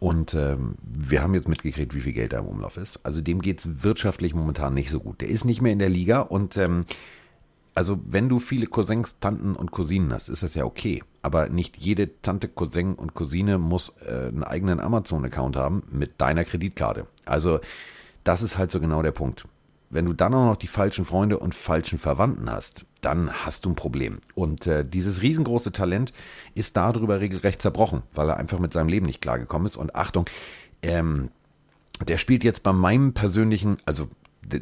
Und 0.00 0.34
ähm, 0.34 0.74
wir 0.82 1.22
haben 1.22 1.34
jetzt 1.34 1.48
mitgekriegt, 1.48 1.94
wie 1.94 2.00
viel 2.00 2.12
Geld 2.12 2.32
da 2.32 2.40
im 2.40 2.46
Umlauf 2.46 2.76
ist. 2.76 3.00
Also 3.04 3.20
dem 3.20 3.40
geht 3.40 3.60
es 3.60 3.82
wirtschaftlich 3.82 4.34
momentan 4.34 4.74
nicht 4.74 4.90
so 4.90 5.00
gut. 5.00 5.20
Der 5.20 5.28
ist 5.28 5.44
nicht 5.44 5.62
mehr 5.62 5.72
in 5.72 5.78
der 5.78 5.88
Liga 5.88 6.20
und 6.20 6.56
ähm, 6.56 6.84
also 7.74 7.98
wenn 8.06 8.28
du 8.28 8.38
viele 8.38 8.66
Cousins, 8.66 9.18
Tanten 9.18 9.56
und 9.56 9.72
Cousinen 9.72 10.12
hast, 10.12 10.28
ist 10.28 10.42
das 10.42 10.54
ja 10.54 10.64
okay. 10.64 11.02
Aber 11.22 11.48
nicht 11.48 11.76
jede 11.76 12.20
Tante, 12.22 12.48
Cousin 12.48 12.94
und 12.94 13.14
Cousine 13.14 13.58
muss 13.58 13.96
äh, 14.06 14.28
einen 14.28 14.44
eigenen 14.44 14.78
Amazon-Account 14.78 15.56
haben 15.56 15.82
mit 15.90 16.20
deiner 16.20 16.44
Kreditkarte. 16.44 17.06
Also 17.24 17.60
das 18.22 18.42
ist 18.42 18.58
halt 18.58 18.70
so 18.70 18.78
genau 18.78 19.02
der 19.02 19.12
Punkt. 19.12 19.46
Wenn 19.90 20.06
du 20.06 20.12
dann 20.12 20.34
auch 20.34 20.46
noch 20.46 20.56
die 20.56 20.66
falschen 20.66 21.04
Freunde 21.04 21.38
und 21.38 21.54
falschen 21.54 21.98
Verwandten 21.98 22.50
hast, 22.50 22.84
dann 23.04 23.32
hast 23.44 23.64
du 23.64 23.70
ein 23.70 23.74
Problem. 23.74 24.20
Und 24.34 24.66
äh, 24.66 24.84
dieses 24.84 25.22
riesengroße 25.22 25.72
Talent 25.72 26.12
ist 26.54 26.76
darüber 26.76 27.20
regelrecht 27.20 27.60
zerbrochen, 27.60 28.02
weil 28.14 28.28
er 28.28 28.36
einfach 28.38 28.58
mit 28.58 28.72
seinem 28.72 28.88
Leben 28.88 29.06
nicht 29.06 29.20
klargekommen 29.20 29.66
ist. 29.66 29.76
Und 29.76 29.94
Achtung, 29.94 30.26
ähm, 30.82 31.30
der 32.06 32.18
spielt 32.18 32.44
jetzt 32.44 32.62
bei 32.62 32.72
meinem 32.72 33.12
persönlichen, 33.12 33.76
also 33.84 34.08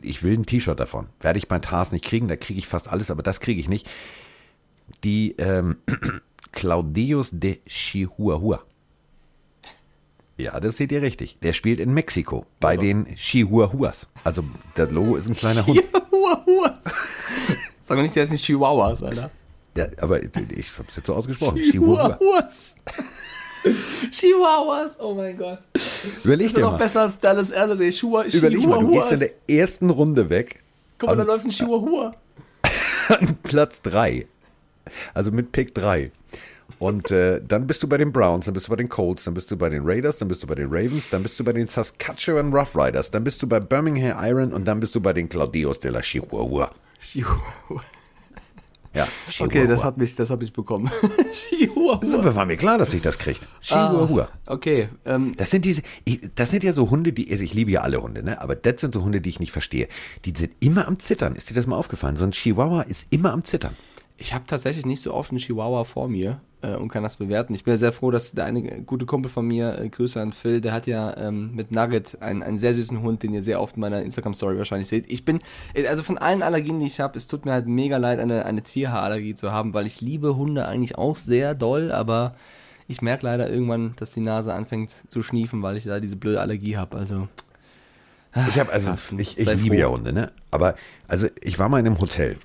ich 0.02 0.22
will 0.22 0.34
ein 0.34 0.46
T-Shirt 0.46 0.78
davon. 0.78 1.08
Werde 1.20 1.38
ich 1.38 1.48
bei 1.48 1.58
Tars 1.58 1.92
nicht 1.92 2.04
kriegen, 2.04 2.28
da 2.28 2.36
kriege 2.36 2.58
ich 2.58 2.66
fast 2.66 2.88
alles, 2.88 3.10
aber 3.10 3.22
das 3.22 3.40
kriege 3.40 3.60
ich 3.60 3.68
nicht. 3.68 3.88
Die 5.04 5.34
ähm, 5.38 5.78
Claudius 6.52 7.30
de 7.32 7.60
Chihuahua. 7.66 8.62
Ja, 10.36 10.58
das 10.58 10.76
seht 10.76 10.92
ihr 10.92 11.02
richtig. 11.02 11.38
Der 11.42 11.52
spielt 11.52 11.78
in 11.78 11.94
Mexiko 11.94 12.46
bei 12.58 12.76
den 12.76 13.06
Chihuahuas. 13.14 14.08
Also 14.24 14.44
das 14.74 14.90
Logo 14.90 15.16
ist 15.16 15.28
ein 15.28 15.34
kleiner 15.34 15.66
Hund. 15.66 15.80
Chihuahuas. 15.80 16.80
Sag 17.92 17.98
mal 17.98 18.02
nicht, 18.04 18.16
der 18.16 18.22
ist 18.22 18.32
nicht 18.32 18.42
Chihuahuas, 18.46 19.02
Alter. 19.02 19.30
Ja, 19.76 19.86
aber 20.00 20.22
ich 20.22 20.30
hab's 20.78 20.96
jetzt 20.96 21.06
so 21.06 21.14
ausgesprochen. 21.14 21.58
Chihuahua. 21.58 22.16
Chihuahuas. 22.16 22.74
Chihuahuas, 24.10 24.98
oh 24.98 25.12
mein 25.12 25.36
Gott. 25.36 25.58
Überleg 26.24 26.46
Das 26.46 26.52
ist 26.52 26.56
dir 26.56 26.62
noch 26.62 26.72
mal. 26.72 26.78
besser 26.78 27.02
als 27.02 27.18
Dallas 27.18 27.50
Erdelsee. 27.50 27.90
Chihuahua, 27.90 28.24
Überleg 28.32 28.66
mal, 28.66 28.80
du 28.80 28.92
gehst 28.92 29.12
in 29.12 29.18
der 29.18 29.30
ersten 29.46 29.90
Runde 29.90 30.30
weg 30.30 30.62
Guck 30.98 31.10
mal, 31.10 31.16
da 31.16 31.22
läuft 31.24 31.44
ein 31.44 31.50
Chihuahua. 31.50 32.14
an 33.08 33.36
Platz 33.42 33.82
3. 33.82 34.26
Also 35.12 35.30
mit 35.30 35.52
Pick 35.52 35.74
3. 35.74 36.12
Und 36.78 37.10
äh, 37.10 37.42
dann 37.46 37.66
bist 37.66 37.82
du 37.82 37.88
bei 37.88 37.98
den 37.98 38.10
Browns, 38.10 38.46
dann 38.46 38.54
bist 38.54 38.68
du 38.68 38.70
bei 38.70 38.76
den 38.76 38.88
Colts, 38.88 39.24
dann 39.24 39.34
bist 39.34 39.50
du 39.50 39.58
bei 39.58 39.68
den 39.68 39.82
Raiders, 39.84 40.16
dann 40.16 40.28
bist 40.28 40.42
du 40.42 40.46
bei 40.46 40.54
den 40.54 40.68
Ravens, 40.68 41.10
dann 41.10 41.22
bist 41.22 41.38
du 41.38 41.44
bei 41.44 41.52
den 41.52 41.66
Saskatchewan 41.66 42.54
Rough 42.54 42.74
Riders, 42.74 43.10
dann 43.10 43.22
bist 43.22 43.42
du 43.42 43.46
bei 43.46 43.60
Birmingham 43.60 44.16
Iron 44.24 44.54
und 44.54 44.64
dann 44.64 44.80
bist 44.80 44.94
du 44.94 45.00
bei 45.02 45.12
den 45.12 45.28
Claudios 45.28 45.78
de 45.78 45.90
la 45.90 46.00
Chihuahua. 46.00 46.70
Chihuahua. 47.02 47.82
Ja, 48.94 49.08
Okay, 49.40 49.66
das 49.66 49.84
hat 49.84 49.96
mich, 49.96 50.14
das 50.16 50.28
hab 50.30 50.42
ich 50.42 50.52
bekommen. 50.52 50.90
Chihuahua. 51.32 52.00
So, 52.04 52.34
war 52.34 52.44
mir 52.44 52.56
klar, 52.58 52.76
dass 52.78 52.92
ich 52.92 53.00
das 53.02 53.18
kriegt. 53.18 53.40
Chihuahua. 53.62 54.28
Okay, 54.46 54.88
ähm, 55.06 55.34
Das 55.36 55.50
sind 55.50 55.64
diese, 55.64 55.82
ich, 56.04 56.20
das 56.34 56.50
sind 56.50 56.62
ja 56.62 56.72
so 56.74 56.90
Hunde, 56.90 57.12
die, 57.12 57.30
also 57.30 57.42
ich 57.42 57.54
liebe 57.54 57.70
ja 57.70 57.80
alle 57.80 58.02
Hunde, 58.02 58.22
ne? 58.22 58.40
Aber 58.40 58.54
das 58.54 58.80
sind 58.82 58.92
so 58.92 59.02
Hunde, 59.02 59.20
die 59.20 59.30
ich 59.30 59.40
nicht 59.40 59.52
verstehe. 59.52 59.88
Die 60.26 60.34
sind 60.36 60.52
immer 60.60 60.86
am 60.88 60.98
Zittern. 60.98 61.34
Ist 61.36 61.48
dir 61.50 61.54
das 61.54 61.66
mal 61.66 61.76
aufgefallen? 61.76 62.16
So 62.16 62.24
ein 62.24 62.32
Chihuahua 62.32 62.82
ist 62.82 63.06
immer 63.10 63.32
am 63.32 63.44
Zittern. 63.44 63.74
ich 64.18 64.34
habe 64.34 64.44
tatsächlich 64.46 64.84
nicht 64.86 65.00
so 65.00 65.12
oft 65.14 65.30
einen 65.30 65.38
Chihuahua 65.40 65.84
vor 65.84 66.08
mir 66.08 66.40
äh, 66.62 66.76
und 66.76 66.88
kann 66.88 67.02
das 67.02 67.16
bewerten. 67.16 67.54
Ich 67.54 67.64
bin 67.64 67.72
ja 67.72 67.78
sehr 67.78 67.92
froh, 67.92 68.10
dass 68.10 68.32
der 68.32 68.44
eine 68.44 68.82
gute 68.82 69.06
Kumpel 69.06 69.30
von 69.30 69.46
mir, 69.46 69.78
äh, 69.78 69.88
Grüße 69.88 70.20
an 70.20 70.32
Phil, 70.32 70.60
der 70.60 70.72
hat 70.72 70.86
ja 70.86 71.16
ähm, 71.16 71.54
mit 71.54 71.72
Nugget 71.72 72.20
einen, 72.22 72.42
einen 72.42 72.58
sehr 72.58 72.74
süßen 72.74 73.02
Hund, 73.02 73.22
den 73.22 73.34
ihr 73.34 73.42
sehr 73.42 73.60
oft 73.60 73.76
in 73.76 73.80
meiner 73.80 74.02
Instagram-Story 74.02 74.58
wahrscheinlich 74.58 74.88
seht. 74.88 75.10
Ich 75.10 75.24
bin, 75.24 75.40
äh, 75.74 75.86
also 75.86 76.02
von 76.02 76.18
allen 76.18 76.42
Allergien, 76.42 76.80
die 76.80 76.86
ich 76.86 77.00
habe, 77.00 77.18
es 77.18 77.28
tut 77.28 77.44
mir 77.44 77.52
halt 77.52 77.66
mega 77.66 77.96
leid, 77.96 78.18
eine, 78.18 78.46
eine 78.46 78.62
Tierhaarallergie 78.62 79.34
zu 79.34 79.52
haben, 79.52 79.74
weil 79.74 79.86
ich 79.86 80.00
liebe 80.00 80.36
Hunde 80.36 80.66
eigentlich 80.66 80.96
auch 80.96 81.16
sehr 81.16 81.54
doll, 81.54 81.92
aber 81.92 82.34
ich 82.88 83.02
merke 83.02 83.26
leider 83.26 83.48
irgendwann, 83.50 83.94
dass 83.96 84.12
die 84.12 84.20
Nase 84.20 84.52
anfängt 84.52 84.94
zu 85.08 85.22
schniefen, 85.22 85.62
weil 85.62 85.76
ich 85.76 85.84
da 85.84 86.00
diese 86.00 86.16
blöde 86.16 86.40
Allergie 86.40 86.76
habe. 86.76 86.96
Also, 86.96 87.28
Ich 88.48 88.58
habe 88.58 88.72
also, 88.72 88.92
ich, 89.18 89.38
ich 89.38 89.44
sei 89.44 89.54
liebe 89.54 89.76
ja 89.76 89.88
Hunde, 89.88 90.12
ne? 90.12 90.32
Aber 90.50 90.74
also 91.06 91.26
ich 91.40 91.58
war 91.58 91.68
mal 91.68 91.78
in 91.78 91.86
einem 91.86 92.00
Hotel. 92.00 92.36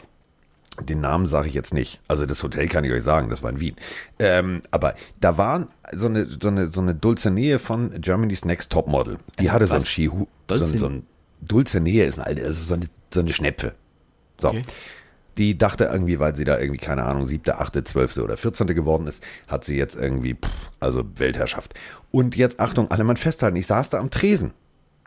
Den 0.81 1.01
Namen 1.01 1.27
sage 1.27 1.47
ich 1.47 1.53
jetzt 1.53 1.73
nicht. 1.73 1.99
Also 2.07 2.25
das 2.25 2.43
Hotel 2.43 2.67
kann 2.67 2.83
ich 2.83 2.91
euch 2.91 3.03
sagen, 3.03 3.29
das 3.29 3.41
war 3.41 3.49
in 3.49 3.59
Wien. 3.59 3.75
Ähm, 4.19 4.61
aber 4.69 4.95
da 5.19 5.37
war 5.37 5.67
so 5.93 6.05
eine, 6.07 6.25
so 6.25 6.47
eine, 6.47 6.71
so 6.71 6.81
eine 6.81 6.93
dulce 6.93 7.31
Nähe 7.31 7.57
von 7.59 7.99
Germany's 7.99 8.45
Next 8.45 8.71
Top 8.71 8.87
Model. 8.87 9.17
Die 9.39 9.49
hatte 9.49 9.65
so 9.65 9.73
ein 9.73 9.81
was? 9.81 9.87
Skihu. 9.87 10.27
So, 10.49 10.55
Dulce- 10.55 10.73
ein- 10.73 10.79
so 10.79 10.85
ein 10.87 11.07
dulce 11.41 11.79
Nähe 11.79 12.05
ist 12.05 12.19
ein 12.19 12.25
alte, 12.25 12.43
also 12.43 12.63
so 12.63 12.75
eine, 12.75 12.85
so 13.13 13.21
eine 13.21 13.33
Schnepfe. 13.33 13.73
So. 14.39 14.49
Okay. 14.49 14.61
Die 15.37 15.57
dachte 15.57 15.85
irgendwie, 15.85 16.19
weil 16.19 16.35
sie 16.35 16.45
da 16.45 16.59
irgendwie, 16.59 16.79
keine 16.79 17.03
Ahnung, 17.03 17.27
siebte, 17.27 17.59
achte, 17.59 17.83
zwölfte 17.83 18.23
oder 18.23 18.37
vierzehnte 18.37 18.73
geworden 18.73 19.05
ist, 19.05 19.23
hat 19.47 19.65
sie 19.65 19.77
jetzt 19.77 19.95
irgendwie, 19.95 20.33
pff, 20.33 20.49
also 20.79 21.03
Weltherrschaft. 21.15 21.75
Und 22.11 22.35
jetzt, 22.35 22.59
Achtung, 22.59 22.89
alle 22.89 23.03
mal 23.03 23.15
festhalten, 23.17 23.55
ich 23.55 23.67
saß 23.67 23.89
da 23.89 23.99
am 23.99 24.09
Tresen. 24.09 24.53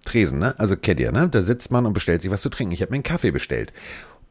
Tresen, 0.04 0.38
ne? 0.38 0.54
Also 0.58 0.76
kennt 0.76 1.00
ihr, 1.00 1.10
ne? 1.12 1.28
Da 1.28 1.42
sitzt 1.42 1.72
man 1.72 1.84
und 1.84 1.92
bestellt 1.94 2.22
sich 2.22 2.30
was 2.30 2.42
zu 2.42 2.48
trinken. 2.48 2.72
Ich 2.72 2.80
habe 2.80 2.90
mir 2.90 2.96
einen 2.96 3.02
Kaffee 3.02 3.32
bestellt. 3.32 3.72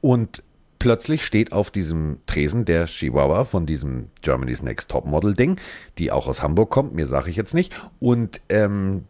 Und 0.02 0.42
plötzlich 0.80 1.25
steht 1.25 1.51
auf 1.51 1.69
diesem 1.71 2.19
Tresen 2.25 2.65
der 2.65 2.86
Chihuahua 2.86 3.45
von 3.45 3.65
diesem 3.65 4.09
Germany's 4.21 4.63
Next 4.63 4.89
Top 4.89 5.05
Model 5.05 5.34
Ding, 5.34 5.59
die 5.97 6.11
auch 6.11 6.27
aus 6.27 6.41
Hamburg 6.41 6.69
kommt, 6.69 6.93
mir 6.93 7.07
sage 7.07 7.30
ich 7.30 7.36
jetzt 7.36 7.53
nicht. 7.53 7.73
Und 7.99 8.41
ähm, 8.49 9.05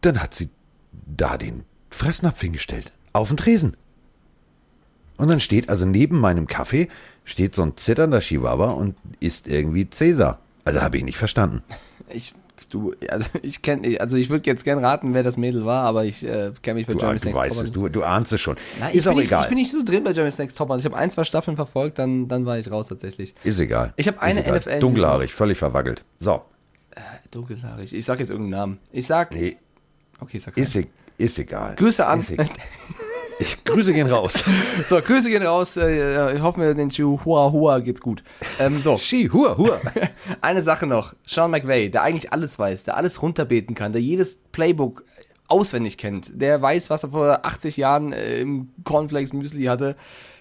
dann 0.00 0.22
hat 0.22 0.34
sie 0.34 0.48
da 1.06 1.36
den 1.38 1.64
Fressnapf 1.90 2.40
hingestellt. 2.40 2.92
Auf 3.12 3.28
den 3.28 3.36
Tresen. 3.36 3.76
Und 5.16 5.28
dann 5.28 5.40
steht 5.40 5.68
also 5.68 5.84
neben 5.84 6.18
meinem 6.18 6.46
Kaffee 6.46 6.88
steht 7.24 7.54
so 7.54 7.62
ein 7.62 7.76
zitternder 7.76 8.20
Chihuahua 8.20 8.70
und 8.72 8.96
isst 9.20 9.46
irgendwie 9.46 9.88
Cäsar. 9.88 10.40
Also 10.64 10.80
habe 10.80 10.98
ich 10.98 11.04
nicht 11.04 11.18
verstanden. 11.18 11.62
Ich, 12.08 12.34
du, 12.68 12.92
also 13.08 13.28
ich 13.42 13.62
kenne, 13.62 14.00
also 14.00 14.16
ich 14.16 14.30
würde 14.30 14.48
jetzt 14.48 14.64
gern 14.64 14.78
raten, 14.78 15.14
wer 15.14 15.22
das 15.22 15.36
Mädel 15.36 15.64
war, 15.64 15.84
aber 15.84 16.04
ich 16.04 16.22
äh, 16.24 16.52
kenne 16.62 16.80
mich 16.80 16.86
bei 16.86 16.94
du 16.94 17.04
Next 17.06 17.32
weißt 17.34 17.56
Top 17.56 17.64
es, 17.64 17.72
du, 17.72 17.88
du 17.88 18.02
ahnst 18.02 18.32
es 18.32 18.40
schon. 18.40 18.56
Nein, 18.78 18.90
ist 18.90 18.98
ich, 18.98 19.04
bin 19.04 19.12
auch 19.12 19.16
nicht, 19.16 19.26
egal. 19.28 19.42
ich 19.42 19.48
bin 19.48 19.58
nicht 19.58 19.70
so 19.72 19.82
drin 19.84 20.04
bei 20.04 20.12
Jeremy's 20.12 20.38
Next 20.38 20.56
Top 20.58 20.74
Ich 20.76 20.84
habe 20.84 20.96
ein, 20.96 21.10
zwei 21.10 21.24
Staffeln 21.24 21.56
verfolgt, 21.56 21.98
dann, 21.98 22.28
dann 22.28 22.46
war 22.46 22.58
ich 22.58 22.70
raus 22.70 22.88
tatsächlich. 22.88 23.34
ist 23.44 23.58
egal. 23.58 23.92
Ich 23.96 24.06
habe 24.06 24.20
eine 24.20 24.40
Ist. 24.46 24.66
NFL 24.66 24.80
Dunkelhaarig, 24.80 25.32
völlig 25.32 25.58
verwaggelt. 25.58 26.04
So. 26.20 26.42
Dunkelhaarig. 27.30 27.94
Ich 27.94 28.04
sag 28.04 28.18
jetzt 28.18 28.30
irgendeinen 28.30 28.60
Namen. 28.60 28.78
Ich 28.92 29.06
sag. 29.06 29.32
Nee, 29.32 29.56
Okay, 30.20 30.36
ich 30.36 30.42
sag 30.42 30.56
ist, 30.56 30.74
keinen. 30.74 30.84
e- 30.84 31.24
ist 31.24 31.38
egal. 31.38 31.74
Grüße 31.76 32.06
an. 32.06 32.20
Ist 32.20 32.30
egal. 32.30 32.48
Ich, 33.40 33.64
Grüße 33.64 33.92
gehen 33.92 34.08
raus. 34.08 34.44
So, 34.86 35.00
Grüße 35.00 35.30
gehen 35.30 35.42
raus. 35.42 35.76
Äh, 35.76 36.36
ich 36.36 36.42
hoffe 36.42 36.60
mir, 36.60 36.74
den 36.74 36.90
Chihuahua 36.90 37.78
geht's 37.80 38.00
gut. 38.00 38.22
Ähm, 38.58 38.80
so, 38.80 38.98
Ski, 38.98 39.28
hua, 39.32 39.56
hua. 39.56 39.80
eine 40.40 40.62
Sache 40.62 40.86
noch. 40.86 41.14
Sean 41.26 41.50
McVay, 41.50 41.90
der 41.90 42.02
eigentlich 42.02 42.32
alles 42.32 42.58
weiß, 42.58 42.84
der 42.84 42.96
alles 42.96 43.22
runterbeten 43.22 43.74
kann, 43.74 43.92
der 43.92 44.02
jedes 44.02 44.36
Playbook 44.52 45.04
auswendig 45.48 45.98
kennt, 45.98 46.40
der 46.40 46.62
weiß, 46.62 46.90
was 46.90 47.02
er 47.02 47.10
vor 47.10 47.44
80 47.44 47.76
Jahren 47.76 48.12
äh, 48.12 48.40
im 48.40 48.68
Cornflakes 48.84 49.32
Müsli 49.32 49.64
hatte, 49.64 49.96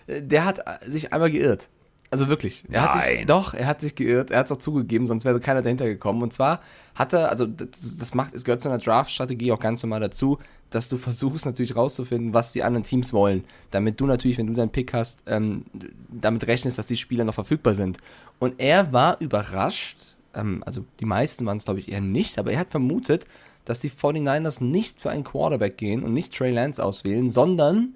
äh, 0.07 0.21
der 0.21 0.45
hat 0.45 0.59
äh, 0.59 0.89
sich 0.89 1.13
einmal 1.13 1.31
geirrt. 1.31 1.69
Also 2.11 2.27
wirklich. 2.27 2.63
Er 2.71 2.81
hat 2.81 3.03
sich, 3.03 3.15
Nein. 3.17 3.27
doch, 3.27 3.53
er 3.53 3.67
hat 3.67 3.81
sich 3.81 3.93
geirrt. 3.93 4.31
Er 4.31 4.39
hat 4.39 4.47
es 4.47 4.51
auch 4.51 4.57
zugegeben, 4.57 5.05
sonst 5.05 5.25
wäre 5.25 5.39
keiner 5.39 5.61
dahinter 5.61 5.85
gekommen. 5.85 6.23
Und 6.23 6.33
zwar 6.33 6.61
hat 6.95 7.13
er, 7.13 7.29
also 7.29 7.45
das, 7.45 7.97
das 7.97 8.15
macht, 8.15 8.33
es 8.33 8.43
gehört 8.43 8.61
zu 8.61 8.69
einer 8.69 8.79
Draft-Strategie 8.79 9.51
auch 9.51 9.59
ganz 9.59 9.83
normal 9.83 9.99
dazu, 9.99 10.39
dass 10.70 10.89
du 10.89 10.97
versuchst 10.97 11.45
natürlich 11.45 11.76
rauszufinden, 11.76 12.34
was 12.34 12.51
die 12.51 12.63
anderen 12.63 12.84
Teams 12.84 13.11
wollen, 13.13 13.43
damit 13.72 13.99
du 13.99 14.05
natürlich, 14.05 14.38
wenn 14.38 14.47
du 14.47 14.53
deinen 14.53 14.72
Pick 14.72 14.93
hast, 14.93 15.24
ähm, 15.26 15.65
damit 16.09 16.47
rechnest, 16.47 16.78
dass 16.78 16.88
die 16.88 16.97
Spieler 16.97 17.24
noch 17.24 17.34
verfügbar 17.34 17.76
sind. 17.76 17.97
Und 18.38 18.55
er 18.59 18.93
war 18.93 19.20
überrascht, 19.20 19.97
ähm, 20.34 20.63
also 20.65 20.86
die 20.99 21.05
meisten 21.05 21.45
waren 21.45 21.57
es 21.57 21.65
glaube 21.65 21.80
ich 21.80 21.91
eher 21.91 22.01
nicht, 22.01 22.38
aber 22.38 22.51
er 22.51 22.59
hat 22.59 22.70
vermutet, 22.70 23.26
dass 23.65 23.80
die 23.80 23.89
49ers 23.89 24.63
nicht 24.63 25.01
für 25.01 25.09
einen 25.09 25.24
Quarterback 25.24 25.78
gehen 25.78 26.03
und 26.03 26.13
nicht 26.13 26.36
Trey 26.36 26.51
Lance 26.51 26.84
auswählen, 26.84 27.30
sondern 27.30 27.95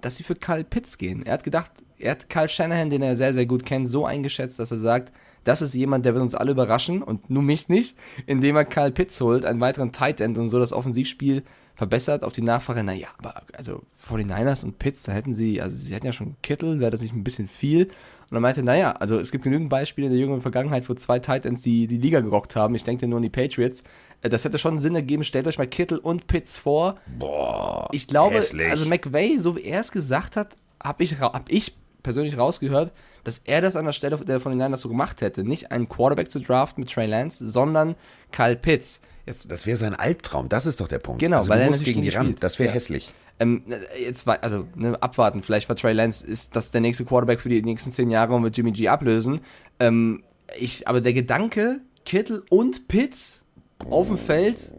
dass 0.00 0.16
sie 0.16 0.22
für 0.22 0.34
Kyle 0.34 0.64
Pitts 0.64 0.98
gehen. 0.98 1.24
Er 1.26 1.34
hat 1.34 1.44
gedacht, 1.44 1.70
er 1.98 2.12
hat 2.12 2.30
Kyle 2.30 2.48
Shanahan, 2.48 2.90
den 2.90 3.02
er 3.02 3.16
sehr, 3.16 3.34
sehr 3.34 3.46
gut 3.46 3.66
kennt, 3.66 3.88
so 3.88 4.06
eingeschätzt, 4.06 4.58
dass 4.58 4.70
er 4.70 4.78
sagt, 4.78 5.12
das 5.44 5.62
ist 5.62 5.74
jemand, 5.74 6.04
der 6.04 6.14
wird 6.14 6.22
uns 6.22 6.34
alle 6.34 6.52
überraschen 6.52 7.02
und 7.02 7.30
nur 7.30 7.42
mich 7.42 7.68
nicht, 7.68 7.96
indem 8.26 8.56
er 8.56 8.64
Kyle 8.64 8.90
Pitts 8.92 9.20
holt, 9.20 9.44
einen 9.44 9.60
weiteren 9.60 9.92
Tight 9.92 10.20
End 10.20 10.36
und 10.38 10.48
so 10.48 10.58
das 10.58 10.72
Offensivspiel 10.72 11.42
verbessert 11.74 12.24
auf 12.24 12.34
die 12.34 12.42
Nachfrage. 12.42 12.84
Naja, 12.84 13.08
aber 13.18 13.42
also 13.54 13.82
49ers 14.06 14.64
und 14.64 14.78
Pitts, 14.78 15.04
da 15.04 15.12
hätten 15.12 15.32
sie, 15.32 15.62
also 15.62 15.74
sie 15.76 15.94
hätten 15.94 16.04
ja 16.04 16.12
schon 16.12 16.36
Kittel, 16.42 16.78
wäre 16.78 16.90
das 16.90 17.00
nicht 17.00 17.14
ein 17.14 17.24
bisschen 17.24 17.48
viel? 17.48 17.84
Und 18.30 18.36
er 18.36 18.40
meinte, 18.40 18.62
naja, 18.62 18.92
also 18.92 19.18
es 19.18 19.32
gibt 19.32 19.44
genügend 19.44 19.70
Beispiele 19.70 20.06
in 20.08 20.12
der 20.12 20.20
jüngeren 20.20 20.42
Vergangenheit, 20.42 20.88
wo 20.90 20.94
zwei 20.94 21.18
Tight 21.20 21.46
Ends 21.46 21.62
die, 21.62 21.86
die 21.86 21.96
Liga 21.96 22.20
gerockt 22.20 22.54
haben. 22.54 22.74
Ich 22.74 22.84
denke 22.84 23.08
nur 23.08 23.16
an 23.16 23.22
die 23.22 23.30
Patriots. 23.30 23.82
Äh, 24.20 24.28
Das 24.28 24.44
hätte 24.44 24.58
schon 24.58 24.78
Sinn 24.78 24.94
ergeben. 24.94 25.24
Stellt 25.24 25.46
euch 25.48 25.56
mal 25.56 25.66
Kittel 25.66 25.98
und 25.98 26.26
Pitts 26.26 26.58
vor. 26.58 26.96
Boah. 27.18 27.88
Ich 27.92 28.06
glaube, 28.06 28.36
hässlich. 28.36 28.70
also 28.70 28.84
McVay, 28.84 29.38
so 29.38 29.56
wie 29.56 29.62
er 29.62 29.80
es 29.80 29.90
gesagt 29.90 30.36
hat, 30.36 30.54
habe 30.82 31.02
ich, 31.02 31.18
hab 31.18 31.50
ich 31.50 31.74
persönlich 32.02 32.36
rausgehört, 32.38 32.92
dass 33.24 33.38
er 33.38 33.60
das 33.60 33.76
an 33.76 33.84
der 33.84 33.92
Stelle 33.92 34.16
der 34.18 34.40
von 34.40 34.52
den 34.52 34.58
Niners 34.58 34.80
so 34.80 34.88
gemacht 34.88 35.20
hätte. 35.20 35.44
Nicht 35.44 35.72
einen 35.72 35.88
Quarterback 35.88 36.30
zu 36.30 36.40
draften 36.40 36.82
mit 36.82 36.92
Trey 36.92 37.06
Lance, 37.06 37.44
sondern 37.46 37.94
Kyle 38.32 38.56
Pitts. 38.56 39.00
Jetzt, 39.26 39.50
Das 39.50 39.66
wäre 39.66 39.76
sein 39.76 39.94
Albtraum, 39.94 40.48
das 40.48 40.66
ist 40.66 40.80
doch 40.80 40.88
der 40.88 40.98
Punkt. 40.98 41.20
Genau, 41.20 41.38
also 41.38 41.50
weil 41.50 41.60
er 41.60 41.66
natürlich 41.70 41.84
gegen 41.86 42.00
die 42.02 42.08
gegen 42.08 42.10
die 42.12 42.16
ran. 42.16 42.26
spielt. 42.26 42.42
Das 42.42 42.58
wäre 42.58 42.68
Ja. 42.70 42.74
hässlich. 42.74 43.10
ähm, 43.38 43.62
jetzt 44.02 44.26
war, 44.26 44.42
also 44.42 44.66
ne, 44.74 45.00
abwarten. 45.02 45.42
Vielleicht 45.42 45.68
war 45.68 45.76
Trey 45.76 45.92
Lance 45.92 46.26
ist 46.26 46.56
das 46.56 46.70
der 46.70 46.80
nächste 46.80 47.04
Quarterback 47.04 47.40
für 47.40 47.48
die 47.48 47.62
nächsten 47.62 47.90
zehn 47.90 48.10
Jahre 48.10 48.34
und 48.34 48.42
wird 48.42 48.56
Jimmy 48.56 48.72
G 48.72 48.88
ablösen. 48.88 49.40
Ähm, 49.78 50.24
ich, 50.58 50.88
aber 50.88 51.00
der 51.00 51.12
Gedanke, 51.12 51.80
Kittel 52.04 52.42
und 52.50 52.88
Pitts 52.88 53.44
auf 53.88 54.08
dem 54.08 54.18
Feld, 54.18 54.72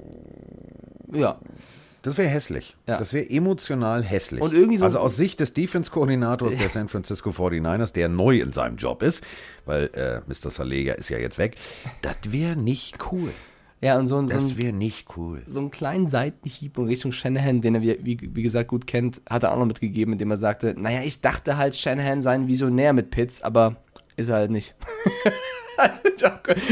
ja, 1.14 1.40
Das 2.04 2.18
wäre 2.18 2.28
hässlich. 2.30 2.76
Ja. 2.88 2.98
Das 2.98 3.14
wäre 3.14 3.30
emotional 3.30 4.04
hässlich. 4.04 4.42
Und 4.42 4.54
irgendwie 4.54 4.78
so- 4.78 4.86
also 4.86 5.00
aus 5.00 5.16
Sicht 5.16 5.40
des 5.40 5.54
Defense-Koordinators 5.54 6.54
der 6.58 6.70
San 6.70 6.88
Francisco 6.90 7.30
49ers, 7.32 7.94
der 7.94 8.10
neu 8.10 8.40
in 8.40 8.52
seinem 8.54 8.78
Job 8.78 9.04
ist, 9.04 9.24
weil 9.66 9.90
äh, 9.94 10.22
Mr. 10.28 10.50
Salega 10.50 10.94
ist 10.94 11.10
ja 11.10 11.18
jetzt 11.20 11.38
weg, 11.38 11.56
das 12.02 12.16
wäre 12.32 12.56
nicht 12.56 12.98
cool. 13.12 13.30
ja 13.82 13.98
und 14.00 14.08
so, 14.08 14.18
ein- 14.18 14.28
so 14.28 14.34
Das 14.34 14.58
wäre 14.58 14.74
nicht 14.74 15.16
cool. 15.18 15.42
so 15.46 15.60
einen 15.60 15.70
kleinen 15.72 16.08
Seitenhieb 16.08 16.78
in 16.78 16.86
Richtung 16.86 17.12
Shanahan, 17.12 17.62
den 17.62 17.76
er, 17.76 17.82
wie, 17.82 17.98
wie, 18.04 18.36
wie 18.36 18.42
gesagt, 18.44 18.70
gut 18.70 18.88
kennt, 18.88 19.22
hat 19.30 19.44
er 19.44 19.54
auch 19.54 19.60
noch 19.60 19.66
mitgegeben, 19.66 20.14
indem 20.14 20.32
er 20.32 20.38
sagte, 20.38 20.74
naja, 20.78 21.02
ich 21.04 21.22
dachte 21.22 21.58
halt, 21.58 21.76
Shanahan 21.76 22.22
sei 22.22 22.32
ein 22.34 22.48
Visionär 22.48 22.94
mit 22.94 23.12
Pitts, 23.12 23.42
aber 23.42 23.76
ist 24.16 24.30
er 24.30 24.36
halt 24.36 24.52
nicht. 24.52 24.76
also, 25.78 26.02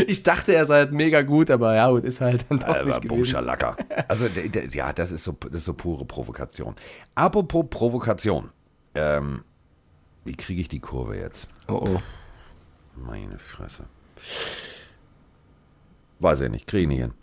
ich 0.08 0.24
dachte, 0.24 0.54
er 0.54 0.66
sei 0.66 0.80
halt 0.80 0.92
mega 0.92 1.22
gut, 1.22 1.52
aber 1.52 1.76
ja, 1.76 1.90
gut, 1.90 2.04
ist 2.04 2.22
er 2.22 2.28
halt 2.28 2.46
dann 2.50 2.60
doch 2.60 2.68
Aber 2.68 2.84
nicht 2.86 3.02
gewesen. 3.02 3.20
Buschalacker. 3.20 3.76
Also, 4.08 4.28
der, 4.28 4.50
der, 4.50 4.68
ja, 4.68 4.94
das 4.94 5.12
ist, 5.12 5.24
so, 5.24 5.32
das 5.32 5.60
ist 5.60 5.66
so 5.66 5.74
pure 5.74 6.06
Provokation. 6.06 6.76
Apropos 7.16 7.66
Provokation. 7.70 8.50
Ähm, 8.96 9.44
wie 10.26 10.36
kriege 10.36 10.62
ich 10.62 10.70
die 10.70 10.80
Kurve 10.80 11.18
jetzt? 11.18 11.48
Oh, 11.68 11.82
oh. 11.86 12.02
Meine 12.96 13.40
Fresse. 13.40 13.86
Weiß 16.20 16.42
ich 16.42 16.50
nicht, 16.50 16.68
kriege 16.68 16.84
ich 16.84 16.88
nicht 16.90 17.02
hin. 17.02 17.14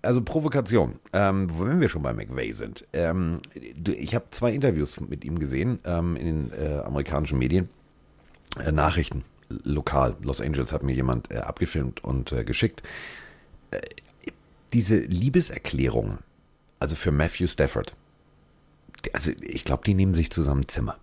Also 0.00 0.22
Provokation, 0.22 1.00
ähm, 1.12 1.50
wenn 1.58 1.80
wir 1.80 1.88
schon 1.88 2.02
bei 2.02 2.14
McVay 2.14 2.52
sind. 2.52 2.86
Ähm, 2.92 3.40
ich 3.54 4.14
habe 4.14 4.26
zwei 4.30 4.52
Interviews 4.52 5.00
mit 5.00 5.24
ihm 5.24 5.38
gesehen 5.38 5.80
ähm, 5.84 6.16
in 6.16 6.24
den 6.48 6.52
äh, 6.58 6.78
amerikanischen 6.78 7.38
Medien. 7.38 7.68
Äh, 8.58 8.72
Nachrichten, 8.72 9.24
lokal, 9.48 10.16
Los 10.22 10.40
Angeles 10.40 10.72
hat 10.72 10.82
mir 10.82 10.94
jemand 10.94 11.30
äh, 11.30 11.38
abgefilmt 11.38 12.04
und 12.04 12.32
äh, 12.32 12.44
geschickt. 12.44 12.82
Äh, 13.70 13.80
diese 14.72 14.98
Liebeserklärung, 14.98 16.18
also 16.78 16.94
für 16.94 17.12
Matthew 17.12 17.46
Stafford, 17.46 17.94
also 19.12 19.30
ich 19.40 19.64
glaube, 19.64 19.84
die 19.86 19.94
nehmen 19.94 20.14
sich 20.14 20.30
zusammen 20.30 20.68
Zimmer. 20.68 20.96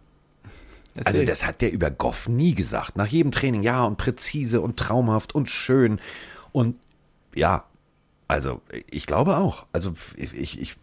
Also 1.04 1.20
Erzähl. 1.20 1.26
das 1.26 1.46
hat 1.46 1.62
der 1.62 1.74
über 1.74 1.92
Goff 1.92 2.30
nie 2.30 2.54
gesagt. 2.56 2.96
Nach 2.96 3.08
jedem 3.08 3.32
Training, 3.32 3.64
ja, 3.64 3.84
und 3.84 3.98
präzise 3.98 4.62
und 4.62 4.78
traumhaft 4.78 5.36
und 5.36 5.50
schön. 5.50 6.00
Und 6.54 6.78
ja, 7.34 7.66
also 8.28 8.62
ich 8.90 9.06
glaube 9.06 9.38
auch. 9.38 9.66
Also 9.74 9.94
ich, 10.16 10.60
ich, 10.60 10.78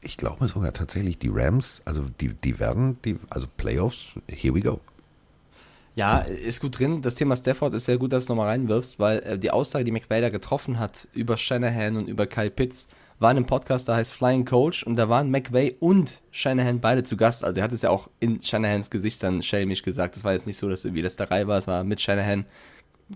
ich 0.00 0.16
glaube 0.16 0.48
sogar 0.48 0.72
tatsächlich, 0.72 1.18
die 1.18 1.28
Rams, 1.30 1.82
also 1.84 2.06
die, 2.20 2.28
die 2.32 2.58
werden, 2.58 2.98
die, 3.04 3.18
also 3.28 3.46
Playoffs, 3.56 4.12
here 4.26 4.54
we 4.54 4.60
go. 4.60 4.80
Ja, 5.98 6.20
ist 6.20 6.60
gut 6.60 6.78
drin. 6.78 7.02
Das 7.02 7.16
Thema 7.16 7.34
Stafford 7.34 7.74
ist 7.74 7.86
sehr 7.86 7.98
gut, 7.98 8.12
dass 8.12 8.26
du 8.26 8.32
nochmal 8.32 8.50
reinwirfst, 8.50 9.00
weil 9.00 9.18
äh, 9.18 9.36
die 9.36 9.50
Aussage, 9.50 9.82
die 9.82 9.90
McVay 9.90 10.20
da 10.20 10.28
getroffen 10.28 10.78
hat 10.78 11.08
über 11.12 11.36
Shanahan 11.36 11.96
und 11.96 12.08
über 12.08 12.28
Kyle 12.28 12.52
Pitts, 12.52 12.86
war 13.18 13.32
in 13.32 13.38
einem 13.38 13.46
Podcast, 13.46 13.88
der 13.88 13.96
heißt 13.96 14.12
Flying 14.12 14.44
Coach 14.44 14.84
und 14.84 14.94
da 14.94 15.08
waren 15.08 15.28
McVay 15.28 15.74
und 15.80 16.20
Shanahan 16.30 16.80
beide 16.80 17.02
zu 17.02 17.16
Gast. 17.16 17.42
Also 17.42 17.58
er 17.58 17.64
hat 17.64 17.72
es 17.72 17.82
ja 17.82 17.90
auch 17.90 18.08
in 18.20 18.40
Shanahans 18.40 18.90
Gesicht 18.90 19.24
dann 19.24 19.42
schelmisch 19.42 19.82
gesagt. 19.82 20.14
Das 20.14 20.22
war 20.22 20.34
jetzt 20.34 20.46
nicht 20.46 20.56
so, 20.56 20.68
dass 20.68 20.84
irgendwie 20.84 21.02
Lästerei 21.02 21.48
war, 21.48 21.58
es 21.58 21.66
war 21.66 21.82
mit 21.82 22.00
Shanahan 22.00 22.44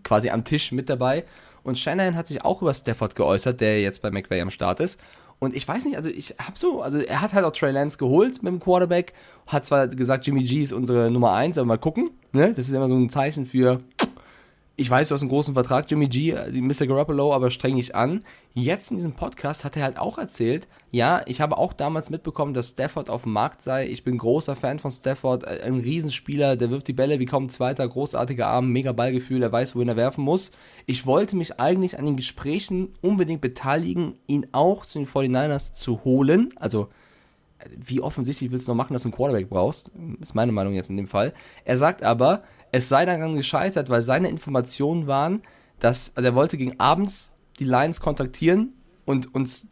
quasi 0.02 0.30
am 0.30 0.42
Tisch 0.42 0.72
mit 0.72 0.90
dabei. 0.90 1.24
Und 1.62 1.78
Shanahan 1.78 2.16
hat 2.16 2.26
sich 2.26 2.44
auch 2.44 2.62
über 2.62 2.74
Stafford 2.74 3.14
geäußert, 3.14 3.60
der 3.60 3.80
jetzt 3.80 4.02
bei 4.02 4.10
McVay 4.10 4.40
am 4.40 4.50
Start 4.50 4.80
ist. 4.80 5.00
Und 5.42 5.56
ich 5.56 5.66
weiß 5.66 5.86
nicht, 5.86 5.96
also 5.96 6.08
ich 6.08 6.36
hab 6.38 6.56
so, 6.56 6.82
also 6.82 6.98
er 6.98 7.20
hat 7.20 7.32
halt 7.32 7.44
auch 7.44 7.50
Trey 7.50 7.72
Lance 7.72 7.98
geholt 7.98 8.44
mit 8.44 8.52
dem 8.52 8.60
Quarterback, 8.60 9.12
hat 9.48 9.66
zwar 9.66 9.88
gesagt, 9.88 10.24
Jimmy 10.24 10.44
G 10.44 10.62
ist 10.62 10.72
unsere 10.72 11.10
Nummer 11.10 11.32
eins, 11.32 11.58
aber 11.58 11.66
mal 11.66 11.78
gucken, 11.78 12.10
ne? 12.30 12.54
Das 12.54 12.68
ist 12.68 12.74
immer 12.74 12.86
so 12.86 12.94
ein 12.94 13.10
Zeichen 13.10 13.44
für, 13.44 13.80
ich 14.74 14.88
weiß, 14.88 15.08
du 15.08 15.14
hast 15.14 15.20
einen 15.20 15.28
großen 15.28 15.52
Vertrag, 15.52 15.90
Jimmy 15.90 16.08
G, 16.08 16.30
äh, 16.30 16.50
Mr. 16.50 16.86
Garoppolo, 16.86 17.34
aber 17.34 17.50
streng 17.50 17.76
dich 17.76 17.94
an. 17.94 18.24
Jetzt 18.54 18.90
in 18.90 18.96
diesem 18.96 19.12
Podcast 19.12 19.64
hat 19.64 19.76
er 19.76 19.84
halt 19.84 19.98
auch 19.98 20.16
erzählt, 20.16 20.66
ja, 20.90 21.22
ich 21.26 21.40
habe 21.42 21.58
auch 21.58 21.74
damals 21.74 22.08
mitbekommen, 22.08 22.54
dass 22.54 22.70
Stafford 22.70 23.10
auf 23.10 23.22
dem 23.22 23.32
Markt 23.32 23.62
sei. 23.62 23.86
Ich 23.86 24.02
bin 24.02 24.16
großer 24.16 24.56
Fan 24.56 24.78
von 24.78 24.90
Stafford, 24.90 25.44
äh, 25.44 25.60
ein 25.62 25.80
Riesenspieler, 25.80 26.56
der 26.56 26.70
wirft 26.70 26.88
die 26.88 26.94
Bälle 26.94 27.18
wie 27.18 27.26
kaum 27.26 27.50
zweiter, 27.50 27.86
großartiger 27.86 28.46
Arm, 28.46 28.72
mega 28.72 28.92
Ballgefühl, 28.92 29.42
er 29.42 29.52
weiß, 29.52 29.76
wohin 29.76 29.88
er 29.88 29.96
werfen 29.96 30.24
muss. 30.24 30.52
Ich 30.86 31.04
wollte 31.04 31.36
mich 31.36 31.60
eigentlich 31.60 31.98
an 31.98 32.06
den 32.06 32.16
Gesprächen 32.16 32.94
unbedingt 33.02 33.42
beteiligen, 33.42 34.14
ihn 34.26 34.46
auch 34.52 34.86
zu 34.86 34.98
den 34.98 35.08
49ers 35.08 35.74
zu 35.74 36.02
holen. 36.04 36.54
Also, 36.56 36.88
wie 37.76 38.00
offensichtlich 38.00 38.50
willst 38.50 38.66
du 38.66 38.72
noch 38.72 38.76
machen, 38.76 38.92
dass 38.94 39.02
du 39.02 39.08
einen 39.08 39.14
Quarterback 39.14 39.48
brauchst? 39.48 39.90
Ist 40.20 40.34
meine 40.34 40.52
Meinung 40.52 40.74
jetzt 40.74 40.90
in 40.90 40.96
dem 40.96 41.06
Fall. 41.06 41.32
Er 41.64 41.76
sagt 41.76 42.02
aber, 42.02 42.42
es 42.72 42.88
sei 42.88 43.04
daran 43.04 43.36
gescheitert, 43.36 43.90
weil 43.90 44.02
seine 44.02 44.28
Informationen 44.28 45.06
waren, 45.06 45.42
dass, 45.78 46.12
also 46.16 46.28
er 46.28 46.34
wollte 46.34 46.56
gegen 46.56 46.80
abends 46.80 47.32
die 47.58 47.64
Lions 47.64 48.00
kontaktieren 48.00 48.72
und 49.04 49.34
uns 49.34 49.68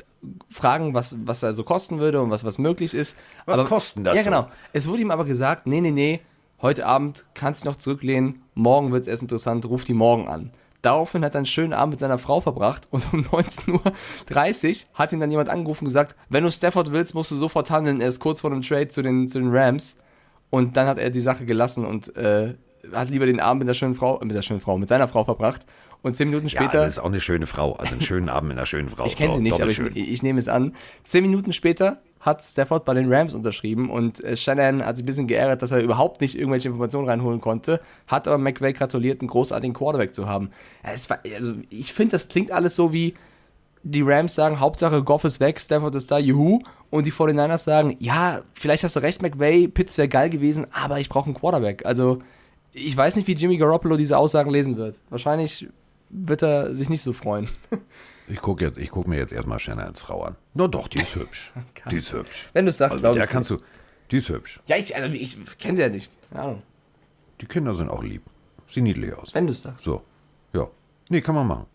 fragen, 0.50 0.92
was, 0.92 1.16
was 1.24 1.42
er 1.42 1.54
so 1.54 1.64
kosten 1.64 1.98
würde 1.98 2.20
und 2.20 2.30
was, 2.30 2.44
was 2.44 2.58
möglich 2.58 2.94
ist. 2.94 3.16
Was 3.46 3.66
kosten 3.66 4.04
das 4.04 4.16
Ja, 4.16 4.22
genau. 4.22 4.48
Es 4.72 4.86
wurde 4.86 5.00
ihm 5.00 5.10
aber 5.10 5.24
gesagt, 5.24 5.66
nee, 5.66 5.80
nee, 5.80 5.90
nee, 5.90 6.20
heute 6.60 6.84
Abend 6.84 7.24
kannst 7.34 7.64
du 7.64 7.68
noch 7.68 7.76
zurücklehnen, 7.76 8.42
morgen 8.54 8.92
wird 8.92 9.02
es 9.02 9.08
erst 9.08 9.22
interessant, 9.22 9.64
ruf 9.64 9.84
die 9.84 9.94
morgen 9.94 10.28
an. 10.28 10.52
Daraufhin 10.82 11.24
hat 11.24 11.34
er 11.34 11.38
einen 11.38 11.46
schönen 11.46 11.72
Abend 11.72 11.92
mit 11.92 12.00
seiner 12.00 12.18
Frau 12.18 12.40
verbracht 12.40 12.86
und 12.90 13.10
um 13.12 13.20
19.30 13.24 14.68
Uhr 14.68 14.88
hat 14.94 15.12
ihn 15.12 15.20
dann 15.20 15.30
jemand 15.30 15.48
angerufen 15.48 15.84
und 15.84 15.88
gesagt, 15.88 16.16
wenn 16.28 16.44
du 16.44 16.52
Stafford 16.52 16.92
willst, 16.92 17.14
musst 17.14 17.30
du 17.30 17.36
sofort 17.36 17.70
handeln, 17.70 18.00
er 18.00 18.08
ist 18.08 18.20
kurz 18.20 18.42
vor 18.42 18.50
dem 18.50 18.62
Trade 18.62 18.88
zu 18.88 19.02
den, 19.02 19.28
zu 19.28 19.38
den 19.38 19.54
Rams. 19.54 19.98
Und 20.50 20.76
dann 20.76 20.86
hat 20.88 20.98
er 20.98 21.10
die 21.10 21.20
Sache 21.20 21.44
gelassen 21.44 21.86
und 21.86 22.16
äh, 22.16 22.54
hat 22.92 23.10
lieber 23.10 23.26
den 23.26 23.40
Abend 23.40 23.60
mit 23.60 23.68
der 23.68 23.74
schönen 23.74 23.94
Frau, 23.94 24.18
mit 24.22 24.34
der 24.34 24.42
schönen 24.42 24.60
Frau, 24.60 24.78
mit 24.78 24.88
seiner 24.88 25.08
Frau 25.08 25.24
verbracht. 25.24 25.62
Und 26.02 26.16
zehn 26.16 26.28
Minuten 26.28 26.46
Ja, 26.46 26.62
später. 26.62 26.84
das 26.84 26.94
ist 26.94 26.98
auch 26.98 27.06
eine 27.06 27.20
schöne 27.20 27.46
Frau. 27.46 27.74
Also 27.74 27.92
einen 27.92 28.00
schönen 28.00 28.28
Abend 28.30 28.48
mit 28.48 28.56
einer 28.58 28.66
schönen 28.66 28.88
Frau. 28.88 29.04
Ich 29.04 29.16
kenne 29.16 29.34
sie 29.34 29.40
nicht, 29.40 29.60
aber 29.60 29.70
ich, 29.70 29.80
ich 29.96 30.22
nehme 30.22 30.38
es 30.38 30.48
an. 30.48 30.72
Zehn 31.04 31.22
Minuten 31.22 31.52
später 31.52 32.00
hat 32.20 32.42
Stafford 32.42 32.84
bei 32.84 32.94
den 32.94 33.12
Rams 33.12 33.32
unterschrieben 33.34 33.90
und 33.90 34.22
äh, 34.22 34.36
Shannon 34.36 34.84
hat 34.84 34.96
sich 34.96 35.04
ein 35.04 35.06
bisschen 35.06 35.26
geärgert, 35.26 35.62
dass 35.62 35.72
er 35.72 35.82
überhaupt 35.82 36.20
nicht 36.20 36.34
irgendwelche 36.36 36.68
Informationen 36.68 37.08
reinholen 37.08 37.40
konnte, 37.40 37.80
hat 38.06 38.28
aber 38.28 38.36
McVay 38.36 38.74
gratuliert, 38.74 39.20
einen 39.22 39.28
großartigen 39.28 39.72
Quarterback 39.74 40.14
zu 40.14 40.26
haben. 40.26 40.50
Ja, 40.84 40.90
war, 41.08 41.20
also 41.34 41.54
ich 41.70 41.94
finde, 41.94 42.12
das 42.12 42.28
klingt 42.28 42.50
alles 42.50 42.76
so 42.76 42.92
wie 42.92 43.14
die 43.82 44.02
Rams 44.02 44.34
sagen, 44.34 44.60
Hauptsache 44.60 45.02
Goff 45.02 45.24
ist 45.24 45.40
weg, 45.40 45.58
Stafford 45.60 45.94
ist 45.94 46.10
da, 46.10 46.18
juhu. 46.18 46.60
Und 46.90 47.06
die 47.06 47.12
49ers 47.12 47.58
sagen, 47.64 47.96
ja, 48.00 48.42
vielleicht 48.52 48.84
hast 48.84 48.96
du 48.96 49.00
recht, 49.00 49.22
McVay, 49.22 49.68
Pitts 49.68 49.96
wäre 49.96 50.08
geil 50.08 50.28
gewesen, 50.28 50.66
aber 50.72 50.98
ich 50.98 51.08
brauche 51.08 51.26
einen 51.26 51.34
Quarterback. 51.34 51.86
Also 51.86 52.20
ich 52.72 52.96
weiß 52.96 53.16
nicht, 53.16 53.26
wie 53.28 53.32
Jimmy 53.34 53.56
Garoppolo 53.56 53.96
diese 53.96 54.16
Aussagen 54.18 54.50
lesen 54.50 54.76
wird. 54.76 54.96
Wahrscheinlich 55.10 55.68
wird 56.10 56.42
er 56.42 56.74
sich 56.74 56.88
nicht 56.88 57.02
so 57.02 57.12
freuen. 57.12 57.48
Ich 58.28 58.40
gucke 58.40 58.64
jetzt, 58.64 58.78
ich 58.78 58.90
guck 58.90 59.08
mir 59.08 59.16
jetzt 59.16 59.32
erstmal 59.32 59.58
Shannons 59.58 60.00
Frau 60.00 60.22
an. 60.22 60.36
Na 60.54 60.68
doch, 60.68 60.88
die 60.88 60.98
ist 61.00 61.14
hübsch. 61.16 61.52
die 61.90 61.96
ist 61.96 62.12
hübsch. 62.12 62.48
Wenn 62.52 62.64
du 62.66 62.70
es 62.70 62.78
sagst, 62.78 62.94
Also, 62.94 63.02
glaube 63.02 63.18
ich. 63.20 63.26
kannst 63.28 63.50
du. 63.50 63.58
Die 64.10 64.18
ist 64.18 64.28
hübsch. 64.28 64.60
Ja, 64.66 64.76
ich, 64.76 64.94
also 64.94 65.12
ich 65.14 65.36
kenne 65.58 65.76
sie 65.76 65.82
ja 65.82 65.88
nicht. 65.88 66.10
Keine 66.30 66.42
Ahnung. 66.42 66.62
Die 67.40 67.46
Kinder 67.46 67.74
sind 67.74 67.88
auch 67.90 68.02
lieb. 68.02 68.22
Sieht 68.68 68.82
niedlich 68.84 69.14
aus. 69.14 69.32
Wenn 69.34 69.46
du 69.46 69.52
es 69.52 69.62
sagst. 69.62 69.84
So. 69.84 70.02
Ja. 70.52 70.68
Nee, 71.08 71.20
kann 71.20 71.34
man 71.34 71.46
machen. 71.46 71.66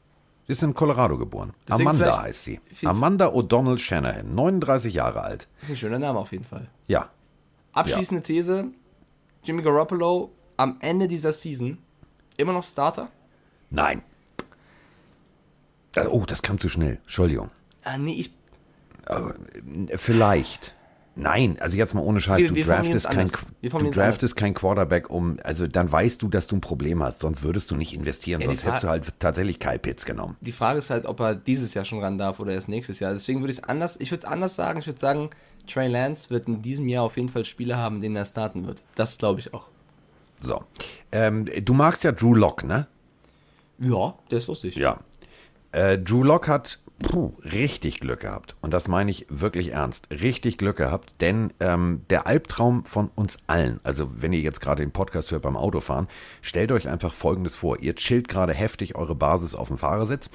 Sie 0.48 0.54
ist 0.54 0.62
in 0.64 0.74
Colorado 0.74 1.18
geboren. 1.18 1.54
Deswegen 1.68 1.90
Amanda 1.90 2.22
heißt 2.22 2.44
sie. 2.46 2.60
Amanda 2.84 3.28
O'Donnell 3.30 3.80
Shanahan, 3.80 4.34
39 4.36 4.94
Jahre 4.94 5.22
alt. 5.24 5.48
Ist 5.62 5.72
ein 5.72 5.76
schöner 5.76 5.98
Name 6.00 6.20
auf 6.20 6.32
jeden 6.32 6.44
Fall. 6.46 6.68
Ja. 6.88 7.10
Abschließende 7.74 8.22
These: 8.22 8.68
Jimmy 9.44 9.64
Garoppolo 9.64 10.32
am 10.58 10.78
Ende 10.80 11.08
dieser 11.08 11.32
Season 11.32 11.78
immer 12.38 12.54
noch 12.54 12.64
Starter? 12.64 13.10
Nein. 13.70 14.02
Äh, 15.96 16.08
Oh, 16.08 16.24
das 16.26 16.42
kam 16.42 16.60
zu 16.60 16.70
schnell. 16.70 17.00
Entschuldigung. 17.04 17.52
Ah, 17.84 17.98
nee, 17.98 18.14
ich. 18.14 18.32
Äh, 19.08 19.98
Vielleicht. 19.98 20.74
Nein, 21.18 21.56
also 21.62 21.78
jetzt 21.78 21.94
mal 21.94 22.02
ohne 22.02 22.20
Scheiß, 22.20 22.42
Wir- 22.42 22.50
du 22.50 22.56
wir 22.56 22.66
draftest 22.66 23.06
es 23.06 23.10
kein, 23.10 23.32
du 23.62 23.92
draftest 23.92 24.36
kein 24.36 24.54
Quarterback 24.54 25.10
um, 25.10 25.38
also 25.44 25.66
dann 25.66 25.90
weißt 25.90 26.22
du, 26.22 26.28
dass 26.28 26.48
du 26.48 26.58
ein 26.58 26.62
Problem 26.62 27.02
hast, 27.02 27.22
sonst 27.22 27.42
würdest 27.42 27.72
du 27.72 27.76
nicht 27.78 27.94
investieren, 27.94 28.42
Ja, 28.42 28.48
sonst 28.48 28.66
hättest 28.66 28.84
du 28.84 28.90
halt 28.90 29.14
tatsächlich 29.20 29.60
Kyle 29.62 29.80
Pitts 29.80 30.04
genommen. 30.04 30.36
Die 30.42 30.52
Frage 30.52 30.80
ist 30.80 30.90
halt, 30.90 31.06
ob 31.06 31.22
er 31.22 31.34
dieses 31.36 31.74
Jahr 31.74 31.86
schon 31.86 32.02
ran 32.02 32.18
darf 32.18 32.42
oder 32.42 32.52
erst 32.52 32.68
nächstes 32.68 33.00
Jahr. 33.00 33.14
Deswegen 33.14 33.40
würde 33.40 33.52
ich 33.54 33.60
es 33.60 33.64
anders, 33.64 33.96
ich 34.02 34.12
würde 34.12 34.26
es 34.26 34.30
anders 34.30 34.56
sagen. 34.56 34.80
Ich 34.80 34.88
würde 34.88 35.00
sagen, 35.00 35.30
Trey 35.68 35.88
Lance 35.88 36.32
wird 36.32 36.50
in 36.50 36.62
diesem 36.62 36.90
Jahr 36.90 37.06
auf 37.06 37.16
jeden 37.16 37.30
Fall 37.30 37.46
Spiele 37.46 37.78
haben, 37.78 38.02
denen 38.02 38.18
er 38.18 38.26
starten 38.26 38.68
wird. 38.68 38.84
Das 38.96 39.18
glaube 39.18 39.40
ich 39.40 39.54
auch. 39.54 39.68
So. 40.42 40.64
Ähm, 41.12 41.46
du 41.64 41.74
magst 41.74 42.04
ja 42.04 42.12
Drew 42.12 42.34
Lock, 42.34 42.64
ne? 42.64 42.88
Ja, 43.80 44.16
der 44.32 44.38
ist 44.38 44.48
lustig. 44.48 44.76
Ja. 44.76 45.00
Äh, 45.72 45.98
Drew 45.98 46.24
Lock 46.24 46.48
hat 46.48 46.80
puh, 47.00 47.34
richtig 47.44 48.00
Glück 48.00 48.22
gehabt. 48.22 48.56
Und 48.62 48.72
das 48.74 48.88
meine 48.88 49.12
ich 49.12 49.26
wirklich 49.30 49.74
ernst. 49.74 50.08
Richtig 50.12 50.58
Glück 50.58 50.78
gehabt, 50.78 51.14
denn 51.22 51.54
ähm, 51.60 52.02
der 52.10 52.28
Albtraum 52.28 52.86
von 52.86 53.10
uns 53.16 53.38
allen, 53.48 53.80
also 53.84 54.10
wenn 54.16 54.34
ihr 54.34 54.40
jetzt 54.40 54.62
gerade 54.62 54.84
den 54.84 54.92
Podcast 54.92 55.32
hört 55.32 55.44
beim 55.44 55.58
Autofahren, 55.58 56.08
stellt 56.42 56.72
euch 56.72 56.88
einfach 56.88 57.14
Folgendes 57.14 57.56
vor. 57.56 57.80
Ihr 57.80 57.96
chillt 57.96 58.28
gerade 58.28 58.54
heftig 58.54 58.96
eure 58.96 59.16
Basis 59.16 59.56
auf 59.56 59.68
dem 59.68 59.78
Fahrersitz, 59.78 60.30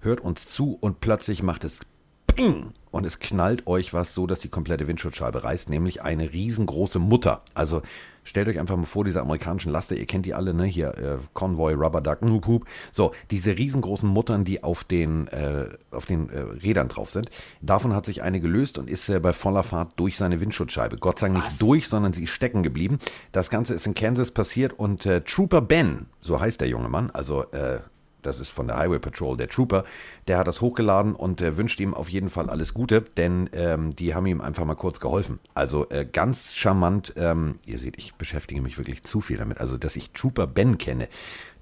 hört 0.00 0.20
uns 0.20 0.48
zu 0.48 0.76
und 0.80 1.00
plötzlich 1.00 1.42
macht 1.42 1.64
es 1.64 1.80
Ping! 2.26 2.72
Und 2.90 3.04
es 3.04 3.18
knallt 3.18 3.66
euch 3.66 3.92
was 3.92 4.14
so, 4.14 4.26
dass 4.26 4.40
die 4.40 4.48
komplette 4.48 4.86
Windschutzscheibe 4.86 5.44
reißt, 5.44 5.68
nämlich 5.68 6.02
eine 6.02 6.32
riesengroße 6.32 6.98
Mutter. 6.98 7.42
Also 7.52 7.82
stellt 8.24 8.48
euch 8.48 8.58
einfach 8.58 8.76
mal 8.76 8.86
vor, 8.86 9.04
diese 9.04 9.20
amerikanischen 9.20 9.72
Laster, 9.72 9.96
ihr 9.96 10.06
kennt 10.06 10.26
die 10.26 10.34
alle, 10.34 10.54
ne? 10.54 10.64
Hier, 10.64 10.96
äh, 10.96 11.18
Convoy, 11.34 11.74
Rubber 11.74 12.00
Duck, 12.00 12.20
Hup, 12.22 12.46
Hup. 12.46 12.64
So, 12.92 13.12
diese 13.30 13.56
riesengroßen 13.56 14.08
Muttern, 14.08 14.44
die 14.44 14.62
auf 14.62 14.84
den, 14.84 15.28
äh, 15.28 15.68
auf 15.90 16.06
den 16.06 16.30
äh, 16.30 16.40
Rädern 16.40 16.88
drauf 16.88 17.10
sind. 17.10 17.30
Davon 17.60 17.94
hat 17.94 18.06
sich 18.06 18.22
eine 18.22 18.40
gelöst 18.40 18.78
und 18.78 18.88
ist 18.88 19.08
äh, 19.08 19.20
bei 19.20 19.32
voller 19.32 19.62
Fahrt 19.62 19.92
durch 19.96 20.16
seine 20.16 20.40
Windschutzscheibe. 20.40 20.96
Gott 20.96 21.18
sei 21.18 21.28
Dank 21.28 21.44
nicht 21.44 21.60
durch, 21.60 21.88
sondern 21.88 22.12
sie 22.12 22.24
ist 22.24 22.30
stecken 22.30 22.62
geblieben. 22.62 22.98
Das 23.32 23.50
Ganze 23.50 23.74
ist 23.74 23.86
in 23.86 23.94
Kansas 23.94 24.30
passiert 24.30 24.72
und 24.72 25.06
äh, 25.06 25.20
Trooper 25.22 25.60
Ben, 25.60 26.06
so 26.20 26.40
heißt 26.40 26.60
der 26.60 26.68
junge 26.68 26.88
Mann, 26.88 27.10
also 27.10 27.44
äh, 27.52 27.80
das 28.22 28.40
ist 28.40 28.50
von 28.50 28.66
der 28.66 28.76
Highway 28.76 28.98
Patrol, 28.98 29.36
der 29.36 29.48
Trooper, 29.48 29.84
der 30.26 30.38
hat 30.38 30.46
das 30.46 30.60
hochgeladen 30.60 31.14
und 31.14 31.40
äh, 31.40 31.56
wünscht 31.56 31.80
ihm 31.80 31.94
auf 31.94 32.08
jeden 32.08 32.30
Fall 32.30 32.50
alles 32.50 32.74
Gute, 32.74 33.02
denn 33.16 33.48
ähm, 33.52 33.94
die 33.96 34.14
haben 34.14 34.26
ihm 34.26 34.40
einfach 34.40 34.64
mal 34.64 34.74
kurz 34.74 35.00
geholfen. 35.00 35.38
Also 35.54 35.88
äh, 35.90 36.04
ganz 36.04 36.54
charmant, 36.54 37.14
ähm, 37.16 37.58
ihr 37.64 37.78
seht, 37.78 37.98
ich 37.98 38.14
beschäftige 38.14 38.60
mich 38.60 38.78
wirklich 38.78 39.02
zu 39.02 39.20
viel 39.20 39.36
damit, 39.36 39.58
also 39.58 39.76
dass 39.76 39.96
ich 39.96 40.10
Trooper 40.12 40.46
Ben 40.46 40.78
kenne. 40.78 41.08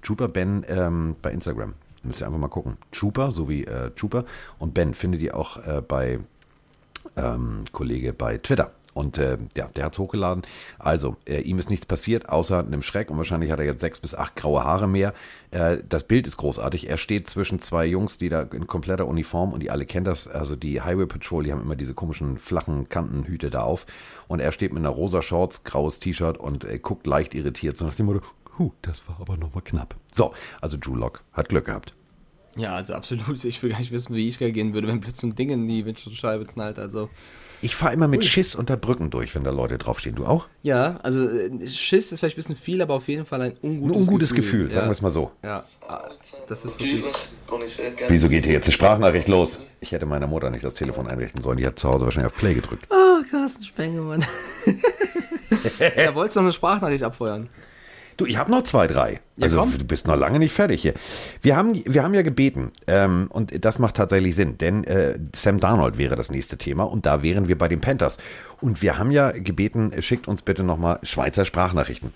Trooper 0.01 0.27
Ben 0.27 0.65
ähm, 0.67 1.15
bei 1.21 1.31
Instagram, 1.31 1.73
müsst 2.03 2.21
ihr 2.21 2.27
einfach 2.27 2.39
mal 2.39 2.47
gucken. 2.47 2.77
Trooper, 2.91 3.31
so 3.31 3.49
wie 3.49 3.65
äh, 3.65 3.91
Trooper 3.91 4.25
und 4.59 4.73
Ben 4.73 4.93
findet 4.93 5.21
ihr 5.21 5.37
auch 5.37 5.57
äh, 5.57 5.81
bei 5.81 6.19
ähm, 7.15 7.65
Kollege 7.71 8.13
bei 8.13 8.37
Twitter. 8.37 8.71
Und 8.97 9.19
äh, 9.19 9.37
ja, 9.55 9.67
der 9.75 9.85
hat's 9.85 9.99
hochgeladen. 9.99 10.41
Also, 10.79 11.17
äh, 11.27 11.41
ihm 11.41 11.59
ist 11.59 11.69
nichts 11.69 11.85
passiert, 11.85 12.29
außer 12.29 12.59
einem 12.59 12.81
Schreck. 12.81 13.11
Und 13.11 13.17
wahrscheinlich 13.17 13.51
hat 13.51 13.59
er 13.59 13.65
jetzt 13.65 13.81
sechs 13.81 13.99
bis 13.99 14.15
acht 14.15 14.35
graue 14.35 14.63
Haare 14.63 14.87
mehr. 14.87 15.13
Äh, 15.51 15.77
das 15.87 16.03
Bild 16.03 16.25
ist 16.25 16.37
großartig. 16.37 16.89
Er 16.89 16.97
steht 16.97 17.29
zwischen 17.29 17.59
zwei 17.59 17.85
Jungs, 17.85 18.17
die 18.17 18.29
da 18.29 18.41
in 18.41 18.65
kompletter 18.65 19.07
Uniform 19.07 19.53
und 19.53 19.61
die 19.61 19.69
alle 19.69 19.85
kennen 19.85 20.05
das. 20.05 20.27
Also 20.27 20.55
die 20.55 20.81
Highway 20.81 21.05
Patrol, 21.05 21.43
die 21.43 21.51
haben 21.51 21.61
immer 21.61 21.75
diese 21.75 21.93
komischen 21.93 22.39
flachen 22.39 22.89
Kantenhüte 22.89 23.51
da 23.51 23.61
auf. 23.61 23.85
Und 24.27 24.39
er 24.39 24.51
steht 24.51 24.73
mit 24.73 24.81
einer 24.81 24.89
rosa 24.89 25.21
Shorts, 25.21 25.63
graues 25.63 25.99
T-Shirt 25.99 26.39
und 26.39 26.63
äh, 26.63 26.79
guckt 26.79 27.05
leicht 27.05 27.35
irritiert. 27.35 27.77
So 27.77 27.85
nach 27.85 27.93
dem 27.93 28.07
Motto, 28.07 28.21
huh, 28.57 28.71
das 28.81 29.07
war 29.07 29.17
aber 29.21 29.37
nochmal 29.37 29.63
knapp. 29.63 29.95
So, 30.11 30.33
also 30.59 30.75
Drew 30.79 30.95
Lock 30.95 31.21
hat 31.33 31.49
Glück 31.49 31.65
gehabt. 31.65 31.93
Ja, 32.55 32.75
also 32.75 32.95
absolut. 32.95 33.43
Ich 33.45 33.61
will 33.61 33.69
gar 33.69 33.79
nicht 33.79 33.91
wissen, 33.91 34.15
wie 34.15 34.27
ich 34.27 34.39
reagieren 34.39 34.73
würde, 34.73 34.87
wenn 34.87 35.01
plötzlich 35.01 35.31
ein 35.31 35.35
Ding 35.35 35.49
in 35.51 35.67
die 35.67 35.85
Windschutzscheibe 35.85 36.45
knallt. 36.45 36.79
Also, 36.79 37.09
Ich 37.61 37.75
fahre 37.75 37.93
immer 37.93 38.07
mit 38.07 38.23
Schiss 38.23 38.55
unter 38.55 38.77
Brücken 38.77 39.09
durch, 39.09 39.33
wenn 39.35 39.43
da 39.43 39.51
Leute 39.51 39.77
draufstehen. 39.77 40.15
Du 40.15 40.25
auch? 40.25 40.47
ja, 40.63 40.97
also 41.01 41.21
äh, 41.27 41.67
Schiss 41.67 42.11
ist 42.11 42.19
vielleicht 42.19 42.35
ein 42.35 42.41
bisschen 42.41 42.55
viel, 42.55 42.81
aber 42.81 42.93
auf 42.93 43.07
jeden 43.07 43.25
Fall 43.25 43.41
ein 43.41 43.51
Ein 43.51 43.57
ungutes, 43.81 44.07
ungutes 44.07 44.33
Gefühl, 44.33 44.67
ja. 44.67 44.75
sagen 44.75 44.87
wir 44.87 44.91
es 44.91 45.01
mal 45.01 45.11
so. 45.11 45.31
Ja, 45.43 45.63
das 46.47 46.65
ist 46.65 46.79
wirklich. 46.79 47.05
Wieso 48.09 48.29
geht 48.29 48.45
hier 48.45 48.53
jetzt 48.53 48.67
die 48.67 48.71
Sprachnachricht 48.71 49.27
los? 49.27 49.63
Ich 49.79 49.91
hätte 49.91 50.05
meiner 50.05 50.27
Mutter 50.27 50.49
nicht 50.49 50.63
das 50.63 50.73
Telefon 50.73 51.07
einrichten 51.07 51.41
sollen. 51.41 51.57
Die 51.57 51.65
hat 51.65 51.79
zu 51.79 51.87
Hause 51.89 52.05
wahrscheinlich 52.05 52.31
auf 52.31 52.37
Play 52.37 52.53
gedrückt. 52.53 52.85
Oh, 52.89 53.21
Carsten 53.29 53.63
Spengemann. 53.63 54.23
ja, 55.95 56.13
wolltest 56.15 56.35
du 56.35 56.41
noch 56.41 56.45
eine 56.45 56.53
Sprachnachricht 56.53 57.03
abfeuern? 57.03 57.49
Du, 58.17 58.25
ich 58.25 58.37
habe 58.37 58.49
noch 58.49 58.63
zwei, 58.63 58.87
drei. 58.87 59.21
Ja, 59.37 59.45
also 59.45 59.57
komm. 59.59 59.77
du 59.77 59.85
bist 59.85 60.07
noch 60.07 60.15
lange 60.15 60.39
nicht 60.39 60.51
fertig 60.51 60.81
hier. 60.81 60.95
Wir 61.41 61.55
haben, 61.55 61.79
wir 61.85 62.03
haben 62.03 62.13
ja 62.15 62.23
gebeten, 62.23 62.71
ähm, 62.87 63.27
und 63.31 63.63
das 63.63 63.77
macht 63.77 63.95
tatsächlich 63.95 64.35
Sinn, 64.35 64.57
denn 64.57 64.83
äh, 64.85 65.19
Sam 65.35 65.59
Darnold 65.59 65.97
wäre 65.99 66.15
das 66.15 66.31
nächste 66.31 66.57
Thema 66.57 66.83
und 66.83 67.05
da 67.05 67.21
wären 67.21 67.47
wir 67.47 67.57
bei 67.57 67.67
den 67.67 67.79
Panthers. 67.79 68.17
Und 68.59 68.81
wir 68.81 68.97
haben 68.97 69.11
ja 69.11 69.31
gebeten, 69.31 69.91
äh, 69.91 70.01
schickt 70.01 70.27
uns 70.27 70.41
bitte 70.41 70.63
nochmal 70.63 70.99
Schweizer 71.03 71.45
Sprachnachrichten. 71.45 72.11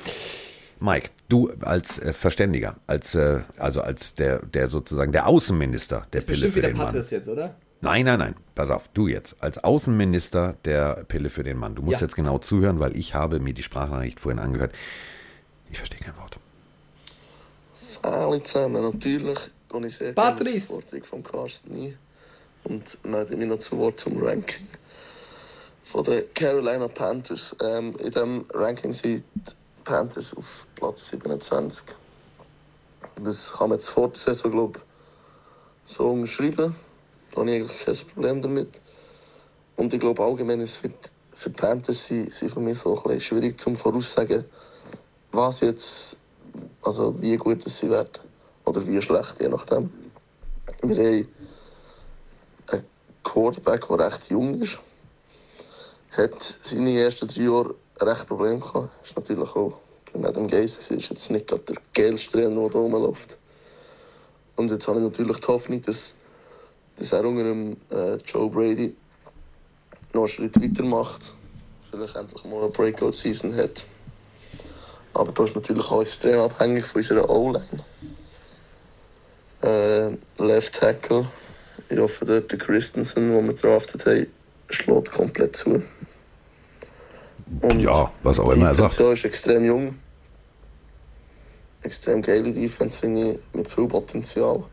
Mike, 0.79 1.09
du 1.29 1.51
als 1.61 1.99
äh, 1.99 2.11
Verständiger, 2.13 2.77
als 2.87 3.13
äh, 3.13 3.41
also 3.57 3.81
als 3.81 4.15
der, 4.15 4.39
der 4.39 4.69
sozusagen 4.71 5.11
der 5.11 5.27
Außenminister 5.27 6.07
der 6.11 6.21
Pille 6.21 6.25
Bestimmt 6.31 6.53
für 6.53 6.61
den 6.61 6.77
Mann. 6.77 6.87
Patris 6.87 7.11
jetzt, 7.11 7.29
oder? 7.29 7.53
Nein, 7.81 8.05
nein, 8.05 8.17
nein. 8.19 8.35
Pass 8.55 8.71
auf, 8.71 8.87
du 8.93 9.07
jetzt, 9.07 9.35
als 9.39 9.63
Außenminister 9.63 10.55
der 10.65 11.03
Pille 11.07 11.29
für 11.29 11.43
den 11.43 11.57
Mann. 11.57 11.75
Du 11.75 11.83
musst 11.83 11.99
Ja. 11.99 12.07
jetzt 12.07 12.15
genau 12.15 12.39
zuhören, 12.39 12.79
weil 12.79 12.95
ich 12.97 13.13
habe 13.13 13.39
mir 13.39 13.53
die 13.53 13.63
Sprachnachricht 13.63 14.19
vorhin 14.19 14.39
angehört. 14.39 14.71
Ich 15.71 15.77
verstehe 15.77 15.99
kein 15.99 16.15
Wort. 16.17 16.37
Alle 18.03 18.43
zusammen, 18.43 18.83
natürlich 18.83 19.39
gehe 19.69 19.87
ich 19.87 19.95
sehr 19.95 20.13
Patrice. 20.13 20.67
gerne 20.67 20.79
auf 20.79 20.85
die 20.85 21.01
Forderung 21.01 21.03
von 21.03 21.23
Carsten 21.23 21.71
ein 21.73 21.97
und 22.65 23.05
melde 23.05 23.37
mich 23.37 23.47
noch 23.47 23.59
zu 23.59 23.77
Wort 23.77 23.99
zum 23.99 24.21
Ranking 24.21 24.67
von 25.85 26.03
den 26.03 26.23
Carolina 26.33 26.87
Panthers. 26.87 27.55
Ähm, 27.63 27.95
in 27.99 28.11
diesem 28.11 28.45
Ranking 28.53 28.93
sind 28.93 29.23
die 29.35 29.53
Panthers 29.83 30.35
auf 30.35 30.67
Platz 30.75 31.09
27. 31.09 31.87
Das 33.23 33.51
kann 33.51 33.69
man 33.69 33.77
jetzt 33.77 33.89
vor 33.89 34.09
der 34.09 34.17
Saison, 34.17 34.51
glaube 34.51 34.79
ich, 34.79 35.93
so 35.93 36.11
unterschreiben. 36.11 36.75
Da 37.31 37.41
habe 37.41 37.49
ich 37.49 37.55
eigentlich 37.57 37.85
kein 37.85 38.07
Problem 38.13 38.41
damit. 38.41 38.69
Und 39.77 39.93
ich 39.93 39.99
glaube 39.99 40.21
allgemein, 40.23 40.59
es 40.59 40.83
wird 40.83 41.11
für 41.33 41.49
die 41.49 41.55
Panthers 41.55 42.07
sein, 42.07 42.29
sein 42.29 42.49
für 42.49 42.59
mich 42.59 42.77
so 42.77 42.95
ein 42.97 43.03
bisschen 43.03 43.21
schwierig 43.21 43.59
zum 43.59 43.75
Voraussagen, 43.75 44.45
was 45.31 45.61
jetzt, 45.61 46.17
also 46.83 47.19
wie 47.21 47.37
gut 47.37 47.65
es 47.65 47.77
sie 47.77 47.89
werden 47.89 48.19
oder 48.65 48.85
wie 48.85 49.01
schlecht, 49.01 49.41
je 49.41 49.47
nachdem. 49.47 49.91
Wir 50.83 50.95
haben 50.97 51.27
einen 52.71 52.85
Quarterback, 53.23 53.87
der 53.87 53.99
recht 53.99 54.29
jung 54.29 54.61
ist. 54.61 54.79
Hat 56.11 56.57
seine 56.61 56.97
ersten 56.99 57.27
drei 57.27 57.43
Jahre 57.43 57.75
recht 57.99 58.27
Probleme 58.27 58.59
gehabt. 58.59 58.89
Ist 59.03 59.15
natürlich 59.15 59.55
auch 59.55 59.73
bei 60.13 60.27
Adam 60.27 60.47
Gase, 60.47 60.93
ist 60.93 61.09
jetzt 61.09 61.31
nicht 61.31 61.47
gerade 61.47 61.63
der 61.63 61.77
geilste 61.93 62.31
Trainer, 62.31 62.61
der 62.61 62.69
da 62.69 62.79
rumläuft. 62.79 63.37
Und 64.57 64.69
jetzt 64.69 64.87
habe 64.87 64.99
ich 64.99 65.05
natürlich 65.05 65.37
die 65.39 65.47
Hoffnung, 65.47 65.81
dass, 65.81 66.15
dass 66.97 67.13
er 67.13 67.25
unter 67.25 67.43
dem 67.43 67.77
äh, 67.89 68.15
Joe 68.25 68.49
Brady 68.49 68.95
noch 70.13 70.21
einen 70.21 70.27
Schritt 70.27 70.61
weitermacht. 70.61 71.33
Vielleicht 71.89 72.15
endlich 72.15 72.43
mal 72.43 72.63
eine 72.63 72.69
Breakout-Season 72.69 73.55
hat. 73.55 73.85
Aber 75.13 75.31
da 75.31 75.43
ist 75.43 75.55
natürlich 75.55 75.85
auch 75.85 76.01
extrem 76.01 76.39
abhängig 76.39 76.85
von 76.85 77.01
unserer 77.01 77.29
O-Line. 77.29 77.83
Äh, 79.61 80.17
Left 80.41 80.79
Tackle. 80.79 81.27
Ich 81.89 81.99
hoffe, 81.99 82.25
dort 82.25 82.51
der 82.51 82.57
Christensen, 82.57 83.31
den 83.31 83.47
wir 83.47 83.53
draftet 83.53 84.05
haben, 84.05 84.27
schlägt 84.69 85.11
komplett 85.11 85.55
zu. 85.55 85.83
Und 87.61 87.79
Ja, 87.79 88.11
was 88.23 88.39
auch 88.39 88.51
immer 88.51 88.67
er 88.67 88.71
die 88.71 88.77
sagt. 88.77 88.93
Defense 88.93 89.13
ist 89.13 89.25
extrem 89.25 89.65
jung. 89.65 89.99
Extrem 91.83 92.21
geile 92.21 92.53
Defense, 92.53 92.99
finde 92.99 93.31
ich, 93.31 93.39
mit 93.53 93.69
viel 93.69 93.87
Potenzial. 93.87 94.63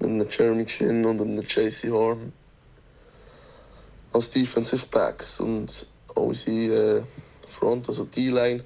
Mit 0.00 0.10
einem 0.10 0.26
Jeremy 0.28 0.66
Chin 0.66 1.04
und 1.04 1.20
einem 1.20 1.42
JC 1.42 1.90
Horn 1.90 2.32
als 4.12 4.30
Defensive 4.30 4.86
Backs 4.90 5.38
und 5.40 5.86
auch 6.14 6.22
unsere 6.22 6.98
äh, 6.98 7.02
Front, 7.46 7.88
also 7.88 8.04
D-Line 8.04 8.64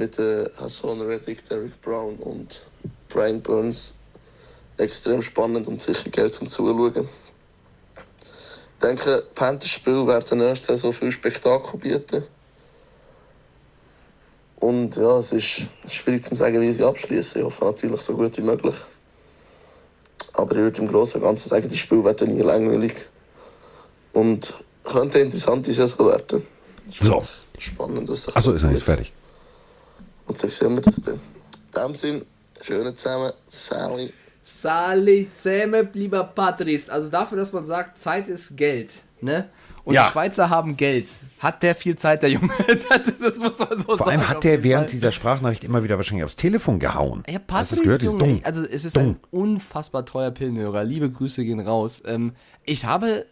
mit 0.00 0.18
äh, 0.18 0.46
Hassan 0.56 1.02
Reddick, 1.02 1.46
Derek 1.46 1.78
Brown 1.82 2.16
und 2.20 2.62
Brian 3.10 3.42
Burns 3.42 3.92
extrem 4.78 5.22
spannend 5.22 5.68
und 5.68 5.82
sicher 5.82 6.08
Geld 6.08 6.32
zum 6.32 6.48
Zuschauen. 6.48 7.06
Ich 7.06 8.86
denke, 8.86 9.22
Panthers 9.34 9.68
Spiel 9.68 10.06
werden 10.06 10.38
nächste 10.38 10.72
Saison 10.72 10.94
viel 10.94 11.12
Spektakel 11.12 11.78
bieten. 11.78 12.24
Und 14.56 14.96
ja, 14.96 15.18
es 15.18 15.32
ist 15.32 15.66
schwierig 15.86 16.24
zu 16.24 16.34
sagen, 16.34 16.62
wie 16.62 16.72
sie 16.72 16.82
abschließen. 16.82 17.38
Ich 17.38 17.44
hoffe 17.44 17.66
natürlich 17.66 18.00
so 18.00 18.14
gut 18.14 18.38
wie 18.38 18.42
möglich. 18.42 18.76
Aber 20.32 20.52
ich 20.52 20.62
würde 20.62 20.80
im 20.80 20.88
Großen 20.88 21.20
und 21.20 21.26
Ganzen 21.26 21.50
sagen, 21.50 21.68
die 21.68 21.76
Spiele 21.76 22.04
werden 22.04 22.34
nie 22.34 22.40
langweilig. 22.40 22.94
Und 24.14 24.54
könnte 24.84 25.18
eine 25.18 25.26
interessante 25.26 25.72
Saison 25.72 26.08
werden. 26.08 26.46
So. 27.02 27.22
Spannend, 27.58 28.08
was 28.08 28.22
sich 28.22 28.34
Achso, 28.34 28.52
ist 28.52 28.62
er 28.62 28.70
jetzt 28.70 28.84
fertig. 28.84 29.12
Und 30.30 30.42
dann 30.42 30.50
sehen 30.50 30.74
wir 30.76 30.80
das 30.82 30.96
dann. 31.00 31.14
In 31.14 31.82
dem 31.82 31.94
Sinn, 31.94 32.24
schönen 32.62 32.96
zusammen, 32.96 33.32
Sally. 33.48 34.12
Sali 34.42 35.28
Zähme, 35.32 35.88
lieber 35.92 36.24
Patrice. 36.24 36.90
Also 36.92 37.10
dafür, 37.10 37.38
dass 37.38 37.52
man 37.52 37.64
sagt, 37.64 37.98
Zeit 37.98 38.28
ist 38.28 38.56
Geld, 38.56 39.02
ne? 39.20 39.48
Und 39.84 39.94
Ja. 39.94 40.04
die 40.06 40.12
Schweizer 40.12 40.48
haben 40.50 40.76
Geld. 40.76 41.08
Hat 41.38 41.62
der 41.62 41.74
viel 41.74 41.96
Zeit, 41.96 42.22
der 42.22 42.30
Junge? 42.30 42.50
das, 42.88 43.18
das 43.20 43.38
muss 43.38 43.58
man 43.58 43.78
so 43.78 43.84
Vor 43.84 43.98
sagen. 43.98 44.10
allem 44.10 44.20
auf 44.20 44.28
hat 44.28 44.44
der 44.44 44.62
während 44.62 44.86
Fall. 44.86 44.92
dieser 44.92 45.10
Sprachnachricht 45.12 45.64
immer 45.64 45.82
wieder 45.82 45.96
wahrscheinlich 45.96 46.24
aufs 46.24 46.36
Telefon 46.36 46.78
gehauen. 46.78 47.22
Ja, 47.28 47.40
Hast 47.50 47.72
du 47.72 47.76
Patrice, 47.76 47.76
das 47.76 47.82
gehört? 47.82 48.02
Ist 48.02 48.06
Junge, 48.06 48.18
dumm. 48.18 48.40
also 48.44 48.62
es 48.64 48.84
ist 48.84 48.96
Dumm. 48.96 49.02
ein 49.04 49.20
unfassbar 49.30 50.04
teuer 50.06 50.30
Pillenhörer. 50.30 50.84
Liebe 50.84 51.10
Grüße 51.10 51.44
gehen 51.44 51.60
raus. 51.60 52.02
Ähm, 52.06 52.32
ich 52.64 52.84
habe, 52.84 53.26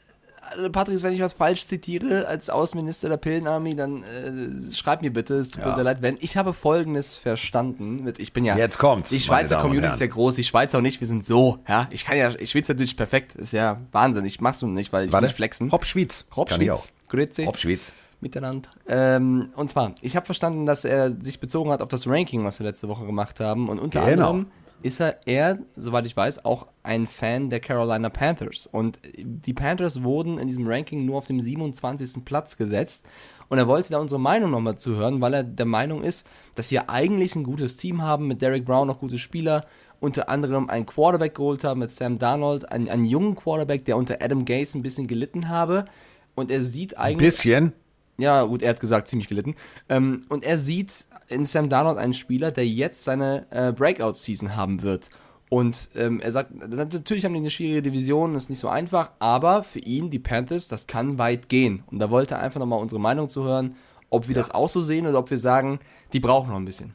also 0.51 0.71
Patrice, 0.71 1.03
wenn 1.03 1.13
ich 1.13 1.21
was 1.21 1.33
falsch 1.35 1.67
zitiere 1.67 2.27
als 2.27 2.51
Außenminister 2.51 3.09
der 3.09 3.17
Pillenarmee, 3.17 3.75
dann 3.75 4.03
äh, 4.03 4.73
schreib 4.75 5.03
mir 5.03 5.13
bitte, 5.13 5.35
es 5.35 5.51
tut 5.51 5.63
mir 5.63 5.69
Ja. 5.71 5.75
sehr 5.75 5.85
leid, 5.85 6.03
wenn. 6.03 6.17
Ich 6.21 6.37
habe 6.37 6.53
Folgendes 6.53 7.17
verstanden. 7.17 8.05
Mit, 8.05 8.19
ich 8.19 8.33
bin 8.33 8.45
ja, 8.45 8.57
Jetzt 8.57 8.79
kommt's, 8.79 9.11
Die 9.11 9.21
Schweizer 9.21 9.59
Community 9.59 9.93
ist 9.93 10.01
ja 10.01 10.07
groß, 10.07 10.35
die 10.35 10.45
Schweizer 10.45 10.79
und 10.79 10.85
ich, 10.85 11.01
wir 11.01 11.07
sind 11.07 11.25
so, 11.25 11.59
ja. 11.69 11.87
Ich 11.91 12.05
kann 12.05 12.17
ja, 12.17 12.31
ich 12.39 12.51
schwitze 12.51 12.73
natürlich 12.73 12.97
perfekt, 12.97 13.35
ist 13.35 13.53
ja 13.53 13.81
Wahnsinn. 13.93 14.25
Ich 14.25 14.41
mach's 14.41 14.63
nur 14.63 14.71
nicht, 14.71 14.93
weil 14.93 15.07
ich 15.07 15.13
Warte, 15.13 15.27
nicht 15.27 15.37
flexen. 15.37 15.69
Ich 15.69 15.73
auch. 15.73 16.37
Hopschwitz. 16.37 16.93
Grüezi 17.09 17.45
Hopschwitz. 17.47 17.93
miteinander. 18.21 18.69
Ähm, 18.89 19.51
und 19.57 19.71
zwar, 19.71 19.95
ich 20.03 20.17
habe 20.17 20.27
verstanden, 20.27 20.67
dass 20.67 20.85
er 20.85 21.13
sich 21.23 21.41
bezogen 21.41 21.71
hat 21.71 21.81
auf 21.83 21.89
das 21.89 22.07
Ranking, 22.07 22.45
was 22.45 22.59
wir 22.59 22.67
letzte 22.67 22.89
Woche 22.89 23.07
gemacht 23.07 23.41
haben. 23.41 23.69
Und 23.69 23.79
unter 23.79 24.05
Genau. 24.05 24.31
anderem 24.31 24.47
ist 24.83 25.01
er, 25.01 25.19
er, 25.27 25.59
soweit 25.75 26.07
ich 26.07 26.17
weiß, 26.17 26.45
auch 26.45 26.67
ein 26.83 27.07
Fan 27.07 27.51
der 27.51 27.61
Carolina 27.61 28.09
Panthers. 28.09 28.69
Und 28.71 28.99
die 29.17 29.53
Panthers 29.53 30.03
wurden 30.03 30.39
in 30.39 30.47
diesem 30.47 30.67
Ranking 30.67 31.05
nur 31.05 31.19
auf 31.19 31.27
dem 31.27 31.41
27. 31.41 32.25
Platz 32.25 32.57
gesetzt. 32.57 33.05
Und 33.49 33.59
er 33.59 33.67
wollte 33.67 33.91
da 33.91 33.99
unsere 33.99 34.21
Meinung 34.21 34.51
nochmal 34.51 34.79
zuhören, 34.79 35.21
weil 35.21 35.35
er 35.35 35.43
der 35.43 35.67
Meinung 35.67 36.03
ist, 36.03 36.27
dass 36.55 36.69
sie 36.69 36.79
eigentlich 36.79 37.35
ein 37.35 37.45
gutes 37.45 37.77
Team 37.77 38.03
haben, 38.03 38.27
mit 38.27 38.43
Derek 38.43 38.65
Brown 38.65 38.87
noch 38.87 39.01
gute 39.01 39.19
Spieler, 39.19 39.65
unter 40.01 40.29
anderem 40.29 40.69
einen 40.71 40.87
Quarterback 40.87 41.35
geholt 41.35 41.65
haben 41.65 41.81
mit 41.81 41.91
Sam 41.91 42.19
Darnold, 42.19 42.71
einen, 42.71 42.89
einen 42.89 43.05
jungen 43.05 43.35
Quarterback, 43.35 43.85
der 43.85 43.97
unter 43.97 44.23
Adam 44.23 44.45
Gase 44.45 44.79
ein 44.79 44.83
bisschen 44.83 45.07
gelitten 45.09 45.49
habe. 45.49 45.87
Und 46.35 46.51
er 46.51 46.63
sieht 46.63 46.97
Ein 46.97 47.15
eigentlich 47.15 47.31
bisschen. 47.31 47.73
ja, 48.19 48.45
gut, 48.45 48.63
er 48.63 48.71
hat 48.71 48.81
gesagt, 48.81 49.09
ziemlich 49.09 49.29
gelitten. 49.29 49.57
Ähm, 49.89 50.25
und 50.29 50.45
er 50.45 50.57
sieht 50.59 51.07
in 51.29 51.45
Sam 51.45 51.69
Darnold 51.69 51.99
einen 51.99 52.15
Spieler, 52.15 52.51
der 52.51 52.67
jetzt 52.67 53.05
seine 53.05 53.47
äh, 53.51 53.73
Breakout-Season 53.73 54.57
haben 54.57 54.83
wird. 54.83 55.11
Und 55.51 55.89
ähm, 55.95 56.21
er 56.21 56.31
sagt, 56.33 56.51
natürlich 56.55 57.25
haben 57.25 57.33
die 57.33 57.41
eine 57.41 57.51
schwierige 57.51 57.83
Division, 57.83 58.35
ist 58.35 58.51
nicht 58.51 58.59
so 58.59 58.69
einfach, 58.69 59.13
aber 59.19 59.65
für 59.65 59.79
ihn, 59.79 60.11
die 60.11 60.19
Panthers, 60.19 60.69
das 60.69 60.87
kann 60.87 61.17
weit 61.17 61.49
gehen. 61.49 61.85
Und 61.91 62.01
da 62.01 62.11
wollte 62.11 62.35
er 62.35 62.41
einfach 62.41 62.61
nochmal 62.61 62.81
unsere 62.81 63.01
Meinung 63.01 63.29
zu 63.29 63.45
hören, 63.45 63.77
ob 64.11 64.29
wir 64.29 64.35
das 64.35 64.51
auch 64.51 64.69
so 64.69 64.83
sehen 64.83 65.07
oder 65.07 65.19
ob 65.19 65.31
wir 65.31 65.39
sagen, 65.39 65.81
die 66.13 66.21
brauchen 66.21 66.51
noch 66.51 66.57
ein 66.57 66.65
bisschen. 66.65 66.95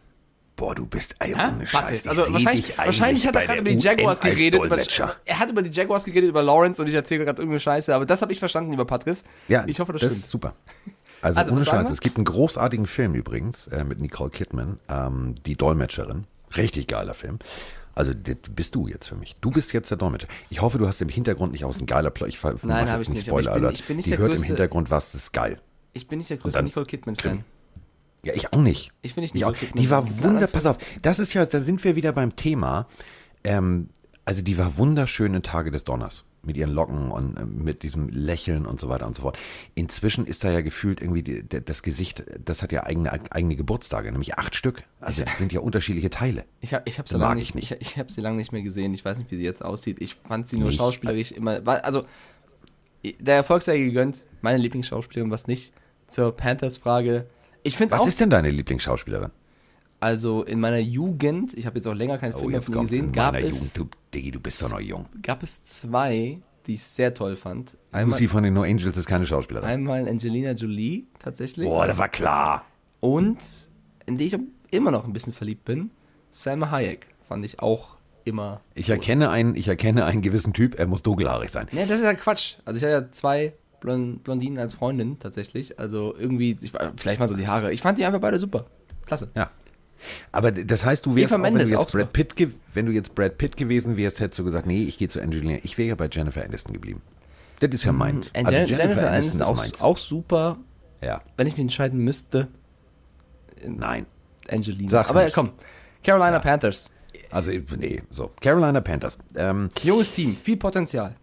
Boah, 0.56 0.76
du 0.76 0.86
bist 0.86 1.16
ey, 1.18 1.32
Ja? 1.32 1.52
ohne 1.56 1.66
Scheiß. 1.66 2.08
Also 2.08 2.32
wahrscheinlich, 2.32 2.78
wahrscheinlich 2.78 3.26
hat 3.26 3.36
er 3.36 3.42
gerade 3.44 3.60
über 3.62 3.72
die 3.72 3.78
Jaguars 3.78 4.20
geredet. 4.20 4.64
Über, 4.64 4.78
er 5.26 5.40
hat 5.40 5.50
über 5.50 5.64
die 5.64 5.72
Jaguars 5.72 6.06
geredet, 6.06 6.30
über 6.30 6.44
Lawrence 6.44 6.80
und 6.80 6.88
ich 6.88 6.94
erzähle 6.94 7.26
gerade 7.26 7.42
irgendeine 7.42 7.60
Scheiße, 7.60 7.94
aber 7.94 8.06
das 8.06 8.22
habe 8.22 8.32
ich 8.32 8.40
verstanden, 8.40 8.70
lieber 8.70 8.86
Patrice. 8.86 9.24
Ja, 9.48 9.64
ich 9.66 9.80
hoffe, 9.80 9.94
das, 9.94 10.02
das 10.02 10.12
stimmt. 10.12 10.26
ist 10.26 10.32
super. 10.32 10.54
Also, 11.24 11.40
Also, 11.40 11.52
ohne 11.54 11.62
was 11.62 11.68
sagen 11.68 11.78
Scheiß. 11.80 11.88
wir? 11.90 11.94
Es 11.94 12.02
gibt 12.02 12.18
einen 12.18 12.26
großartigen 12.26 12.86
Film 12.86 13.16
übrigens 13.16 13.68
äh, 13.68 13.84
mit 13.84 14.00
Nicole 14.00 14.30
Kidman, 14.30 14.80
ähm, 14.90 15.36
die 15.46 15.56
Dolmetscherin. 15.56 16.26
Richtig 16.58 16.88
geiler 16.88 17.14
Film. 17.14 17.40
Also 17.96 18.14
das 18.14 18.36
bist 18.56 18.76
du 18.76 18.88
jetzt 18.88 19.08
für 19.08 19.16
mich. 19.16 19.36
Du 19.40 19.52
bist 19.52 19.72
jetzt 19.72 19.90
der 19.90 19.98
Dolmetscher. 19.98 20.28
Ich 20.50 20.62
hoffe, 20.62 20.78
du 20.80 20.88
hast 20.88 21.00
im 21.02 21.10
Hintergrund 21.10 21.54
nicht 21.54 21.64
aus 21.64 21.78
dem 21.78 21.86
geiler 21.88 22.10
Plot. 22.10 22.28
Ich 22.30 22.44
Nein, 22.44 22.58
mach 22.64 22.72
hab 22.88 22.98
jetzt 23.00 23.08
ich 23.10 23.10
nicht, 23.16 23.30
aber 23.30 23.40
ich 23.40 23.46
Spoiler 23.46 23.54
bin- 23.56 23.64
Alert. 23.66 23.80
ich 23.80 23.86
bin 23.86 23.98
nicht 23.98 24.08
Die 24.08 24.18
hört 24.18 24.32
im 24.32 24.36
größte- 24.38 24.46
Hintergrund 24.48 24.92
was, 24.92 25.12
das 25.12 25.22
ist 25.24 25.32
geil. 25.32 25.60
Ich 25.94 26.08
bin 26.08 26.18
nicht 26.18 26.30
der 26.30 26.38
größte 26.38 26.58
dann- 26.58 26.66
Nicole 26.66 26.86
Kidman-Fan. 26.88 27.44
Ja, 28.24 28.34
ich 28.34 28.52
auch 28.54 28.58
nicht. 28.62 28.92
Ich 29.02 29.16
bin 29.16 29.22
nicht 29.22 29.36
ich 29.36 29.46
auch. 29.46 29.52
Nicole 29.52 29.68
Kidman. 29.68 29.84
Die 29.84 29.90
war 29.90 30.04
Ich 30.04 30.10
bin 30.16 30.24
wunder. 30.24 30.40
einfach- 30.42 30.52
Pass 30.54 30.66
auf, 30.66 30.78
das 31.02 31.20
ist 31.20 31.34
ja, 31.34 31.46
da 31.46 31.62
sind 31.62 31.84
wir 31.84 31.96
wieder 31.96 32.12
beim 32.14 32.36
Thema. 32.36 32.88
Ähm, 33.44 33.90
also 34.26 34.42
die 34.42 34.58
war 34.58 34.78
wunderschöne 34.78 35.42
Tage 35.42 35.70
des 35.72 35.84
Donners 35.84 36.26
mit 36.46 36.58
ihren 36.58 36.72
Locken 36.72 37.12
und 37.12 37.38
äh, 37.38 37.46
mit 37.46 37.84
diesem 37.84 38.10
Lächeln 38.10 38.66
und 38.66 38.80
so 38.80 38.90
weiter 38.90 39.08
und 39.08 39.16
so 39.16 39.22
fort. 39.22 39.38
Inzwischen 39.76 40.26
ist 40.26 40.44
da 40.44 40.52
ja 40.52 40.62
gefühlt 40.62 41.02
irgendwie 41.02 41.24
die, 41.24 41.44
das 41.48 41.84
Gesicht, 41.84 42.24
das 42.44 42.62
hat 42.62 42.72
ja 42.72 42.84
eigene 42.84 43.12
eigene 43.32 43.56
Geburtstage, 43.56 44.12
nämlich 44.12 44.38
acht 44.38 44.56
Stück. 44.56 44.84
Also 45.00 45.24
das 45.24 45.38
sind 45.38 45.54
ja 45.54 45.62
unterschiedliche 45.62 46.10
Teile. 46.10 46.46
Ich 46.62 46.74
habe 46.74 46.84
ich 46.88 47.00
hab 47.00 47.08
sie, 47.08 47.18
lange 47.18 47.42
ich 47.42 47.56
nicht, 47.56 47.72
ich, 47.72 47.82
ich 47.82 47.98
hab 47.98 48.12
sie 48.12 48.22
lange 48.22 48.38
nicht 48.38 48.52
mehr 48.52 48.62
gesehen. 48.62 48.94
Ich 48.94 49.04
weiß 49.04 49.18
nicht, 49.18 49.32
wie 49.32 49.38
sie 49.38 49.44
jetzt 49.44 49.64
aussieht. 49.64 49.98
Ich 50.02 50.16
fand 50.16 50.48
sie 50.48 50.58
nur 50.58 50.68
Nicht. 50.68 50.78
schauspielerisch 50.78 51.32
immer. 51.32 51.62
Also, 51.84 52.06
der 53.20 53.36
Erfolg 53.36 53.62
sei 53.64 53.80
gegönnt. 53.80 54.24
Meine 54.42 54.58
Lieblingsschauspielerin, 54.58 55.32
was 55.32 55.48
nicht. 55.48 55.74
Zur 56.08 56.36
Panthers-Frage. 56.36 57.28
Ich 57.64 57.78
finde 57.78 57.94
Was 57.94 58.02
auch, 58.02 58.08
ist 58.08 58.20
denn 58.20 58.30
deine 58.30 58.50
Lieblingsschauspielerin? 58.50 59.32
Also 60.04 60.44
in 60.44 60.60
meiner 60.60 60.80
Jugend, 60.80 61.54
ich 61.58 61.66
habe 61.66 61.78
jetzt 61.78 61.88
auch 61.88 61.94
länger 61.94 62.18
keinen 62.18 62.34
Film 62.34 62.46
Oh, 62.46 62.50
mehr 62.50 62.60
jetzt 62.60 62.72
von 62.74 62.82
gesehen, 62.82 63.12
gab 63.12 63.36
es, 63.36 63.76
Jugend. 63.76 63.94
Du, 63.94 63.98
Diggi, 64.14 64.32
du 64.32 64.40
bist 64.40 64.62
doch 64.62 64.70
noch 64.72 64.80
jung. 64.80 65.06
gab 65.22 65.42
es 65.44 65.64
zwei, 65.64 66.40
die 66.68 66.74
ich 66.76 66.84
sehr 66.84 67.14
toll 67.14 67.36
fand. 67.36 67.78
Einmal, 67.92 68.20
Lucy 68.20 68.28
von 68.28 68.44
den 68.44 68.54
No 68.54 68.64
Angels 68.64 68.98
ist 68.98 69.06
keine 69.08 69.26
Schauspielerin. 69.26 69.68
einmal 69.68 70.08
Angelina 70.08 70.52
Jolie, 70.52 71.06
tatsächlich. 71.20 71.68
Boah, 71.68 71.88
das 71.88 71.98
war 71.98 72.10
klar. 72.10 72.66
Und 73.00 73.38
in 74.06 74.18
die 74.18 74.26
ich 74.26 74.38
immer 74.72 74.92
noch 74.92 75.06
ein 75.06 75.14
bisschen 75.14 75.34
verliebt 75.34 75.66
bin, 75.66 75.90
Sam 76.32 76.70
Hayek. 76.70 77.08
Fand 77.28 77.46
ich 77.46 77.60
auch 77.62 77.96
immer. 78.26 78.62
Ich 78.76 78.90
erkenne 78.90 79.30
einen, 79.30 79.56
ich 79.56 79.68
erkenne 79.68 80.06
einen 80.06 80.22
gewissen 80.22 80.54
Typ, 80.54 80.78
er 80.78 80.88
muss 80.88 81.02
dunkelhaarig 81.04 81.50
sein. 81.50 81.68
Ne, 81.72 81.86
das 81.88 81.98
ist 81.98 82.04
ja 82.04 82.14
Quatsch. 82.14 82.56
Also 82.66 82.78
ich 82.78 82.84
hatte 82.84 82.94
ja 82.94 83.12
zwei 83.12 83.54
Blon- 83.82 84.20
Blondinen 84.20 84.60
als 84.60 84.74
Freundin 84.74 85.20
tatsächlich. 85.20 85.80
Also 85.80 86.16
irgendwie, 86.18 86.58
ich, 86.62 86.72
vielleicht 86.98 87.20
mal 87.20 87.28
so 87.30 87.36
die 87.36 87.48
Haare. 87.48 87.72
Ich 87.74 87.82
fand 87.82 87.98
die 87.98 88.06
einfach 88.06 88.20
beide 88.22 88.38
super. 88.40 88.66
Klasse. 89.06 89.30
Ja. 89.36 89.50
Aber 90.32 90.52
das 90.52 90.86
heißt, 90.86 91.06
du 91.06 91.16
wärst 91.16 91.32
Eva 91.34 91.40
auch, 91.42 91.44
wenn, 91.44 91.56
du 91.56 91.64
jetzt. 91.64 91.92
Brad 91.92 92.14
Pitt, 92.14 92.36
ge- 92.36 92.52
wenn 92.74 92.86
du 92.86 92.92
jetzt 92.92 93.16
Brad 93.16 93.38
Pitt 93.38 93.58
gewesen 93.58 93.98
wärst, 93.98 94.20
hättest 94.20 94.40
du 94.40 94.44
gesagt, 94.44 94.66
nee, 94.68 94.84
ich 94.84 94.98
gehe 94.98 95.08
zu 95.08 95.22
Angelina. 95.22 95.60
Ich 95.64 95.78
wäre 95.78 95.90
ja 95.90 95.96
bei 95.96 96.08
Jennifer 96.12 96.44
Aniston 96.44 96.74
geblieben. 96.74 97.02
Das 97.60 97.70
ist 97.72 97.84
ja 97.86 97.92
meins. 97.92 98.28
Und 98.28 98.36
Also 98.36 98.52
Jen 98.52 98.68
Jennifer, 98.68 99.10
Aniston 99.12 99.42
ist 99.42 99.48
auch, 99.48 99.56
meins. 99.56 99.82
auch 99.82 99.98
super. 99.98 100.58
Ja, 101.02 101.22
Wenn 101.38 101.48
ich 101.48 101.54
mich 101.54 101.62
entscheiden 101.62 102.00
müsste, 102.00 102.48
nein. 103.66 104.06
Angelina. 104.50 104.90
Sag's 104.90 105.10
Aber 105.10 105.24
nicht. 105.26 105.34
komm, 105.34 105.52
Carolina 106.04 106.40
Panthers. 106.40 106.90
Also, 107.32 107.52
nee, 107.78 108.02
so. 108.12 108.32
Carolina 108.42 108.82
Panthers. 108.82 109.18
Ähm, 109.36 109.70
Junges 109.84 110.12
Team, 110.12 110.38
viel 110.44 110.58
Potenzial. 110.58 111.16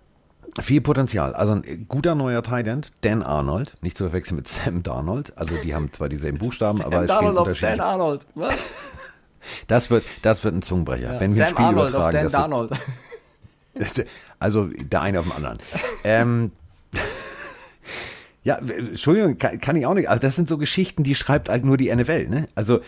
Viel 0.60 0.80
Potenzial. 0.80 1.34
Also 1.34 1.52
ein 1.52 1.86
guter 1.88 2.14
neuer 2.14 2.42
Tight 2.42 2.66
End, 2.66 2.92
Dan 3.02 3.22
Arnold. 3.22 3.76
Nicht 3.82 3.96
zu 3.96 4.04
verwechseln 4.04 4.36
mit 4.36 4.48
Sam 4.48 4.82
Darnold. 4.82 5.36
Also 5.36 5.56
die 5.62 5.74
haben 5.74 5.92
zwar 5.92 6.08
dieselben 6.08 6.38
Buchstaben, 6.38 6.80
aber 6.82 6.92
Sam 6.92 7.04
es 7.04 7.12
spielen 7.12 7.34
Darnold 7.34 7.50
auf. 7.50 7.60
Dan 7.60 7.80
Arnold. 7.80 8.26
Was? 8.34 8.54
Das 9.68 9.88
wird, 9.88 10.04
das 10.20 10.44
wird 10.44 10.54
ein 10.54 10.60
Zungenbrecher. 10.60 11.18
Wenn 11.18 11.34
wir 11.34 11.44
ein 11.44 11.48
Sam 11.48 11.48
Spiel 11.48 11.64
Arnold 11.64 11.94
auf 11.94 12.10
übertragen, 12.10 12.12
Dan 12.12 12.24
das 12.24 12.32
wird, 12.32 13.90
Darnold. 13.94 14.08
Also 14.38 14.66
der 14.66 15.00
eine 15.00 15.20
auf 15.20 15.26
dem 15.26 15.32
anderen. 15.32 15.58
ähm, 16.04 16.52
ja, 18.42 18.56
Entschuldigung, 18.56 19.38
kann, 19.38 19.60
kann, 19.60 19.76
ich 19.76 19.86
auch 19.86 19.94
nicht. 19.94 20.08
Also 20.08 20.20
das 20.20 20.36
sind 20.36 20.48
so 20.48 20.58
Geschichten, 20.58 21.04
die 21.04 21.14
schreibt 21.14 21.48
halt 21.48 21.64
nur 21.64 21.76
die 21.76 21.94
NFL, 21.94 22.28
ne? 22.28 22.48
Also 22.54 22.80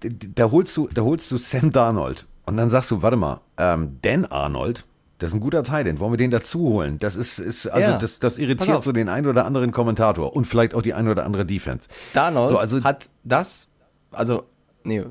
da 0.00 0.50
holst 0.50 0.76
du, 0.76 0.88
da 0.92 1.02
holst 1.02 1.30
du 1.30 1.38
Sam 1.38 1.72
Darnold 1.72 2.26
und 2.46 2.56
dann 2.56 2.70
sagst 2.70 2.90
du, 2.90 3.02
warte 3.02 3.16
mal, 3.16 3.40
ähm, 3.58 3.98
Dan 4.02 4.24
Arnold, 4.24 4.84
das 5.18 5.28
ist 5.28 5.34
ein 5.34 5.40
guter 5.40 5.62
Teil, 5.62 5.84
den 5.84 6.00
wollen 6.00 6.12
wir 6.12 6.16
den 6.16 6.30
dazu 6.30 6.60
holen. 6.60 6.98
Das 6.98 7.16
ist, 7.16 7.38
ist 7.38 7.66
also 7.68 7.90
ja. 7.90 7.98
das, 7.98 8.18
das 8.18 8.38
irritiert 8.38 8.82
so 8.82 8.92
den 8.92 9.08
einen 9.08 9.26
oder 9.26 9.44
anderen 9.44 9.72
Kommentator 9.72 10.34
und 10.34 10.46
vielleicht 10.46 10.74
auch 10.74 10.82
die 10.82 10.94
eine 10.94 11.10
oder 11.10 11.24
andere 11.24 11.46
Defense. 11.46 11.88
Darnold 12.12 12.48
so, 12.48 12.58
also, 12.58 12.82
hat 12.82 13.08
das, 13.22 13.68
also, 14.10 14.44
nee, 14.82 15.04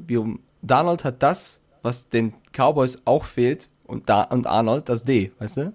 Darnold 0.61 1.05
hat 1.05 1.23
das, 1.23 1.61
was 1.81 2.09
den 2.09 2.33
Cowboys 2.51 3.01
auch 3.05 3.23
fehlt 3.25 3.69
und, 3.85 4.09
da, 4.09 4.23
und 4.23 4.45
Arnold, 4.47 4.89
das 4.89 5.03
D, 5.03 5.31
weißt 5.39 5.57
du? 5.57 5.73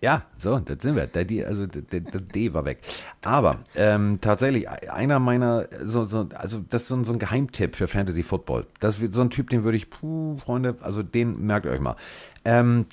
Ja, 0.00 0.24
so, 0.36 0.58
das 0.58 0.82
sind 0.82 0.96
wir. 0.96 1.06
Der, 1.06 1.24
die, 1.24 1.42
also 1.42 1.66
der, 1.66 2.00
das 2.00 2.22
D 2.28 2.52
war 2.52 2.66
weg. 2.66 2.80
Aber 3.22 3.60
ähm, 3.74 4.18
tatsächlich, 4.20 4.68
einer 4.68 5.18
meiner, 5.18 5.66
so, 5.82 6.04
so, 6.04 6.28
also 6.34 6.62
das 6.68 6.82
ist 6.82 6.88
so, 6.88 7.04
so 7.04 7.12
ein 7.14 7.18
Geheimtipp 7.18 7.74
für 7.74 7.88
Fantasy 7.88 8.22
Football. 8.22 8.66
Das 8.80 8.98
ist 8.98 9.14
so 9.14 9.22
ein 9.22 9.30
Typ, 9.30 9.48
den 9.48 9.64
würde 9.64 9.78
ich, 9.78 9.88
puh, 9.88 10.36
Freunde, 10.36 10.76
also 10.82 11.02
den 11.02 11.46
merkt 11.46 11.66
euch 11.66 11.80
mal. 11.80 11.96
Ähm, 12.44 12.84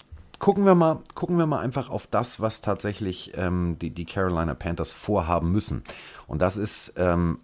gucken 0.41 0.65
wir 0.65 0.75
mal, 0.75 1.01
gucken 1.13 1.37
wir 1.37 1.45
mal 1.45 1.59
einfach 1.59 1.89
auf 1.89 2.07
das, 2.07 2.41
was 2.41 2.61
tatsächlich 2.61 3.31
ähm, 3.35 3.77
die, 3.79 3.91
die 3.91 4.05
Carolina 4.05 4.55
Panthers 4.55 4.91
vorhaben 4.91 5.51
müssen. 5.51 5.83
Und 6.27 6.41
das 6.41 6.57
ist, 6.57 6.93
ähm, 6.97 7.39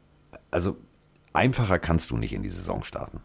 also 0.49 0.75
einfacher 1.31 1.77
kannst 1.77 2.09
du 2.09 2.17
nicht 2.17 2.33
in 2.33 2.41
die 2.41 2.49
Saison 2.49 2.83
starten. 2.83 3.21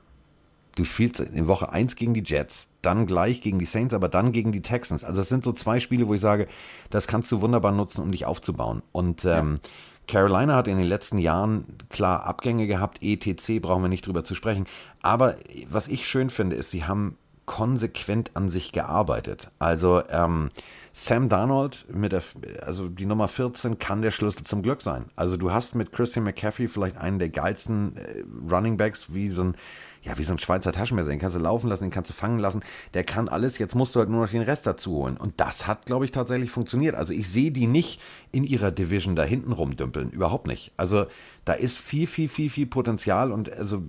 Du 0.76 0.84
spielst 0.84 1.20
in 1.20 1.48
Woche 1.48 1.72
1 1.72 1.96
gegen 1.96 2.12
die 2.12 2.22
Jets, 2.22 2.66
dann 2.82 3.06
gleich 3.06 3.40
gegen 3.40 3.58
die 3.58 3.64
Saints, 3.64 3.94
aber 3.94 4.10
dann 4.10 4.32
gegen 4.32 4.52
die 4.52 4.60
Texans. 4.60 5.04
Also 5.04 5.22
es 5.22 5.30
sind 5.30 5.42
so 5.42 5.52
zwei 5.52 5.80
Spiele, 5.80 6.06
wo 6.06 6.14
ich 6.14 6.20
sage, 6.20 6.48
das 6.90 7.06
kannst 7.06 7.32
du 7.32 7.40
wunderbar 7.40 7.72
nutzen, 7.72 8.02
um 8.02 8.12
dich 8.12 8.26
aufzubauen. 8.26 8.82
Und 8.92 9.24
ähm, 9.24 9.60
ja. 9.62 9.70
Carolina 10.06 10.54
hat 10.54 10.68
in 10.68 10.76
den 10.76 10.86
letzten 10.86 11.16
Jahren 11.16 11.78
klar 11.88 12.24
Abgänge 12.24 12.66
gehabt, 12.66 12.98
ETC 13.00 13.62
brauchen 13.62 13.82
wir 13.82 13.88
nicht 13.88 14.06
drüber 14.06 14.22
zu 14.22 14.34
sprechen. 14.34 14.66
Aber 15.00 15.36
was 15.70 15.88
ich 15.88 16.06
schön 16.06 16.28
finde, 16.28 16.56
ist, 16.56 16.70
sie 16.70 16.84
haben 16.84 17.16
konsequent 17.46 18.30
an 18.34 18.50
sich 18.50 18.72
gearbeitet. 18.72 19.50
Also 19.58 20.02
ähm, 20.08 20.50
Sam 20.92 21.28
Darnold 21.28 21.86
mit 21.92 22.12
der, 22.12 22.22
also 22.62 22.88
die 22.88 23.06
Nummer 23.06 23.28
14 23.28 23.78
kann 23.78 24.02
der 24.02 24.10
Schlüssel 24.10 24.44
zum 24.44 24.62
Glück 24.62 24.82
sein. 24.82 25.06
Also 25.16 25.36
du 25.36 25.52
hast 25.52 25.74
mit 25.74 25.92
Christian 25.92 26.24
McCaffrey 26.24 26.68
vielleicht 26.68 26.96
einen 26.98 27.18
der 27.18 27.30
geilsten 27.30 27.96
äh, 27.96 28.24
Running 28.50 28.76
Backs, 28.76 29.12
wie 29.12 29.30
so 29.30 29.44
ein 29.44 29.56
ja, 30.04 30.18
wie 30.18 30.24
so 30.24 30.32
ein 30.32 30.38
Schweizer 30.38 30.72
Taschenmesser. 30.72 31.10
Den 31.10 31.20
kannst 31.20 31.36
du 31.36 31.40
laufen 31.40 31.68
lassen, 31.68 31.84
den 31.84 31.90
kannst 31.92 32.10
du 32.10 32.14
fangen 32.14 32.40
lassen. 32.40 32.62
Der 32.92 33.04
kann 33.04 33.28
alles. 33.28 33.58
Jetzt 33.58 33.74
musst 33.74 33.94
du 33.94 34.00
halt 34.00 34.10
nur 34.10 34.22
noch 34.22 34.30
den 34.30 34.42
Rest 34.42 34.66
dazu 34.66 34.92
holen. 34.96 35.16
Und 35.16 35.34
das 35.40 35.66
hat, 35.68 35.86
glaube 35.86 36.04
ich, 36.04 36.10
tatsächlich 36.10 36.50
funktioniert. 36.50 36.96
Also 36.96 37.12
ich 37.12 37.28
sehe 37.28 37.52
die 37.52 37.68
nicht 37.68 38.00
in 38.32 38.42
ihrer 38.42 38.72
Division 38.72 39.14
da 39.14 39.22
hinten 39.22 39.52
rumdümpeln. 39.52 40.10
Überhaupt 40.10 40.48
nicht. 40.48 40.72
Also 40.76 41.06
da 41.44 41.52
ist 41.52 41.78
viel, 41.78 42.08
viel, 42.08 42.28
viel, 42.28 42.50
viel 42.50 42.66
Potenzial. 42.66 43.30
Und 43.30 43.52
also 43.52 43.82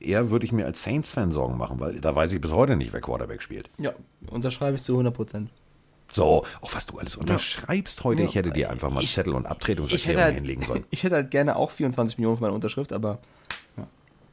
eher 0.00 0.30
würde 0.30 0.46
ich 0.46 0.52
mir 0.52 0.66
als 0.66 0.82
Saints-Fan 0.82 1.32
Sorgen 1.32 1.56
machen, 1.56 1.80
weil 1.80 2.00
da 2.00 2.14
weiß 2.14 2.32
ich 2.32 2.40
bis 2.40 2.52
heute 2.52 2.76
nicht, 2.76 2.92
wer 2.92 3.00
Quarterback 3.00 3.42
spielt. 3.42 3.70
Ja, 3.78 3.92
unterschreibe 4.30 4.76
ich 4.76 4.82
zu 4.82 4.92
100 4.92 5.14
Prozent. 5.14 5.50
So, 6.12 6.44
auch 6.60 6.74
was 6.74 6.86
du 6.86 6.98
alles 6.98 7.16
unterschreibst 7.16 7.98
ja. 7.98 8.04
heute. 8.04 8.22
Ja. 8.22 8.28
Ich 8.28 8.34
hätte 8.34 8.50
dir 8.50 8.70
einfach 8.70 8.90
mal 8.90 9.02
ich, 9.02 9.12
Zettel 9.12 9.34
und 9.34 9.46
Abtretungserklärung 9.46 10.22
halt, 10.22 10.34
hinlegen 10.36 10.62
sollen. 10.64 10.84
Ich 10.90 11.02
hätte 11.02 11.16
halt 11.16 11.30
gerne 11.30 11.56
auch 11.56 11.70
24 11.70 12.18
Millionen 12.18 12.36
für 12.36 12.42
meine 12.42 12.54
Unterschrift, 12.54 12.92
aber 12.92 13.18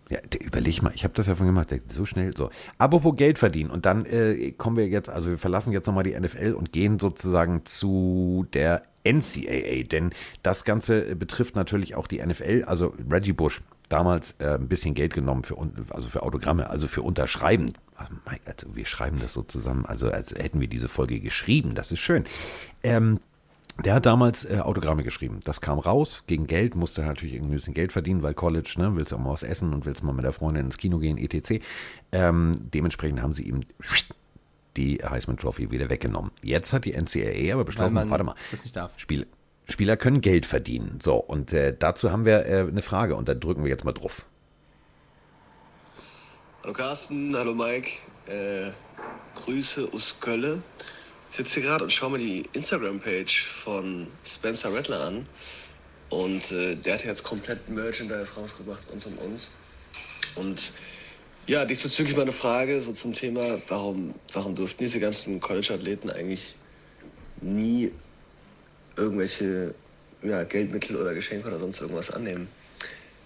ja, 0.09 0.19
überleg 0.41 0.81
mal, 0.83 0.91
ich 0.93 1.03
habe 1.03 1.13
das 1.13 1.27
ja 1.27 1.35
von 1.35 1.47
gemacht, 1.47 1.73
so 1.87 2.05
schnell, 2.05 2.35
so. 2.35 2.49
Apropos 2.77 3.15
Geld 3.15 3.39
verdienen 3.39 3.71
und 3.71 3.85
dann 3.85 4.05
äh, 4.05 4.51
kommen 4.51 4.77
wir 4.77 4.87
jetzt, 4.87 5.09
also 5.09 5.29
wir 5.29 5.37
verlassen 5.37 5.71
jetzt 5.71 5.87
nochmal 5.87 6.03
die 6.03 6.19
NFL 6.19 6.53
und 6.53 6.71
gehen 6.71 6.99
sozusagen 6.99 7.65
zu 7.65 8.45
der 8.53 8.83
NCAA, 9.05 9.83
denn 9.83 10.11
das 10.43 10.65
Ganze 10.65 11.15
betrifft 11.15 11.55
natürlich 11.55 11.95
auch 11.95 12.07
die 12.07 12.23
NFL, 12.23 12.63
also 12.67 12.93
Reggie 13.09 13.33
Bush, 13.33 13.61
damals 13.93 14.35
äh, 14.39 14.55
ein 14.55 14.67
bisschen 14.67 14.95
Geld 14.95 15.13
genommen 15.13 15.43
für, 15.43 15.55
also 15.89 16.09
für 16.09 16.23
Autogramme, 16.23 16.69
also 16.69 16.87
für 16.87 17.03
Unterschreiben. 17.03 17.73
Also, 17.95 18.75
wir 18.75 18.85
schreiben 18.87 19.19
das 19.21 19.33
so 19.33 19.43
zusammen, 19.43 19.85
also 19.85 20.09
als 20.09 20.31
hätten 20.31 20.59
wir 20.59 20.67
diese 20.67 20.89
Folge 20.89 21.19
geschrieben, 21.19 21.75
das 21.75 21.91
ist 21.91 21.99
schön. 21.99 22.25
Ähm, 22.81 23.19
der 23.83 23.93
hat 23.95 24.05
damals 24.05 24.45
äh, 24.45 24.59
Autogramme 24.59 25.03
geschrieben. 25.03 25.39
Das 25.43 25.61
kam 25.61 25.79
raus, 25.79 26.23
gegen 26.27 26.47
Geld, 26.47 26.75
musste 26.75 27.01
natürlich 27.01 27.35
irgendwie 27.35 27.53
ein 27.53 27.57
bisschen 27.57 27.73
Geld 27.73 27.91
verdienen, 27.91 28.23
weil 28.23 28.33
College, 28.33 28.73
ne, 28.77 28.95
willst 28.95 29.13
auch 29.13 29.19
mal 29.19 29.31
was 29.31 29.43
essen 29.43 29.73
und 29.73 29.85
willst 29.85 30.03
mal 30.03 30.13
mit 30.13 30.25
der 30.25 30.33
Freundin 30.33 30.65
ins 30.65 30.77
Kino 30.77 30.97
gehen, 30.97 31.17
etc. 31.17 31.63
Ähm, 32.11 32.55
dementsprechend 32.73 33.21
haben 33.21 33.33
sie 33.33 33.43
ihm 33.43 33.61
die 34.75 34.97
Heisman 35.03 35.37
Trophy 35.37 35.69
wieder 35.71 35.89
weggenommen. 35.89 36.31
Jetzt 36.41 36.73
hat 36.73 36.85
die 36.85 36.93
NCAA 36.93 37.53
aber 37.53 37.63
beschlossen, 37.63 37.95
warte 38.09 38.23
mal, 38.23 38.35
Spiel, 38.97 39.27
Spieler 39.73 39.97
können 39.97 40.21
Geld 40.21 40.45
verdienen. 40.45 40.99
So, 41.01 41.15
und 41.15 41.51
äh, 41.51 41.75
dazu 41.77 42.11
haben 42.11 42.25
wir 42.25 42.45
äh, 42.45 42.59
eine 42.59 42.83
Frage 42.83 43.15
und 43.15 43.27
da 43.27 43.33
drücken 43.33 43.63
wir 43.63 43.71
jetzt 43.71 43.83
mal 43.83 43.91
drauf. 43.91 44.25
Hallo 46.61 46.73
Carsten, 46.73 47.35
hallo 47.35 47.53
Mike, 47.53 47.89
äh, 48.27 48.71
Grüße 49.35 49.89
aus 49.91 50.15
Köln. 50.19 50.63
Ich 51.31 51.37
sitze 51.37 51.59
hier 51.59 51.69
gerade 51.69 51.83
und 51.83 51.91
schaue 51.91 52.11
mir 52.11 52.19
die 52.19 52.43
Instagram-Page 52.53 53.45
von 53.63 54.07
Spencer 54.23 54.71
Rattler 54.73 55.07
an. 55.07 55.25
Und 56.09 56.51
äh, 56.51 56.75
der 56.75 56.93
hat 56.93 57.03
jetzt 57.03 57.23
komplett 57.23 57.67
Merchandise 57.67 58.35
rausgebracht 58.35 58.87
und 58.91 59.03
und 59.07 59.17
und. 59.17 59.49
Und 60.35 60.71
ja, 61.47 61.65
diesbezüglich 61.65 62.15
meine 62.15 62.31
Frage 62.31 62.79
so 62.79 62.91
zum 62.93 63.13
Thema, 63.13 63.59
warum, 63.67 64.13
warum 64.33 64.53
durften 64.53 64.83
diese 64.83 64.99
ganzen 64.99 65.39
College-Athleten 65.39 66.11
eigentlich 66.11 66.55
nie 67.41 67.91
irgendwelche 68.95 69.73
ja, 70.21 70.43
Geldmittel 70.43 70.95
oder 70.95 71.13
Geschenke 71.13 71.47
oder 71.47 71.59
sonst 71.59 71.81
irgendwas 71.81 72.11
annehmen? 72.11 72.47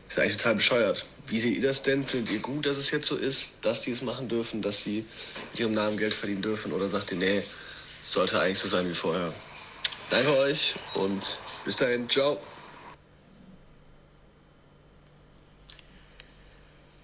Ist 0.09 0.19
eigentlich 0.19 0.37
total 0.37 0.55
bescheuert. 0.55 1.05
Wie 1.27 1.39
seht 1.39 1.57
ihr 1.57 1.61
das 1.61 1.83
denn? 1.83 2.05
Findet 2.05 2.33
ihr 2.33 2.39
gut, 2.39 2.65
dass 2.65 2.77
es 2.77 2.91
jetzt 2.91 3.07
so 3.07 3.17
ist, 3.17 3.55
dass 3.61 3.81
die 3.81 3.91
es 3.91 4.01
machen 4.01 4.29
dürfen, 4.29 4.61
dass 4.61 4.83
sie 4.83 5.05
mit 5.51 5.59
ihrem 5.59 5.73
Namen 5.73 5.97
Geld 5.97 6.13
verdienen 6.13 6.41
dürfen? 6.41 6.71
Oder 6.71 6.87
sagt 6.87 7.11
ihr, 7.11 7.17
nee, 7.17 7.43
sollte 8.01 8.39
eigentlich 8.39 8.59
so 8.59 8.69
sein 8.69 8.89
wie 8.89 8.93
vorher. 8.93 9.33
Danke 10.09 10.37
euch 10.37 10.75
und 10.93 11.37
bis 11.65 11.75
dahin. 11.75 12.09
Ciao. 12.09 12.39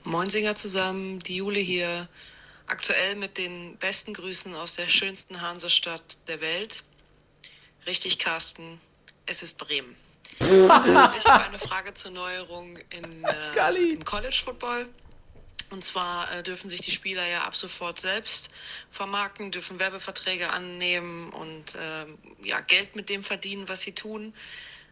Moin 0.06 0.30
Singer 0.30 0.56
zusammen, 0.56 1.19
die 1.19 1.38
Jule 1.38 1.60
hier. 1.60 2.07
Aktuell 2.68 3.15
mit 3.15 3.38
den 3.38 3.77
besten 3.77 4.14
Grüßen 4.14 4.56
aus 4.56 4.76
der 4.76 4.88
schönsten 4.88 5.41
Hansestadt 5.41 6.30
der 6.30 6.40
Welt. 6.40 6.84
Richtig, 7.85 8.19
Carsten, 8.19 8.80
es 9.26 9.43
ist 9.43 9.57
Bremen. 9.57 9.95
ich 10.39 10.45
habe 11.26 11.45
eine 11.45 11.60
Frage 11.60 11.93
zur 11.93 12.11
Neuerung 12.11 12.77
in, 12.89 13.23
äh, 13.23 13.93
im 13.93 14.03
College 14.05 14.41
Football. 14.43 14.88
Und 15.69 15.84
zwar 15.84 16.31
äh, 16.31 16.43
dürfen 16.43 16.69
sich 16.69 16.81
die 16.81 16.91
Spieler 16.91 17.27
ja 17.27 17.43
ab 17.43 17.55
sofort 17.55 17.99
selbst 17.99 18.51
vermarkten, 18.89 19.51
dürfen 19.51 19.80
Werbeverträge 19.80 20.49
annehmen 20.49 21.30
und 21.31 21.76
äh, 21.76 22.05
ja, 22.43 22.60
Geld 22.61 22.95
mit 22.95 23.10
dem 23.10 23.23
verdienen, 23.23 23.68
was 23.68 23.81
sie 23.81 23.93
tun. 23.93 24.34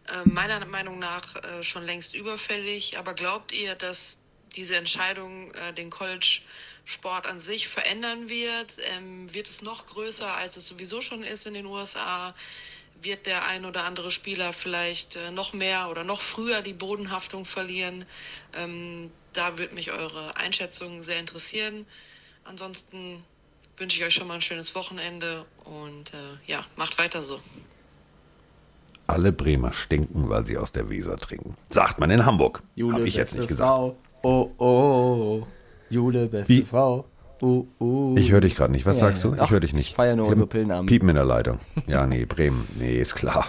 Äh, 0.08 0.28
meiner 0.28 0.64
Meinung 0.66 0.98
nach 0.98 1.36
äh, 1.36 1.62
schon 1.62 1.84
längst 1.84 2.14
überfällig. 2.14 2.98
Aber 2.98 3.14
glaubt 3.14 3.52
ihr, 3.52 3.74
dass 3.74 4.22
diese 4.56 4.76
Entscheidung 4.76 5.54
äh, 5.54 5.72
den 5.72 5.90
College-Sport 5.90 7.26
an 7.26 7.38
sich 7.38 7.68
verändern 7.68 8.28
wird? 8.28 8.76
Ähm, 8.96 9.32
wird 9.32 9.46
es 9.46 9.62
noch 9.62 9.86
größer, 9.86 10.34
als 10.34 10.56
es 10.56 10.66
sowieso 10.66 11.00
schon 11.00 11.22
ist 11.22 11.46
in 11.46 11.54
den 11.54 11.66
USA? 11.66 12.34
Wird 13.02 13.26
der 13.26 13.46
ein 13.46 13.64
oder 13.64 13.84
andere 13.84 14.10
Spieler 14.10 14.52
vielleicht 14.52 15.16
äh, 15.16 15.30
noch 15.32 15.52
mehr 15.52 15.90
oder 15.90 16.04
noch 16.04 16.20
früher 16.20 16.62
die 16.62 16.72
Bodenhaftung 16.72 17.44
verlieren? 17.44 18.04
Ähm, 18.54 19.10
da 19.32 19.58
würde 19.58 19.74
mich 19.74 19.90
eure 19.90 20.36
Einschätzung 20.36 21.02
sehr 21.02 21.18
interessieren. 21.18 21.86
Ansonsten 22.44 23.24
wünsche 23.76 23.98
ich 23.98 24.04
euch 24.04 24.14
schon 24.14 24.28
mal 24.28 24.34
ein 24.34 24.42
schönes 24.42 24.74
Wochenende 24.74 25.44
und 25.64 26.14
äh, 26.14 26.16
ja, 26.46 26.64
macht 26.76 26.98
weiter 26.98 27.22
so. 27.22 27.40
Alle 29.08 29.32
Bremer 29.32 29.72
stinken, 29.72 30.28
weil 30.28 30.46
sie 30.46 30.56
aus 30.56 30.70
der 30.70 30.88
Weser 30.88 31.16
trinken. 31.18 31.56
Sagt 31.68 31.98
man 31.98 32.10
in 32.10 32.24
Hamburg. 32.24 32.62
Jule, 32.76 33.04
ich 33.04 33.16
jetzt 33.16 33.34
nicht 33.34 33.48
gesagt. 33.48 33.68
Frau. 33.68 33.96
Oh, 34.22 34.50
oh, 34.58 34.64
oh. 34.64 35.46
Jule, 35.90 36.28
beste 36.28 36.52
Wie? 36.52 36.62
Frau. 36.62 37.04
Uh, 37.42 37.66
uh. 37.80 38.14
Ich 38.16 38.30
höre 38.30 38.40
dich 38.40 38.54
gerade 38.54 38.70
nicht. 38.70 38.86
Was 38.86 39.00
ja, 39.00 39.08
sagst 39.08 39.24
du? 39.24 39.34
Ich 39.34 39.50
höre 39.50 39.58
dich 39.58 39.72
nicht. 39.72 39.90
Ich 39.90 39.96
feiere 39.96 40.14
nur 40.14 40.28
unsere 40.28 40.46
Pillenabend. 40.46 40.88
Piepen 40.88 41.08
in 41.08 41.16
der 41.16 41.24
Leitung. 41.24 41.58
Ja, 41.88 42.06
nee, 42.06 42.24
Bremen. 42.24 42.68
Nee, 42.78 42.98
ist 42.98 43.16
klar. 43.16 43.46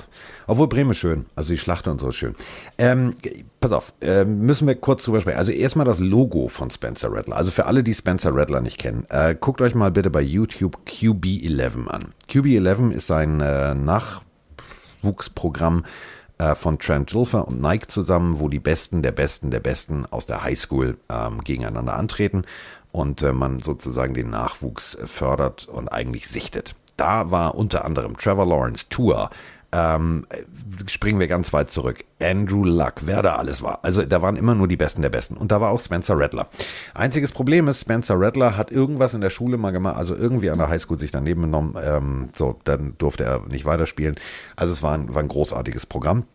Obwohl 0.47 0.67
Bremen 0.67 0.89
ist 0.91 0.97
schön. 0.97 1.27
Also 1.35 1.53
die 1.53 1.59
Schlacht 1.59 1.87
und 1.87 2.01
so 2.01 2.09
ist 2.09 2.15
schön. 2.15 2.33
Ähm, 2.79 3.13
pass 3.59 3.71
auf, 3.71 3.93
äh, 4.01 4.25
müssen 4.25 4.67
wir 4.67 4.73
kurz 4.73 5.05
drüber 5.05 5.21
sprechen. 5.21 5.37
Also 5.37 5.51
erstmal 5.51 5.85
das 5.85 5.99
Logo 5.99 6.47
von 6.47 6.71
Spencer 6.71 7.13
Rattler. 7.13 7.35
Also 7.35 7.51
für 7.51 7.67
alle, 7.67 7.83
die 7.83 7.93
Spencer 7.93 8.35
Rattler 8.35 8.61
nicht 8.61 8.79
kennen, 8.79 9.05
äh, 9.09 9.35
guckt 9.39 9.61
euch 9.61 9.75
mal 9.75 9.91
bitte 9.91 10.09
bei 10.09 10.21
YouTube 10.21 10.79
QB11 10.87 11.87
an. 11.87 12.05
QB11 12.31 12.93
ist 12.93 13.11
ein 13.11 13.41
äh, 13.41 13.75
Nachwuchsprogramm 13.75 15.85
äh, 16.39 16.55
von 16.55 16.79
Trent 16.79 17.13
Dilfer 17.13 17.47
und 17.47 17.61
Nike 17.61 17.85
zusammen, 17.87 18.39
wo 18.39 18.49
die 18.49 18.59
Besten 18.59 19.03
der 19.03 19.11
Besten 19.11 19.51
der 19.51 19.59
Besten 19.59 20.07
aus 20.07 20.25
der 20.25 20.43
Highschool 20.43 20.97
ähm, 21.09 21.43
gegeneinander 21.43 21.93
antreten 21.93 22.43
und 22.93 23.21
äh, 23.21 23.33
man 23.33 23.61
sozusagen 23.61 24.13
den 24.13 24.29
Nachwuchs 24.29 24.97
fördert 25.03 25.67
und 25.67 25.89
eigentlich 25.89 26.29
sichtet. 26.29 26.75
Da 26.95 27.31
war 27.31 27.55
unter 27.55 27.83
anderem 27.83 28.15
Trevor 28.15 28.45
Lawrence, 28.45 28.87
Tour, 28.87 29.31
ähm, 29.73 30.27
springen 30.85 31.19
wir 31.19 31.27
ganz 31.27 31.51
weit 31.51 31.71
zurück. 31.71 32.05
Andrew 32.21 32.63
Luck, 32.63 32.93
wer 33.05 33.23
da 33.23 33.37
alles 33.37 33.63
war. 33.63 33.79
Also 33.81 34.03
da 34.03 34.21
waren 34.21 34.35
immer 34.35 34.53
nur 34.53 34.67
die 34.67 34.77
Besten 34.77 35.01
der 35.01 35.09
Besten. 35.09 35.35
Und 35.35 35.51
da 35.51 35.59
war 35.59 35.71
auch 35.71 35.79
Spencer 35.79 36.19
Rattler. 36.19 36.47
Einziges 36.93 37.31
Problem 37.31 37.67
ist, 37.67 37.81
Spencer 37.81 38.19
Rattler 38.19 38.55
hat 38.55 38.71
irgendwas 38.71 39.15
in 39.15 39.21
der 39.21 39.31
Schule 39.31 39.57
mal 39.57 39.71
gemacht, 39.71 39.97
also 39.97 40.15
irgendwie 40.15 40.51
an 40.51 40.59
der 40.59 40.69
Highschool 40.69 40.99
sich 40.99 41.09
daneben 41.09 41.41
genommen. 41.41 41.75
Ähm, 41.83 42.29
so, 42.35 42.59
dann 42.63 42.93
durfte 42.99 43.23
er 43.23 43.41
nicht 43.47 43.65
weiterspielen. 43.65 44.15
Also 44.55 44.71
es 44.71 44.83
war 44.83 44.93
ein, 44.93 45.13
war 45.15 45.23
ein 45.23 45.27
großartiges 45.27 45.87
Programm. 45.87 46.25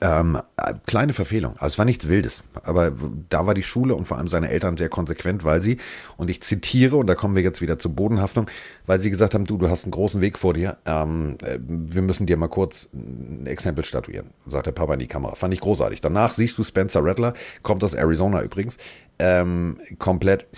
Ähm, 0.00 0.36
äh, 0.56 0.74
kleine 0.86 1.12
Verfehlung. 1.12 1.52
Also 1.58 1.74
es 1.74 1.78
war 1.78 1.84
nichts 1.84 2.08
Wildes. 2.08 2.42
Aber 2.64 2.92
da 3.28 3.46
war 3.46 3.54
die 3.54 3.62
Schule 3.62 3.94
und 3.94 4.08
vor 4.08 4.18
allem 4.18 4.26
seine 4.26 4.48
Eltern 4.48 4.76
sehr 4.76 4.88
konsequent, 4.88 5.44
weil 5.44 5.62
sie, 5.62 5.78
und 6.16 6.28
ich 6.28 6.42
zitiere, 6.42 6.96
und 6.96 7.06
da 7.06 7.14
kommen 7.14 7.36
wir 7.36 7.42
jetzt 7.42 7.62
wieder 7.62 7.78
zur 7.78 7.92
Bodenhaftung, 7.92 8.48
weil 8.86 8.98
sie 8.98 9.10
gesagt 9.10 9.34
haben, 9.34 9.44
du, 9.44 9.56
du 9.58 9.70
hast 9.70 9.84
einen 9.84 9.92
großen 9.92 10.20
Weg 10.20 10.38
vor 10.38 10.54
dir. 10.54 10.78
Ähm, 10.86 11.38
äh, 11.40 11.60
wir 11.60 12.02
müssen 12.02 12.26
dir 12.26 12.36
mal 12.36 12.48
kurz 12.48 12.88
ein 12.92 13.46
Exempel 13.46 13.84
statuieren, 13.84 14.30
sagt 14.44 14.66
der 14.66 14.72
Papa 14.72 14.94
in 14.94 14.98
die 14.98 15.06
Kamera. 15.06 15.36
Fand 15.36 15.54
ich 15.54 15.60
großartig. 15.60 16.00
Danach 16.00 16.34
siehst 16.34 16.58
du 16.58 16.64
Spencer 16.64 17.04
Rattler, 17.04 17.34
kommt 17.62 17.84
aus 17.84 17.94
Arizona 17.94 18.42
übrigens, 18.42 18.78
ähm, 19.20 19.78
komplett 20.00 20.48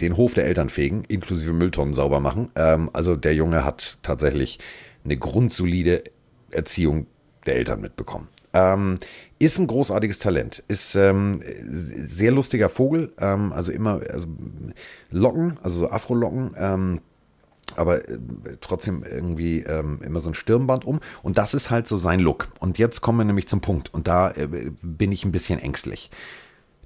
den 0.00 0.16
Hof 0.16 0.32
der 0.32 0.46
Eltern 0.46 0.70
fegen, 0.70 1.04
inklusive 1.06 1.52
Mülltonnen 1.52 1.92
sauber 1.92 2.20
machen. 2.20 2.48
Ähm, 2.56 2.88
also 2.94 3.14
der 3.14 3.34
Junge 3.34 3.62
hat 3.62 3.98
tatsächlich 4.00 4.58
eine 5.04 5.18
grundsolide 5.18 6.04
Erziehung 6.50 7.06
der 7.46 7.56
Eltern 7.56 7.80
mitbekommen. 7.80 8.28
Ähm, 8.52 8.98
ist 9.38 9.58
ein 9.58 9.66
großartiges 9.66 10.18
Talent. 10.18 10.62
Ist 10.68 10.94
ähm, 10.94 11.42
sehr 12.06 12.30
lustiger 12.30 12.68
Vogel. 12.68 13.12
Ähm, 13.18 13.52
also 13.52 13.70
immer 13.72 14.00
also 14.10 14.28
Locken, 15.10 15.58
also 15.62 15.80
so 15.80 15.90
Afro-Locken. 15.90 16.54
Ähm, 16.58 17.00
aber 17.74 18.08
äh, 18.08 18.18
trotzdem 18.60 19.02
irgendwie 19.02 19.60
ähm, 19.60 20.00
immer 20.02 20.20
so 20.20 20.30
ein 20.30 20.34
Stirnband 20.34 20.84
um. 20.84 21.00
Und 21.22 21.36
das 21.36 21.52
ist 21.52 21.70
halt 21.70 21.86
so 21.88 21.98
sein 21.98 22.20
Look. 22.20 22.48
Und 22.58 22.78
jetzt 22.78 23.00
kommen 23.00 23.18
wir 23.18 23.24
nämlich 23.24 23.48
zum 23.48 23.60
Punkt. 23.60 23.92
Und 23.92 24.08
da 24.08 24.30
äh, 24.30 24.48
bin 24.82 25.12
ich 25.12 25.24
ein 25.24 25.32
bisschen 25.32 25.58
ängstlich. 25.58 26.10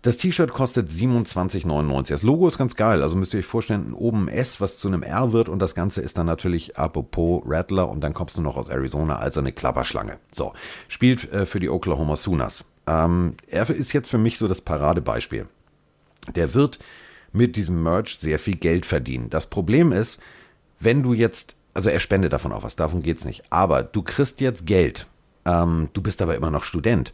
Das 0.03 0.17
T-Shirt 0.17 0.53
kostet 0.53 0.91
27,99. 0.91 2.09
Das 2.09 2.23
Logo 2.23 2.49
ist 2.49 2.57
ganz 2.57 2.75
geil. 2.75 3.03
Also 3.03 3.17
müsst 3.17 3.35
ihr 3.35 3.41
euch 3.41 3.47
vorstellen, 3.47 3.93
oben 3.93 4.27
ein 4.27 4.29
S, 4.29 4.61
was 4.61 4.79
zu 4.79 4.89
einem 4.89 5.03
R 5.03 5.33
wird 5.33 5.51
und 5.51 5.59
das 5.59 5.75
Ganze 5.75 6.01
ist 6.01 6.17
dann 6.17 6.27
natürlich 6.27 6.79
apropos 6.79 7.43
Rattler 7.45 7.89
und 7.91 8.01
dann 8.01 8.15
kommst 8.15 8.39
du 8.39 8.41
noch 8.41 8.57
aus 8.57 8.71
Arizona, 8.71 9.17
also 9.17 9.41
eine 9.41 9.53
Klapperschlange. 9.53 10.19
So, 10.33 10.55
spielt 10.89 11.31
äh, 11.33 11.45
für 11.45 11.61
die 11.61 11.69
Oklahoma 11.69 12.17
Sooners. 12.17 12.65
Ähm, 12.87 13.35
er 13.47 13.69
ist 13.69 13.93
jetzt 13.93 14.09
für 14.09 14.17
mich 14.17 14.39
so 14.39 14.49
das 14.49 14.63
Paradebeispiel. 14.63 15.47
Der 16.35 16.55
wird 16.55 16.79
mit 17.33 17.57
diesem 17.57 17.83
Merch 17.83 18.19
sehr 18.19 18.39
viel 18.39 18.57
Geld 18.57 18.87
verdienen. 18.87 19.29
Das 19.29 19.51
Problem 19.51 19.93
ist, 19.93 20.19
wenn 20.79 21.03
du 21.03 21.13
jetzt, 21.13 21.57
also 21.75 21.91
er 21.91 22.01
spendet 22.01 22.33
davon 22.33 22.53
auch 22.53 22.63
was, 22.63 22.75
davon 22.75 23.03
geht's 23.03 23.27
nicht, 23.27 23.45
aber 23.51 23.83
du 23.83 24.03
kriegst 24.03 24.41
jetzt 24.41 24.65
Geld. 24.65 25.07
Ähm, 25.45 25.91
du 25.93 26.01
bist 26.01 26.23
aber 26.23 26.37
immer 26.37 26.51
noch 26.51 26.65
Student 26.65 27.13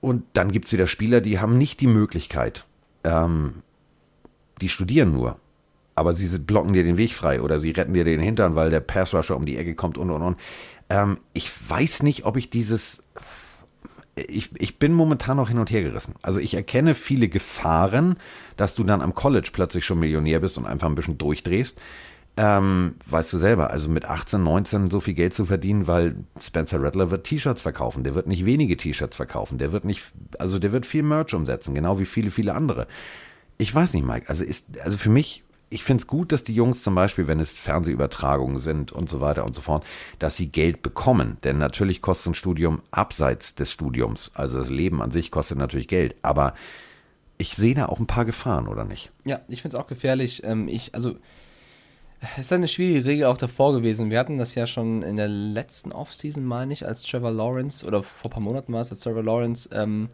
und 0.00 0.24
dann 0.32 0.52
gibt 0.52 0.66
es 0.66 0.72
wieder 0.72 0.86
Spieler, 0.86 1.20
die 1.20 1.38
haben 1.38 1.58
nicht 1.58 1.80
die 1.80 1.86
Möglichkeit. 1.86 2.64
Ähm, 3.04 3.62
die 4.60 4.68
studieren 4.68 5.12
nur. 5.12 5.38
Aber 5.94 6.14
sie 6.14 6.38
blocken 6.38 6.72
dir 6.72 6.84
den 6.84 6.96
Weg 6.96 7.14
frei 7.14 7.42
oder 7.42 7.58
sie 7.58 7.72
retten 7.72 7.94
dir 7.94 8.04
den 8.04 8.20
Hintern, 8.20 8.54
weil 8.54 8.70
der 8.70 8.80
Passrusher 8.80 9.36
um 9.36 9.46
die 9.46 9.56
Ecke 9.56 9.74
kommt 9.74 9.98
und 9.98 10.10
und 10.10 10.22
und. 10.22 10.36
Ähm, 10.88 11.18
ich 11.32 11.50
weiß 11.68 12.02
nicht, 12.04 12.24
ob 12.24 12.36
ich 12.36 12.50
dieses. 12.50 13.02
Ich, 14.14 14.50
ich 14.58 14.78
bin 14.78 14.92
momentan 14.92 15.36
noch 15.36 15.48
hin 15.48 15.58
und 15.58 15.70
her 15.70 15.82
gerissen. 15.82 16.14
Also 16.22 16.40
ich 16.40 16.54
erkenne 16.54 16.96
viele 16.96 17.28
Gefahren, 17.28 18.16
dass 18.56 18.74
du 18.74 18.82
dann 18.82 19.00
am 19.00 19.14
College 19.14 19.50
plötzlich 19.52 19.84
schon 19.84 20.00
Millionär 20.00 20.40
bist 20.40 20.58
und 20.58 20.66
einfach 20.66 20.88
ein 20.88 20.96
bisschen 20.96 21.18
durchdrehst. 21.18 21.80
Ähm, 22.40 22.94
weißt 23.06 23.32
du 23.32 23.38
selber, 23.38 23.72
also 23.72 23.88
mit 23.88 24.04
18, 24.04 24.40
19 24.40 24.90
so 24.92 25.00
viel 25.00 25.14
Geld 25.14 25.34
zu 25.34 25.44
verdienen, 25.44 25.88
weil 25.88 26.14
Spencer 26.40 26.80
Rattler 26.80 27.10
wird 27.10 27.26
T-Shirts 27.26 27.60
verkaufen. 27.60 28.04
Der 28.04 28.14
wird 28.14 28.28
nicht 28.28 28.44
wenige 28.44 28.76
T-Shirts 28.76 29.16
verkaufen. 29.16 29.58
Der 29.58 29.72
wird 29.72 29.84
nicht, 29.84 30.12
also 30.38 30.60
der 30.60 30.70
wird 30.70 30.86
viel 30.86 31.02
Merch 31.02 31.34
umsetzen, 31.34 31.74
genau 31.74 31.98
wie 31.98 32.06
viele, 32.06 32.30
viele 32.30 32.54
andere. 32.54 32.86
Ich 33.56 33.74
weiß 33.74 33.92
nicht, 33.92 34.06
Mike. 34.06 34.28
Also 34.28 34.44
ist, 34.44 34.66
also 34.84 34.96
für 34.98 35.10
mich, 35.10 35.42
ich 35.68 35.82
finde 35.82 36.02
es 36.02 36.06
gut, 36.06 36.30
dass 36.30 36.44
die 36.44 36.54
Jungs 36.54 36.84
zum 36.84 36.94
Beispiel, 36.94 37.26
wenn 37.26 37.40
es 37.40 37.58
Fernsehübertragungen 37.58 38.58
sind 38.58 38.92
und 38.92 39.10
so 39.10 39.20
weiter 39.20 39.44
und 39.44 39.56
so 39.56 39.60
fort, 39.60 39.84
dass 40.20 40.36
sie 40.36 40.46
Geld 40.46 40.80
bekommen. 40.80 41.38
Denn 41.42 41.58
natürlich 41.58 42.02
kostet 42.02 42.28
ein 42.28 42.34
Studium 42.34 42.82
abseits 42.92 43.56
des 43.56 43.72
Studiums, 43.72 44.30
also 44.34 44.58
das 44.58 44.70
Leben 44.70 45.02
an 45.02 45.10
sich 45.10 45.32
kostet 45.32 45.58
natürlich 45.58 45.88
Geld. 45.88 46.14
Aber 46.22 46.54
ich 47.36 47.56
sehe 47.56 47.74
da 47.74 47.86
auch 47.86 47.98
ein 47.98 48.06
paar 48.06 48.24
Gefahren, 48.24 48.68
oder 48.68 48.84
nicht? 48.84 49.10
Ja, 49.24 49.40
ich 49.48 49.60
finde 49.60 49.76
es 49.76 49.82
auch 49.82 49.88
gefährlich. 49.88 50.44
Ähm, 50.44 50.68
ich, 50.68 50.94
also 50.94 51.16
es 52.20 52.46
ist 52.46 52.52
eine 52.52 52.68
schwierige 52.68 53.04
Regel 53.04 53.26
auch 53.26 53.36
davor 53.36 53.72
gewesen. 53.72 54.10
Wir 54.10 54.18
hatten 54.18 54.38
das 54.38 54.54
ja 54.54 54.66
schon 54.66 55.02
in 55.02 55.16
der 55.16 55.28
letzten 55.28 55.92
Offseason, 55.92 56.44
meine 56.44 56.72
ich, 56.72 56.86
als 56.86 57.02
Trevor 57.02 57.30
Lawrence, 57.30 57.86
oder 57.86 58.02
vor 58.02 58.30
ein 58.30 58.34
paar 58.34 58.42
Monaten 58.42 58.72
war 58.72 58.80
es, 58.80 58.90
als 58.90 59.00
Trevor 59.00 59.22
Lawrence 59.22 59.68
ähm, 59.72 60.08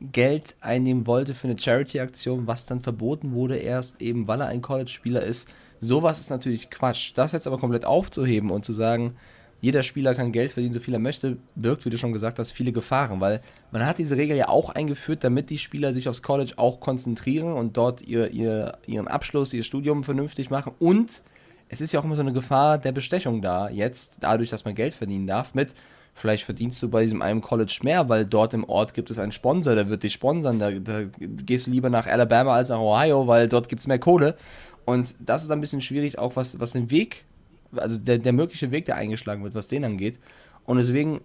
Geld 0.00 0.54
einnehmen 0.60 1.06
wollte 1.06 1.34
für 1.34 1.48
eine 1.48 1.58
Charity-Aktion, 1.58 2.46
was 2.46 2.66
dann 2.66 2.80
verboten 2.80 3.32
wurde, 3.32 3.56
erst 3.56 4.00
eben, 4.00 4.28
weil 4.28 4.40
er 4.40 4.46
ein 4.46 4.62
College-Spieler 4.62 5.22
ist. 5.22 5.48
Sowas 5.80 6.20
ist 6.20 6.30
natürlich 6.30 6.70
Quatsch. 6.70 7.12
Das 7.16 7.32
jetzt 7.32 7.46
aber 7.46 7.58
komplett 7.58 7.84
aufzuheben 7.84 8.50
und 8.50 8.64
zu 8.64 8.72
sagen, 8.72 9.16
jeder 9.60 9.82
Spieler 9.82 10.14
kann 10.14 10.30
Geld 10.30 10.52
verdienen, 10.52 10.72
so 10.72 10.78
viel 10.78 10.94
er 10.94 11.00
möchte, 11.00 11.38
birgt, 11.56 11.84
wie 11.84 11.90
du 11.90 11.98
schon 11.98 12.12
gesagt 12.12 12.38
hast, 12.38 12.52
viele 12.52 12.70
Gefahren, 12.70 13.20
weil 13.20 13.40
man 13.72 13.84
hat 13.84 13.98
diese 13.98 14.16
Regel 14.16 14.36
ja 14.36 14.48
auch 14.48 14.70
eingeführt, 14.70 15.24
damit 15.24 15.50
die 15.50 15.58
Spieler 15.58 15.92
sich 15.92 16.08
aufs 16.08 16.22
College 16.22 16.52
auch 16.56 16.78
konzentrieren 16.78 17.54
und 17.54 17.76
dort 17.76 18.02
ihr, 18.02 18.30
ihr, 18.30 18.78
ihren 18.86 19.08
Abschluss, 19.08 19.52
ihr 19.52 19.64
Studium 19.64 20.04
vernünftig 20.04 20.50
machen 20.50 20.74
und 20.78 21.22
es 21.68 21.80
ist 21.80 21.92
ja 21.92 22.00
auch 22.00 22.04
immer 22.04 22.16
so 22.16 22.22
eine 22.22 22.32
Gefahr 22.32 22.78
der 22.78 22.92
Bestechung 22.92 23.42
da, 23.42 23.68
jetzt, 23.68 24.18
dadurch, 24.20 24.50
dass 24.50 24.64
man 24.64 24.74
Geld 24.74 24.94
verdienen 24.94 25.26
darf, 25.26 25.54
mit 25.54 25.74
vielleicht 26.14 26.44
verdienst 26.44 26.82
du 26.82 26.88
bei 26.88 27.02
diesem 27.02 27.22
einen 27.22 27.40
College 27.40 27.78
mehr, 27.82 28.08
weil 28.08 28.26
dort 28.26 28.52
im 28.52 28.64
Ort 28.64 28.92
gibt 28.94 29.10
es 29.10 29.18
einen 29.18 29.32
Sponsor, 29.32 29.74
der 29.74 29.88
wird 29.88 30.02
dich 30.02 30.12
sponsern, 30.12 30.58
da, 30.58 30.72
da 30.72 31.04
gehst 31.18 31.66
du 31.66 31.70
lieber 31.70 31.90
nach 31.90 32.06
Alabama 32.06 32.54
als 32.54 32.70
nach 32.70 32.80
Ohio, 32.80 33.26
weil 33.26 33.48
dort 33.48 33.68
gibt 33.68 33.80
es 33.80 33.86
mehr 33.86 33.98
Kohle. 33.98 34.36
Und 34.84 35.14
das 35.20 35.44
ist 35.44 35.50
ein 35.50 35.60
bisschen 35.60 35.80
schwierig, 35.80 36.18
auch 36.18 36.34
was, 36.34 36.58
was 36.58 36.72
den 36.72 36.90
Weg, 36.90 37.24
also 37.76 37.98
der, 37.98 38.18
der 38.18 38.32
mögliche 38.32 38.70
Weg, 38.70 38.86
der 38.86 38.96
eingeschlagen 38.96 39.44
wird, 39.44 39.54
was 39.54 39.68
den 39.68 39.84
angeht. 39.84 40.18
Und 40.64 40.78
deswegen 40.78 41.20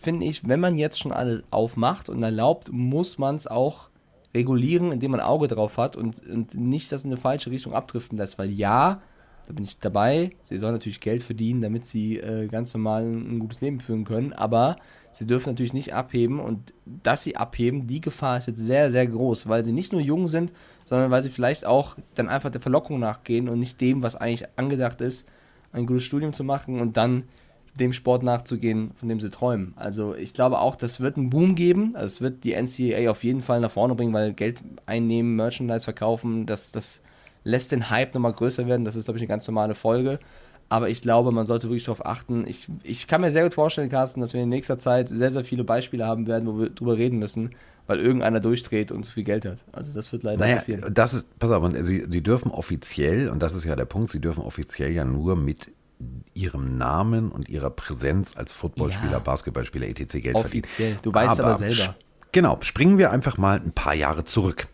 finde 0.00 0.26
ich, 0.26 0.46
wenn 0.46 0.60
man 0.60 0.76
jetzt 0.76 1.00
schon 1.00 1.12
alles 1.12 1.42
aufmacht 1.50 2.08
und 2.08 2.22
erlaubt, 2.22 2.70
muss 2.70 3.18
man 3.18 3.36
es 3.36 3.46
auch 3.46 3.88
regulieren, 4.34 4.92
indem 4.92 5.12
man 5.12 5.20
Auge 5.20 5.48
drauf 5.48 5.78
hat 5.78 5.96
und, 5.96 6.26
und 6.26 6.54
nicht 6.54 6.90
das 6.92 7.04
in 7.04 7.10
eine 7.10 7.20
falsche 7.20 7.50
Richtung 7.50 7.74
abdriften 7.74 8.18
lässt, 8.18 8.38
weil 8.38 8.50
ja, 8.50 9.02
da 9.46 9.52
bin 9.52 9.64
ich 9.64 9.78
dabei. 9.78 10.30
Sie 10.44 10.56
sollen 10.56 10.72
natürlich 10.72 11.00
Geld 11.00 11.22
verdienen, 11.22 11.62
damit 11.62 11.84
sie 11.84 12.18
äh, 12.18 12.46
ganz 12.46 12.72
normal 12.74 13.04
ein, 13.04 13.38
gutes 13.38 13.60
Leben 13.60 13.80
führen 13.80 14.04
können, 14.04 14.32
aber 14.32 14.76
sie 15.10 15.26
dürfen 15.26 15.50
natürlich 15.50 15.74
nicht 15.74 15.94
abheben 15.94 16.40
und 16.40 16.72
dass 16.86 17.24
sie 17.24 17.36
abheben, 17.36 17.86
die 17.86 18.00
Gefahr 18.00 18.38
ist 18.38 18.46
jetzt 18.46 18.64
sehr, 18.64 18.90
sehr 18.90 19.06
groß, 19.06 19.48
weil 19.48 19.64
sie 19.64 19.72
nicht 19.72 19.92
nur 19.92 20.00
jung 20.00 20.28
sind, 20.28 20.52
sondern 20.84 21.10
weil 21.10 21.22
sie 21.22 21.30
vielleicht 21.30 21.64
auch 21.64 21.96
dann 22.14 22.28
einfach 22.28 22.50
der 22.50 22.60
Verlockung 22.60 22.98
nachgehen 22.98 23.48
und 23.48 23.58
nicht 23.58 23.80
dem, 23.80 24.02
was 24.02 24.16
eigentlich 24.16 24.48
angedacht 24.56 25.00
ist, 25.00 25.28
ein 25.72 25.86
gutes 25.86 26.04
Studium 26.04 26.32
zu 26.32 26.44
machen 26.44 26.80
und 26.80 26.96
dann 26.96 27.24
dem 27.74 27.92
Sport 27.92 28.22
nachzugehen, 28.22 28.92
von 28.96 29.08
dem 29.08 29.20
sie 29.20 29.30
träumen. 29.30 29.72
Also 29.76 30.14
ich 30.14 30.34
glaube 30.34 30.60
auch, 30.60 30.76
das 30.76 31.00
wird 31.00 31.16
einen 31.16 31.30
Boom 31.30 31.54
geben. 31.54 31.96
Also 31.96 32.06
es 32.06 32.20
wird 32.20 32.44
die 32.44 32.52
NCAA 32.52 33.10
auf 33.10 33.24
jeden 33.24 33.40
Fall 33.40 33.60
nach 33.60 33.70
vorne 33.70 33.94
bringen, 33.94 34.12
weil 34.12 34.34
Geld 34.34 34.62
einnehmen, 34.84 35.36
Merchandise 35.36 35.84
verkaufen, 35.84 36.44
das, 36.44 36.72
das 36.72 37.02
lässt 37.44 37.72
den 37.72 37.90
Hype 37.90 38.14
nochmal 38.14 38.32
größer 38.32 38.66
werden. 38.66 38.84
Das 38.84 38.96
ist, 38.96 39.04
glaube 39.04 39.18
ich, 39.18 39.22
eine 39.22 39.28
ganz 39.28 39.46
normale 39.46 39.74
Folge. 39.74 40.18
Aber 40.68 40.88
ich 40.88 41.02
glaube, 41.02 41.32
man 41.32 41.44
sollte 41.44 41.68
wirklich 41.68 41.84
darauf 41.84 42.06
achten. 42.06 42.46
Ich, 42.46 42.66
ich 42.82 43.06
kann 43.06 43.20
mir 43.20 43.30
sehr 43.30 43.42
gut 43.42 43.52
vorstellen, 43.52 43.90
Carsten, 43.90 44.22
dass 44.22 44.32
wir 44.32 44.42
in 44.42 44.48
nächster 44.48 44.78
Zeit 44.78 45.08
sehr, 45.10 45.30
sehr 45.30 45.44
viele 45.44 45.64
Beispiele 45.64 46.06
haben 46.06 46.26
werden, 46.26 46.48
wo 46.48 46.58
wir 46.58 46.70
drüber 46.70 46.96
reden 46.96 47.18
müssen, 47.18 47.50
weil 47.86 48.00
irgendeiner 48.00 48.40
durchdreht 48.40 48.90
und 48.90 49.04
zu 49.04 49.12
viel 49.12 49.24
Geld 49.24 49.44
hat. 49.44 49.58
Also 49.72 49.92
das 49.92 50.10
wird 50.12 50.22
leider 50.22 50.38
naja, 50.38 50.56
passieren. 50.56 50.94
Das 50.94 51.12
ist, 51.12 51.38
pass 51.38 51.50
auf, 51.50 51.70
sie, 51.82 52.06
sie 52.08 52.22
dürfen 52.22 52.50
offiziell, 52.50 53.28
und 53.28 53.42
das 53.42 53.54
ist 53.54 53.64
ja 53.64 53.76
der 53.76 53.84
Punkt, 53.84 54.10
sie 54.12 54.20
dürfen 54.20 54.42
offiziell 54.42 54.92
ja 54.92 55.04
nur 55.04 55.36
mit 55.36 55.70
ihrem 56.32 56.78
Namen 56.78 57.30
und 57.30 57.50
ihrer 57.50 57.68
Präsenz 57.68 58.36
als 58.38 58.52
Footballspieler, 58.52 59.12
ja. 59.12 59.18
Basketballspieler, 59.18 59.88
etc. 59.88 60.22
Geld 60.22 60.36
offiziell. 60.36 60.62
verdienen. 60.94 60.98
Du 61.02 61.12
weißt 61.12 61.38
aber, 61.38 61.50
aber 61.50 61.58
selber. 61.58 61.96
Genau, 62.32 62.56
springen 62.62 62.96
wir 62.96 63.10
einfach 63.10 63.36
mal 63.36 63.60
ein 63.60 63.72
paar 63.72 63.94
Jahre 63.94 64.24
zurück 64.24 64.68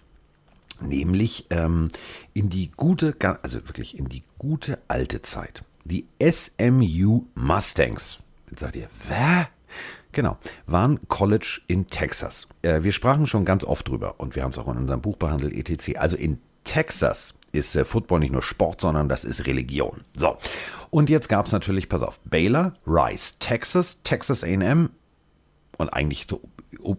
nämlich 0.81 1.47
ähm, 1.51 1.91
in 2.35 2.51
die 2.51 2.71
gute, 2.77 3.15
also 3.43 3.59
wirklich 3.69 3.99
in 3.99 4.09
die 4.09 4.23
gute 4.39 4.79
alte 4.89 5.23
Zeit. 5.23 5.65
Die 5.85 6.07
SMU 6.21 7.25
Mustangs. 7.35 8.19
Jetzt 8.51 8.61
sagt 8.61 8.77
ihr, 8.77 8.89
wer? 9.09 9.49
Genau, 10.13 10.39
waren 10.67 11.07
College 11.09 11.61
in 11.67 11.87
Texas. 11.87 12.49
Äh, 12.63 12.83
wir 12.83 12.93
sprachen 12.93 13.27
schon 13.27 13.45
ganz 13.45 13.65
oft 13.65 13.89
drüber 13.89 14.15
und 14.19 14.35
wir 14.37 14.43
haben 14.43 14.51
es 14.51 14.59
auch 14.59 14.69
in 14.69 14.79
unserem 14.79 15.01
Buch 15.01 15.17
behandelt, 15.17 15.53
etc. 15.55 15.99
Also 15.99 16.17
in 16.17 16.41
Texas 16.65 17.35
ist 17.53 17.77
äh, 17.77 17.85
Football 17.85 18.21
nicht 18.21 18.33
nur 18.33 18.43
Sport, 18.43 18.81
sondern 18.81 19.09
das 19.09 19.25
ist 19.25 19.47
Religion. 19.47 20.05
So, 20.17 20.39
und 20.91 21.11
jetzt 21.11 21.29
gab 21.29 21.47
es 21.47 21.53
natürlich, 21.53 21.89
pass 21.89 22.03
auf, 22.03 22.19
Baylor, 22.21 22.75
Rice, 22.87 23.39
Texas, 23.39 24.03
Texas 24.03 24.43
AM 24.43 24.91
und 25.77 25.89
eigentlich 25.91 26.27
so 26.29 26.41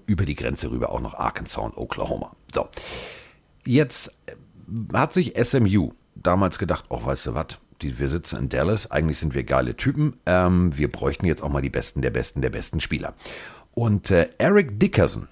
über 0.06 0.26
die 0.26 0.36
Grenze 0.36 0.72
rüber 0.72 0.92
auch 0.92 1.00
noch 1.00 1.14
Arkansas 1.14 1.64
und 1.64 1.78
Oklahoma. 1.78 2.36
So, 2.54 2.70
Jetzt 3.66 4.12
hat 4.94 5.14
sich 5.14 5.34
SMU 5.42 5.92
damals 6.16 6.60
gedacht, 6.60 6.86
oh, 6.90 7.04
weißt 7.04 7.28
du 7.28 7.34
was, 7.34 7.48
die, 7.82 8.00
wir 8.00 8.08
sitzen 8.08 8.38
in 8.38 8.50
Dallas, 8.50 8.92
eigentlich 8.92 9.20
sind 9.20 9.34
wir 9.34 9.44
geile 9.44 9.76
Typen, 9.76 10.18
ähm, 10.26 10.76
wir 10.78 10.92
bräuchten 10.92 11.26
jetzt 11.26 11.42
auch 11.42 11.50
mal 11.50 11.62
die 11.62 11.70
Besten 11.70 12.02
der 12.02 12.12
Besten 12.12 12.42
der 12.42 12.50
besten 12.50 12.80
Spieler. 12.80 13.14
Und 13.74 14.12
äh, 14.12 14.30
Eric 14.38 14.80
Dickerson, 14.80 15.28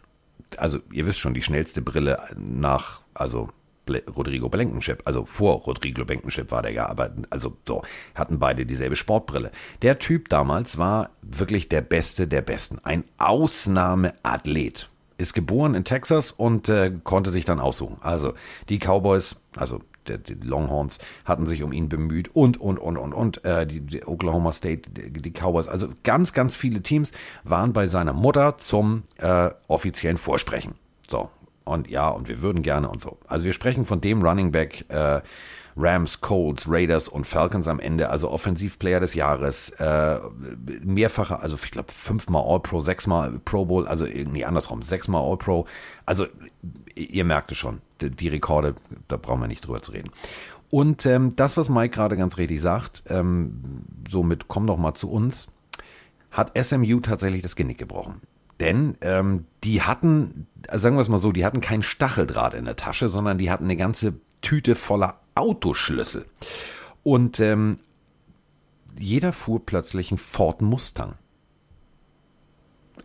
also 0.57 0.79
ihr 0.91 1.05
wisst 1.05 1.19
schon, 1.19 1.33
die 1.33 1.41
schnellste 1.41 1.81
Brille 1.81 2.19
nach, 2.37 3.01
also 3.13 3.49
Ble 3.85 4.03
Rodrigo 4.15 4.49
Blankenship, 4.49 5.01
also 5.05 5.25
vor 5.25 5.61
Rodrigo 5.61 6.05
Blankenship 6.05 6.51
war 6.51 6.61
der 6.61 6.71
ja, 6.71 6.87
aber 6.87 7.13
also 7.29 7.57
so, 7.67 7.83
hatten 8.15 8.39
beide 8.39 8.65
dieselbe 8.65 8.95
Sportbrille. 8.95 9.51
Der 9.81 9.97
Typ 9.99 10.29
damals 10.29 10.77
war 10.77 11.09
wirklich 11.21 11.69
der 11.69 11.81
Beste 11.81 12.27
der 12.27 12.41
Besten, 12.41 12.79
ein 12.83 13.03
Ausnahmeathlet. 13.17 14.89
Ist 15.17 15.33
geboren 15.33 15.73
in 15.73 15.83
Texas 15.83 16.31
und 16.31 16.69
äh, 16.69 16.91
konnte 17.03 17.31
sich 17.31 17.45
dann 17.45 17.59
aussuchen. 17.59 17.97
Also 18.01 18.33
die 18.69 18.77
Cowboys, 18.77 19.35
also 19.55 19.81
der, 20.07 20.17
die 20.17 20.35
Longhorns 20.35 20.99
hatten 21.25 21.45
sich 21.45 21.63
um 21.63 21.73
ihn 21.73 21.89
bemüht 21.89 22.33
und, 22.35 22.59
und, 22.59 22.77
und, 22.77 22.97
und, 22.97 23.13
und. 23.13 23.43
Äh, 23.45 23.67
die, 23.67 23.81
die 23.81 24.05
Oklahoma 24.05 24.53
State, 24.53 24.89
die, 24.89 25.21
die, 25.21 25.31
Cowboys, 25.31 25.67
also 25.67 25.89
ganz, 26.03 26.33
ganz 26.33 26.55
viele 26.55 26.81
Teams 26.81 27.11
waren 27.43 27.73
bei 27.73 27.87
seiner 27.87 28.13
Mutter 28.13 28.57
zum 28.57 29.03
äh, 29.17 29.49
offiziellen 29.67 30.17
Vorsprechen. 30.17 30.75
So, 31.09 31.29
und 31.63 31.89
ja, 31.89 32.09
und 32.09 32.27
wir 32.27 32.41
würden 32.41 32.63
gerne 32.63 32.89
und 32.89 33.01
so. 33.01 33.17
Also 33.27 33.45
wir 33.45 33.53
sprechen 33.53 33.85
von 33.85 34.01
dem 34.01 34.21
Running 34.21 34.51
Back, 34.51 34.85
äh, 34.89 35.21
Rams, 35.77 36.21
Colts, 36.21 36.67
Raiders 36.67 37.07
und 37.07 37.25
Falcons 37.25 37.67
am 37.67 37.79
Ende, 37.79 38.09
also 38.09 38.31
Offensivplayer 38.31 38.99
des 38.99 39.13
Jahres, 39.13 39.69
äh, 39.71 40.19
mehrfacher, 40.83 41.41
also 41.41 41.57
ich 41.63 41.71
glaube 41.71 41.91
fünfmal 41.91 42.43
All-Pro, 42.45 42.81
sechsmal 42.81 43.39
Pro 43.45 43.65
Bowl, 43.65 43.87
also 43.87 44.05
irgendwie 44.05 44.43
andersrum, 44.43 44.81
sechsmal 44.81 45.21
All-Pro. 45.21 45.65
Also 46.05 46.25
ihr 46.95 47.25
merkt 47.25 47.51
es 47.51 47.57
schon, 47.57 47.81
die, 48.01 48.09
die, 48.09 48.29
Rekorde, 48.29 48.75
da 49.07 49.17
brauchen 49.17 49.41
wir 49.41 49.47
nicht 49.47 49.65
drüber 49.65 49.81
zu 49.81 49.91
reden. 49.91 50.09
Und 50.69 51.05
ähm, 51.05 51.35
das, 51.35 51.55
was 51.55 51.69
Mike 51.69 51.95
gerade 51.95 52.17
ganz 52.17 52.37
richtig 52.37 52.59
sagt, 52.59 53.03
ähm, 53.07 53.83
somit 54.09 54.47
komm 54.47 54.67
doch 54.67 54.77
mal 54.77 54.95
zu 54.95 55.09
uns, 55.09 55.53
hat 56.31 56.51
SMU 56.61 56.99
tatsächlich 56.99 57.41
das 57.41 57.55
Genick 57.55 57.77
gebrochen. 57.77 58.21
Denn 58.59 58.97
ähm, 59.01 59.45
die 59.63 59.83
hatten, 59.83 60.47
sagen 60.73 60.95
wir 60.95 61.01
es 61.01 61.09
mal 61.09 61.19
so, 61.19 61.31
die 61.31 61.45
hatten 61.45 61.61
keinen 61.61 61.83
Stacheldraht 61.83 62.55
in 62.55 62.65
der 62.65 62.75
Tasche, 62.75 63.07
sondern 63.07 63.37
die 63.37 63.51
hatten 63.51 63.65
eine 63.65 63.77
ganze 63.77 64.15
Tüte 64.41 64.75
voller 64.75 65.19
Autoschlüssel. 65.37 66.25
Und 67.03 67.39
ähm, 67.39 67.79
jeder 68.99 69.33
fuhr 69.33 69.65
plötzlich 69.65 70.11
einen 70.11 70.17
Ford 70.17 70.61
Mustang. 70.61 71.15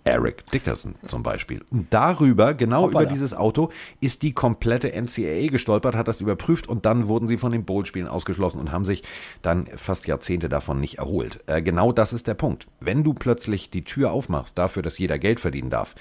Eric 0.05 0.51
Dickerson 0.51 0.97
zum 1.07 1.23
Beispiel. 1.23 1.63
Und 1.71 1.93
darüber, 1.93 2.55
genau 2.55 2.85
Hoppala. 2.85 3.05
über 3.05 3.13
dieses 3.13 3.35
Auto, 3.35 3.71
ist 4.01 4.23
die 4.23 4.33
komplette 4.33 4.91
NCAA 5.01 5.49
gestolpert, 5.49 5.95
hat 5.95 6.09
das 6.09 6.21
überprüft 6.21 6.69
und 6.69 6.87
dann 6.87 7.07
wurden 7.07 7.29
sie 7.29 7.37
von 7.37 7.53
den 7.53 7.65
Bowl-Spielen 7.65 8.09
ausgeschlossen 8.09 8.59
und 8.59 8.73
haben 8.73 8.85
sich 8.85 9.05
dann 9.43 9.67
fast 9.67 10.09
Jahrzehnte 10.09 10.49
davon 10.49 10.81
nicht 10.81 10.99
erholt. 10.99 11.41
Äh, 11.47 11.63
genau 11.63 11.93
das 11.93 12.13
ist 12.13 12.27
der 12.27 12.35
Punkt. 12.35 12.67
Wenn 12.81 13.05
du 13.05 13.15
plötzlich 13.15 13.71
die 13.71 13.85
Tür 13.85 14.11
aufmachst 14.11 14.59
dafür, 14.59 14.83
dass 14.83 14.99
jeder 14.99 15.19
Geld 15.19 15.39
verdienen 15.39 15.71
darf, 15.71 15.95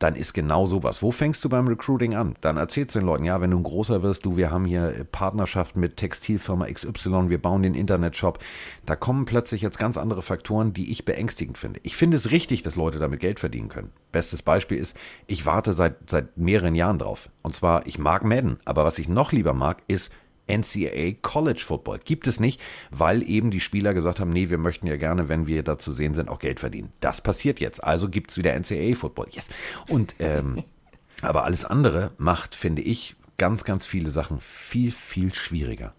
dann 0.00 0.16
ist 0.16 0.32
genau 0.32 0.66
sowas. 0.66 1.02
Wo 1.02 1.12
fängst 1.12 1.44
du 1.44 1.48
beim 1.48 1.68
Recruiting 1.68 2.14
an? 2.14 2.34
Dann 2.40 2.56
erzählst 2.56 2.94
du 2.94 3.00
den 3.00 3.06
Leuten, 3.06 3.24
ja, 3.24 3.40
wenn 3.40 3.50
du 3.50 3.58
ein 3.58 3.62
großer 3.62 4.02
wirst, 4.02 4.24
du, 4.24 4.36
wir 4.36 4.50
haben 4.50 4.64
hier 4.64 5.06
Partnerschaft 5.12 5.76
mit 5.76 5.98
Textilfirma 5.98 6.66
XY, 6.66 7.28
wir 7.28 7.40
bauen 7.40 7.62
den 7.62 7.74
Internetshop. 7.74 8.38
Da 8.86 8.96
kommen 8.96 9.26
plötzlich 9.26 9.60
jetzt 9.60 9.78
ganz 9.78 9.98
andere 9.98 10.22
Faktoren, 10.22 10.72
die 10.72 10.90
ich 10.90 11.04
beängstigend 11.04 11.58
finde. 11.58 11.80
Ich 11.82 11.96
finde 11.96 12.16
es 12.16 12.30
richtig, 12.30 12.62
dass 12.62 12.76
Leute 12.76 12.98
damit 12.98 13.20
Geld 13.20 13.40
verdienen 13.40 13.68
können. 13.68 13.92
Bestes 14.10 14.40
Beispiel 14.40 14.78
ist, 14.78 14.96
ich 15.26 15.44
warte 15.44 15.74
seit, 15.74 16.08
seit 16.08 16.36
mehreren 16.38 16.74
Jahren 16.74 16.98
drauf. 16.98 17.28
Und 17.42 17.54
zwar, 17.54 17.86
ich 17.86 17.98
mag 17.98 18.24
Madden, 18.24 18.58
aber 18.64 18.84
was 18.84 18.98
ich 18.98 19.08
noch 19.08 19.32
lieber 19.32 19.52
mag, 19.52 19.82
ist 19.86 20.10
NCAA 20.50 21.16
College 21.22 21.62
Football. 21.64 22.00
Gibt 22.04 22.26
es 22.26 22.40
nicht, 22.40 22.60
weil 22.90 23.28
eben 23.28 23.50
die 23.50 23.60
Spieler 23.60 23.94
gesagt 23.94 24.20
haben, 24.20 24.30
nee, 24.30 24.50
wir 24.50 24.58
möchten 24.58 24.86
ja 24.86 24.96
gerne, 24.96 25.28
wenn 25.28 25.46
wir 25.46 25.62
da 25.62 25.78
zu 25.78 25.92
sehen 25.92 26.14
sind, 26.14 26.28
auch 26.28 26.38
Geld 26.38 26.60
verdienen. 26.60 26.92
Das 27.00 27.20
passiert 27.20 27.60
jetzt. 27.60 27.82
Also 27.82 28.08
gibt 28.08 28.30
es 28.30 28.36
wieder 28.36 28.58
NCAA 28.58 28.94
Football. 28.94 29.28
Yes. 29.30 29.48
Und 29.88 30.16
ähm, 30.18 30.64
aber 31.22 31.44
alles 31.44 31.64
andere 31.64 32.12
macht, 32.18 32.54
finde 32.54 32.82
ich, 32.82 33.16
ganz, 33.38 33.64
ganz 33.64 33.86
viele 33.86 34.10
Sachen 34.10 34.40
viel, 34.40 34.90
viel 34.90 35.32
schwieriger. 35.32 35.94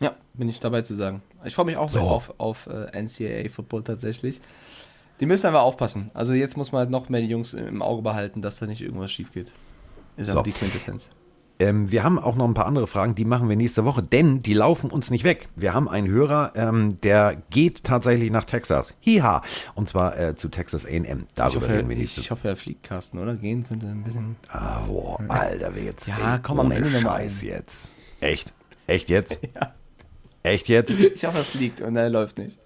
Ja, 0.00 0.14
bin 0.34 0.48
ich 0.48 0.60
dabei 0.60 0.82
zu 0.82 0.94
sagen. 0.94 1.22
Ich 1.44 1.54
freue 1.54 1.66
mich 1.66 1.76
auch 1.76 1.92
so. 1.92 2.00
auf, 2.00 2.34
auf 2.38 2.66
äh, 2.66 3.00
NCAA 3.00 3.48
Football 3.48 3.84
tatsächlich. 3.84 4.40
Die 5.20 5.26
müssen 5.26 5.46
aber 5.46 5.62
aufpassen. 5.62 6.10
Also 6.12 6.32
jetzt 6.32 6.56
muss 6.56 6.72
man 6.72 6.80
halt 6.80 6.90
noch 6.90 7.08
mehr 7.08 7.20
die 7.20 7.28
Jungs 7.28 7.54
im 7.54 7.82
Auge 7.82 8.02
behalten, 8.02 8.42
dass 8.42 8.58
da 8.58 8.66
nicht 8.66 8.80
irgendwas 8.80 9.12
schief 9.12 9.32
geht. 9.32 9.52
Ist 10.16 10.26
so. 10.26 10.32
aber 10.32 10.42
die 10.42 10.52
Quintessenz. 10.52 11.10
Ähm, 11.60 11.90
wir 11.92 12.02
haben 12.02 12.18
auch 12.18 12.34
noch 12.34 12.46
ein 12.46 12.54
paar 12.54 12.66
andere 12.66 12.86
Fragen, 12.86 13.14
die 13.14 13.24
machen 13.24 13.48
wir 13.48 13.56
nächste 13.56 13.84
Woche, 13.84 14.02
denn 14.02 14.42
die 14.42 14.54
laufen 14.54 14.90
uns 14.90 15.10
nicht 15.10 15.22
weg. 15.22 15.48
Wir 15.54 15.72
haben 15.72 15.88
einen 15.88 16.08
Hörer, 16.08 16.52
ähm, 16.56 17.00
der 17.02 17.36
geht 17.50 17.84
tatsächlich 17.84 18.30
nach 18.32 18.44
Texas. 18.44 18.92
Hiha! 19.00 19.42
Und 19.74 19.88
zwar 19.88 20.18
äh, 20.18 20.34
zu 20.34 20.48
Texas 20.48 20.84
AM. 20.84 21.26
Darüber 21.36 21.62
hoffe, 21.62 21.68
reden 21.68 21.88
wir 21.88 21.96
nächste 21.96 22.20
Ich 22.20 22.30
hoffe, 22.30 22.48
er 22.48 22.56
fliegt, 22.56 22.82
Carsten, 22.82 23.18
oder? 23.18 23.34
Gehen 23.34 23.64
könnte 23.66 23.86
ein 23.86 24.02
bisschen. 24.02 24.36
Ah, 24.48 24.80
boah, 24.80 25.20
Alter, 25.28 25.70
wer 25.74 25.84
jetzt. 25.84 26.08
Ja, 26.08 26.34
ey, 26.34 26.40
komm 26.42 26.58
am 26.58 26.72
Ende. 26.72 26.90
Scheiß 26.90 27.42
jetzt. 27.42 27.94
Echt? 28.20 28.52
Echt 28.88 29.08
jetzt? 29.08 29.38
ja. 29.54 29.74
Echt 30.42 30.68
jetzt? 30.68 30.90
Ich 30.90 31.24
hoffe, 31.24 31.38
er 31.38 31.44
fliegt 31.44 31.80
und 31.80 31.96
er 31.96 32.10
läuft 32.10 32.36
nicht. 32.38 32.58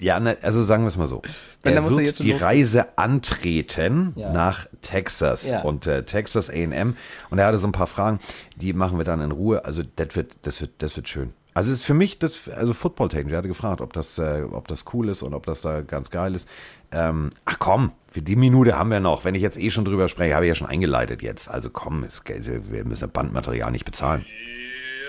Ja, 0.00 0.18
ne, 0.18 0.36
also 0.42 0.64
sagen 0.64 0.82
wir 0.82 0.88
es 0.88 0.96
mal 0.96 1.08
so. 1.08 1.22
Wenn, 1.62 1.74
er 1.74 1.88
wird 1.88 2.18
die 2.20 2.32
Reise 2.32 2.98
antreten 2.98 4.14
ja. 4.16 4.32
nach 4.32 4.66
Texas 4.80 5.50
ja. 5.50 5.60
und 5.60 5.86
äh, 5.86 6.04
Texas 6.04 6.48
A&M 6.48 6.96
und 7.28 7.38
er 7.38 7.46
hatte 7.46 7.58
so 7.58 7.66
ein 7.66 7.72
paar 7.72 7.86
Fragen, 7.86 8.18
die 8.56 8.72
machen 8.72 8.96
wir 8.96 9.04
dann 9.04 9.20
in 9.20 9.30
Ruhe. 9.30 9.64
Also 9.64 9.82
das 9.96 10.16
wird, 10.16 10.32
das 10.42 10.60
wird, 10.60 10.70
das 10.78 10.96
wird 10.96 11.08
schön. 11.08 11.34
Also 11.52 11.72
es 11.72 11.80
ist 11.80 11.84
für 11.84 11.94
mich 11.94 12.18
das, 12.18 12.48
also 12.48 12.72
Football-technisch. 12.72 13.32
Er 13.32 13.38
hatte 13.38 13.48
gefragt, 13.48 13.82
ob 13.82 13.92
das, 13.92 14.18
äh, 14.18 14.44
ob 14.50 14.68
das 14.68 14.86
cool 14.94 15.10
ist 15.10 15.22
und 15.22 15.34
ob 15.34 15.44
das 15.44 15.60
da 15.60 15.82
ganz 15.82 16.10
geil 16.10 16.34
ist. 16.34 16.48
Ähm, 16.92 17.30
ach 17.44 17.58
komm, 17.58 17.92
für 18.10 18.22
die 18.22 18.36
Minute 18.36 18.78
haben 18.78 18.90
wir 18.90 19.00
noch. 19.00 19.24
Wenn 19.24 19.34
ich 19.34 19.42
jetzt 19.42 19.58
eh 19.58 19.70
schon 19.70 19.84
drüber 19.84 20.08
spreche, 20.08 20.34
habe 20.34 20.46
ich 20.46 20.48
ja 20.48 20.54
schon 20.54 20.68
eingeleitet 20.68 21.22
jetzt. 21.22 21.50
Also 21.50 21.68
komm, 21.68 22.04
es, 22.04 22.22
wir 22.24 22.84
müssen 22.84 23.10
Bandmaterial 23.10 23.70
nicht 23.70 23.84
bezahlen. 23.84 24.24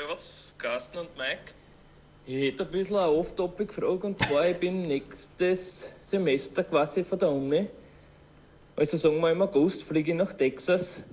was? 0.09 0.53
Carsten 0.57 0.97
und 0.97 1.15
Mike? 1.15 1.50
Ich 2.33 2.41
hätte 2.41 2.63
ein 2.63 2.71
bisschen 2.71 2.95
eine 2.95 3.11
Off-Topic-Frage 3.11 4.07
und 4.07 4.17
zwar, 4.17 4.47
ich 4.47 4.55
bin 4.55 4.83
nächstes 4.83 5.85
Semester 6.01 6.63
quasi 6.63 7.03
von 7.03 7.19
der 7.19 7.29
Uni. 7.29 7.67
Also 8.77 8.95
sagen 8.95 9.19
wir 9.19 9.33
im 9.33 9.41
August 9.41 9.83
fliege 9.83 10.11
ich 10.13 10.17
nach 10.17 10.31
Texas 10.31 11.03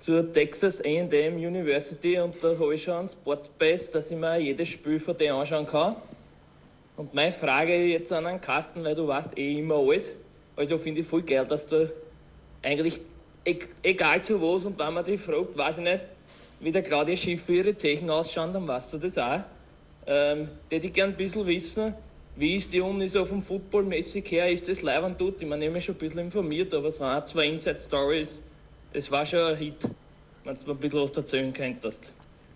zur 0.00 0.32
Texas 0.32 0.80
A&M 0.80 1.36
University 1.36 2.18
und 2.18 2.34
da 2.40 2.58
habe 2.58 2.74
ich 2.74 2.84
schon 2.84 2.94
einen 2.94 3.08
Sportspace, 3.10 3.90
dass 3.90 4.10
ich 4.10 4.16
mir 4.16 4.38
jedes 4.38 4.68
Spiel 4.68 4.98
von 4.98 5.18
denen 5.18 5.34
anschauen 5.34 5.66
kann. 5.66 5.96
Und 6.96 7.12
meine 7.12 7.32
Frage 7.32 7.76
jetzt 7.76 8.10
an 8.10 8.24
einen 8.24 8.40
Kasten, 8.40 8.82
weil 8.82 8.94
du 8.94 9.06
weißt 9.06 9.36
eh 9.36 9.58
immer 9.58 9.74
alles. 9.74 10.10
Also 10.56 10.78
finde 10.78 11.02
ich 11.02 11.06
voll 11.06 11.20
geil, 11.20 11.44
dass 11.44 11.66
du 11.66 11.92
eigentlich, 12.62 12.98
e-, 13.44 13.58
egal 13.82 14.22
zu 14.22 14.40
was 14.40 14.64
und 14.64 14.78
wenn 14.78 14.94
man 14.94 15.04
dich 15.04 15.20
fragt, 15.20 15.54
weiß 15.54 15.76
ich 15.76 15.84
nicht, 15.84 16.00
wie 16.60 16.72
der 16.72 16.82
Claudia 16.82 17.14
Schiff 17.14 17.44
für 17.44 17.56
ihre 17.56 17.74
Zechen 17.74 18.08
ausschauen, 18.08 18.54
dann 18.54 18.66
weißt 18.66 18.94
du 18.94 18.96
das 18.96 19.18
auch. 19.18 19.42
Ähm, 20.06 20.48
hätte 20.70 20.86
ich 20.86 20.92
gern 20.92 21.10
ein 21.10 21.16
bisschen 21.16 21.46
wissen, 21.46 21.94
wie 22.36 22.56
ist 22.56 22.72
die 22.72 22.80
Uni 22.80 23.08
so 23.08 23.24
vom 23.24 23.42
Football-mäßig 23.42 24.30
her? 24.30 24.50
Ist 24.50 24.68
das 24.68 24.82
live 24.82 25.04
und 25.04 25.18
tut? 25.18 25.40
Ich 25.40 25.46
meine, 25.46 25.64
ich 25.64 25.68
habe 25.68 25.74
mich 25.74 25.84
schon 25.84 25.94
ein 25.94 25.98
bisschen 25.98 26.18
informiert, 26.18 26.72
aber 26.74 26.88
es 26.88 26.98
waren 26.98 27.24
zwei 27.26 27.46
Inside-Stories. 27.46 28.40
Das 28.92 29.10
war 29.10 29.26
schon 29.26 29.40
ein 29.40 29.56
Hit, 29.56 29.76
wenn 30.44 30.56
du 30.58 30.66
mir 30.66 30.72
ein 30.72 30.78
bisschen 30.78 31.00
was 31.02 31.16
erzählen 31.16 31.52
könntest. 31.52 32.00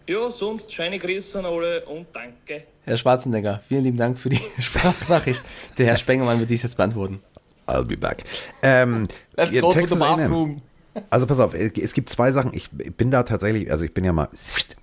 Ja, 0.09 0.31
sonst 0.31 0.73
schöne 0.73 0.99
Grüße 0.99 1.39
an 1.39 1.45
alle 1.47 1.85
und 1.85 2.07
danke. 2.13 2.65
Herr 2.85 2.97
Schwarzenegger, 2.97 3.61
vielen 3.67 3.85
lieben 3.85 3.97
Dank 3.97 4.19
für 4.19 4.29
die 4.29 4.41
Sprachnachricht. 4.61 5.43
Der 5.79 5.87
Herr 5.87 5.97
Spengemann 5.97 6.39
wird 6.39 6.49
dies 6.51 6.63
jetzt 6.63 6.77
beantworten. 6.77 7.21
I'll 7.67 7.85
be 7.85 7.97
back. 7.97 8.23
Ähm, 8.63 9.09
Let's 9.37 9.51
go 9.61 9.73
to 9.73 9.87
the 9.87 9.97
bathroom. 9.97 10.63
Also 11.11 11.27
pass 11.27 11.39
auf, 11.39 11.55
es 11.55 11.93
gibt 11.93 12.09
zwei 12.09 12.33
Sachen. 12.33 12.53
Ich 12.55 12.71
bin 12.71 13.11
da 13.11 13.23
tatsächlich, 13.23 13.71
also 13.71 13.85
ich 13.85 13.95
bin 13.95 14.05
ja 14.05 14.13
mal 14.13 14.29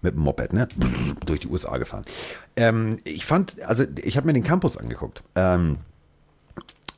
mit 0.02 0.16
dem 0.16 0.22
Moped, 0.22 0.54
ne, 0.54 0.68
durch 1.26 1.42
die 1.42 1.48
USA 1.48 1.78
gefahren. 1.78 2.04
Ähm, 2.56 3.00
ich 3.04 3.26
fand, 3.26 3.62
also 3.64 3.86
ich 4.04 4.18
habe 4.18 4.28
mir 4.28 4.34
den 4.34 4.44
Campus 4.44 4.78
angeguckt. 4.78 5.24
Ähm, 5.36 5.78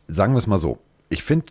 sagen 0.07 0.33
wir 0.33 0.39
es 0.39 0.47
mal 0.47 0.59
so. 0.59 0.79
Ich 1.09 1.23
finde, 1.23 1.45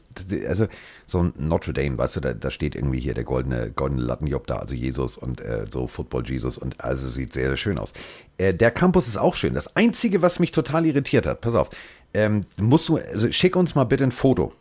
also 0.49 0.67
so 1.07 1.23
ein 1.23 1.33
Notre 1.39 1.73
Dame, 1.73 1.97
weißt 1.97 2.17
du, 2.17 2.21
da, 2.21 2.35
da, 2.35 2.51
steht 2.51 2.75
irgendwie 2.75 2.99
hier 2.99 3.15
der 3.15 3.23
goldene, 3.23 3.71
goldene 3.71 4.03
Lattenjob 4.03 4.49
da, 4.49 4.57
also 4.57 4.75
Jesus 4.75 5.17
und 5.17 5.41
äh, 5.41 5.67
so 5.71 5.87
Football 5.87 6.27
Jesus 6.27 6.59
und 6.59 6.83
also 6.83 7.07
sieht 7.07 7.33
sehr, 7.33 7.49
sehr 7.49 7.57
schön 7.57 7.79
aus. 7.79 7.93
Äh, 8.37 8.53
der 8.53 8.73
Campus 8.73 9.07
ist 9.07 9.17
auch 9.17 9.37
schön. 9.37 9.55
Das 9.55 9.77
Einzige, 9.77 10.23
was 10.23 10.41
mich 10.41 10.51
total 10.51 10.87
irritiert 10.87 11.27
hat, 11.27 11.41
pass 11.41 11.55
auf, 11.55 11.71
ähm, 12.15 12.41
musst 12.57 12.89
du, 12.89 12.97
also 12.97 13.31
schick 13.31 13.55
uns 13.55 13.77
mal 13.77 13.85
bitte 13.85 14.03
ein 14.05 14.13
Foto 14.13 14.53